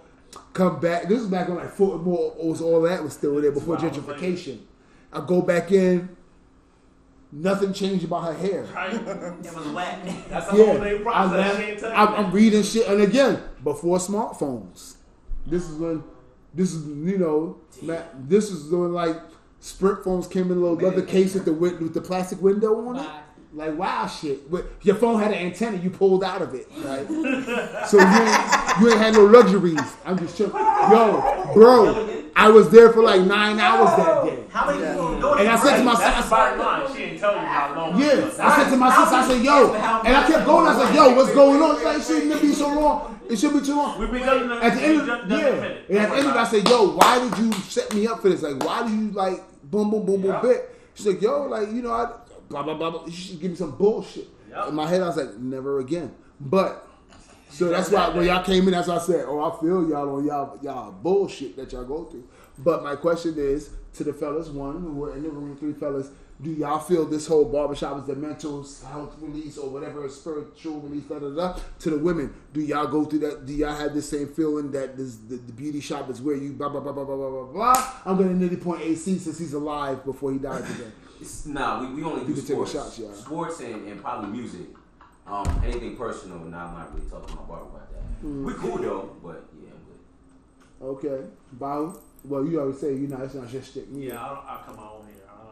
[0.54, 1.08] Come back.
[1.08, 4.60] This is back when like football was all that was still there before gentrification.
[5.12, 6.16] I go back in.
[7.32, 8.64] Nothing changed about her hair.
[8.64, 10.04] It was wet.
[10.30, 11.58] That's a whole new I process.
[11.58, 12.26] She ain't left, tell you I'm.
[12.26, 14.96] I'm reading shit, and again, before smartphones.
[15.46, 16.04] This is when,
[16.54, 19.18] this is you know, ma- this is when like
[19.62, 22.98] Sprint phones came in a little leather case with the with the plastic window on
[22.98, 23.10] it.
[23.52, 24.50] Like wow, shit.
[24.50, 27.08] But your phone had an antenna, you pulled out of it, right?
[27.88, 29.82] so you ain't, you ain't had no luxuries.
[30.06, 30.54] I'm just chilling.
[30.54, 34.44] Yo, bro, I was there for like nine hours that day.
[34.50, 36.92] How many people go And I said to my That's the sister, bottom line.
[36.94, 38.00] She didn't tell you how long.
[38.00, 40.68] yeah, I said to my sister, I said, yo, and I kept going.
[40.68, 41.76] I said, yo, what's going on?
[41.76, 43.20] She's like, it shouldn't be so long.
[43.30, 44.00] It should be too long.
[44.00, 46.40] We've been telling At the end, of, just yeah, and at the end of it,
[46.40, 48.42] I said, yo, why did you set me up for this?
[48.42, 50.42] Like, why do you like boom, boom, boom, boom, Yeah.
[50.42, 50.76] bit?
[50.94, 52.12] She's like, yo, like, you know, I
[52.50, 52.90] blah blah blah.
[52.92, 53.10] blah.
[53.10, 54.28] Should give me some bullshit.
[54.50, 54.70] Yep.
[54.70, 56.14] In my head, I was like, never again.
[56.40, 56.88] But
[57.50, 60.16] so that's why when y'all came in, that's why I said, oh, I feel y'all
[60.16, 62.28] on y'all y'all bullshit that y'all go through.
[62.58, 66.10] But my question is to the fellas, one who were in the room, three fellas
[66.42, 71.04] do y'all feel this whole barbershop is the mental health release or whatever spiritual release
[71.04, 72.34] da, da, da, to the women?
[72.54, 73.46] Do y'all go through that?
[73.46, 76.54] Do y'all have the same feeling that this the, the beauty shop is where you
[76.54, 80.06] blah blah blah blah blah blah blah i'm gonna nitty point ac since he's alive
[80.06, 80.92] before he dies again.
[81.48, 82.72] Nah we, we only do sports.
[82.72, 83.12] shots, yeah.
[83.14, 84.68] sports and, and probably music.
[85.28, 88.26] Um anything personal and i'm not really talking to my barber about that.
[88.26, 88.46] Mm.
[88.46, 91.06] we cool though but yeah i'm good.
[91.06, 91.28] Okay.
[91.52, 92.00] Bow.
[92.24, 94.99] Well you always say you know it's not just stick yeah I, I come out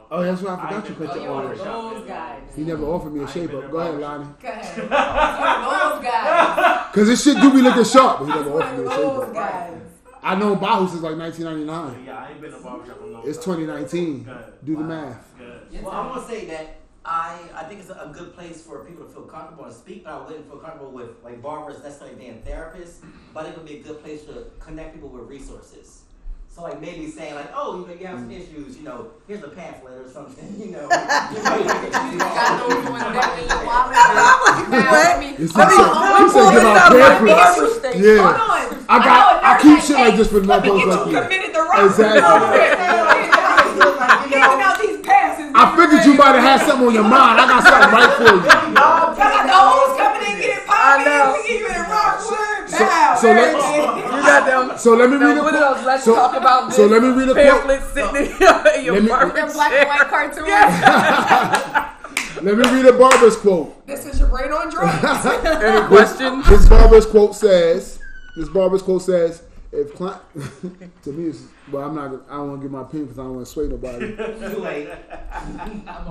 [0.09, 0.57] Oh, that's right.
[0.57, 1.57] I I forgot ain't you cut Oh, your you arm.
[1.97, 2.41] Those guys.
[2.55, 3.69] He never offered me a ain't shape up.
[3.71, 4.25] Go ahead, for Lonnie.
[4.41, 4.75] Go ahead.
[4.77, 6.85] Those guys.
[6.93, 9.33] Cause this shit do be looking sharp, but he never offered me a shape up.
[9.33, 9.81] guys.
[10.23, 12.05] I know Bahu since like 1999.
[12.05, 14.29] Yeah, I ain't been to barbershop in a long It's 2019.
[14.63, 14.87] Do the Wow.
[14.87, 15.33] math.
[15.37, 15.83] Good.
[15.83, 19.11] Well, I'm gonna say that I I think it's a good place for people to
[19.11, 20.03] feel comfortable and speak.
[20.05, 22.95] But I wouldn't feel comfortable with like barbers necessarily being therapists,
[23.33, 26.01] but it would be a good place to connect people with resources.
[26.57, 28.41] So like maybe saying like, oh, you know, you have some mm.
[28.41, 30.89] issues, you know, here's a pamphlet or something, you know.
[30.89, 33.93] You got those ones that in your wallet.
[33.93, 37.21] Now, You me- said, let me- you let said me give pull out this up.
[37.21, 37.61] pamphlets.
[37.61, 38.25] Hold Yeah.
[38.25, 38.73] on.
[38.89, 39.37] I got.
[39.45, 41.21] I know, keep nurse, shit like this for Let me motherfuckers get like you you.
[41.21, 41.77] committed to rock.
[41.85, 42.25] Exactly.
[44.33, 45.53] Giving out these passes.
[45.53, 47.37] I figured you might have had something on your mind.
[47.37, 48.41] I got something right for you.
[48.73, 51.37] Y'all got the hoes coming in, getting I know.
[51.37, 51.37] popping.
[51.37, 52.17] We give you the rock
[52.79, 52.79] word.
[52.79, 53.55] So- Now, so let-
[53.97, 54.77] You got them.
[54.77, 55.85] So let me read a quote.
[55.85, 56.75] Let's so, talk about this.
[56.75, 57.45] so let me read a quote.
[57.67, 60.47] pamphlet sitting in your, in your Let me- barber Them black and white cartoons.
[62.43, 63.85] Let me read a barber's quote.
[63.87, 65.25] This is your brain on drugs.
[65.45, 66.47] Any questions?
[66.47, 67.99] This barber's quote says.
[68.35, 69.41] This barber's quote says.
[69.71, 70.21] If client,
[71.03, 71.41] to me, it's,
[71.71, 72.05] well, I'm not.
[72.29, 74.15] I don't want to give my opinion because I don't want to sway nobody.
[74.15, 74.87] Too late.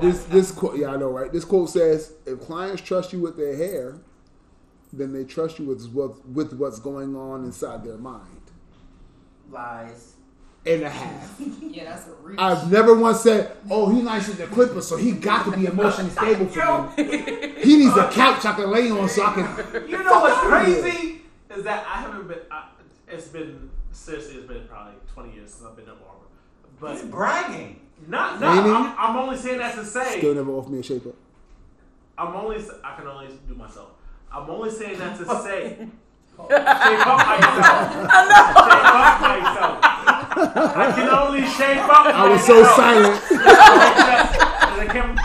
[0.02, 1.32] this this quote, yeah, I know, right?
[1.32, 3.94] This quote says, "If clients trust you with their hair,
[4.96, 8.40] then they trust you with what with what's going on inside their mind."
[9.50, 10.12] Lies.
[10.64, 11.40] And a half.
[11.62, 12.38] yeah, that's a reach.
[12.40, 15.66] I've never once said, "Oh, he nice with the clipper, so he got to be
[15.66, 19.88] emotionally stable for me." He needs a couch I can lay on so I can.
[19.88, 21.22] You know what's crazy
[21.56, 22.38] is that I haven't been.
[22.50, 22.68] I,
[23.08, 26.92] it's been seriously, it's been probably 20 years since I've been a barber.
[26.92, 27.80] He's But bragging.
[28.08, 30.18] not, no, I'm, I'm only saying that to say.
[30.18, 31.14] Still never offered me a shape up.
[32.18, 32.56] I'm only.
[32.82, 33.90] I can only do myself.
[34.32, 35.76] I'm only saying that to say.
[35.78, 37.92] shape up myself.
[37.92, 39.78] Shape up myself.
[40.38, 42.06] I can only shape up.
[42.06, 43.22] I was so silent.
[44.78, 45.18] I can't,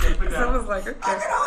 [0.00, 0.52] can't figure I out.
[0.54, 0.98] was like, okay.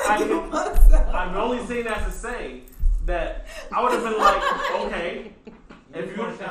[0.07, 2.61] I can, I'm only saying that to say
[3.05, 4.43] that I would have been like,
[4.85, 5.33] okay,
[5.93, 6.47] if you, if you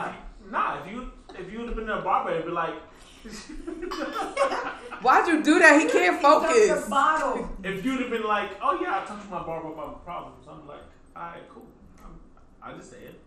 [0.51, 2.75] nah, if you if you would have been a barber, it'd be like,
[5.03, 5.81] Why'd you do that?
[5.81, 6.89] He can't focus.
[6.89, 7.49] bottle.
[7.65, 10.47] if you'd have been like, oh yeah, I talked to my barber about my problems,
[10.49, 10.81] I'm like,
[11.17, 11.67] all right, cool,
[12.03, 12.19] I'm,
[12.63, 13.19] I just say it.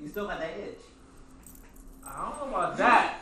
[0.00, 0.78] You still got that itch.
[2.06, 3.18] I don't know about that.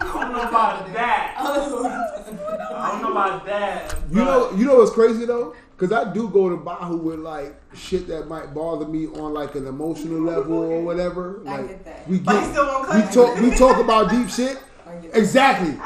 [0.00, 1.34] I don't know about that.
[1.38, 3.94] I don't know about that.
[4.10, 5.54] You know, you know what's crazy though?
[5.76, 9.54] Because I do go to Bahu with like shit that might bother me on like
[9.56, 11.42] an emotional level or whatever.
[11.46, 12.08] I Like get that.
[12.08, 14.58] we But he get, still won't we cut talk, we talk about deep shit.
[14.92, 15.18] I.
[15.18, 15.78] Exactly.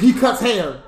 [0.00, 0.82] He cuts hair,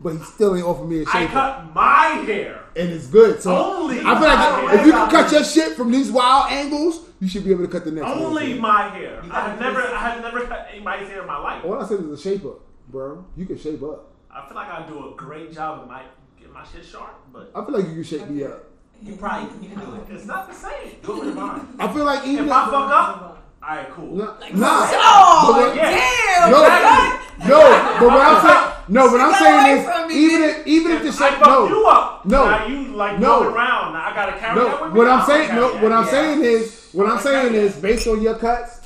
[0.00, 2.60] but he still ain't offer me a a I shaper, cut my hair.
[2.76, 3.42] and it's good.
[3.42, 4.80] So Only I feel like hair.
[4.80, 7.70] if you can cut your shit from these wild angles, you should be able to
[7.70, 8.18] cut the next one.
[8.18, 8.60] Only too.
[8.60, 9.22] my hair.
[9.30, 11.64] I have never, do I have never cut anybody's hair in my life.
[11.64, 13.24] All I said is a shape up, bro.
[13.36, 14.12] You can shape up.
[14.30, 16.02] I feel like I do a great job of my
[16.38, 18.64] get my shit sharp, but I feel like you can shape me up.
[19.02, 20.02] You probably you can do it.
[20.14, 20.96] it's not the same.
[21.02, 21.68] Do it with your mind.
[21.78, 24.14] I feel like even If I fuck up, all right, cool.
[24.16, 24.88] Nah, nah.
[24.92, 26.50] Oh, But damn!
[26.50, 27.48] No, son.
[27.48, 31.02] no, but what I'm saying, no, what I'm saying is, me, even if, even if
[31.02, 32.44] the If shape, no, you up, No.
[32.44, 33.40] now you like No.
[33.40, 33.92] going around.
[33.94, 34.98] Now I gotta carry that with me.
[34.98, 36.10] What I'm saying, no, what I'm Yeah.
[36.10, 38.80] saying is, what I'm saying is, based on your cuts,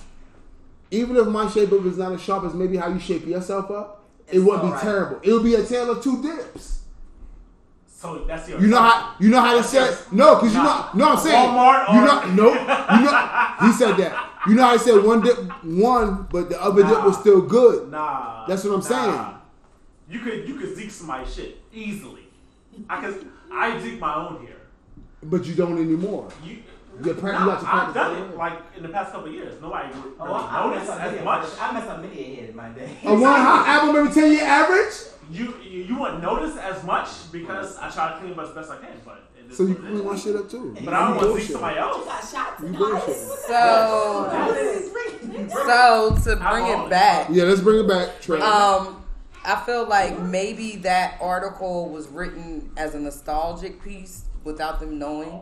[0.91, 3.71] even if my shape up is not as sharp as maybe how you shape yourself
[3.71, 4.83] up, it It's wouldn't be alright.
[4.83, 5.19] terrible.
[5.23, 6.79] It would be a tale of two dips.
[7.87, 8.61] So that's your.
[8.61, 10.89] You know how you know how to said no, because you know Nah.
[10.95, 11.09] no.
[11.11, 12.53] I'm saying Walmart you or- know no.
[12.55, 14.30] You know he said that.
[14.49, 17.91] You know how he said one dip one, but the other dip was still good.
[17.91, 18.47] Nah.
[18.47, 18.87] That's what I'm nah.
[18.87, 19.37] saying.
[20.09, 22.23] You could you could zeke somebody's shit easily.
[22.89, 24.57] I could I zeke my own hair.
[25.23, 26.29] But you don't anymore.
[26.45, 26.63] You.
[27.05, 29.35] You're pra- you nah, got to I've done it like in the past couple of
[29.35, 29.61] years.
[29.63, 31.25] Nobody really Oh, I, I messed noticed up as many.
[31.25, 31.47] much.
[31.61, 32.97] I messed up many a head in my day.
[33.05, 34.95] A one hot album every ten year average.
[35.31, 38.71] You you, you wouldn't notice as much because I try to clean up as best
[38.71, 40.77] I can, but it is So you what it clean my shit up too.
[40.85, 41.47] But I don't want to bullshit.
[41.47, 42.05] zeke somebody else.
[42.05, 43.17] Got shots You in bullshit.
[43.17, 44.29] So,
[45.51, 48.21] so to bring it back, Yeah, let's bring it back.
[48.21, 48.41] Trey.
[48.41, 49.05] um,
[49.45, 55.41] I feel like maybe that article was written as a nostalgic piece without them knowing,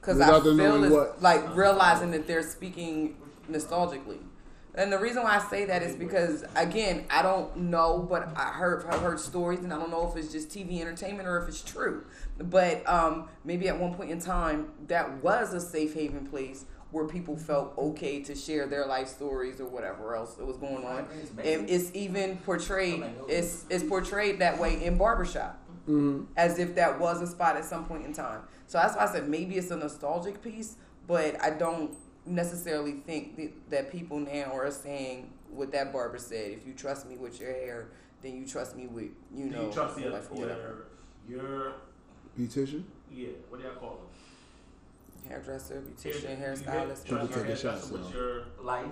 [0.00, 1.22] because I feel knowing it's what?
[1.22, 3.16] like realizing that they're speaking
[3.50, 4.18] nostalgically.
[4.76, 8.50] And the reason why I say that is because again, I don't know, but I
[8.50, 11.48] heard I heard stories, and I don't know if it's just TV entertainment or if
[11.48, 12.04] it's true.
[12.38, 17.06] But um, maybe at one point in time, that was a safe haven place where
[17.06, 21.06] people felt okay to share their life stories or whatever else that was going on.
[21.42, 25.58] And it's even portrayed it's it's portrayed that way in barbershop
[26.36, 28.40] as if that was a spot at some point in time.
[28.66, 31.94] So that's why I said maybe it's a nostalgic piece, but I don't
[32.26, 36.50] necessarily think that, that people now are saying what that barber said.
[36.52, 37.88] If you trust me with your hair,
[38.22, 39.50] then you trust me with you know.
[39.50, 40.86] Do know you trust the your life whatever.
[41.28, 41.72] your your
[42.38, 42.82] Beautician.
[43.10, 43.28] yeah?
[43.48, 45.28] What do y'all call them?
[45.30, 47.04] Hairdresser, beautician, Do you hairstylist.
[47.04, 48.86] Trust your Taking hairdresser shots, with your Life.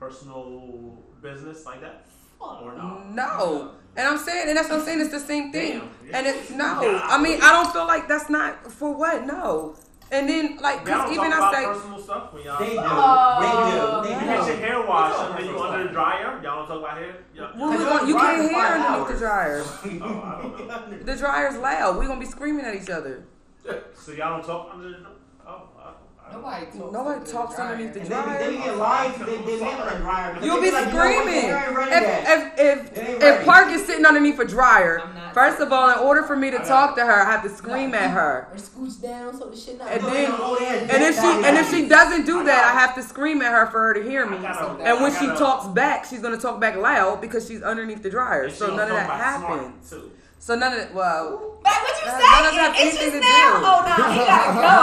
[0.00, 2.06] personal business like that,
[2.40, 3.04] or no?
[3.10, 3.70] No.
[3.96, 5.80] And I'm saying, and that's what I'm saying, it's the same thing.
[6.06, 6.14] Damn.
[6.14, 7.00] And it's no.
[7.04, 9.24] I mean, I don't feel like that's not for what?
[9.26, 9.76] No.
[10.10, 12.58] And then, like, because don't even talk I about say, personal stuff when y'all.
[12.58, 12.80] They do.
[12.82, 14.14] Oh, they do.
[14.14, 14.46] You They get do.
[14.52, 16.40] your hair washed and then you talk under the dryer.
[16.42, 17.16] Y'all don't talk about hair.
[17.34, 17.50] Yeah.
[17.56, 19.62] well, we Cause gonna- you can't hear for underneath the dryer.
[20.00, 20.98] Oh, I don't know.
[21.04, 21.98] The dryer's loud.
[21.98, 23.24] we going to be screaming at each other.
[23.94, 24.96] So y'all don't talk under the.
[25.46, 26.17] Oh, I, I don't know.
[26.32, 26.92] Nobody talks.
[26.92, 28.70] Nobody talks underneath the And then, then you dryer.
[28.70, 29.24] get lied to.
[29.24, 30.38] They, they land on a dryer.
[30.42, 31.26] You'll be like, you know screaming.
[31.26, 32.54] they ain't ready yet.
[32.58, 33.44] If, if, if, if.
[33.44, 35.02] Park is sitting underneath a dryer,
[35.34, 37.94] first of all, in order for me to talk to her, I have to scream
[37.94, 38.48] at her.
[38.52, 39.88] Or scooch down so the shit not.
[39.90, 42.44] And then- they don't know they had And if she and if she doesn't do
[42.44, 44.36] that, I have to scream at her for her to hear me.
[44.36, 48.48] And when she talks back, she's gonna talk back loud because she's underneath the dryer.
[48.50, 49.94] So none of that about smart, happens.
[50.38, 50.44] Too.
[50.44, 50.94] So none of that.
[50.94, 52.26] Well, Like what you That- say?
[52.26, 53.58] that doesn't have It's anything just to now.
[53.58, 53.64] do.
[53.66, 54.74] Oh no, he gotta go.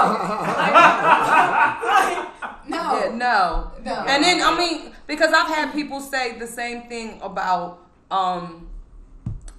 [1.86, 3.72] Like, no, yeah, no.
[3.84, 3.94] no.
[4.08, 7.80] And then I mean, because I've had people say the same thing about
[8.12, 8.68] um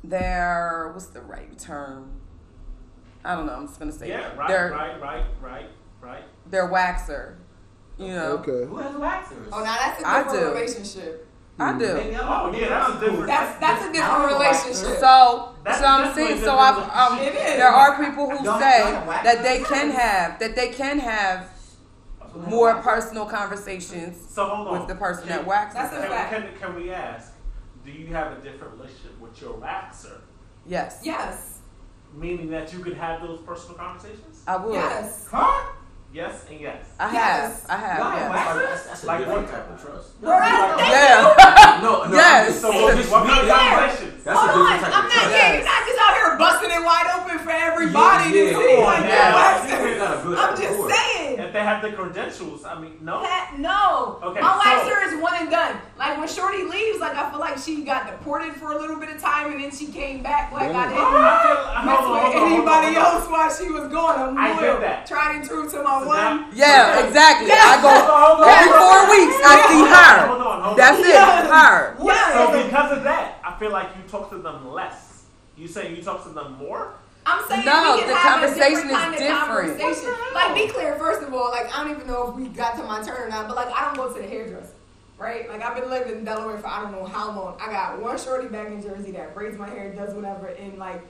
[0.04, 2.10] their what's the right term?
[3.24, 3.54] I don't know.
[3.54, 5.66] I'm just gonna say Yeah, right, their right, right, right,
[6.00, 6.24] right.
[6.50, 7.36] their waxer.
[7.98, 8.66] You know, Okay.
[8.68, 9.48] Who has waxers?
[9.52, 10.52] Oh, now that's a I different do.
[10.52, 11.25] relationship.
[11.58, 11.86] I do.
[11.86, 13.26] Oh, yeah, that's a different.
[13.26, 14.98] That's that's a I different relationship.
[15.00, 16.78] So, That's so I'm definitely saying, so I've,
[17.12, 20.98] um, there are people who Don't- say don't that they can have that they can
[20.98, 21.48] have
[22.48, 24.78] more personal conversations So hold on.
[24.80, 25.74] with the person Can- that waxes.
[25.74, 26.08] That's a them.
[26.08, 26.10] Can,
[26.42, 26.58] fact.
[26.60, 27.32] can, can we ask?
[27.84, 30.20] Do you have a different relationship with your waxer?
[30.66, 31.52] Yes, Yes,
[32.14, 34.42] Meaning that you could have those personal conversations?
[34.46, 34.74] I would.
[34.74, 35.26] yes.
[35.30, 35.72] Huh?
[36.16, 36.80] Yes and yes.
[36.98, 37.66] I Yes.
[37.68, 37.76] have.
[37.76, 38.00] I have.
[38.00, 38.30] Wow, yes.
[38.32, 40.08] wax- Like, that's, that's a Like different type of trust.
[40.24, 41.80] Yeah.
[41.84, 42.14] No, no.
[42.16, 42.48] Yes.
[42.48, 43.76] I'm So just- what, just what me, kind of yeah.
[43.76, 44.26] conversations?
[44.26, 45.30] A Hold on, type I'm of not trust.
[45.36, 48.64] yeah, you're not just out here busting it wide open for everybody Yeah, to see
[48.64, 48.88] yeah.
[48.88, 49.12] like Yeah.
[49.12, 49.98] you're You waxing.
[50.00, 51.25] gotta build I'm just saying.
[51.56, 52.64] And think they have the credentials.
[52.64, 53.22] I mean, no.
[53.24, 54.18] Heck, no.
[54.22, 55.76] Okay, My so- waxer is one and done.
[55.98, 59.08] Like when Shorty leaves, like I feel like she got deported for a little bit
[59.10, 60.52] of time and then she came back.
[60.52, 63.28] Like I ah, I didn't feel- mess hold with hold on, hold anybody hold else
[63.30, 64.36] while she was gone.
[64.36, 64.80] I'm I get loyal.
[64.80, 65.06] that.
[65.06, 66.16] Tried and true to my So one.
[66.16, 67.48] now- Yeah, exactly.
[67.48, 67.64] Yes.
[67.64, 69.36] I go Hold every four weeks.
[69.40, 70.20] I see Hold her.
[70.20, 70.76] on, hold on.
[70.76, 71.06] That's it.
[71.08, 71.50] Yes.
[71.50, 71.96] Her.
[72.04, 72.34] Yes.
[72.34, 75.24] So because of that, I feel like you talk to them less.
[75.56, 76.94] You saying you talk to them more?
[77.28, 79.78] I'm saying No, we can the have a conversation different is kind of different.
[79.80, 80.14] conversation.
[80.34, 82.84] Like, be clear, first of all, like I don't even know if we got to
[82.84, 84.74] my turn or not, but like I don't go to the hairdresser,
[85.18, 85.48] right?
[85.50, 87.58] Like I've been living in Delaware for I don't know how long.
[87.60, 91.02] I got one shorty back in Jersey that braids my hair, does whatever, and like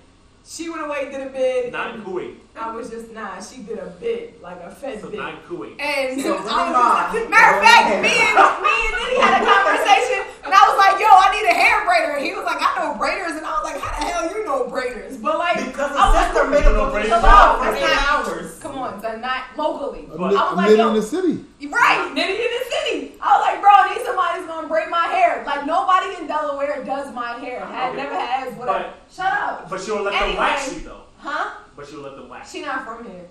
[0.46, 1.72] she went away, did a bid.
[1.72, 2.36] Not in and Kuwait.
[2.56, 3.40] I was just nah.
[3.40, 5.18] She did a bid, like a Fed So bid.
[5.18, 5.40] not in
[5.80, 9.44] And So, I was Remy matter of fact, me and me and Nitty had a
[9.44, 12.58] conversation, and I was like, "Yo, I need a hair braider." And he was like,
[12.62, 15.56] "I know braiders," and I was like, "How the hell you know braiders?" But like,
[15.66, 17.58] Because I was the like, sister made up No a brain brain fog.
[17.64, 18.58] for eight hours.
[18.60, 20.06] Come on, son, not locally.
[20.10, 21.44] A, I mi- was like, yo, in the city.
[21.64, 23.14] Right, Nitty in the city.
[23.20, 25.42] I was like, bro, I need somebody who's gonna braid my hair.
[25.46, 27.64] Like nobody in Delaware does my hair.
[27.64, 27.96] Had Okay.
[28.02, 28.54] never has.
[28.54, 28.78] Whatever.
[28.84, 29.70] But- Shut up.
[29.70, 31.00] But you'll let them wax you though.
[31.18, 31.50] Huh?
[31.76, 32.50] But you'll let them wax.
[32.52, 33.24] She not from here.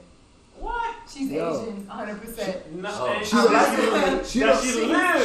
[0.59, 0.95] What?
[1.11, 1.61] She's Yo.
[1.61, 2.21] Asian, 100.
[2.21, 3.07] percent No, Oh.
[3.07, 4.71] and She she don't, lives- she, don't, she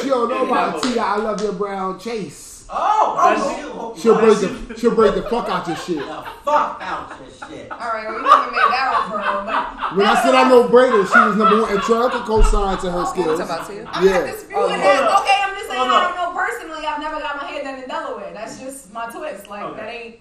[0.02, 1.04] she don't know about Delaware?
[1.04, 2.49] I love your brown chase.
[2.73, 5.76] Oh, Does oh, she- She'll break Does the she- she'll break the fuck out your
[5.76, 5.99] shit.
[5.99, 7.70] the fuck out your shit.
[7.73, 10.68] All right, well, you haven't made that one referral, but When I said I know
[10.68, 13.39] Brady, she was number one, and Trell could co-sign to her oh, skills.
[13.39, 13.90] Talking about Tia?
[13.92, 14.12] I'm Yeah.
[14.18, 14.97] not disputing Oh, that.
[15.10, 15.20] hold.
[15.26, 16.86] Okay, I'm just saying Hold I don't know personally.
[16.86, 18.31] I've never got my hair done in Delaware.
[18.32, 19.49] That's just my twist.
[19.49, 19.81] Like Okay.
[19.81, 20.16] that ain't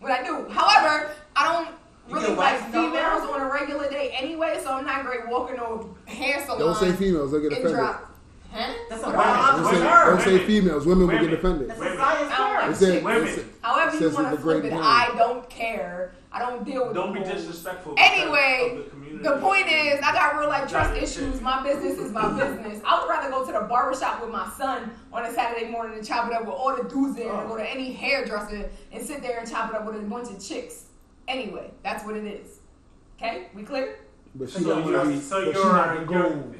[0.00, 0.46] what I do.
[0.50, 1.68] However, I don't
[2.10, 2.90] really like waxed in Delaware?
[3.18, 6.58] females on a regular day anyway, so I'm not great walking on hair salon.
[6.58, 7.76] Don't say females, they'll get and offended.
[7.78, 8.08] drop.
[8.52, 8.72] Huh?
[8.90, 11.70] That's a What Don't say, don't say females, women will get offended.
[11.70, 12.04] That's Wait a a minute.
[12.04, 12.70] science oh, term.
[12.70, 13.24] like They Women.
[13.24, 14.80] they said- However you want to it's flip it, term.
[14.82, 16.14] I don't care.
[16.30, 17.94] I don't deal with Don't be disrespectful.
[17.98, 18.84] Anyway,
[19.22, 19.28] the.
[19.30, 21.40] The point is, I got real life trust issues.
[21.40, 22.82] My business is my business.
[22.84, 26.06] I would rather go to the barbershop with my son on a Saturday morning and
[26.06, 29.22] chop it up with all the dudes there than go to any hairdresser and sit
[29.22, 30.86] there and chop it up with a bunch of chicks.
[31.28, 32.58] Anyway, that's what it is.
[33.16, 33.98] Okay, we clear?
[34.34, 35.20] But So don't you're, want to be.
[35.20, 36.54] so but you're, she not the you're, gold.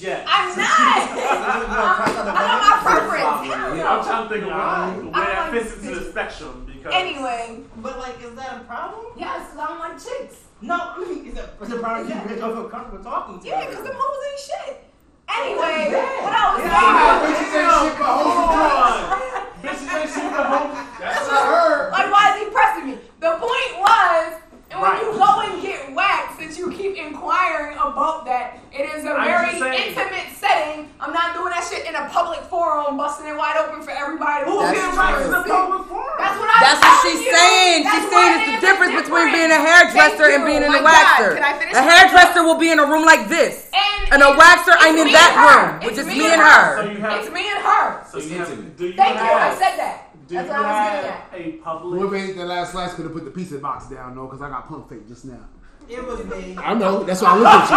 [0.00, 0.24] yeah.
[0.26, 0.80] I'm not.
[0.80, 3.54] I know my preference.
[3.54, 3.86] Hell no.
[3.86, 4.96] I'm trying to think of Why?
[5.12, 8.64] where I that like fits into the spectrum because Anyway, But like, is that a
[8.64, 9.04] problem?
[9.16, 10.36] yes, 'cause I don't like chicks.
[10.62, 10.96] No, I
[11.28, 12.08] is that is it a problem?
[12.08, 13.68] You really don't feel comfortable talking to Yeah, her?
[13.70, 14.84] because the hoes ain't shit.
[15.28, 16.24] Anyway, Yeah.
[16.24, 16.80] what I was Yeah.
[16.80, 17.28] saying.
[17.28, 19.20] Bitches ain't shit but hoes Hold and on.
[19.60, 20.72] Bitches ain't shit but hoes.
[20.98, 21.92] That's what I heard.
[21.92, 22.94] Like, why is he pressing me?
[23.20, 24.41] The point was,
[24.72, 25.02] and when Right.
[25.04, 29.24] you go and get waxed, that you keep inquiring about that, it is a I'm
[29.28, 29.92] very saying.
[29.92, 30.88] intimate setting.
[31.00, 34.48] I'm not doing that shit in a public forum, busting it wide open for everybody.
[34.48, 34.98] Who's That's getting true.
[34.98, 36.16] right to public forum?
[36.18, 36.64] That's what I'm saying.
[36.64, 37.32] That's what she's you.
[37.36, 37.78] saying.
[37.84, 40.72] That's She's saying it it's the is difference between being a hairdresser and being in
[40.72, 41.36] a waxer.
[41.36, 43.68] can A hairdresser will be in a room like this.
[43.76, 46.42] And, And a waxer, it's I'm in that room, which is me me and and
[46.42, 47.20] her.
[47.20, 48.04] It's me and her.
[48.08, 49.24] so you have, do you Thank you.
[49.24, 50.08] I said that.
[50.32, 51.38] Do That's you what I was getting have at.
[51.38, 52.00] a public?
[52.00, 54.48] Whoever ate the last slice could have put the pizza box down, though, because I
[54.48, 55.44] got pump fake just now.
[55.88, 56.56] It was me.
[56.58, 57.02] I know.
[57.04, 57.76] That's why I look at you.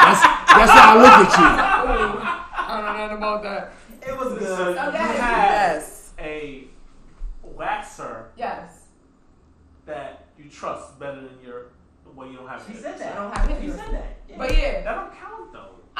[0.00, 1.44] That's, that's how I look at you.
[2.66, 3.72] I don't know nothing about that.
[4.06, 4.74] It was So good.
[4.76, 4.96] you Okay.
[4.98, 6.12] have Yes.
[6.18, 6.64] a
[7.56, 8.86] waxer Yes.
[9.86, 11.66] that you trust better than your
[12.14, 12.64] well you don't have.
[12.66, 12.82] She hair.
[12.82, 13.12] said that.
[13.12, 13.78] I don't have You hairdresser.
[13.84, 14.16] said that.
[14.28, 14.34] Yeah.
[14.38, 15.39] But yeah, That don't count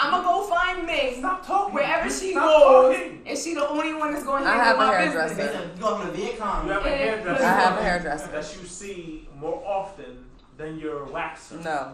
[0.00, 0.06] though.
[0.06, 1.16] I'm gonna go find Meg.
[1.18, 1.74] Stop talking.
[1.74, 3.26] Wherever she stop goes, talking.
[3.26, 5.34] is she the only one that's going to I handle have a my hairdresser.
[5.36, 5.54] business?
[5.54, 6.64] Listen, you go to the Vietcong.
[6.66, 6.96] You have a Yeah.
[6.96, 7.44] hairdresser.
[7.44, 8.26] I have a hairdresser.
[8.28, 10.24] that you see more often
[10.56, 11.64] than your waxer.
[11.64, 11.92] No.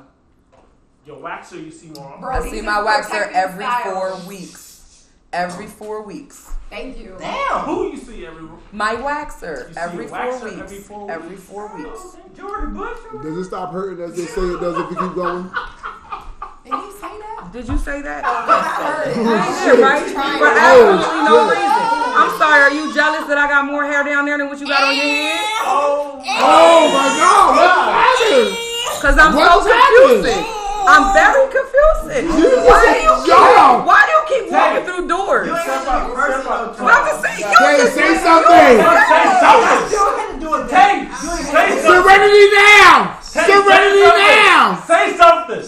[1.06, 2.20] Your waxer you see more often.
[2.20, 3.84] Bro, I these see is my waxer protective every styles.
[4.22, 4.62] four weeks.
[5.32, 6.50] Every four weeks.
[6.70, 7.14] Thank you.
[7.18, 7.60] Damn.
[7.60, 8.48] Who you see every?
[8.72, 10.60] My waxer You see every a four waxer weeks.
[10.62, 11.42] every four Every weeks?
[11.44, 11.88] four weeks.
[12.02, 12.98] Oh, Jordan Bush.
[13.22, 15.44] Does it stop hurting as they say it does if you keep going?
[16.64, 17.45] Did he say that?
[17.56, 18.20] Did you say that?
[18.20, 19.16] Oh, I heard it.
[19.16, 20.04] Yeah, right?
[20.12, 21.84] For absolutely no oh, reason.
[22.20, 22.60] I'm sorry.
[22.68, 24.92] Are you jealous that I got more hair down there than what you got on
[24.92, 25.40] your head?
[25.64, 27.56] Oh, Oh my God!
[27.56, 28.52] What's happening?
[29.00, 30.20] Cause I'm What's so happening?
[30.20, 30.44] confusing.
[30.84, 32.24] I'm very confusing.
[32.28, 33.40] Why do you keep,
[33.88, 34.84] why do you keep walking Hey.
[34.84, 35.48] through doors?
[35.48, 36.44] You ain't Step got up, to be personal.
[36.44, 36.76] step up.
[36.76, 38.76] But I'm just saying, you Say, just say you- something.
[38.84, 39.80] say something.
[39.88, 40.64] You don't have to do it.
[40.68, 42.04] Hey, say something.
[42.04, 43.00] Serenity down.
[43.24, 44.28] Say Serenity something.
[44.28, 44.68] down.
[44.84, 45.64] Say something.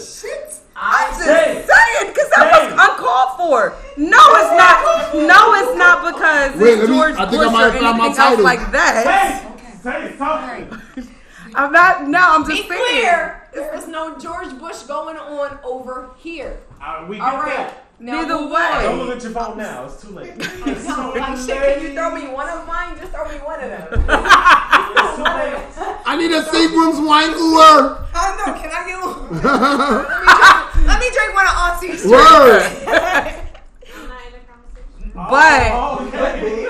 [0.81, 1.65] I'm just Say.
[1.67, 2.63] saying because that Say.
[2.65, 3.73] was uncalled for.
[3.97, 5.13] No, it's not.
[5.13, 7.75] No, it's not because Wait, it's let me- George I think Bush or might have
[7.75, 8.43] anything else title.
[8.43, 9.43] like that.
[9.83, 11.11] Say, say something.
[11.55, 12.07] I'm not.
[12.07, 12.81] No, I'm Be just saying.
[12.81, 13.49] clear.
[13.53, 16.59] There is no George Bush going on over here.
[16.81, 17.57] Uh, we get All right.
[17.57, 17.85] that.
[18.01, 18.79] Now Neither move way.
[18.83, 19.83] Don't look at your phone now.
[19.85, 20.33] It's too late.
[20.39, 22.97] Oh, it's No, too like shit, can you throw me one of mine?
[22.97, 23.87] Just throw me one of them.
[23.91, 25.59] It's too late.
[26.05, 27.99] I need a Seagram's wine cooler.
[27.99, 29.19] Oh, I know, can I get one?
[29.29, 32.61] let, me try, let me me drink one of Auntie's Word.
[32.87, 35.08] I'm not in the conversation.
[35.29, 36.67] But Oh, okay.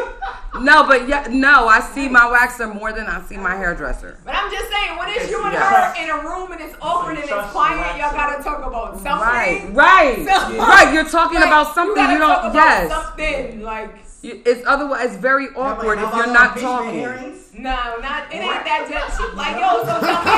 [0.63, 4.17] no, but yeah, no, I see my waxer more than I see my hairdresser.
[4.25, 5.95] But I'm just saying, when it's you and Yes.
[5.95, 9.11] her in a room and it's awkward and it's quiet, y'all gotta talk about something.
[9.27, 10.93] Right, right, So- right.
[10.93, 12.31] You're talking Like, about something gotta you don't.
[12.31, 16.89] about Yes, Something like it's otherwise it's very awkward How if you're not talking.
[16.91, 17.51] hearings?
[17.53, 19.79] no, not it ain't that just she like yo.
[19.85, 20.33] So tell me,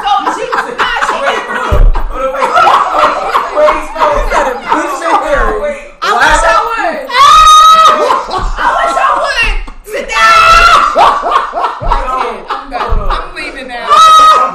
[0.00, 1.52] so she nah, she Wait, never.
[1.52, 2.48] hold on, hold on, wait,
[3.56, 3.76] wait,
[4.32, 5.92] wait, wait.
[6.00, 6.75] I wish I would.
[6.75, 6.75] I
[10.98, 13.08] I'm done.
[13.10, 13.86] I'm leaving now.
[13.90, 14.54] I'm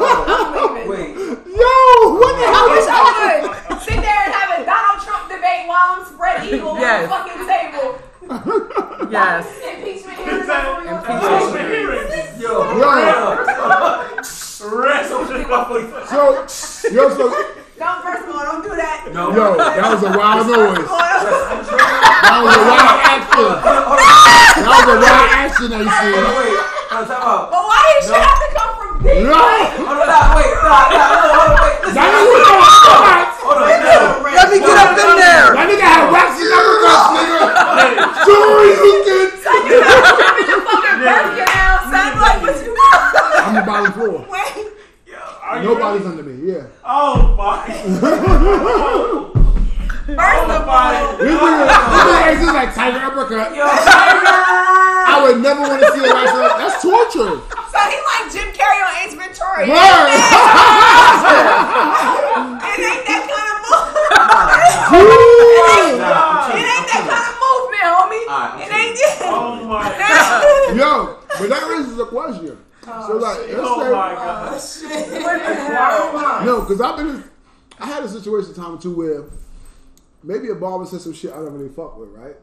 [0.75, 0.89] leaving.
[0.89, 2.93] Wait, Yo, what the I hell wish is I
[3.69, 7.11] would sit there and have a Donald Trump debate while I'm spread eagle Yes.
[7.11, 7.87] on the fucking table.
[9.11, 9.45] Yes.
[9.61, 10.41] Impeachment hearings.
[10.41, 10.87] Exactly.
[10.87, 11.57] are for real.
[11.57, 12.41] Impeachment hearings.
[12.41, 13.45] yo, Yo.
[14.61, 15.09] Rest.
[15.09, 17.33] So, yo, so,
[17.81, 19.09] Don't first of all, don't do that.
[19.09, 20.85] no, yo, that was a wild noise.
[20.85, 23.57] That was a wild action.
[23.57, 26.13] That was a wild action that you Hold see.
[26.13, 26.61] wait,
[26.93, 27.41] hold on.
[27.49, 29.25] But why did shit have to come from me?
[29.25, 31.77] No, Hold on, wait, nah, nah, hold on, wait.
[31.81, 33.33] Listen, that was on spot.
[33.49, 34.29] hold on, no.
[34.29, 35.47] Let me get up in there.
[35.57, 37.49] That nigga had waxy uppercuts, nigga.
[38.29, 39.25] Sure you can.
[39.41, 42.09] You got tripping your fucking birth canal, son.
[42.21, 44.21] Like, what you I'm the bottom floor.
[44.29, 44.69] Wait.
[45.51, 46.15] Are Nobody's ready?
[46.15, 46.47] under me.
[46.47, 46.63] Yeah.
[46.85, 47.67] Oh my.
[50.07, 51.67] First oh, of all, This nigga,
[52.31, 53.51] this is like tiger uppercut.
[53.51, 56.39] I would never want to see a waxy.
[56.55, 57.35] That's torture.
[57.43, 59.67] so he like Jim Carrey on Ace Ventura.
[59.67, 60.07] It Word.
[62.87, 63.91] ain't that kind of move.
[65.03, 65.99] Ooh.
[66.55, 68.23] It ain't that kind of movement, homie.
[68.23, 68.95] Alright, It ain't.
[69.27, 70.79] Oh my god.
[70.79, 72.55] Yo, but that raises a question.
[72.83, 76.45] So like, let's Oh my say, god.
[76.45, 77.23] no, because I've been, in,
[77.79, 79.23] I had a situation time too where
[80.23, 82.35] maybe a barber said some shit I don't really fuck with, right?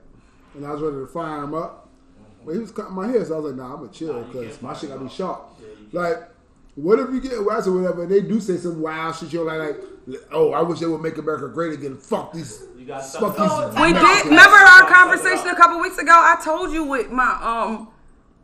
[0.54, 1.88] And I was ready to fire him up,
[2.44, 4.60] but he was cutting my hair, so I was like, nah, I'm gonna chill because
[4.62, 5.44] my shit gotta be sharp.
[5.92, 6.18] Like,
[6.76, 9.44] what if you get wax or whatever, and they do say some wild shit, you're
[9.44, 9.76] like,
[10.06, 11.96] like, oh, I wish they would make America great again.
[11.96, 13.42] Fuck these, fuck something.
[13.42, 13.80] these.
[13.82, 14.24] We did.
[14.26, 16.12] Remember our conversation a couple weeks ago?
[16.12, 17.88] I told you with my um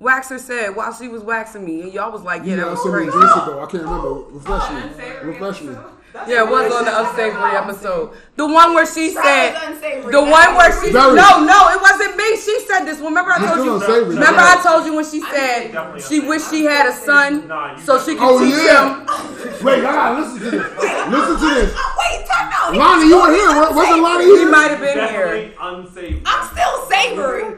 [0.00, 2.82] waxer said while she was waxing me, and y'all was like, "Yeah, You that was
[2.82, 3.60] so many crazy." days ago.
[3.62, 4.12] I can't remember.
[4.30, 5.30] Refresh me.
[5.30, 5.68] Refresh me.
[5.74, 5.90] episode.
[6.28, 8.10] Yeah, it was on the unsavory episode.
[8.36, 11.14] The one where she That said, the one where she Very.
[11.16, 12.36] no, no, it wasn't me.
[12.36, 13.00] She said this.
[13.00, 13.74] Remember I told you.
[13.74, 14.14] unsavory.
[14.14, 14.54] Remember Yeah.
[14.56, 15.74] I told you when she said
[16.08, 19.00] she wished she had a son Nah, so she could Oh teach yeah.
[19.02, 19.64] him.
[19.66, 20.62] Wait, I gotta listen to this.
[21.10, 21.74] Listen to this.
[21.74, 22.72] Oh, wait, time out.
[22.74, 23.60] He Lonnie, was you were still here.
[23.60, 25.26] Wa- Wasn't Lonnie He might have been here.
[25.26, 26.22] Definitely unsavory.
[26.26, 27.56] I'm still savory.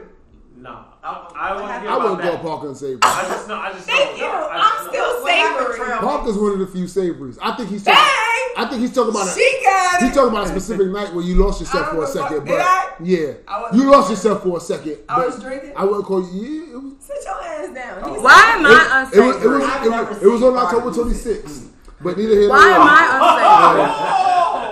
[1.07, 1.31] Nah.
[1.35, 2.99] I, I won't give I about wouldn't call Parker unsavory.
[3.03, 3.55] I just know.
[3.55, 4.25] I just Thank know.
[4.25, 4.31] you.
[4.31, 5.97] I I'm still savory.
[5.99, 7.37] Parker's one of the few savories.
[7.41, 8.01] I think he's talking.
[8.03, 8.43] Bang!
[8.57, 9.31] I think he's talking about a.
[9.31, 12.45] She got He's talking about a specific night where you lost yourself for a second,
[12.45, 12.93] but I?
[13.03, 14.97] yeah, I you lost yourself for a second.
[15.07, 15.73] I but was drinking?
[15.77, 16.41] I wouldn't call you.
[16.43, 16.93] Yeah, it was.
[16.99, 17.99] Sit your ass down.
[18.03, 19.35] Oh, he's Why am I It, it was.
[19.35, 19.59] It unsavory?
[19.59, 19.85] was.
[19.85, 21.67] It was, it was on October 26th.
[22.01, 22.89] But neither here nor Why am there.
[22.89, 23.01] I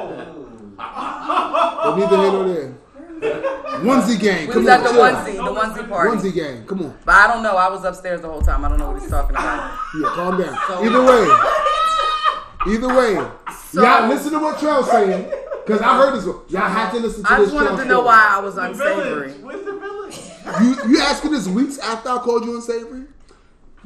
[0.01, 0.35] unsavory?
[1.83, 2.74] But neither here nor there.
[3.25, 4.47] Onesie gang.
[4.47, 5.41] We Come was on, at the onesie, the
[5.83, 6.17] onesie party.
[6.17, 6.65] Onesie gang.
[6.65, 6.97] Come on.
[7.05, 7.55] But I don't know.
[7.57, 8.63] I was upstairs the whole time.
[8.65, 9.77] I don't know what he's talking about.
[9.99, 10.57] Yeah, calm down.
[10.85, 13.13] Either way, either way,
[13.73, 15.31] y'all listen to what Trell's saying
[15.65, 16.25] because I heard this.
[16.25, 16.39] one.
[16.49, 17.49] Y'all had to listen to I this.
[17.49, 18.05] I just wanted Trell to know story.
[18.05, 19.03] why I was The unsavory.
[19.31, 19.41] village.
[19.41, 20.19] Where's the village?
[20.61, 23.03] You you asking this weeks after I called you unsavory?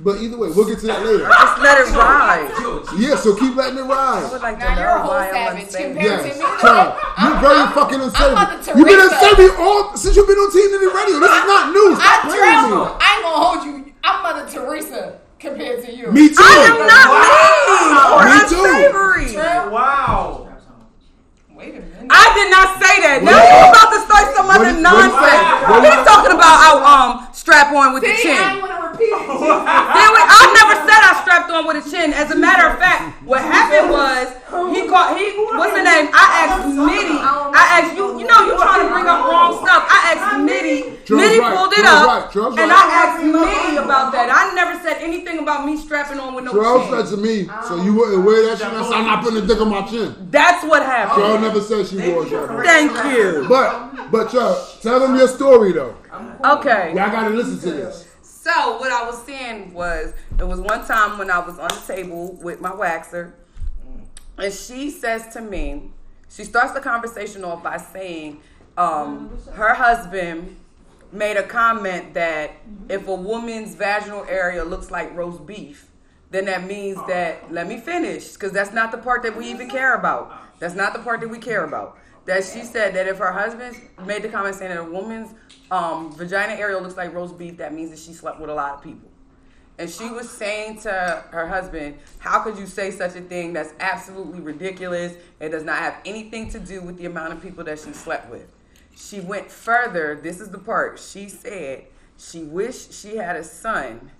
[0.01, 1.27] But either way, we'll get to that later.
[1.27, 2.47] Just let it ride.
[2.95, 4.31] Yeah, so keep letting it I ride.
[4.31, 6.23] would like to Now you're a whole savage compared yes.
[6.23, 6.47] to me.
[6.63, 6.87] Child,
[7.19, 8.39] you're very fucking unsavory.
[8.79, 9.11] You've been Teresa.
[9.11, 11.19] unsavory all since you've been on TNT Radio.
[11.19, 11.99] This is not news.
[11.99, 12.95] Stop I playing travel.
[12.95, 13.75] I ain't gonna hold you.
[14.07, 16.07] I'm Mother Teresa compared to you.
[16.15, 16.15] me.
[16.15, 16.39] Me too.
[16.39, 18.63] I am not mean or Me too.
[18.71, 19.27] unsavory.
[19.35, 19.67] Trail.
[19.67, 20.47] Wow.
[21.59, 22.07] Wait a minute.
[22.07, 23.19] I did not say that.
[23.19, 25.43] Now you're about to start some What- other nonsense.
[25.67, 28.37] what- He's talking about our um strap on with the See, I chin.
[28.37, 29.25] ain't wanna repeat it.
[29.25, 32.13] I never said I strapped on with a chin.
[32.13, 34.29] As a matter of fact, what happened was
[34.69, 36.13] he called he what's the name?
[36.13, 37.17] I asked Nitty.
[37.17, 38.21] I asked you.
[38.21, 39.81] You know you trying to bring up wrong stuff.
[39.89, 41.05] I asked Nitty.
[41.05, 41.57] Charles Nitty right.
[41.57, 42.31] pulled it Charles up, right.
[42.33, 42.69] Charles and.
[42.69, 44.29] I asked Nitty about that.
[44.29, 46.93] I never said anything about me strapping on with no Charles chin.
[46.93, 48.67] said to me, so you wouldn't wear that shit.
[48.67, 50.13] I said, I'm not putting a dick on my chin.
[50.29, 51.17] That's what happened.
[51.23, 52.65] Charles never said she wore it.
[52.65, 53.45] Thank you.
[53.49, 55.95] But, but Charles, tell them your story though.
[56.43, 56.93] Okay.
[56.95, 58.07] Y'all gotta listen to this.
[58.21, 61.83] So what I was saying was, there was one time when I was on the
[61.85, 63.33] table with my waxer,
[64.37, 65.91] and she says to me,
[66.29, 68.39] she starts the conversation off by saying,
[68.77, 70.55] um, her husband
[71.11, 72.53] made a comment that
[72.87, 75.89] if a woman's vaginal area looks like roast beef,
[76.31, 79.69] then that means that let me finish because that's not the part that we even
[79.69, 80.31] care about.
[80.59, 81.98] That's not the part that we care about.
[82.25, 83.75] That she said that if her husband
[84.05, 85.33] made the comment saying that a woman's
[85.71, 88.75] um, vagina area looks like roast beef, that means that she slept with a lot
[88.75, 89.09] of people.
[89.79, 93.53] And she was saying to her husband, How could you say such a thing?
[93.53, 95.15] That's absolutely ridiculous.
[95.39, 98.29] It does not have anything to do with the amount of people that she slept
[98.29, 98.53] with.
[98.95, 100.19] She went further.
[100.21, 100.99] This is the part.
[100.99, 101.85] She said
[102.17, 104.11] she wished she had a son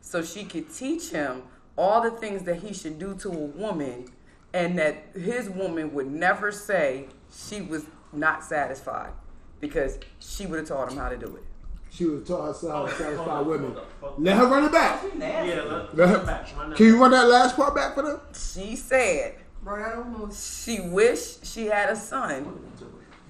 [0.00, 1.42] so she could teach him
[1.76, 4.08] all the things that he should do to a woman
[4.54, 9.12] and that his woman would never say she was not satisfied
[9.60, 11.42] because she would have taught him how to do it.
[11.90, 13.76] She would have taught herself how to satisfy women.
[14.18, 15.02] Let her run it back.
[15.18, 18.02] Yeah, let, Let her- back, run that Can you run that last part back for
[18.02, 18.20] them?
[18.34, 20.64] She said Bro, that almost.
[20.64, 22.60] she wished she had a son.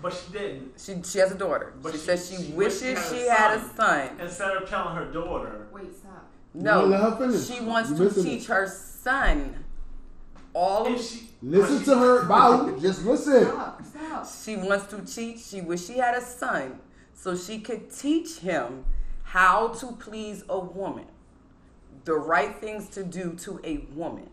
[0.00, 0.72] But she didn't.
[0.78, 1.72] She, she has a daughter.
[1.82, 4.10] But she, she- says she, she wishes wished she had a son.
[4.20, 6.30] Instead of telling her daughter, Wait, stop.
[6.54, 7.46] No, No, let her finish.
[7.48, 8.46] she wants to teach it.
[8.46, 9.64] her son
[10.54, 12.80] all of she Listen to her, Bao.
[12.80, 13.44] Just listen.
[13.44, 13.82] Stop.
[13.84, 14.28] Stop.
[14.44, 15.40] She wants to teach.
[15.40, 16.80] She wish she had a son
[17.14, 18.84] so she could teach him
[19.22, 21.06] how to please a woman,
[22.04, 24.30] the right things to do to a woman.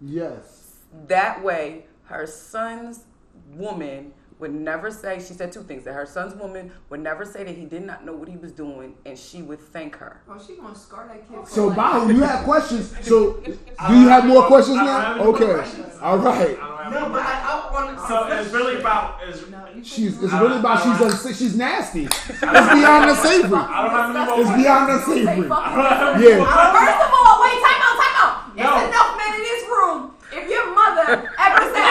[0.00, 0.76] Yes.
[1.06, 3.04] That way, her son's
[3.52, 5.18] woman would never say.
[5.20, 8.04] She said two things: that her son's woman would never say that he did not
[8.04, 10.20] know what he was doing, and she would thank her.
[10.28, 11.46] Oh, she gonna scar that kid.
[11.46, 11.76] So, life.
[11.78, 12.94] Bao, you have questions.
[13.02, 14.86] So, do you have more questions now?
[15.00, 15.54] have any more Okay.
[15.54, 15.94] questions.
[16.00, 16.58] All right.
[16.58, 18.06] I don't have No, but I, I want to.
[18.08, 19.18] So it's really about.
[19.26, 19.40] It's,
[19.86, 20.22] She's.
[20.22, 22.04] It's really about she's unsa- she's nasty.
[22.04, 23.58] It's beyond unsavory.
[23.60, 24.40] I don't have any more.
[24.40, 25.48] It's beyond the unsavory.
[25.48, 26.38] fuck I don't have any Yeah.
[26.74, 28.34] First of all, wait, time out, time out.
[28.56, 28.62] No.
[28.64, 29.98] It's enough men in this room.
[30.32, 31.90] If your mother ever said,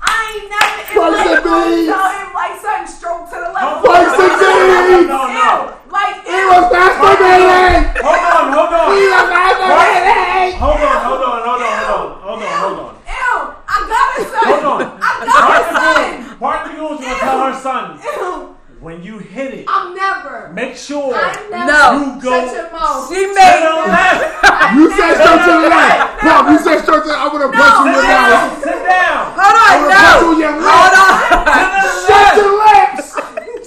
[0.00, 1.88] I ain't never in Fuck life the gonna bees.
[1.88, 3.80] tell him like son stroke to the left.
[3.84, 5.08] Fuck the bees.
[5.08, 5.52] No, no.
[5.88, 6.48] like He ew.
[6.48, 7.82] was masturbating.
[8.04, 8.86] Hold on, hold on.
[8.92, 10.52] He was masturbating.
[10.58, 12.92] Hold on, hold on, hold on, hold on, hold on, hold on.
[13.08, 13.36] Ew,
[13.68, 14.44] I got a son.
[14.48, 14.80] Hold on.
[15.00, 16.28] I got a Part son.
[16.28, 18.47] the Park the goons gonna tell her son Ew,
[18.80, 20.50] when you hit it, I'm never.
[20.54, 21.66] make sure I'm never.
[21.66, 22.14] No.
[22.16, 23.08] you go Shut your.
[23.08, 24.22] She to made the left.
[24.78, 26.20] You said straight to the left.
[26.20, 27.22] Pop, you said straight to the left.
[27.24, 28.30] I'm going to punch you in Sit your down.
[28.30, 28.62] mouth.
[28.62, 29.22] Sit down.
[29.38, 30.44] Hold I'm on, going to punch you in no.
[30.44, 31.32] your Hold mouth.
[31.32, 31.88] on.
[32.06, 33.06] Shut your lips.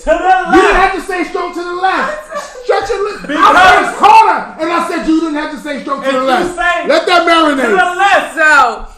[0.01, 0.56] To the left.
[0.56, 2.14] You didn't have to say straight to the left.
[2.67, 3.23] Shut your lips.
[3.23, 6.14] I Because- said corner, and I said you didn't have to say straight to If
[6.14, 6.56] the you left.
[6.56, 7.65] say- Let that marinate.
[7.67, 8.35] To the left.
[8.38, 8.51] So
[8.88, 8.91] She's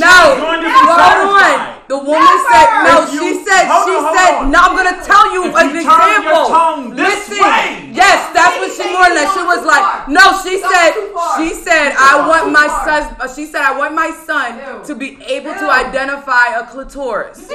[0.00, 1.78] no, going hold on.
[1.88, 2.94] The woman said no.
[3.12, 4.50] You- she said hold she on, said on.
[4.50, 4.58] no.
[4.60, 6.46] I'm gonna tell you If an you turn your example.
[6.48, 7.90] tongue this Listen, way.
[7.92, 9.32] yes, that's what she more or less.
[9.32, 10.24] She was like, no.
[10.44, 10.92] She Gone said
[11.38, 12.84] she said I want my far.
[12.84, 13.16] son.
[13.20, 14.84] uh, She said I want my son Ew.
[14.84, 17.48] to be able to identify a clitoris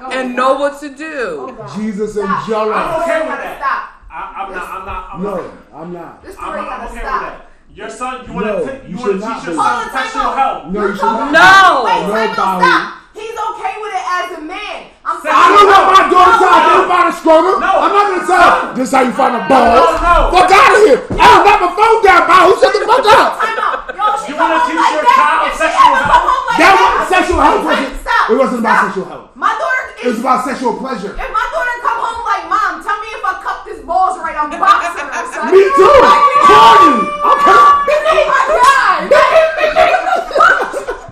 [0.00, 0.36] Oh, and God.
[0.36, 1.54] know what to do.
[1.58, 1.74] God.
[1.76, 2.40] Jesus and Stop.
[2.42, 2.72] I'm Jello.
[3.02, 3.58] okay with that.
[3.58, 3.94] Stop.
[4.10, 4.68] I, I'm not.
[4.70, 5.08] I'm not.
[5.14, 5.52] I'm No, not.
[5.74, 6.22] I'm not.
[6.22, 7.47] This story I'm gotta okay stop.
[7.78, 7.88] With that.
[7.88, 9.58] Your son, you want No, to you you want to teach your be.
[9.58, 10.38] son Hold on, time sexual out.
[10.38, 10.60] health.
[10.68, 11.30] No, you should not.
[11.30, 11.84] No.
[11.86, 12.64] Wait, No, time out, Bowie.
[12.66, 12.82] stop.
[13.18, 14.78] He's okay with it as a man.
[15.08, 16.48] I'm Say- I don't know my daughter's No.
[16.52, 17.56] how to find a scrotum.
[17.58, 17.70] No.
[17.82, 19.74] I'm not gonna tell her this is how you find a ball.
[19.74, 20.14] No, no.
[20.34, 21.00] Fuck out of here.
[21.18, 22.44] I don't got my phone down, Bow.
[22.58, 23.30] Shut the fuck up.
[23.42, 23.76] Time out.
[23.98, 25.18] Yo, she You wanna teach like your that.
[25.18, 26.46] child sexual health?
[26.46, 28.00] like That that, was sexual health, wait, wasn't it?
[28.04, 28.24] Stop.
[28.30, 29.26] It wasn't about sexual health.
[29.34, 30.20] My daughter It was is.
[30.22, 31.12] about sexual pleasure.
[31.18, 33.57] If my daughter come home like, mom, tell me if I cup
[33.88, 35.48] this balls right, I'm boxing her, son.
[35.48, 35.96] Me too.
[36.44, 37.08] Corny.
[37.24, 37.56] Okay.
[37.58, 39.08] Oh my god.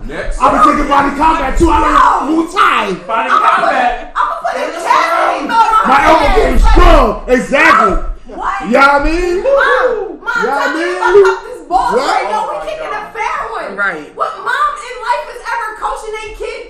[0.05, 0.37] Next.
[0.39, 1.69] I've been taking body combat too.
[1.69, 2.93] I learned Muay Thai.
[3.03, 4.13] Body combat.
[4.15, 6.37] I'm gonna put a chastity belt on My her elbow head.
[6.37, 7.25] game strong.
[7.27, 7.93] Exactly.
[8.37, 8.61] What?
[8.61, 9.43] You know what I mean?
[9.43, 11.23] Mom, mom, Yeah, tell me if I man.
[11.25, 12.07] cup this balls What?
[12.07, 13.71] right, yo, Oh we my kicking a fair one.
[13.75, 14.07] Right.
[14.15, 16.61] What mom in life is ever coaching a kid?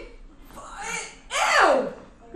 [1.30, 1.94] Ew.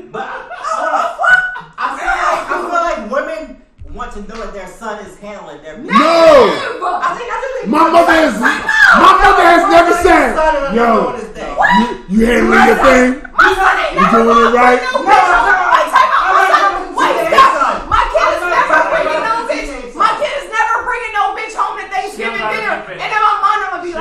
[0.10, 1.76] But Oh, fuck.
[1.78, 3.62] I feel like I feel like women
[3.94, 5.78] want to know that their son is handling their.
[5.78, 5.92] No.
[5.94, 8.40] I think I just My mother has.
[8.40, 10.32] My mother has never said,
[10.76, 11.52] "Yo, this thing.
[11.52, 13.10] you, you handling your thing?
[13.36, 14.80] My son ain't You doing it right?
[14.80, 15.52] bring no bitch home.
[15.72, 16.72] Wait, time.
[16.96, 17.52] My I'm stop.
[17.52, 19.96] not- My kid is never bringing no bitch.
[19.96, 22.76] My kid is never bringing no bitch home to Thanksgiving She'll not dinner.
[22.88, 22.94] be.
[23.00, 23.10] And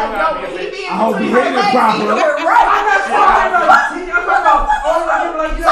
[0.01, 0.91] like, not yo, be a but he bitch.
[0.91, 1.70] I hope between he her hated legs.
[1.70, 1.93] proper.
[1.93, 5.65] He do it I'm not talking about teen- I'm talking about old people like you.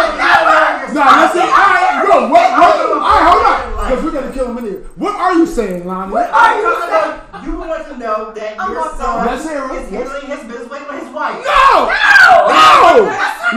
[0.88, 1.46] Nah, listen.
[1.48, 2.16] All right, bro.
[2.32, 2.48] What?
[2.58, 2.74] What?
[2.78, 3.58] All right, hold on.
[3.88, 4.80] Because we're gonna kill him in here.
[4.96, 6.12] What are you saying, Lonnie?
[6.16, 9.72] I'm talking about you want to know that I'm your son Let's hear it.
[9.80, 11.38] is handling his business with his wife.
[11.44, 11.88] No!
[11.88, 13.08] No!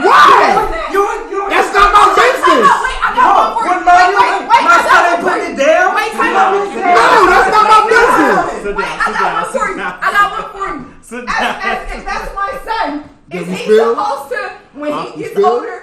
[0.08, 0.88] Why?
[0.92, 2.64] You, you, That's not my business.
[2.64, 3.70] Wait, I got No, one for you.
[3.72, 5.92] when Wait, my, wait, wait, my son ain't putting it down.
[5.92, 6.48] Wait, time out.
[6.56, 6.96] what I'm saying?
[6.96, 7.81] No, that's not my
[8.12, 8.98] Sit Wait, down.
[9.00, 9.82] I Sit got one for you.
[9.82, 11.02] I got one for you.
[11.02, 11.56] Sit down.
[11.62, 12.90] as, that's my son,
[13.30, 13.96] is Does he gets feel?
[13.98, 14.44] older
[14.84, 15.34] and he feel?
[15.34, 15.82] supposed to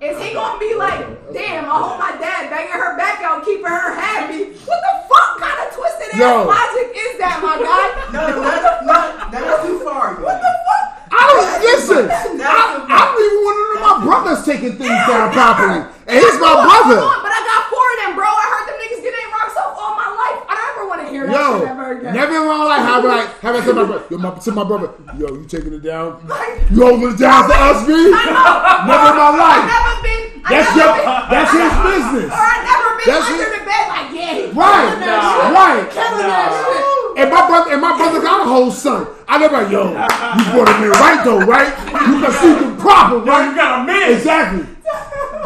[0.00, 1.00] Is he gonna be like,
[1.32, 4.54] damn, I hope my dad banging her back out, keeping her happy?
[4.68, 6.46] What the fuck kind of twisted ass Yo.
[6.46, 7.86] logic is that, my guy?
[8.16, 8.96] No, no, that's, no,
[9.34, 10.14] that's too far.
[10.22, 10.84] What the fuck?
[11.10, 12.06] I don't listen.
[12.06, 16.38] I, I don't even want to know my brother's taking things down properly, and he's
[16.38, 17.02] my brother.
[17.02, 18.28] on, But I got four of them, bro.
[18.30, 20.38] I heard them niggas get their rocks off all my life.
[20.46, 20.54] I
[20.86, 22.14] don't want to hear that Yo, shit ever again.
[22.14, 24.04] never in my life have I have I said my brother.
[24.10, 26.22] Yo, my, to my brother, yo, you taking it down?
[26.30, 27.94] Like, You holding it down for us, me?
[27.94, 28.86] I know.
[28.86, 29.66] Never in my I life.
[29.66, 30.22] never been.
[30.46, 32.30] I That's your, been, that's his business.
[32.30, 33.52] Or I never been That's under it.
[33.58, 35.50] the bed like, yeah, Right, killing that shit.
[35.58, 35.84] right.
[35.90, 37.18] Killing that shit.
[37.18, 39.08] And my brother and my brother got a whole son.
[39.26, 41.66] I never like, yo, you brought him in right though, right?
[42.06, 44.12] You can see him proper, Yo, you got a man.
[44.14, 44.62] Exactly.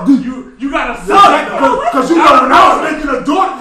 [0.07, 1.45] You you got a son.
[1.89, 3.57] Because you know when I was making a daughter,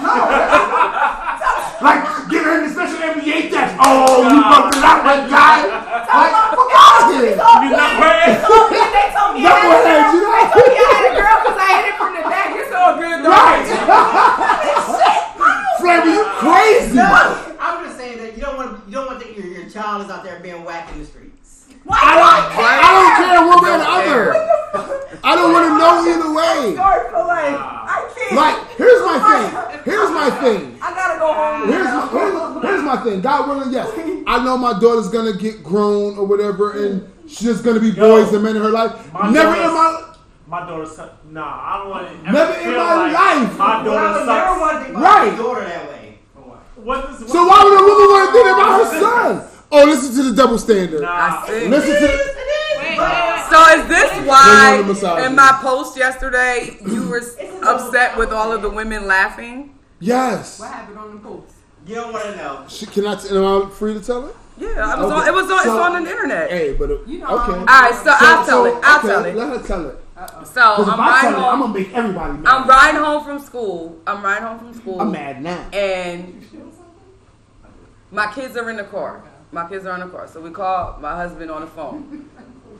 [1.80, 3.76] like get her in the special DNA test.
[3.80, 5.64] Oh, you oh, bumped it out, that guy.
[5.64, 7.32] Like, fuck out of here.
[7.32, 8.36] You not playing.
[8.36, 10.32] They told me, they told me, I had, you know?
[10.36, 12.48] they told me I had a girl because I hit it from the back.
[12.52, 13.32] It's all good though.
[13.32, 13.64] Right.
[15.80, 16.96] Flavor, you crazy.
[17.00, 20.04] No, I'm just saying that you don't want you don't want that your, your child
[20.04, 21.29] is out there being whacked in the
[21.82, 22.02] streets.
[22.02, 25.20] I don't, I don't care one way or the other.
[25.22, 26.76] I don't want to know either way.
[26.76, 28.36] Sorry for like, I can't.
[28.36, 29.82] Like, here's my thing.
[29.84, 30.78] Here's my thing.
[30.80, 31.68] I gotta go home.
[31.68, 33.20] Here's my, here's, here's my thing.
[33.20, 33.90] God willing, yes.
[34.26, 38.32] I know my daughter's gonna get grown or whatever, and she's just gonna be boys
[38.32, 38.92] and men in her life.
[39.30, 40.14] Never in my
[40.46, 41.24] My daughter suck.
[41.26, 42.32] Nah, I don't want to.
[42.32, 43.58] Never in my life.
[43.58, 44.60] My But I daughter would never sucks.
[44.60, 45.26] want to think about Right.
[45.26, 46.18] your daughter that way.
[46.34, 46.58] For one.
[46.76, 49.49] What So why would a woman want to think about her son?
[49.72, 51.02] Oh, listen to the double standard.
[51.02, 51.08] Nah.
[51.10, 51.68] I see.
[51.68, 52.00] Listen to.
[52.00, 52.18] Wait,
[52.78, 53.46] wait, wait.
[53.50, 57.22] So is this why in my post yesterday you were
[57.62, 59.78] upset with all of the women laughing?
[60.00, 60.58] Yes.
[60.60, 61.52] What happened on the post?
[61.86, 62.64] You don't want to know.
[62.68, 63.14] She, can I?
[63.16, 64.36] T- am I free to tell it?
[64.58, 65.20] Yeah, I was Okay.
[65.22, 66.50] on, it was on, So- it's on the internet.
[66.50, 67.52] Hey, but uh, You know okay.
[67.52, 68.74] All right, so, I'll tell it.
[68.82, 69.34] I'll okay, tell it.
[69.36, 70.04] Let her tell it.
[70.16, 70.44] Uh-oh.
[70.44, 72.46] So I'm if I riding tell it, I'm gonna make everybody mad.
[72.46, 73.98] I'm riding home from school.
[74.06, 75.00] I'm riding home from school.
[75.00, 75.66] I'm mad now.
[75.72, 76.44] And
[78.10, 79.22] my kids are in the car.
[79.52, 80.28] My kids are in the car.
[80.28, 82.28] So we call my husband on the phone.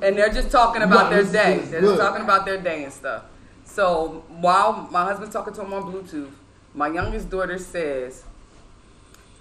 [0.02, 1.56] And they're just talking about Right, their this day.
[1.58, 3.24] is They're just talking about their day and stuff.
[3.64, 6.30] So while my husband's talking to him on Bluetooth,
[6.74, 8.24] my youngest daughter says,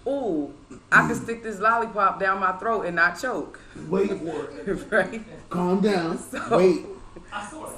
[0.07, 0.53] Ooh,
[0.91, 3.59] I can stick this lollipop down my throat and not choke.
[3.87, 4.91] Wait for it.
[4.91, 5.21] right?
[5.49, 6.17] Calm down.
[6.17, 6.85] So- Wait.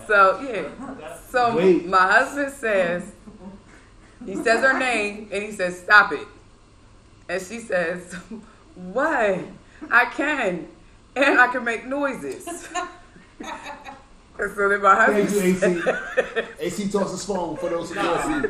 [0.08, 1.18] So yeah.
[1.30, 1.86] So Wait.
[1.86, 3.12] my husband says,
[4.26, 6.28] he says her name and he says, "Stop it,"
[7.28, 8.16] and she says,
[8.76, 9.40] "What?
[9.90, 10.68] I can,
[11.16, 12.48] and I can make noises."
[14.40, 16.02] And so then my Thank husband, you,
[16.60, 16.84] AC.
[16.84, 18.50] AC tossed his phone for those who can't see.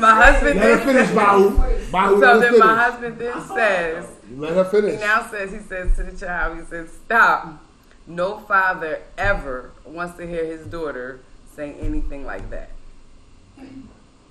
[0.00, 1.90] my husband, Let her then finish, Bahu.
[1.90, 5.00] Bahu, So then my husband then says, Let her he finish.
[5.00, 7.60] now says, he says to the child, he says, "Stop."
[8.06, 11.20] No father ever wants to hear his daughter
[11.56, 12.70] say anything like that.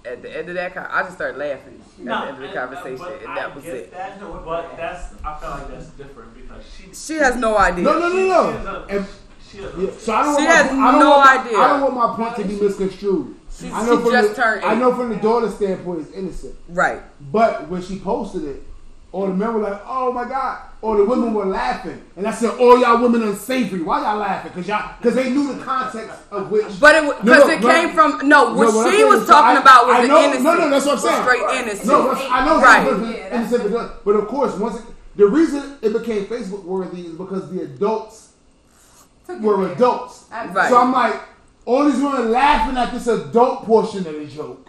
[0.03, 2.45] At the end of that, con- I just started laughing at the end of the
[2.45, 3.91] and- conversation, but and I that was get it.
[3.91, 7.83] That, but that's I feel like that's different because she She has no idea.
[7.83, 8.85] No, no, no, no.
[8.87, 9.07] is a-
[9.47, 11.57] she Yeah, so I don't She want has my, I don't no want my- idea.
[11.59, 13.35] I don't want my point to be misconstrued.
[13.55, 16.11] She- I know she from just the, turned I know from the daughter's standpoint, it's
[16.13, 16.55] innocent.
[16.69, 17.01] Right.
[17.31, 18.63] But when she posted it,
[19.11, 22.31] all the men were like, "Oh my god!" Or the women were laughing, and I
[22.31, 23.81] said, "All y'all women unsavory.
[23.81, 24.51] Why y'all laughing?
[24.53, 27.61] Because y'all, because they knew the context of which." But it No, because no, it
[27.61, 27.67] no.
[27.69, 28.53] came from no.
[28.53, 30.43] What No, she was is, talking I- about was I the know- innocent.
[30.43, 31.23] No, no, that's what I'm saying.
[31.23, 31.87] Straight innocent.
[31.87, 33.29] No, I know Right.
[33.29, 34.85] that's innocent, but, but of course, once it,
[35.17, 38.29] the reason it became Facebook worthy is because the adults
[39.41, 40.25] were adults.
[40.31, 40.69] Right.
[40.69, 41.15] So I'm like,
[41.65, 44.67] all these women laughing at this adult portion of the joke,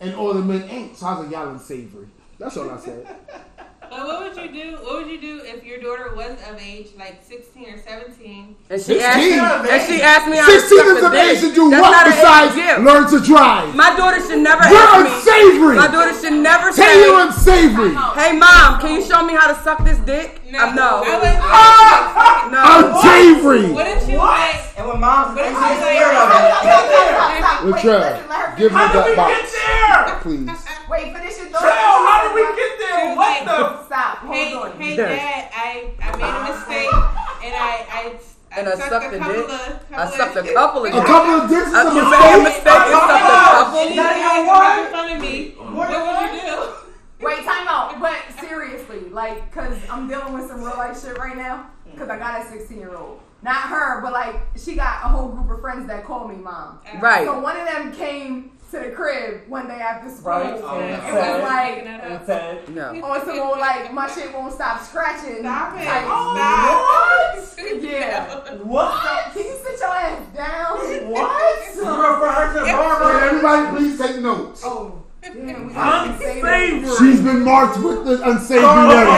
[0.00, 0.96] and all the men ain't.
[0.96, 2.06] So I was like, y'all unsavory.
[2.38, 3.06] That's all I said.
[3.90, 4.76] But what would you do?
[4.84, 8.56] What would you do if your daughter was of age, like 16 or 17?
[8.70, 9.02] And she 16?
[9.02, 11.82] asked me, and she asked me how 16 is a of age to do That's
[11.82, 13.74] what not an age besides learn to drive.
[13.74, 15.14] My daughter should never You're ask me.
[15.16, 15.76] unsavory.
[15.76, 17.94] My daughter should never Tell say, you unsavory.
[18.14, 20.72] "Hey mom, can you show me how to suck this dick?" No.
[20.72, 21.02] No.
[21.04, 22.48] I would, ah!
[22.52, 22.60] no.
[22.88, 23.70] Unsavory.
[23.72, 26.28] what if she was like, And when mom's But like, if she's like- scared of
[26.32, 27.38] it.
[27.58, 30.67] Latrell, give me that box, please.
[30.90, 32.08] Wait, finish your Hell, thought.
[32.08, 33.16] how did we get there?
[33.16, 33.84] What the?
[33.86, 34.18] Stop.
[34.32, 34.80] hey, Hold on.
[34.80, 35.20] hey Yes.
[35.20, 36.92] dad, I, I made a mistake
[37.44, 38.18] and I, I,
[38.52, 39.50] I And I sucked sucked a a couple dick.
[39.50, 40.96] of, I couple sucked a couple of dicks.
[40.96, 41.10] A dicks.
[41.10, 42.42] couple of dicks is a you made a mistake.
[42.42, 42.64] mistake.
[42.64, 43.78] It's sucked a couple.
[43.78, 45.50] And you guys making fun of me.
[45.76, 47.26] What would you do?
[47.26, 48.00] Wait, time out.
[48.00, 51.70] But seriously, like, cause I'm dealing with some real life shit right now.
[51.96, 53.20] Cause I got a 16 year old.
[53.42, 56.78] Not her, but like, she got a whole group of friends that call me mom.
[56.86, 56.98] Uh-huh.
[57.00, 57.26] Right.
[57.26, 60.30] So one of them came to the crib one day after school.
[60.30, 60.54] Right.
[60.56, 62.90] It Oh, was like And said, No.
[63.02, 65.38] on some old like my shit won't stop scratching.
[65.40, 65.84] Stop it.
[65.84, 67.58] type- oh, Stop.
[67.58, 67.82] What?
[67.82, 68.54] Yeah.
[68.62, 69.32] What?
[69.32, 70.78] Can you sit your ass down?
[71.10, 71.64] What?
[71.78, 73.20] You refer her to the Hey, barber?
[73.20, 74.62] everybody, please take notes.
[74.64, 75.66] Oh, damn.
[75.68, 76.72] We gotta say that.
[76.72, 76.96] unsavory.
[77.10, 79.10] She's been marked with the unsavory Oh, letter.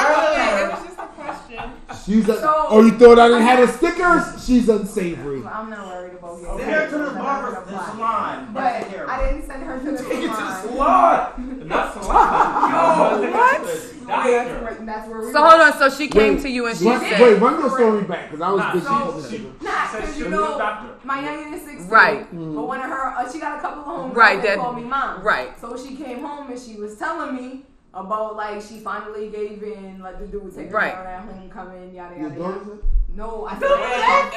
[0.00, 1.70] Earlier, it was just a question.
[2.10, 4.44] She's a, So- oh, you thought I didn't have the stickers?
[4.44, 5.44] She's unsavory.
[5.46, 6.44] I'm not worried about you.
[6.46, 7.14] Send getting her to the that.
[7.14, 8.48] barber, That's the salon.
[8.52, 10.62] But I didn't send her to the salon.
[10.62, 11.68] salon.
[11.68, 13.22] Not salon.
[13.22, 14.06] Yo, what?
[14.08, 14.84] Doctor.
[14.84, 15.72] That's where we So hold on.
[15.78, 18.30] So she came Wait, to you and she run, said, wait, run your story back
[18.30, 18.86] because I was Nah, busy.
[18.86, 20.88] so- She, Nah, because you know, doctor.
[21.04, 21.88] my youngest is 16.
[21.90, 22.26] Right.
[22.32, 24.58] But one of her, uh, she got a couple of home Right, girls that that-
[24.58, 25.22] called me mom.
[25.22, 25.60] right.
[25.60, 30.00] So she came home and she was telling me about like she finally gave in,
[30.00, 30.92] like the dude would take her Right.
[30.94, 32.64] down at homecoming, yada Your yada daughter yada.
[32.70, 32.78] said?
[33.16, 34.30] No, I They're said that.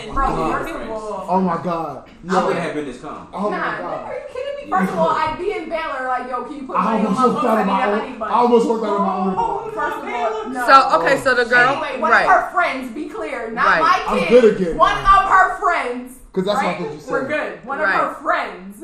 [0.00, 0.14] friends.
[0.14, 0.90] Bro, Oh, first of friends.
[0.92, 2.08] all, Oh my god.
[2.28, 3.28] I Yo, would have been this calm.
[3.34, 4.06] oh my nah, god.
[4.08, 4.70] are you kidding me?
[4.70, 7.06] First of all, I'd be in Baylor like, yo, can you put I money on
[7.06, 7.46] almost my walked books?
[7.46, 7.98] out I need my a own.
[8.00, 8.30] honey bun.
[8.30, 9.34] I almost walked out of my own.
[9.36, 10.66] Oh, First of all, no.
[10.66, 11.16] so okay.
[11.20, 12.24] So the girl, Anyway, one right?
[12.24, 13.80] of her friends, be clear, not Right.
[13.82, 14.28] my I'm kid.
[14.30, 14.76] good again.
[14.78, 16.15] One of her friends.
[16.36, 16.78] 'Cause that's what I right?
[16.82, 17.10] thought you said.
[17.10, 17.64] We're good.
[17.64, 17.94] One Right.
[17.98, 18.76] of her friends.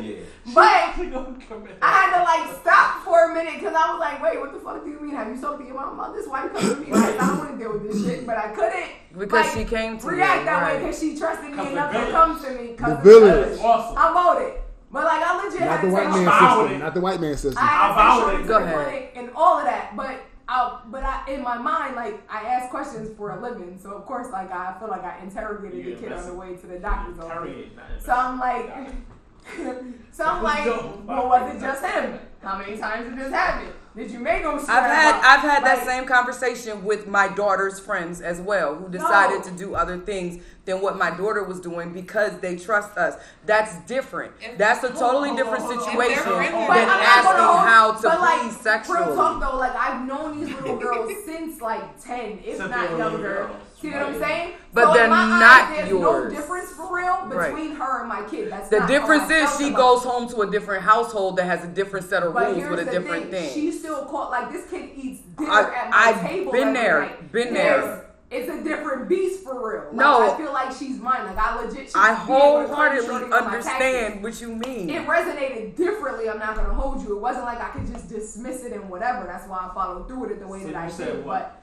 [0.00, 0.14] Yeah.
[0.54, 4.52] but I had to like stop for a minute because I was like, wait, what
[4.52, 5.14] the fuck do you mean?
[5.16, 6.26] Have you spoken to your mom about this?
[6.28, 6.92] Why you coming to me?
[6.92, 8.90] Like, I don't want to deal with this shit, but I couldn't.
[9.18, 12.10] Because like, she came to you, react that way because she trusted me enough to
[12.12, 12.74] come to me.
[12.78, 13.58] The village.
[13.60, 13.96] Awesome.
[13.98, 14.54] I'm voted.
[14.92, 16.72] But like I legit Not had the to white man system.
[16.72, 16.78] it.
[16.78, 17.58] Not the white man system.
[17.62, 18.46] I had I vowed it.
[18.46, 19.08] Go ahead.
[19.16, 20.16] and all of that, but
[20.48, 24.06] I, but I, in my mind, like I ask questions for a living, so of
[24.06, 26.78] course, like I feel like I interrogated You the kid on the way to the
[26.78, 27.66] doctor's office.
[28.00, 28.88] So I'm like,
[30.12, 30.66] so I'm like,
[31.06, 32.18] well, was it just him?
[32.42, 33.68] How many times did this happen?
[33.96, 34.54] Did you make him?
[34.54, 39.42] I've had I've had that same conversation with my daughter's friends as well, who decided
[39.44, 43.16] to do other things than what my daughter was doing because they trust us.
[43.44, 44.32] That's different.
[44.56, 48.02] That's a totally different situation than are- But I'm not asking gonna hold- how to
[48.02, 49.16] but, like, please Real sexually.
[49.16, 53.50] talk though, like I've known these little girls since like ten, if Since not younger.
[53.80, 54.54] See what I'm saying?
[54.72, 56.32] But so they're in my not eyes, there's yours.
[56.32, 57.54] no difference for real Right.
[57.54, 58.50] between her and my kid.
[58.50, 61.64] That's The not difference is she about goes home to a different household that has
[61.64, 63.48] a different set of But rules here's with a the different thing.
[63.50, 63.54] thing.
[63.54, 66.52] She still caught like this kid eats dinner I- at my I've table.
[66.52, 67.32] been there, night.
[67.32, 68.04] been There's- there.
[68.30, 69.84] It's a different beast for real.
[69.84, 70.30] Like, No.
[70.34, 71.24] I feel like she's mine.
[71.24, 71.86] Like I legit.
[71.86, 74.90] should I be able to call Shorty wholeheartedly understand what you mean.
[74.90, 76.28] it resonated differently.
[76.28, 77.16] I'm not gonna hold you.
[77.16, 79.24] It wasn't like I could just dismiss it and whatever.
[79.26, 81.24] That's why I followed through with it the way So that you I said did.
[81.24, 81.58] what?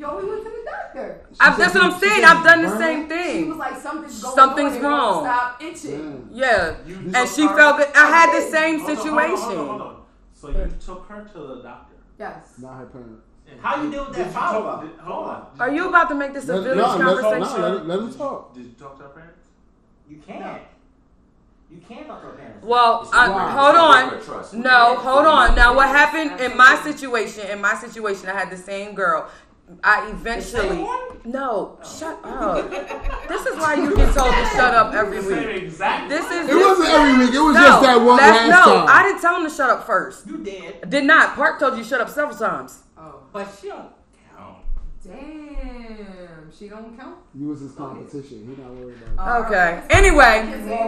[0.00, 1.20] But yo, we went to the doctor.
[1.38, 2.24] I, that's what I'm saying.
[2.24, 3.44] I've done the same thing.
[3.44, 4.82] She was like, something's going Something's on.
[4.82, 5.24] Wrong.
[5.24, 6.28] Stop itching.
[6.32, 8.50] Yeah, You and she felt that I had the did.
[8.52, 9.96] same Hold on, hold on, hold on, situation.
[10.40, 10.60] Hold on.
[10.60, 10.78] So you hmm.
[10.78, 11.94] took her to the doctor.
[12.18, 12.54] Yes.
[12.58, 13.20] Not her parent.
[13.50, 15.00] And How you deal with that did you follow talk- up?
[15.00, 15.46] Hold on.
[15.58, 17.60] Are you about to make this a Let- village no, let- conversation?
[17.60, 18.54] no, let- let him talk.
[18.54, 19.46] Did you talk to her parents?
[20.08, 20.62] You can't.
[21.70, 22.64] You can't talk to her parents.
[22.64, 24.22] Well, It's I, not- hold on.
[24.22, 24.54] trust.
[24.54, 25.54] No, hold on.
[25.54, 27.46] Now, what happened in my situation?
[27.50, 29.30] In my situation, I had the same girl.
[29.82, 30.86] I eventually.
[31.24, 32.60] No, shut oh.
[32.60, 33.28] up.
[33.28, 35.62] This is why you get told to shut up every week.
[35.64, 36.08] exact.
[36.08, 36.48] This is.
[36.48, 37.34] It wasn't every week.
[37.34, 38.86] It was no, just that one that's- last no, time.
[38.88, 40.26] I didn't tell him to shut up first.
[40.26, 40.88] You did.
[40.88, 41.34] Did not.
[41.34, 42.82] Park told you to shut up several times.
[42.96, 43.20] Oh.
[43.32, 43.92] But she don't
[44.34, 44.58] count.
[45.04, 46.50] Damn.
[46.58, 47.18] She don't count.
[47.34, 48.46] You was his competition.
[48.56, 49.82] He not worried about Okay.
[49.90, 50.44] Anyway,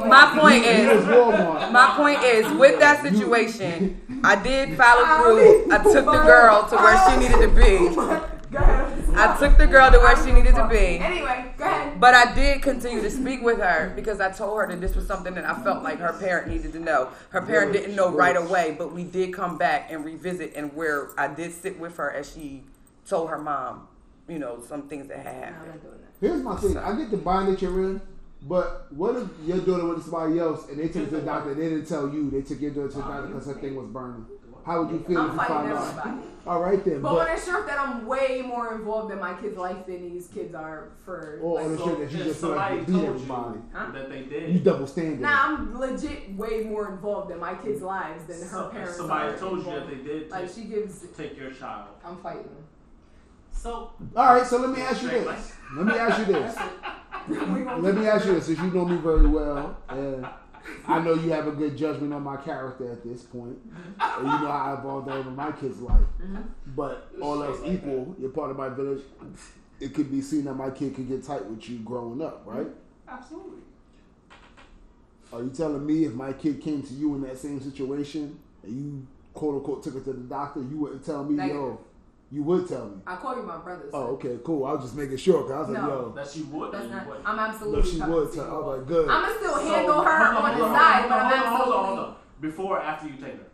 [0.08, 0.80] my point it.
[0.80, 1.72] He was is.
[1.72, 5.72] My point is, with that situation, I did follow through.
[5.72, 8.39] I took the girl to where she oh needed to be.
[8.50, 9.04] Go ahead.
[9.14, 10.98] I took the girl to where she needed to be.
[10.98, 12.00] Anyway, go ahead.
[12.00, 15.06] But I did continue to speak with her because I told her that this was
[15.06, 17.10] something that I felt like her parent needed to know.
[17.30, 21.10] Her parent didn't know right away, but we did come back and revisit, and where
[21.18, 22.64] I did sit with her as she
[23.06, 23.86] told her mom,
[24.28, 25.66] you know, some things that had happened.
[25.68, 26.26] not doing that.
[26.26, 26.76] Here's my thing.
[26.76, 28.00] I get the bind that you're in,
[28.42, 31.22] but what if your daughter went to somebody else and they took it to the
[31.22, 32.30] doctor and they didn't tell you?
[32.30, 34.26] They took your daughter to the doctor because her thing was burning.
[34.64, 35.88] How would you feel if I'm you fighting found out?
[35.88, 36.26] everybody.
[36.46, 39.34] All right then, But when but it's sure that I'm way more involved in my
[39.34, 41.38] kid's life than these kids are for.
[41.42, 43.58] or like, on the So that you just feel like you somebody beat told everybody.
[43.74, 43.90] Huh?
[43.92, 44.52] that they did.
[44.54, 45.20] You double standard.
[45.20, 48.96] Nah, I'm legit way more involved in my kids' lives than her So- if parents.
[48.96, 51.88] somebody are told you that they did Like take, she gives, take your child.
[52.04, 52.48] I'm fighting.
[53.52, 55.52] So All right, so let me ask you this.
[55.76, 56.56] Let me ask you this.
[57.28, 60.26] Let me ask you this, since you know me very well, and
[60.86, 63.58] I know you have a good judgment on my character at this point,
[64.00, 66.00] and you know how I evolved over my kid's life.
[66.20, 66.42] Mm-hmm.
[66.74, 69.02] But all else equal, you're part of my village.
[69.78, 72.66] It could be seen that my kid could get tight with you growing up, right?
[73.08, 73.62] Absolutely.
[75.32, 78.72] Are you telling me if my kid came to you in that same situation and
[78.72, 81.78] you quote unquote took it to the doctor, you wouldn't tell me, yo, Negative.
[82.32, 82.96] You would tell me.
[83.06, 83.86] I call you my brother.
[83.90, 84.64] so- Oh, okay, cool.
[84.64, 86.72] I was just making sure because I was like, yo, That she would.
[86.72, 87.06] That's not.
[87.24, 87.72] I'm absolutely.
[87.72, 87.90] no, absolutely.
[87.90, 88.44] she would to tell.
[88.46, 88.50] you.
[88.52, 89.08] I was like, good.
[89.10, 91.74] I'ma still So, handle her hold on the hold side, but I'm hold on, hold
[91.74, 92.16] on, hold on.
[92.40, 93.46] Before or after you take her?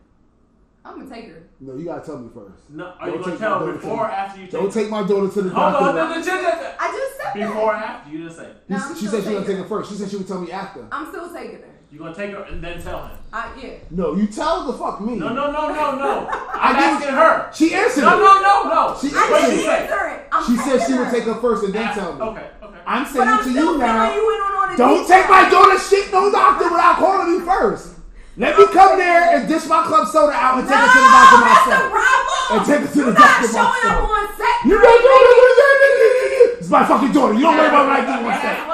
[0.85, 1.43] I'm gonna take her.
[1.59, 2.71] No, you gotta tell me first.
[2.71, 4.47] No, are Don't you gonna take tell my daughter before to or the- after you
[4.47, 4.81] take Don't her?
[4.81, 5.61] take my daughter to the doctor.
[5.61, 5.89] Hold doctor.
[5.89, 6.73] on, no, no, no, no, no.
[6.79, 7.85] I just said Before or that.
[7.97, 8.11] after?
[8.11, 8.53] You didn't say.
[8.69, 9.91] No, she said she was gonna take her first.
[9.91, 10.87] She said she would tell me after.
[10.93, 11.75] I'm still taking her.
[11.97, 13.17] You gonna take her and then tell him?
[13.33, 13.71] I, yeah.
[13.91, 15.17] No, you tell the fuck me.
[15.17, 16.29] No, no, no, no, no.
[16.29, 17.49] I I'm didn't- asking her.
[17.57, 18.21] She answered No, it.
[18.21, 18.99] no, no, no.
[19.01, 19.65] She I What answered she it.
[19.65, 19.81] didn't say?
[19.89, 20.45] answer it.
[20.45, 22.21] She said she taking would take her first and then After- tell me.
[22.37, 22.81] Okay, okay.
[22.85, 24.13] I'm But saying I'm to still you now.
[24.13, 25.57] you in on all Don't take my details.
[25.57, 27.97] daughter's shit no doctor without calling me first.
[28.37, 31.01] Let me come there and dish my club soda out and No, take her to
[31.01, 31.89] the doctor that's the myself.
[31.97, 32.37] problem.
[32.53, 34.05] And take her to the You're doctor not showing myself.
[34.05, 34.57] up on set.
[34.69, 36.61] You got daughter.
[36.61, 37.33] It's my fucking daughter.
[37.33, 38.69] You don't worry about what I do on That's set.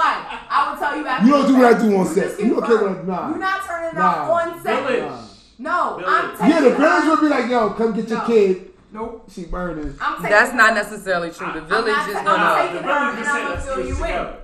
[0.52, 0.64] Why.
[0.66, 1.26] I will tell you after.
[1.26, 2.40] You don't do what I do on You set.
[2.40, 2.96] You don't get care burned.
[2.96, 3.28] what- nah.
[3.30, 4.10] You're not turning Nah.
[4.10, 4.82] up on set.
[4.86, 5.12] Village.
[5.58, 6.04] No, Village.
[6.08, 8.24] I'm taking Yeah, the parents village would be like, yo, come get your No.
[8.26, 8.68] kid.
[8.92, 9.24] Nope.
[9.30, 9.94] She burning.
[10.00, 11.46] I'm taking That's not necessarily true.
[11.52, 13.48] The I'm village not is ta- I'm gonna taking The her and I'm say gonna
[13.54, 14.10] let's fill do this you in.
[14.10, 14.36] together.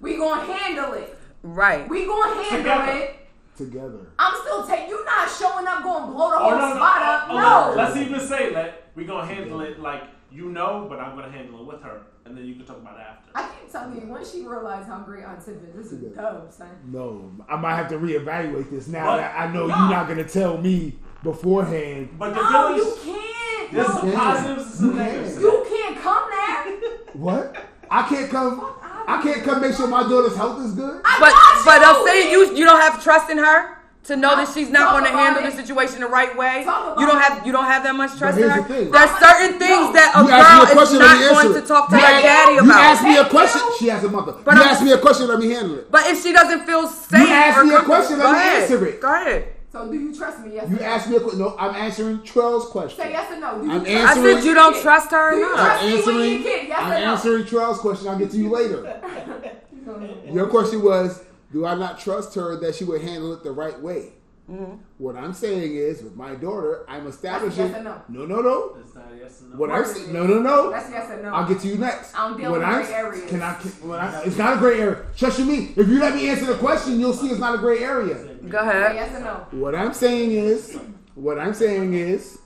[0.00, 1.18] We gonna handle it.
[1.42, 1.88] right.
[1.88, 2.92] We gonna handle Together.
[2.98, 3.16] it.
[3.56, 3.98] Together.
[4.18, 4.88] I'm still taking.
[4.90, 7.26] You not showing up, going to blow the Oh, whole no, no, spot up.
[7.30, 7.70] oh, No.
[7.70, 10.02] oh, Let's even say that we're gonna handle it like
[10.32, 12.96] you know, but I'm gonna handle it with her, and then you can talk about
[12.98, 13.23] it after.
[13.34, 16.52] I keep telling you, once she realized how great Aunt Tiff is, this is dub,
[16.52, 16.68] son.
[16.86, 19.76] No, I might have to reevaluate this now But- that I know no.
[19.76, 22.10] you're not gonna tell me beforehand.
[22.18, 23.72] But the No, village, you can't.
[23.72, 23.94] there's No.
[24.00, 25.40] some positives and some You negatives.
[25.40, 26.90] You can't come there.
[27.14, 27.56] What?
[27.90, 28.66] I can't come.
[29.06, 31.00] I can't come make sure my daughter's health is good.
[31.04, 31.86] I But but you.
[31.86, 35.04] I'm saying you you don't have trust in her to know that she's not going
[35.04, 35.50] to handle it.
[35.50, 36.60] the situation the right way.
[36.60, 38.60] You don't have you don't have that much trust in her.
[38.62, 38.90] the.
[38.92, 41.66] There's certain things that a You asked a girl is not me answer going to
[41.66, 42.84] talk to You her asked- daddy You about.
[42.84, 43.62] asked me a question.
[43.78, 44.32] She has a mother.
[44.44, 45.28] But you I'm- asked me a question.
[45.28, 45.90] Let me handle it.
[45.90, 48.62] But if she doesn't feel safe, asked or me a question, let go me ahead.
[48.62, 49.00] answer it.
[49.00, 49.48] Go ahead.
[49.72, 50.54] So do you trust me?
[50.54, 50.70] Yes.
[50.70, 50.86] You or no?
[50.86, 51.40] asked me a question.
[51.40, 52.96] No, I'm answering Trell's question.
[53.02, 53.58] Say yes or no.
[53.58, 55.80] Do you I'm trust answering- I said you don't trust her Do you enough.
[55.82, 56.42] I'm me with your answering.
[56.44, 56.68] kid?
[56.68, 57.12] Yes I'm or no?
[57.12, 58.08] answering Trell's question.
[58.08, 59.00] I'll get to you later.
[60.32, 61.22] Your question was,
[61.54, 64.08] do I not trust her that she would handle it the right way?
[64.50, 64.74] Mm-hmm.
[64.98, 67.68] What I'm saying is, with my daughter, I'm establishing.
[67.68, 68.02] yes or no?
[68.08, 68.76] no, no, no.
[68.78, 69.56] It's not a yes or no.
[69.56, 70.70] What I'm saying, no, no, no.
[70.70, 71.32] That's yes or no.
[71.32, 72.14] I'll get to you next.
[72.14, 73.30] I don't deal When with I'm- gray areas.
[73.30, 73.54] Can I?
[73.54, 74.22] Can, when I?
[74.24, 75.06] It's not a gray area.
[75.16, 75.72] Trust you me.
[75.76, 78.16] If you let me answer the question, you'll see it's not a gray area.
[78.48, 78.96] Go ahead.
[78.96, 79.46] yes or no.
[79.52, 80.76] What I'm saying is,
[81.14, 82.38] what I'm saying is,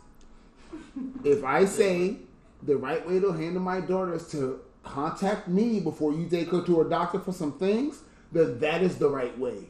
[1.24, 2.18] if I say
[2.62, 6.62] the right way to handle my daughter is to contact me before you take her
[6.62, 9.64] to a doctor for some things, then that is the right way,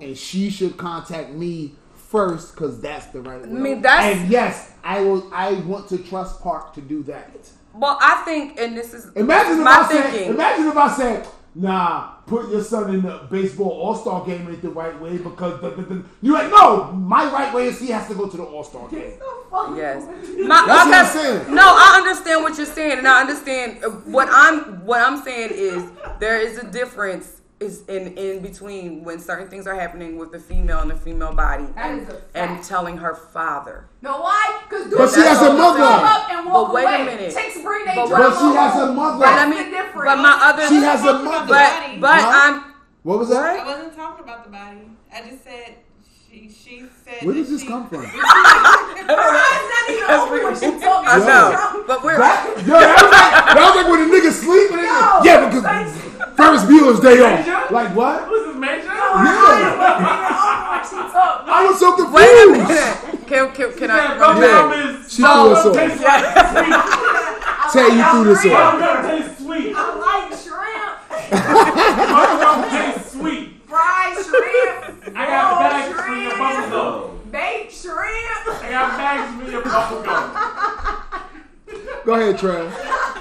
[0.00, 3.48] and she should contact me first because that's the right way.
[3.48, 5.28] I mean, that's- and yes, I will.
[5.32, 7.30] I want to trust Park to do that.
[7.74, 10.30] Well, I think, and this is Imagine if my I said, thinking.
[10.34, 14.62] imagine if I said, nah, put your son in the baseball all star game ain't
[14.62, 17.88] the right way because the, the, the, you're like, no, my right way is he
[17.88, 19.12] has to go to the all star game.
[19.76, 20.02] Yes.
[20.46, 21.08] My, That's what I'm okay,
[21.44, 21.54] saying.
[21.54, 24.84] No, I understand what you're saying, and I understand uh, what I'm.
[24.84, 25.84] What I'm saying is
[26.20, 30.38] there is a difference is in in between when certain things are happening with the
[30.38, 33.86] female and the female body, and, and telling her father.
[34.00, 34.60] No, why?
[34.68, 35.80] Because But she has a mother.
[35.82, 37.04] Up and walk But wait a away.
[37.04, 37.34] minute.
[37.34, 39.18] Chicks bring their But drama But she has a mother.
[39.18, 39.76] But That's let me.
[39.76, 39.92] the.
[40.04, 40.68] But my other.
[40.68, 41.46] She has a mother.
[41.48, 42.30] But but Huh?
[42.64, 42.74] I'm.
[43.02, 43.60] What was that?
[43.60, 44.90] I wasn't talking about the body.
[45.12, 45.74] I just said
[46.38, 47.24] she she said.
[47.26, 48.04] Where that does this she- come from?
[49.08, 51.08] Her eyes not even open when she talking.
[51.08, 51.84] I know.
[51.86, 52.18] But we're.
[52.18, 55.24] That, yo, that was like, that was like when a nigga sleep and they Yo,
[55.24, 55.64] yeah, because
[56.36, 57.70] Ferris Bueller's day off.
[57.72, 58.28] Like what?
[58.28, 58.88] Who's this major?
[58.88, 61.48] Her eyes wasn't even open when she talking.
[61.48, 62.12] I was so confused.
[62.12, 63.26] Wait a minute.
[63.26, 64.16] Can can, can I?
[64.16, 64.68] Bro, run Yeah.
[64.68, 64.76] back?
[64.76, 65.72] is She threw us off.
[65.72, 66.04] tastes.
[67.72, 69.36] Tay, you threw this Bubble off.
[69.40, 69.72] sweet.
[69.76, 70.92] I like shrimp,
[71.32, 73.60] Bubble gum tastes sweet.
[73.68, 74.77] fried shrimp, I
[75.28, 77.30] got rolled bags for your bubble gum.
[77.30, 77.98] baked shrimp.
[78.62, 81.24] I got bags for your bubble gum.
[82.04, 82.72] Go ahead, Trev.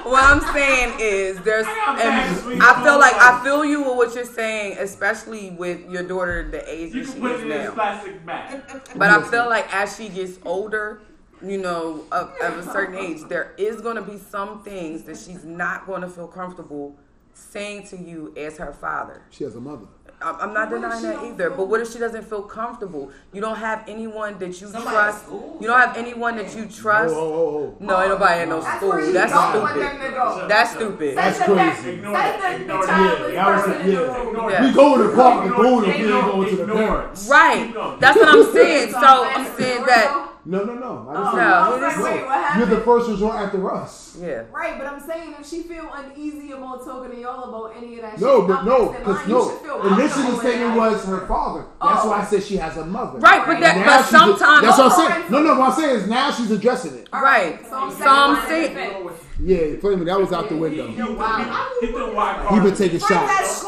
[0.06, 2.60] What I'm saying is there's, got and bags for you.
[2.62, 6.64] I feel like I feel you with what you're saying, especially with your daughter, the
[6.72, 7.72] age You that she put is it in now.
[7.74, 8.62] plastic bag.
[8.96, 11.02] But I feel like as she gets older,
[11.44, 15.18] you know, of, of a certain age, there is going to be some things that
[15.18, 16.96] she's not going to feel comfortable
[17.34, 19.22] saying to you as her father.
[19.30, 19.88] She has a mother.
[20.20, 21.50] I'm I'm not denying that either.
[21.52, 23.12] But what if she doesn't feel comfortable?
[23.34, 25.26] You don't have anyone that you Somebody trust.
[25.30, 27.14] You don't have anyone that you trust.
[27.16, 27.86] oh, oh, oh.
[27.86, 29.06] No, ain't nobody at no That's where school.
[29.08, 30.08] you That's don't want them stupid.
[30.08, 30.48] to go.
[30.48, 31.18] That's stupid.
[31.18, 31.90] That's That's crazy.
[31.98, 32.42] Ignore it.
[32.42, 32.88] the, the Ignore it.
[32.88, 34.50] childless Yeah, I was person like, in the yeah.
[34.50, 34.66] Yeah.
[34.68, 36.74] We go to the park and Ignore go to if we ain't going to the
[36.74, 37.28] parents.
[37.30, 37.74] Right.
[38.00, 38.92] That's what I'm saying.
[38.94, 41.06] So I'm saying that No, no, no.
[41.10, 42.84] I didn't Oh, No, I was like, wait, what You're the happened?
[42.86, 44.18] first resort after us.
[44.22, 44.44] Yeah.
[44.50, 48.02] Right, but I'm saying if she feel uneasy about talking to y'all about any of
[48.04, 49.50] that No, shit, but no, because no.
[49.50, 51.66] Initially, the comfortable statement in was her father.
[51.82, 52.10] That's Oh.
[52.10, 53.20] why I said she has a mother.
[53.20, 55.32] Right, but that, but sometimes, That's what I'm Oh, saying.
[55.32, 57.10] No, no, what I'm saying is now she's addressing it.
[57.12, 57.60] All Right.
[57.68, 59.10] So I'm So saying, I'm line saying-
[59.44, 60.88] Yeah, Flaming, that was out the window.
[60.88, 61.70] He, Wow.
[61.82, 63.64] he, he threw He been taking shots.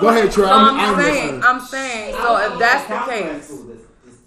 [0.00, 0.44] Go ahead, Trey.
[0.44, 1.42] so I'm, I'm I'm saying.
[1.44, 3.52] I'm saying, so if that's the case,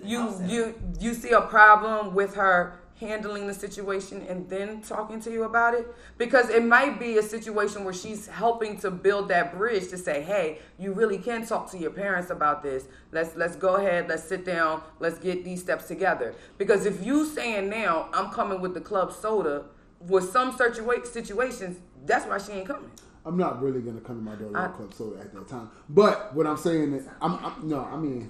[0.04, 0.50] you outside.
[0.50, 5.44] you you see a problem with her handling the situation and then talking to you
[5.44, 5.88] about it?
[6.18, 10.22] Because it might be a situation where she's helping to build that bridge to say
[10.22, 12.86] hey you really can talk to your parents about this.
[13.12, 14.08] Let's let's go ahead.
[14.10, 14.82] Let's sit down.
[15.00, 16.36] Let's get these steps together.
[16.58, 19.66] Because if you saying now i'm coming with the club soda
[20.02, 22.90] with some situa- situations that's why she ain't coming.
[23.26, 25.70] I'm not really gonna come to my daughter I- with club soda at that time.
[25.90, 28.30] But what I'm saying is, I'm, I'm no, I mean,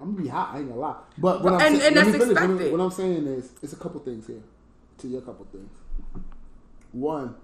[0.00, 0.54] I'm gonna be hot.
[0.54, 0.96] I ain't gonna lie.
[1.18, 2.28] But what I'm And- saying, and that's finish.
[2.28, 2.72] What I'm- expected.
[2.72, 4.42] What I'm saying is, it's a couple things here.
[4.98, 5.70] To your couple things.
[6.92, 7.34] One,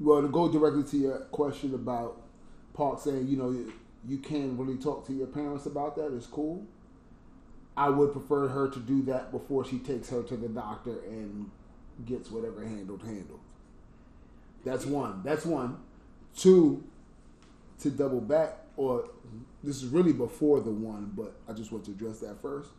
[0.00, 2.20] well, to go directly to your question about
[2.74, 3.72] Park saying, you know, you,
[4.06, 6.14] you can't really talk to your parents about that.
[6.14, 6.66] It's cool.
[7.76, 11.50] I would prefer her to do that before she takes her to the doctor and
[12.04, 13.40] gets whatever handled handled.
[14.64, 15.22] That's one.
[15.24, 15.78] That's one.
[16.36, 16.84] Two,
[17.80, 19.08] to double back, or
[19.62, 22.70] this is really before the one, but I just want to address that first.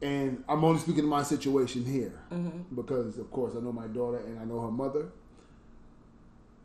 [0.00, 2.74] And I'm only speaking to my situation here mm-hmm.
[2.74, 5.08] because, of course, I know my daughter and I know her mother.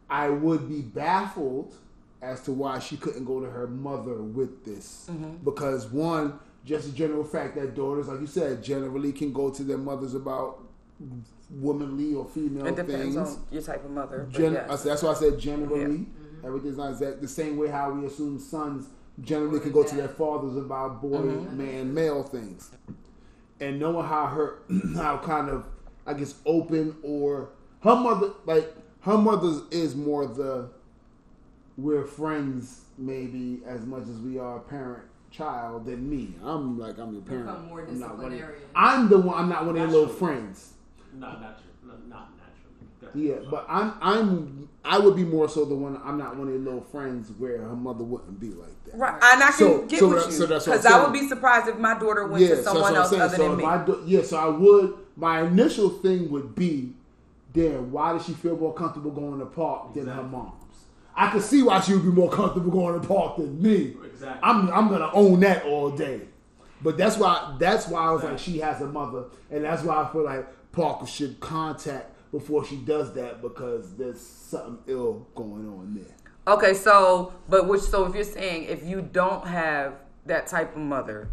[0.10, 1.76] I would be baffled
[2.22, 5.08] as to why she couldn't go to her mother with this.
[5.12, 5.44] Mm-hmm.
[5.44, 9.64] Because, one, just a general fact that daughters, like you said, generally can go to
[9.64, 10.64] their mothers about
[11.52, 13.18] womanly or female it depends things.
[13.18, 14.70] on your type of mother Gen- yes.
[14.70, 15.98] I said- That's why I said generally.
[15.98, 16.27] Yeah.
[16.48, 17.22] Everything's not exact.
[17.22, 18.88] The same way how we assume sons
[19.22, 21.58] generally can go to their fathers about boy, Mm-hmm.
[21.58, 22.72] man, male things.
[23.60, 24.60] And knowing how her,
[24.96, 25.66] how kind of,
[26.06, 27.50] I guess, open or
[27.84, 30.70] her mother, like her mother is more the,
[31.78, 36.34] we're friends maybe as much as we are parent child than me.
[36.44, 37.46] I'm like I'm your parent.
[37.46, 38.62] Become more I'm not one of- disciplinarian.
[38.76, 39.38] I'm the one.
[39.38, 40.74] I'm not one of your little friends.
[41.14, 41.42] Not natural.
[41.42, 41.52] Not, not naturally.
[41.52, 41.67] Go ahead.
[43.14, 46.00] Yeah, but I'm I'm I would be more so the one.
[46.04, 48.96] I'm not one of your little friends where her mother wouldn't be like that.
[48.98, 51.04] Right, and I can So- get so with that- you so that's I'm because I
[51.04, 53.50] would be surprised if my daughter went yeah, to someone that's else I'm other saying.
[53.50, 53.64] than so me.
[53.64, 54.94] if I do, yeah, so I would.
[55.16, 56.94] My initial thing would be,
[57.54, 60.54] damn, why does she feel more comfortable going to park than her mom's?
[61.16, 63.96] I can see why she would be more comfortable going to park than me.
[64.06, 64.40] Exactly.
[64.44, 66.22] I'm I'm gonna own that all day.
[66.84, 70.04] But that's why that's why I was like she has a mother, and that's why
[70.04, 75.68] I feel like Parker should contact before she does that because there's something ill going
[75.68, 76.54] on there.
[76.56, 79.94] Okay, so but which so if you're saying if you don't have
[80.26, 81.30] that type of mother,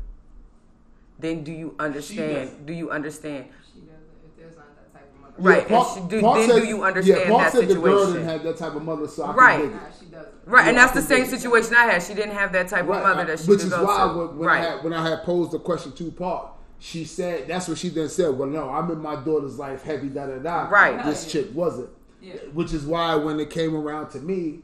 [1.19, 2.49] then do you understand?
[2.49, 2.67] doesn't.
[2.67, 3.47] Do you understand?
[3.73, 3.95] She doesn't.
[4.25, 5.35] If there's that type of mother.
[5.39, 7.75] Right, and she- do- Park then said- do you understand yeah, Park that said the
[7.75, 8.13] girl situation?
[8.15, 9.61] didn't have that type of mother, so I Right.
[9.61, 9.93] can dig Nah, it.
[10.01, 10.35] she doesn't.
[10.47, 12.03] Right, and that's the same situation I had.
[12.03, 14.19] She didn't have that type of mother that she which could is why to.
[14.19, 14.63] when, when right.
[14.63, 17.89] I had when I had posed the question to Park, she said that's what she
[17.89, 18.37] then said.
[18.37, 20.69] Well, no, I'm in my daughter's life heavy, da da da.
[20.69, 21.05] Right.
[21.05, 21.91] This chick wasn't.
[22.21, 22.35] Yeah.
[22.53, 24.61] Which is why when it came around to me,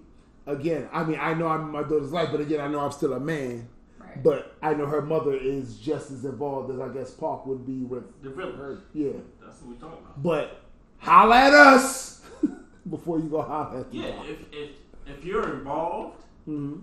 [0.47, 2.93] again, I mean, I know I'm in my daughter's life, but again, I know I'm
[2.93, 3.69] still a man.
[3.99, 4.23] Right.
[4.23, 7.83] But I know her mother is just as involved as I guess Park would be
[7.85, 8.57] with The village.
[8.57, 8.79] her.
[8.95, 9.13] Yeah.
[9.43, 10.23] That's what we're talking about.
[10.23, 10.61] But
[10.99, 12.23] holla at us
[12.91, 14.71] before you go holla at the Yeah, if if
[15.07, 16.83] if you're involved Mhm.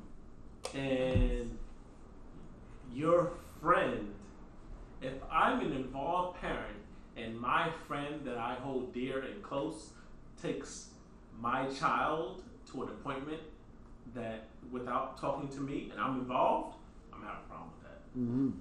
[0.75, 1.57] and
[2.93, 3.31] your
[3.61, 4.13] friend,
[5.01, 6.77] if I'm an involved parent
[7.15, 9.91] and my friend that I hold dear and close
[10.41, 10.89] takes
[11.39, 13.41] my child to an appointment
[14.15, 16.75] that without talking to me and I'm involved,
[17.13, 18.19] I'm having a problem with that.
[18.19, 18.53] Mhm.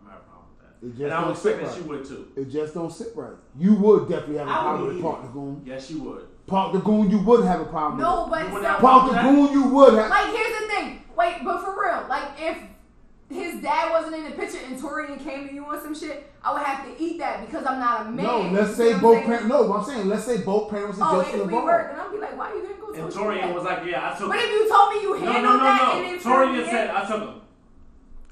[0.00, 0.86] I'm having a problem with that.
[0.86, 1.88] It just and I don't would expect sit that she right.
[1.90, 2.28] would too.
[2.36, 3.36] It just don't sit right.
[3.58, 5.02] You would definitely have a I problem with either.
[5.02, 5.62] Park the Goon.
[5.64, 6.26] Yes, you would.
[6.46, 8.30] Park the Goon, you would have a problem No, with.
[8.30, 10.10] but You would so- have- Park the Goon, you would have.
[10.10, 11.02] Like, here's the thing.
[11.16, 12.58] Wait, but for real, like, if
[13.30, 16.52] his dad wasn't in the picture and Torian came to you on some shit, I
[16.52, 18.24] would have to eat that because I'm not a man.
[18.26, 19.46] No, let's say what I'm both parents.
[19.48, 21.64] No, what I'm saying, let's say both parents are Oh, just if we involved.
[21.66, 23.84] were, then I'd be like, why are you didn't go to And Torian was like,
[23.86, 24.44] "Yeah, I took." But him.
[24.46, 26.02] if you told me you No, handled no, no, that no.
[26.02, 27.40] and it Torian said, in- "I took him."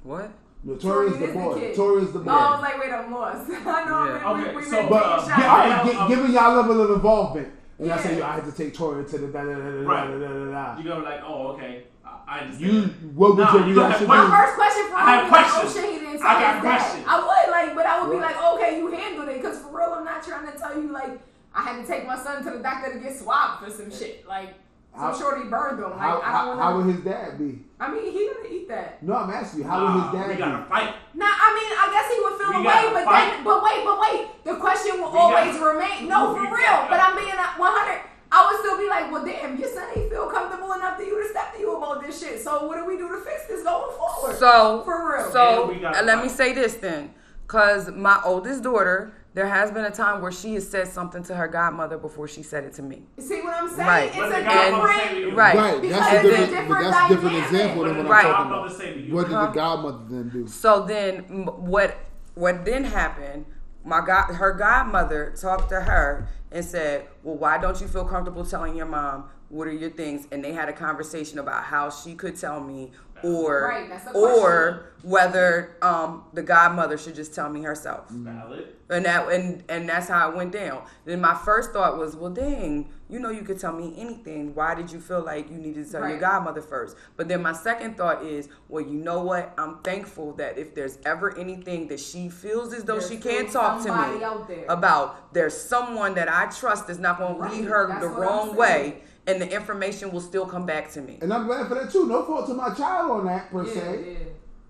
[0.03, 0.31] What?
[0.65, 1.55] No, Torian's Torian is the boy.
[1.61, 1.77] kid.
[1.77, 2.31] Torian's the boy.
[2.33, 3.51] Oh, I was like, wait, I'm lost.
[3.53, 4.33] I know Yeah.
[4.35, 5.29] we, Okay, we, we so, been uh, shots.
[5.29, 8.03] Yeah, all right, Yeah, gi- um, given y'all level of involvement, and I Yeah.
[8.03, 10.19] say, yo, I had to take Torian to the da da da da da da
[10.19, 10.79] da da da.
[10.79, 11.85] You go like, "Oh, okay,
[12.27, 12.83] I, I understand." You,
[13.15, 15.47] what would Nah, your you gonna My first question for I him have was like,
[15.47, 15.75] oh questions.
[15.75, 17.05] shit, he didn't tell I got questions.
[17.09, 19.93] I would like, but I would be like, okay, you handled it, because for real,
[19.97, 21.21] I'm not trying to tell you like
[21.55, 24.27] I had to take my son to the doctor to get swabbed for some shit.
[24.29, 24.55] Like
[24.95, 25.91] So How- Shorty burned him.
[25.91, 27.65] Like How, I don't how want would his dad be?
[27.81, 29.03] I mean, he gonna eat that.
[29.03, 30.95] No, I'm asking you, how would Nah, his we dad gotta fight.
[31.15, 33.31] Nah, I mean, I guess he would feel We the way, but fight.
[33.31, 36.09] then, but wait, but wait, the question will We always gotta- remain.
[36.09, 36.51] No, for real.
[36.67, 38.01] gotta- But I'm being a 100.
[38.31, 41.23] I would still be like, well, damn, your son ain't feel comfortable enough to you
[41.23, 42.41] to step to you about this shit.
[42.43, 44.37] So what do we do to fix this going forward?
[44.37, 45.33] So for real.
[45.33, 47.15] So And we got uh, let me say this then,
[47.47, 51.35] because my oldest daughter, there has been a time where she has said something to
[51.37, 53.03] her godmother before she said it to me.
[53.19, 53.89] see what I'm saying?
[53.89, 54.09] Right.
[54.09, 55.37] It's What a the godmother say to different.
[55.39, 55.57] Right.
[55.57, 58.13] Right, Because that's a it's a different, different that's a different example than what the
[58.15, 58.73] I'm talking about.
[58.73, 59.15] say to you?
[59.15, 60.47] What did the godmother then do?
[60.49, 61.97] So then, what
[62.35, 63.47] what then happened?
[63.85, 68.45] My god, her godmother talked to her and said, "Well, why don't you feel comfortable
[68.45, 72.15] telling your mom what are your things?" And they had a conversation about how she
[72.15, 77.49] could tell me, or Right, that's a or whether um, the godmother should just tell
[77.49, 78.09] me herself.
[78.11, 78.75] Valid.
[78.91, 80.83] And that and and that's how it went down.
[81.05, 84.55] Then my first thought was, well, dang, you know, you could tell me anything.
[84.55, 86.97] Why did you feel like you needed to tell your godmother first?
[87.17, 89.55] But then my second thought is, well, you know what?
[89.59, 93.51] I'm thankful that if there's ever anything that she feels as though There's she can't
[93.53, 94.67] talk to me there.
[94.69, 98.09] about, there's someone that I trust that's not going Right, to lead her that's the
[98.09, 98.57] what I'm wrong saying.
[98.57, 101.19] way, and the information will still come back to me.
[101.23, 102.07] And I'm glad for that too.
[102.07, 104.05] No fault to my child on that per Yeah, se.
[104.07, 104.17] yeah.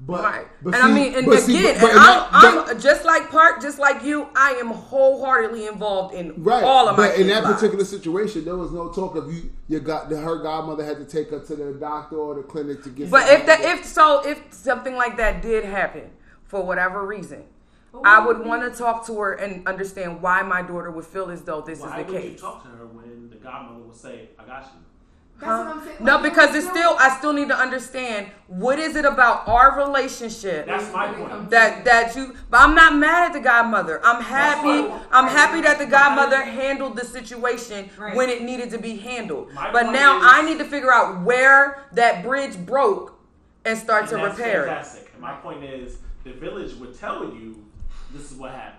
[0.00, 0.46] But, right.
[0.62, 2.80] but and see- I mean, and again, see, but- and but in I'm, but- I'm
[2.80, 4.28] just like Park, just like you.
[4.36, 7.08] I am wholeheartedly involved in Right, all of my.
[7.08, 7.54] but in kids' that lives.
[7.56, 9.50] particular situation, there was no talk of you.
[9.68, 12.90] You got her godmother had to take her to the doctor or the clinic to
[12.90, 13.10] get.
[13.10, 16.10] But if that, if so, if something like that did happen
[16.44, 17.42] for whatever reason,
[17.92, 21.28] oh, I would want to talk to her and understand why my daughter would feel
[21.28, 22.40] as though this Why is the would you case.
[22.40, 24.80] talk to her when the godmother will say, "I got you"?
[25.40, 25.96] That's what I'm saying.
[26.00, 29.46] No, Like, because it's know, still I still need to understand what is it about
[29.46, 31.50] our relationship That's my point.
[31.50, 34.00] that that you but I'm not mad at the godmother.
[34.04, 34.92] I'm happy.
[35.12, 38.16] I'm happy that the godmother handled the situation Right.
[38.16, 39.52] when it needed to be handled.
[39.54, 43.16] My but now is- I need to figure out where that bridge broke
[43.64, 45.08] and start And to that's repair it.
[45.12, 47.64] And my point is, the village would tell you
[48.12, 48.74] this is what happened.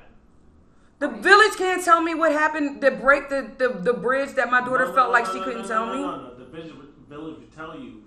[1.00, 4.60] The village can't tell me what happened to break the, the, the bridge that my
[4.60, 6.02] daughter No, no, felt no, like no, she no, couldn't no, tell no, me.
[6.02, 6.74] No, no, the village,
[7.08, 8.04] village would tell you,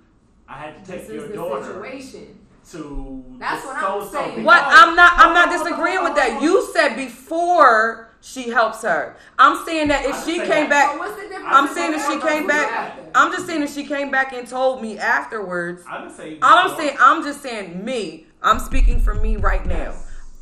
[0.46, 2.38] I had to take This is your the daughter situation.
[2.70, 4.44] to That's what I'm saying.
[4.44, 6.40] What I'm not I'm not disagreeing with that.
[6.42, 9.16] You said before she helps her.
[9.38, 11.46] I'm saying that if she came say back So what's the difference?
[11.48, 12.98] I'm between saying if she came back?
[13.14, 15.82] I'm just saying if she came back and told me afterwards.
[15.88, 16.38] I didn't say.
[16.42, 16.80] All I'm before.
[16.82, 18.26] saying I'm just saying me.
[18.42, 19.94] I'm speaking for me right now.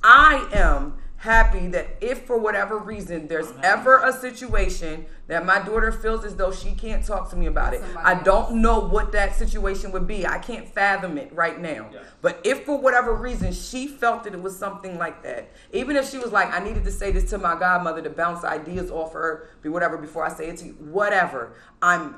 [0.02, 5.60] I am happy that if for whatever reason there's I'm ever a situation that my
[5.60, 8.80] daughter feels as though she can't talk to me about it, Somebody I don't know
[8.80, 10.26] what that situation would be.
[10.26, 11.90] I can't fathom it right now.
[11.92, 12.00] Yeah.
[12.22, 16.10] But if for whatever reason she felt that it was something like that, even if
[16.10, 19.12] she was like, I needed to say this to my godmother to bounce ideas off
[19.12, 21.52] her, be whatever before I say it to you, whatever.
[21.82, 22.16] I'm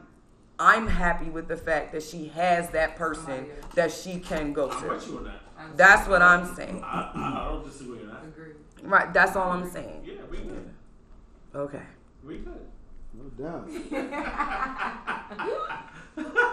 [0.61, 4.89] I'm happy with the fact that she has that person that she can go to.
[4.91, 5.41] with you on that.
[5.77, 6.83] That's what I'm saying.
[6.85, 8.12] I, I, I don't disagree on that.
[8.12, 8.12] Agreed.
[8.83, 10.03] Right, that's all I'm saying.
[10.05, 10.71] Yeah, we good.
[11.55, 11.83] Okay.
[12.25, 12.67] We good.
[13.15, 13.69] No doubt.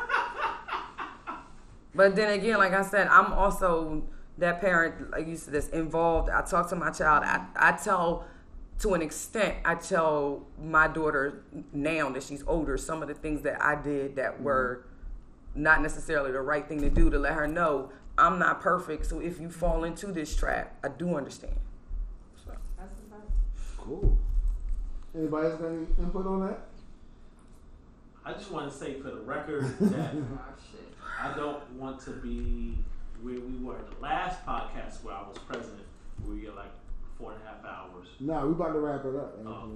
[2.00, 4.04] But then again, like I said, I'm also
[4.38, 6.30] that parent, like you said, that's involved.
[6.30, 7.26] I talk to my child.
[7.26, 8.26] I, I tell,
[8.80, 11.44] to an extent, I tell my daughter
[11.74, 14.44] now that she's older some of the things that I did that mm-hmm.
[14.44, 14.86] were
[15.56, 19.06] not necessarily the right thing to do to let her know I'm not perfect.
[19.06, 21.58] So if you fall into this trap, I do understand.
[23.90, 24.16] Cool.
[25.18, 26.60] Anybody else got any input on that?
[28.24, 31.20] I just want to say for the record that Oh.
[31.20, 32.78] I don't want to be
[33.24, 35.82] where we were at the last podcast where I was president.
[36.24, 36.70] where We get like
[37.18, 38.08] four and a half hours.
[38.20, 39.40] Nah, we about to wrap it up.
[39.44, 39.72] Oh.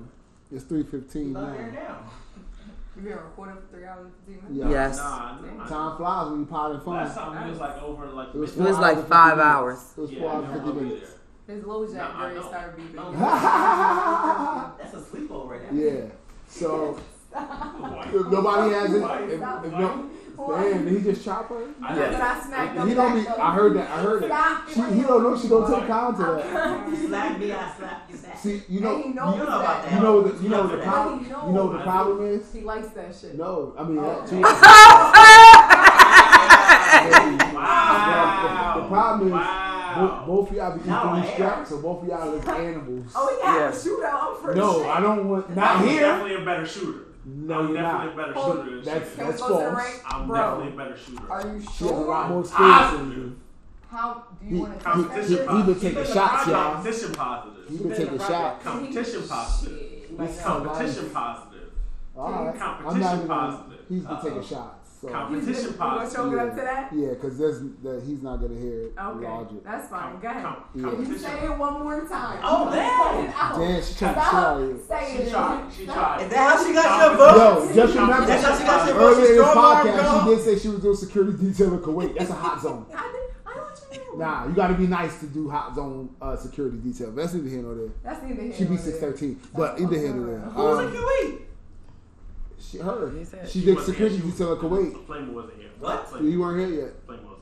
[0.51, 1.47] It's three fifteen now.
[1.47, 2.11] now.
[2.95, 4.69] You been recording for three hours and fifteen Yeah.
[4.69, 4.97] Yes.
[4.97, 6.93] Nah, nah, Time flies when you're potting fun.
[6.97, 9.93] Last time we was like over like It was It was like five 50 hours.
[9.97, 11.11] It was yeah, four hours and fifty wanna minutes.
[11.47, 12.47] His LoJack No, I grade know.
[12.47, 12.95] started beeping.
[12.95, 13.11] No.
[13.11, 14.71] yeah.
[14.77, 16.11] That's a sleepover right now.
[16.47, 16.97] So
[17.35, 19.23] if nobody has it, Why?
[19.23, 21.65] if, if no, man, did he just chop her?
[21.81, 22.13] I Yes.
[22.13, 23.27] But I smacked He him don't be.
[23.27, 23.89] I heard that.
[23.89, 24.73] I heard it.
[24.73, 26.87] She, he don't know she gonna take count to that.
[26.89, 28.37] You slap me, I slap you back.
[28.37, 29.83] See, you know, you, know about that.
[29.83, 29.93] that.
[29.93, 31.23] you know the, you know the problem.
[31.25, 32.53] You know the problem is.
[32.53, 33.35] He likes that shit.
[33.37, 34.27] No, I mean that oh.
[34.27, 34.41] too.
[37.53, 38.79] Wow.
[38.81, 40.25] The problem is Wow.
[40.25, 43.11] both, both of y'all be Now I equally strapped, so both of y'all is animals.
[43.15, 43.85] Oh, he got Yes.
[43.85, 44.35] a shootout.
[44.35, 44.87] I'm for no, shit.
[44.87, 45.45] I don't want.
[45.49, 45.99] I'm Not here.
[46.01, 46.99] definitely a better shooter.
[47.25, 48.13] No, I'm you're definitely not.
[48.13, 49.15] a better shooter than That's she.
[49.15, 49.77] Can we that's go to the false.
[49.77, 50.01] rank?
[50.13, 51.31] I'm Bro, definitely a better shooter.
[51.31, 52.93] Are you She has a lot more skills Ah.
[52.97, 53.39] than you.
[53.89, 55.51] How do you He, want to he, test that he, Competition shit?
[55.51, 56.73] he been taking shots, y'all.
[56.73, 57.69] Competition positive.
[57.69, 58.63] He been taking shots.
[58.63, 59.79] Competition positive.
[60.19, 61.69] He's competition positive.
[62.17, 62.47] All right.
[62.53, 63.27] I'm Competition not even.
[63.27, 63.79] positive.
[63.89, 64.23] He's been Uh-oh.
[64.29, 64.82] taking shots.
[65.03, 66.15] So Competition You gonna positive.
[66.23, 66.93] choke it up to that?
[66.95, 68.93] yeah, because there's that he's not gonna hear it.
[68.97, 69.63] Okay, Logic.
[69.65, 70.17] that's fine.
[70.21, 70.43] Go ahead.
[70.45, 70.91] Com- Yeah.
[71.01, 72.39] If you say it one more time.
[72.41, 73.59] Oh, damn.
[73.59, 74.81] Damn, she tried to Stop tell you.
[74.87, 75.73] saying She tried.
[75.77, 76.21] She tried.
[76.23, 77.75] Is that how she got your vote?
[77.75, 78.25] Yo, just remember.
[78.27, 79.03] That's how she got your vote.
[79.03, 81.79] Earlier in She's this strong podcast, she did say she was doing security detail in
[81.79, 82.17] Kuwait.
[82.17, 82.85] That's a hot zone.
[82.95, 84.17] I, did, I know what you.
[84.17, 87.11] Nah, you got to be nice to do hot zone uh, security detail.
[87.11, 87.89] That's neither here nor there.
[88.03, 90.39] That's neither here She be nor six thirteen, but either here nor there.
[90.39, 91.39] Who's in Um, Kuwait?
[92.71, 93.09] She her.
[93.11, 94.25] He said- She She did wasn't security here.
[94.25, 95.05] She detail in Kuwait.
[95.05, 95.69] Flame wasn't here.
[95.79, 96.09] What?
[96.09, 96.93] Flame, You weren't here yet.
[97.05, 97.32] Flame wasn't here.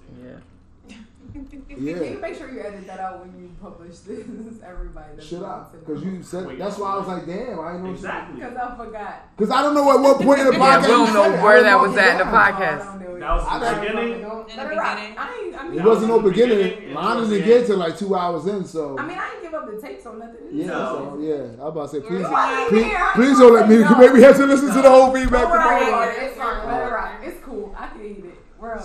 [1.33, 1.93] Yeah.
[1.99, 4.19] Can you make sure you edit that out when you publish this?
[4.63, 5.15] Everybody.
[5.15, 5.65] that's Should I?
[5.71, 7.91] Because you said Wait, that's why I was like, damn, I didn't know.
[7.91, 8.35] Exactly.
[8.41, 9.37] Because I forgot.
[9.37, 10.81] Because I don't know at what point in the Yeah, podcast.
[10.81, 12.81] we don't know where don't that know was at in the podcast.
[12.81, 14.13] I That was I the don't beginning.
[14.13, 14.77] In the it beginning.
[15.17, 15.53] I.
[15.57, 16.93] I mean, It wasn't no Beginning beginning.
[16.93, 18.97] Mine didn't get to like two hours in, so.
[18.97, 20.37] I mean, I didn't give up the tapes on nothing.
[20.51, 21.15] yeah, No.
[21.15, 21.35] so, yeah.
[21.35, 23.09] I was about to say, please, You wasn't please, here.
[23.13, 23.81] Please don't let me.
[23.81, 24.27] wanna Maybe know.
[24.27, 25.43] have to listen to the whole feedback.
[25.43, 26.13] Don't worry tomorrow.
[26.17, 26.91] It's fine.
[26.91, 27.11] Rock.
[27.23, 27.75] It's cool.
[27.77, 28.37] I can eat it.
[28.59, 28.83] We're on.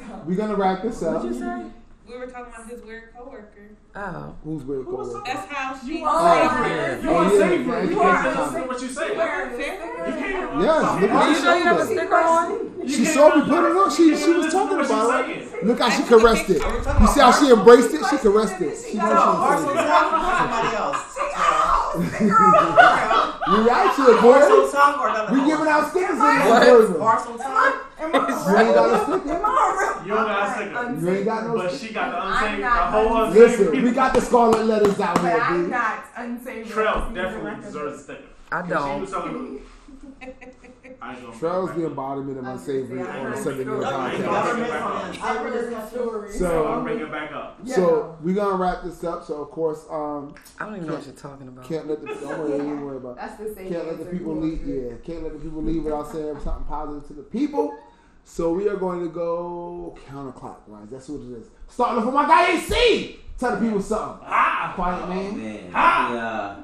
[0.00, 1.16] So we're gonna wrap this up.
[1.22, 1.64] What'd you say?
[2.08, 3.70] We were talking about his weird coworker.
[3.94, 4.34] Oh.
[4.42, 4.84] Who's weird?
[4.86, 5.24] Who was coworker?
[5.32, 5.98] That's how she.
[5.98, 6.20] You are.
[6.20, 7.00] Oh, yeah.
[7.00, 7.66] You Oh, are yeah, safe.
[7.66, 8.52] yeah, You you are are safe.
[8.52, 8.66] safe.
[8.68, 9.16] What you say?
[9.16, 10.62] Wearing You this can't.
[10.62, 12.88] Yes, look Are at you her sure you have a sticker on?
[12.88, 13.90] She saw me put it on.
[13.90, 15.64] She she was talking about it.
[15.64, 16.54] Look how she caressed it.
[16.60, 16.66] picture.
[16.66, 18.02] Are we talking You see how she embraced it?
[18.10, 18.76] She caressed it.
[18.84, 21.18] she She got knows all she Arsenal was tongue somebody else?
[21.98, 24.70] Reaction, Arsenal boy.
[24.70, 26.60] tongue or We giving out stickers in What?
[26.60, 27.02] this version.
[27.02, 27.74] Arsenal tongue?
[28.00, 29.32] Am I You ain't got a sticker.
[29.34, 29.46] Am I
[29.78, 29.94] real?
[30.06, 30.80] You don't got a sticker.
[31.00, 33.44] You ain't got no But she got the I'm unsaved, the whole unsaved.
[33.44, 33.60] unsaved.
[33.72, 35.70] Listen, we got the scarlet letters out But here, I'm dude.
[35.70, 36.64] not unsavory.
[36.64, 38.22] Trell definitely deserves a sticker.
[38.52, 38.72] I 'Cause She
[39.12, 39.60] don't.
[40.90, 44.12] was talking I ain't gonna- Trell's the embodiment of unsavory on the Sunday Morning I
[44.14, 44.26] ain't podcast.
[44.26, 45.12] gonna bring it Government back on up.
[45.12, 46.32] the I heard the story.
[46.32, 47.60] So- I'm bringing it back up.
[47.66, 49.24] So we're gonna wrap this up.
[49.24, 51.64] So of course, um, I don't even know what you're talking about.
[51.64, 53.16] can't let the don't worry, don't worry about.
[53.16, 53.68] That's the same.
[53.72, 54.66] Can't let the people leave.
[54.66, 57.74] Yeah, can't let the people leave without saying something positive to the people.
[58.22, 60.90] So we are going to go counterclockwise.
[60.90, 61.46] That's what it is.
[61.68, 63.18] Starting off with my guy AC.
[63.38, 64.26] Tell the people something.
[64.28, 64.72] Ah!
[64.74, 65.36] Quiet man.
[65.38, 66.62] Man, Ha!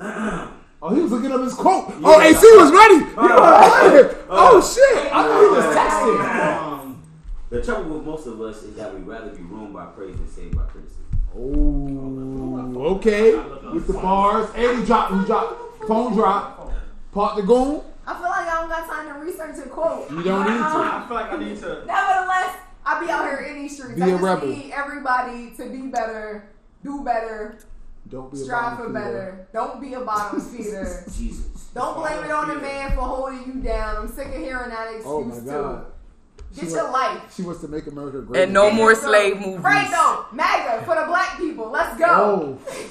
[0.00, 0.46] yeah.
[0.82, 1.92] Oh, he was looking up his quote.
[2.02, 2.98] Oh, AC was ready.
[3.04, 4.16] He was ready.
[4.30, 5.12] Oh shit!
[5.12, 6.82] I thought he was texting.
[6.84, 7.02] Um,
[7.50, 10.28] The trouble with most of us is that we rather be ruined by praise than
[10.28, 11.04] saved by criticism.
[11.36, 13.34] Oh, okay.
[13.72, 16.72] With the bars, and he dropped, he dropped, phone drop,
[17.12, 17.82] Park the goon.
[18.06, 20.10] I feel like I don't got time to research a quote.
[20.10, 20.64] You don't need to.
[20.64, 21.84] I feel like I need to.
[21.86, 23.96] Nevertheless, I be out here in these streets.
[23.96, 24.48] Be I a just rebel.
[24.48, 26.48] need everybody to be better,
[26.82, 27.58] do better,
[28.10, 29.00] Don't be a strive bottom for feeder.
[29.00, 29.48] better.
[29.52, 31.04] Don't be a bottom feeder.
[31.16, 31.46] Jesus.
[31.74, 33.96] Don't blame it on the man for holding you down.
[33.96, 35.44] I'm sick of hearing that excuse Oh my too.
[35.46, 35.84] god.
[36.52, 37.32] She Get your wa- life.
[37.36, 38.42] She wants to make America great.
[38.42, 39.60] And no more yourself- slave movies.
[39.60, 41.70] Right though, MAGA for the black people.
[41.70, 42.58] Let's go.
[42.58, 42.58] Oh,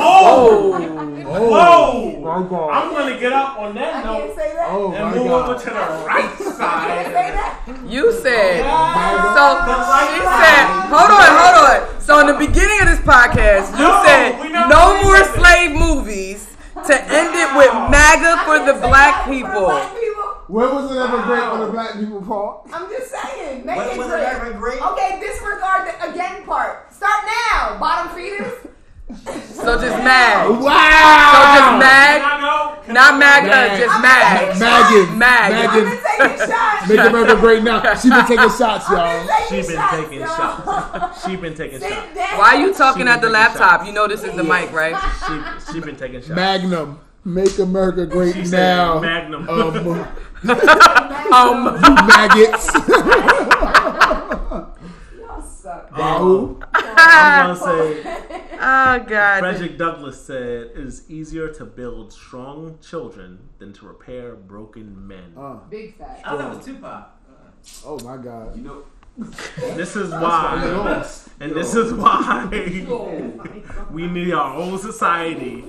[0.00, 0.74] Oh!
[0.74, 2.20] oh, Whoa!
[2.20, 2.70] my god.
[2.70, 4.68] I'm gonna get up on that can't note say that.
[4.72, 6.38] Oh and my move over to the right I can't
[7.14, 7.88] say side.
[7.88, 8.62] You said.
[8.66, 9.30] Oh, MAGA.
[9.38, 9.42] So
[10.10, 11.87] she said, hold on, hold on.
[12.08, 14.40] So in the beginning of this podcast, you No, said
[14.72, 15.28] no more that.
[15.36, 16.48] slave movies
[16.88, 20.24] to end it with MAGA for the black that for the people.
[20.48, 22.66] When was it ever great for the black people, Paul?
[22.72, 23.66] I'm just saying.
[23.66, 24.24] Make When it was it great.
[24.24, 24.80] ever great?
[24.80, 26.90] Okay, disregard the again part.
[26.94, 27.76] Start now.
[27.78, 28.54] Bottom feeders.
[29.08, 30.50] So just MAG.
[30.60, 31.32] Wow.
[31.32, 32.20] So just MAG.
[32.20, 32.82] I go?
[32.84, 33.78] Can Not I Mag.
[33.78, 34.52] just I'm MAG.
[34.52, 35.52] taking Mag.
[35.52, 35.84] I'm Megan.
[35.84, 36.88] gonna take a shot.
[36.88, 37.94] Make America great now.
[37.94, 39.26] She been taking shots, y'all.
[39.48, 41.24] She been taking shots.
[41.26, 42.16] She been taking shots.
[42.36, 43.86] Why are you talking at the laptop?
[43.86, 44.96] You know this is the mic, right?
[45.26, 46.30] She she been taking shots.
[46.30, 47.00] Magnum.
[47.24, 49.00] Make America great She now.
[49.00, 49.48] Magnum.
[49.48, 50.06] Um,
[51.32, 52.70] Um, you maggots.
[55.18, 55.90] Y'all suck.
[55.96, 56.60] Wahoo.
[56.72, 58.02] I'm gonna say
[58.60, 59.40] oh God.
[59.40, 65.32] Frederick Douglass said it is easier to build strong children than to repair broken men.
[65.36, 66.20] Uh, Big fat.
[66.24, 67.06] I thought that was Tupac.
[67.84, 68.56] oh my God.
[68.56, 68.82] You know,
[69.76, 71.04] This is why,
[71.40, 72.46] and this is why
[73.90, 75.64] we need our own society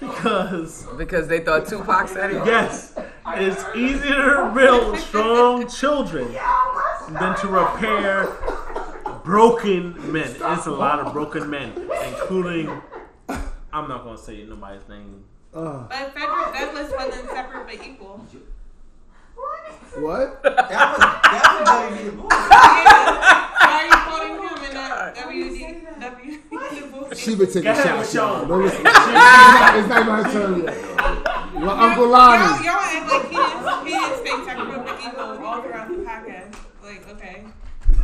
[0.00, 2.44] because Because they thought Tupac said it.
[2.46, 2.94] yes,
[3.26, 6.26] it's easier to build strong children
[7.10, 8.26] than to repair
[9.24, 10.28] broken men.
[10.40, 11.72] It's a lot of broken men,
[12.06, 12.68] including.
[13.72, 15.24] I'm not gonna say nobody's name.
[15.54, 18.24] Uh, But Frederick Douglass wasn't separate but equal.
[19.96, 20.42] what?
[20.42, 22.10] That was that was W.
[22.10, 27.14] Du Why are you quoting him in that WD, W?
[27.14, 28.46] She been taking shots, y'all.
[28.46, 28.84] Don't listen.
[28.86, 30.76] It's not it's not my turn yet.
[31.54, 32.64] Well, Uncle Y'all, Lonnie.
[32.64, 36.54] y'all act like he didn't, he didn't say separate but equal all throughout the podcast.
[36.82, 37.44] Like, okay.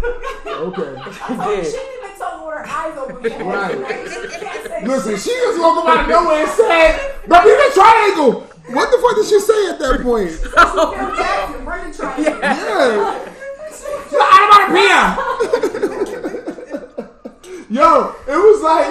[0.02, 0.94] Okay.
[1.30, 3.16] Oh, she didn't even with her eyes open.
[3.46, 3.76] Right.
[4.08, 8.98] She Listen, she just woke up out of nowhere and said, "Bermuda Triangle." What the
[8.98, 10.30] fuck did she say at that point?
[10.30, 12.18] Phil Jackson, bring the trash.
[12.18, 13.34] Yeah.
[17.70, 18.86] Yo, it was like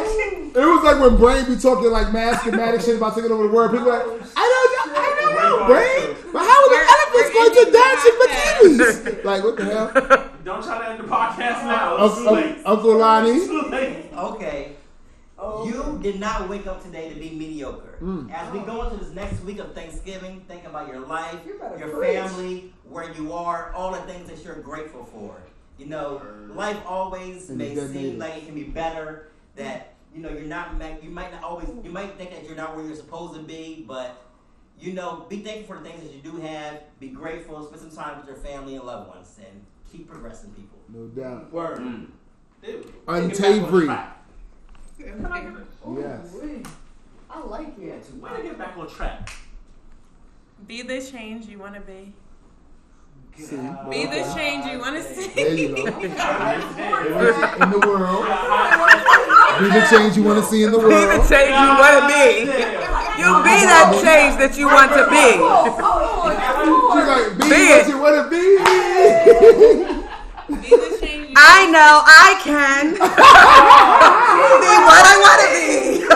[0.55, 3.53] it was like when Brain be talking like mad schematic shit about taking over the
[3.53, 3.71] world.
[3.71, 7.53] People like, I don't know, I don't know, Brain, but how are the elephants going
[7.65, 9.23] to dance in bikinis?
[9.23, 10.29] Like what the hell?
[10.43, 11.97] Don't try to end the podcast now.
[11.97, 12.57] Uncle, late.
[12.65, 13.45] Uncle Lonnie.
[13.47, 14.05] Too late.
[14.15, 14.73] Okay.
[15.65, 17.97] You did not wake up today to be mediocre.
[17.99, 18.29] Hmm.
[18.31, 21.89] As we go into this next week of Thanksgiving, think about your life, You your
[21.89, 22.17] preach.
[22.17, 25.35] family, where you are, all the things that you're grateful for.
[25.77, 26.21] You know,
[26.53, 29.29] life always may seem like it can be better.
[29.55, 30.73] That you know, you're not.
[31.03, 31.69] You might not always.
[31.83, 34.23] You might think that you're not where you're supposed to be, but
[34.79, 36.81] you know, be thankful for the things that you do have.
[36.99, 37.63] Be grateful.
[37.65, 40.79] Spend some time with your family and loved ones, and keep progressing, people.
[40.89, 41.51] No doubt.
[41.51, 41.79] Word.
[41.79, 42.07] Mm.
[42.63, 43.87] Dude, Untavory.
[44.97, 45.67] Can I get it?
[45.99, 46.35] Yes.
[47.29, 48.05] I like it.
[48.19, 49.29] When I get back on track.
[50.65, 52.13] Be the change you want to be.
[53.37, 53.55] See,
[53.89, 55.27] Be the change you want to see.
[55.35, 55.85] there you go.
[55.85, 55.93] In
[57.69, 58.25] the world,
[59.59, 60.89] be the change you want to see in the world.
[60.89, 62.49] Be the change you want to be.
[63.21, 65.37] You be that change that you want to be.
[66.93, 67.87] She's like, be, Be what it.
[67.87, 68.41] you want to be.
[70.61, 76.07] Be the change I know I can be what I want to be.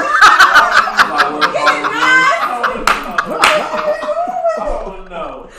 [4.64, 5.50] Oh no.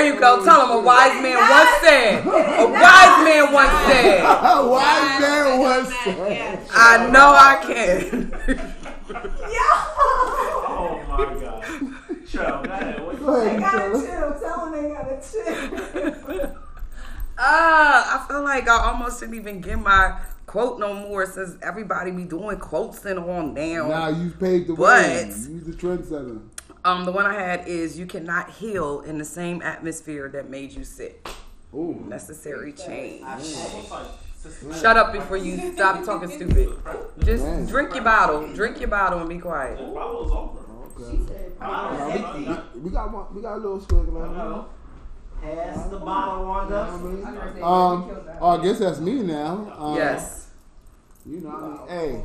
[0.00, 0.42] There you go.
[0.42, 2.24] Tell him a wise man once said.
[2.26, 4.24] A wise man once said.
[4.24, 6.68] A wise man once said.
[6.72, 8.32] I know I can.
[10.72, 11.62] Oh my god.
[12.24, 13.04] Cheryl, go ahead.
[13.04, 14.30] What- Go ahead, Gotta Michelle.
[14.30, 14.40] chill.
[14.40, 16.56] Tell them they gotta chill.
[17.42, 22.10] Ah, I feel like I almost didn't even get my quote no more since everybody
[22.10, 23.88] be doing quotes and all now.
[23.88, 25.24] Now you paved the But- way.
[25.48, 26.40] You the trendsetter.
[26.84, 30.72] Um, the one I had is you cannot heal in the same atmosphere that made
[30.72, 31.28] you sick.
[31.74, 32.04] Ooh.
[32.08, 33.22] Necessary change.
[33.22, 36.70] Almost like Sister Shut up before you stop talking stupid.
[37.22, 37.66] Just Man.
[37.66, 38.50] drink your bottle.
[38.54, 39.76] Drink your bottle and be quiet.
[39.78, 40.60] The bottle's over.
[40.98, 41.50] Okay.
[41.58, 42.78] Bottle empty.
[42.78, 43.34] We got one.
[43.34, 44.68] We got a little swig left.
[45.42, 46.92] Pass the bottle on us.
[47.62, 48.10] Um,
[48.40, 49.72] oh, I guess that's me now.
[49.78, 50.48] Um, Yes.
[51.26, 51.50] You know,
[51.88, 52.22] I mean, hey,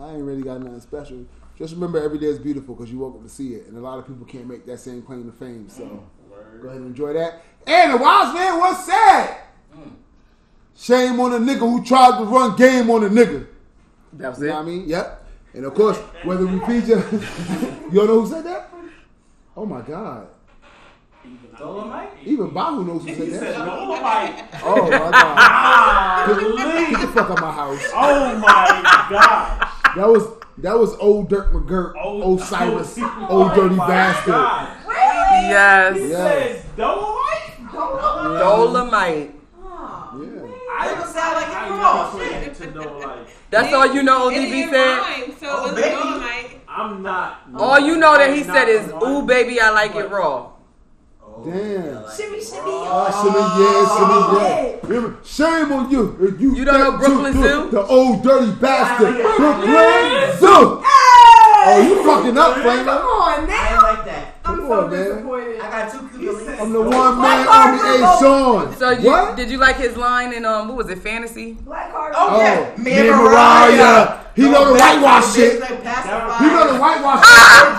[0.00, 1.24] I ain't really got nothing special.
[1.58, 3.80] Just remember, every day is beautiful because you woke up to see it, and a
[3.80, 5.68] lot of people can't make that same claim to fame.
[5.68, 6.02] So
[6.60, 7.42] go ahead and enjoy that.
[7.66, 9.36] And the wise man once said,
[10.76, 13.46] "Shame on a nigga who tried to run game on a nigga."
[14.14, 14.48] That was You it.
[14.48, 14.88] know what I mean?
[14.88, 15.26] Yep.
[15.54, 18.70] And of course, whether we feature, you don't know who said that?
[19.56, 20.28] Oh my God!
[21.24, 22.08] Even Dolomite?
[22.24, 23.64] Even Bahu knows who He said said, that.
[23.66, 24.44] Dolomite.
[24.64, 25.12] Oh my God!
[25.14, 27.82] Ah, Get, get the fuck out my house.
[27.94, 29.94] Oh my gosh.
[29.96, 30.26] That was
[30.58, 34.34] that was old Dirt McGirt, Oh, old Cyrus, oh old dirty my bastard.
[34.34, 34.68] God.
[34.86, 35.96] Yes.
[35.96, 36.16] He Yeah.
[36.16, 37.72] said Dolomite?
[37.72, 39.34] Dolomite.
[40.14, 40.42] Yeah.
[40.78, 42.18] I Doesn't sound like it I at all.
[42.18, 43.28] never played Dolomite.
[43.50, 44.98] That's all you know And ODB it said?
[44.98, 45.94] rhymed, so Oh, it was oh, baby.
[45.94, 46.60] Dolomite.
[46.68, 47.42] I'm not.
[47.56, 50.51] All you know that he I'm said is, ooh, baby, I like it raw.
[51.44, 52.04] Damn.
[52.14, 54.76] Shimmy, shimmy, Oh, shimmy, yeah, shimmy, yeah.
[54.82, 56.16] Remember, Shame on you.
[56.20, 57.70] if You, You don't know Brooklyn you- Zoo?
[57.70, 59.14] The old dirty bastard.
[59.16, 60.82] Brooklyn Zoo.
[61.64, 63.00] Oh, you fucking up, Come Flamer.
[63.00, 64.31] on I like that.
[64.44, 65.04] I'm Come so on, man.
[65.06, 65.60] disappointed.
[65.60, 68.74] I got two Cuban I'm the one man army A Sean.
[68.76, 69.36] So you, what?
[69.36, 71.52] did you like his line in, um, what was it, Fantasy?
[71.62, 72.12] Black card.
[72.16, 72.74] Oh, yeah.
[72.74, 73.76] Oh, Me me and and Mariah.
[73.76, 74.18] Mariah.
[74.34, 75.62] He know the whitewash shit.
[75.62, 77.70] He know the whitewash shit.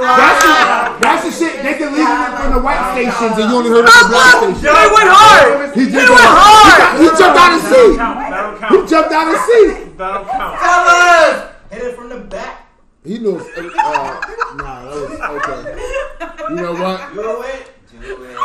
[0.00, 1.62] That's the, that's the shit.
[1.62, 4.16] They can leave him from the white stations and you only heard it from the
[4.16, 4.72] black He station.
[4.96, 5.74] went hard.
[5.76, 6.96] He, He went hard.
[6.96, 8.60] He, got- he jumped out of That the don't seat.
[8.60, 8.72] count.
[8.72, 9.98] He jumped out of seat.
[9.98, 10.52] That don't count.
[10.64, 11.52] Fellas!
[11.70, 12.65] Hit it from the back.
[13.06, 13.42] He knows.
[13.56, 13.62] Uh,
[14.56, 16.50] nah, that was okay.
[16.50, 17.14] You know what?
[17.14, 17.70] Do it.
[18.02, 18.36] Do it.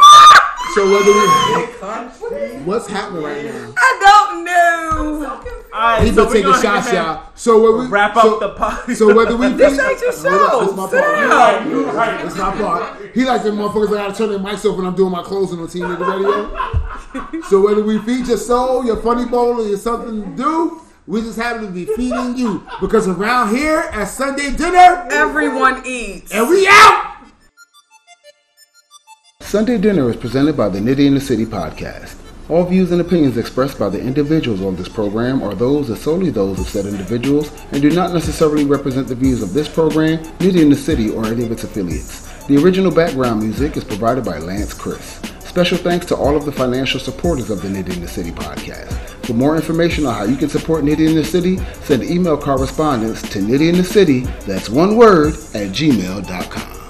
[0.75, 3.73] So whether we, what's happening right now?
[3.75, 5.43] I don't know.
[5.73, 7.29] Alright, He so been taking gonna shots, ahead y'all.
[7.35, 8.95] So when we Wrap so, up the pod.
[8.95, 10.59] So whether we This ain't your Hold up, show.
[10.61, 11.15] This is my Sit part.
[11.17, 11.29] down.
[11.29, 12.23] Right, you right.
[12.23, 13.01] That's my part.
[13.13, 15.59] He likes them motherfuckers that gotta turn their mics off when I'm doing my closing
[15.59, 17.41] on Team Nigga Radio.
[17.49, 20.81] so whether we feed your soul, your funny bowl, or your something to do,
[21.11, 22.65] we just happen to be feeding you.
[22.79, 26.31] Because around here at Sunday dinner, Everyone eats.
[26.31, 27.17] and we out!
[29.41, 32.15] Sunday Dinner is presented by the Nitty in the City podcast.
[32.47, 36.29] All views and opinions expressed by the individuals on this program are those and solely
[36.29, 40.61] those of said individuals and do not necessarily represent the views of this program, Nitty
[40.61, 42.45] in the City, or any of its affiliates.
[42.45, 45.19] The original background music is provided by Lance Chris.
[45.39, 49.10] Special thanks to all of the financial supporters of the Nitty in the City podcast.
[49.31, 53.21] For more information on how you can support Nitty in the City, send email correspondence
[53.29, 56.80] to Nitty in the City, that's one word, at gmail.com.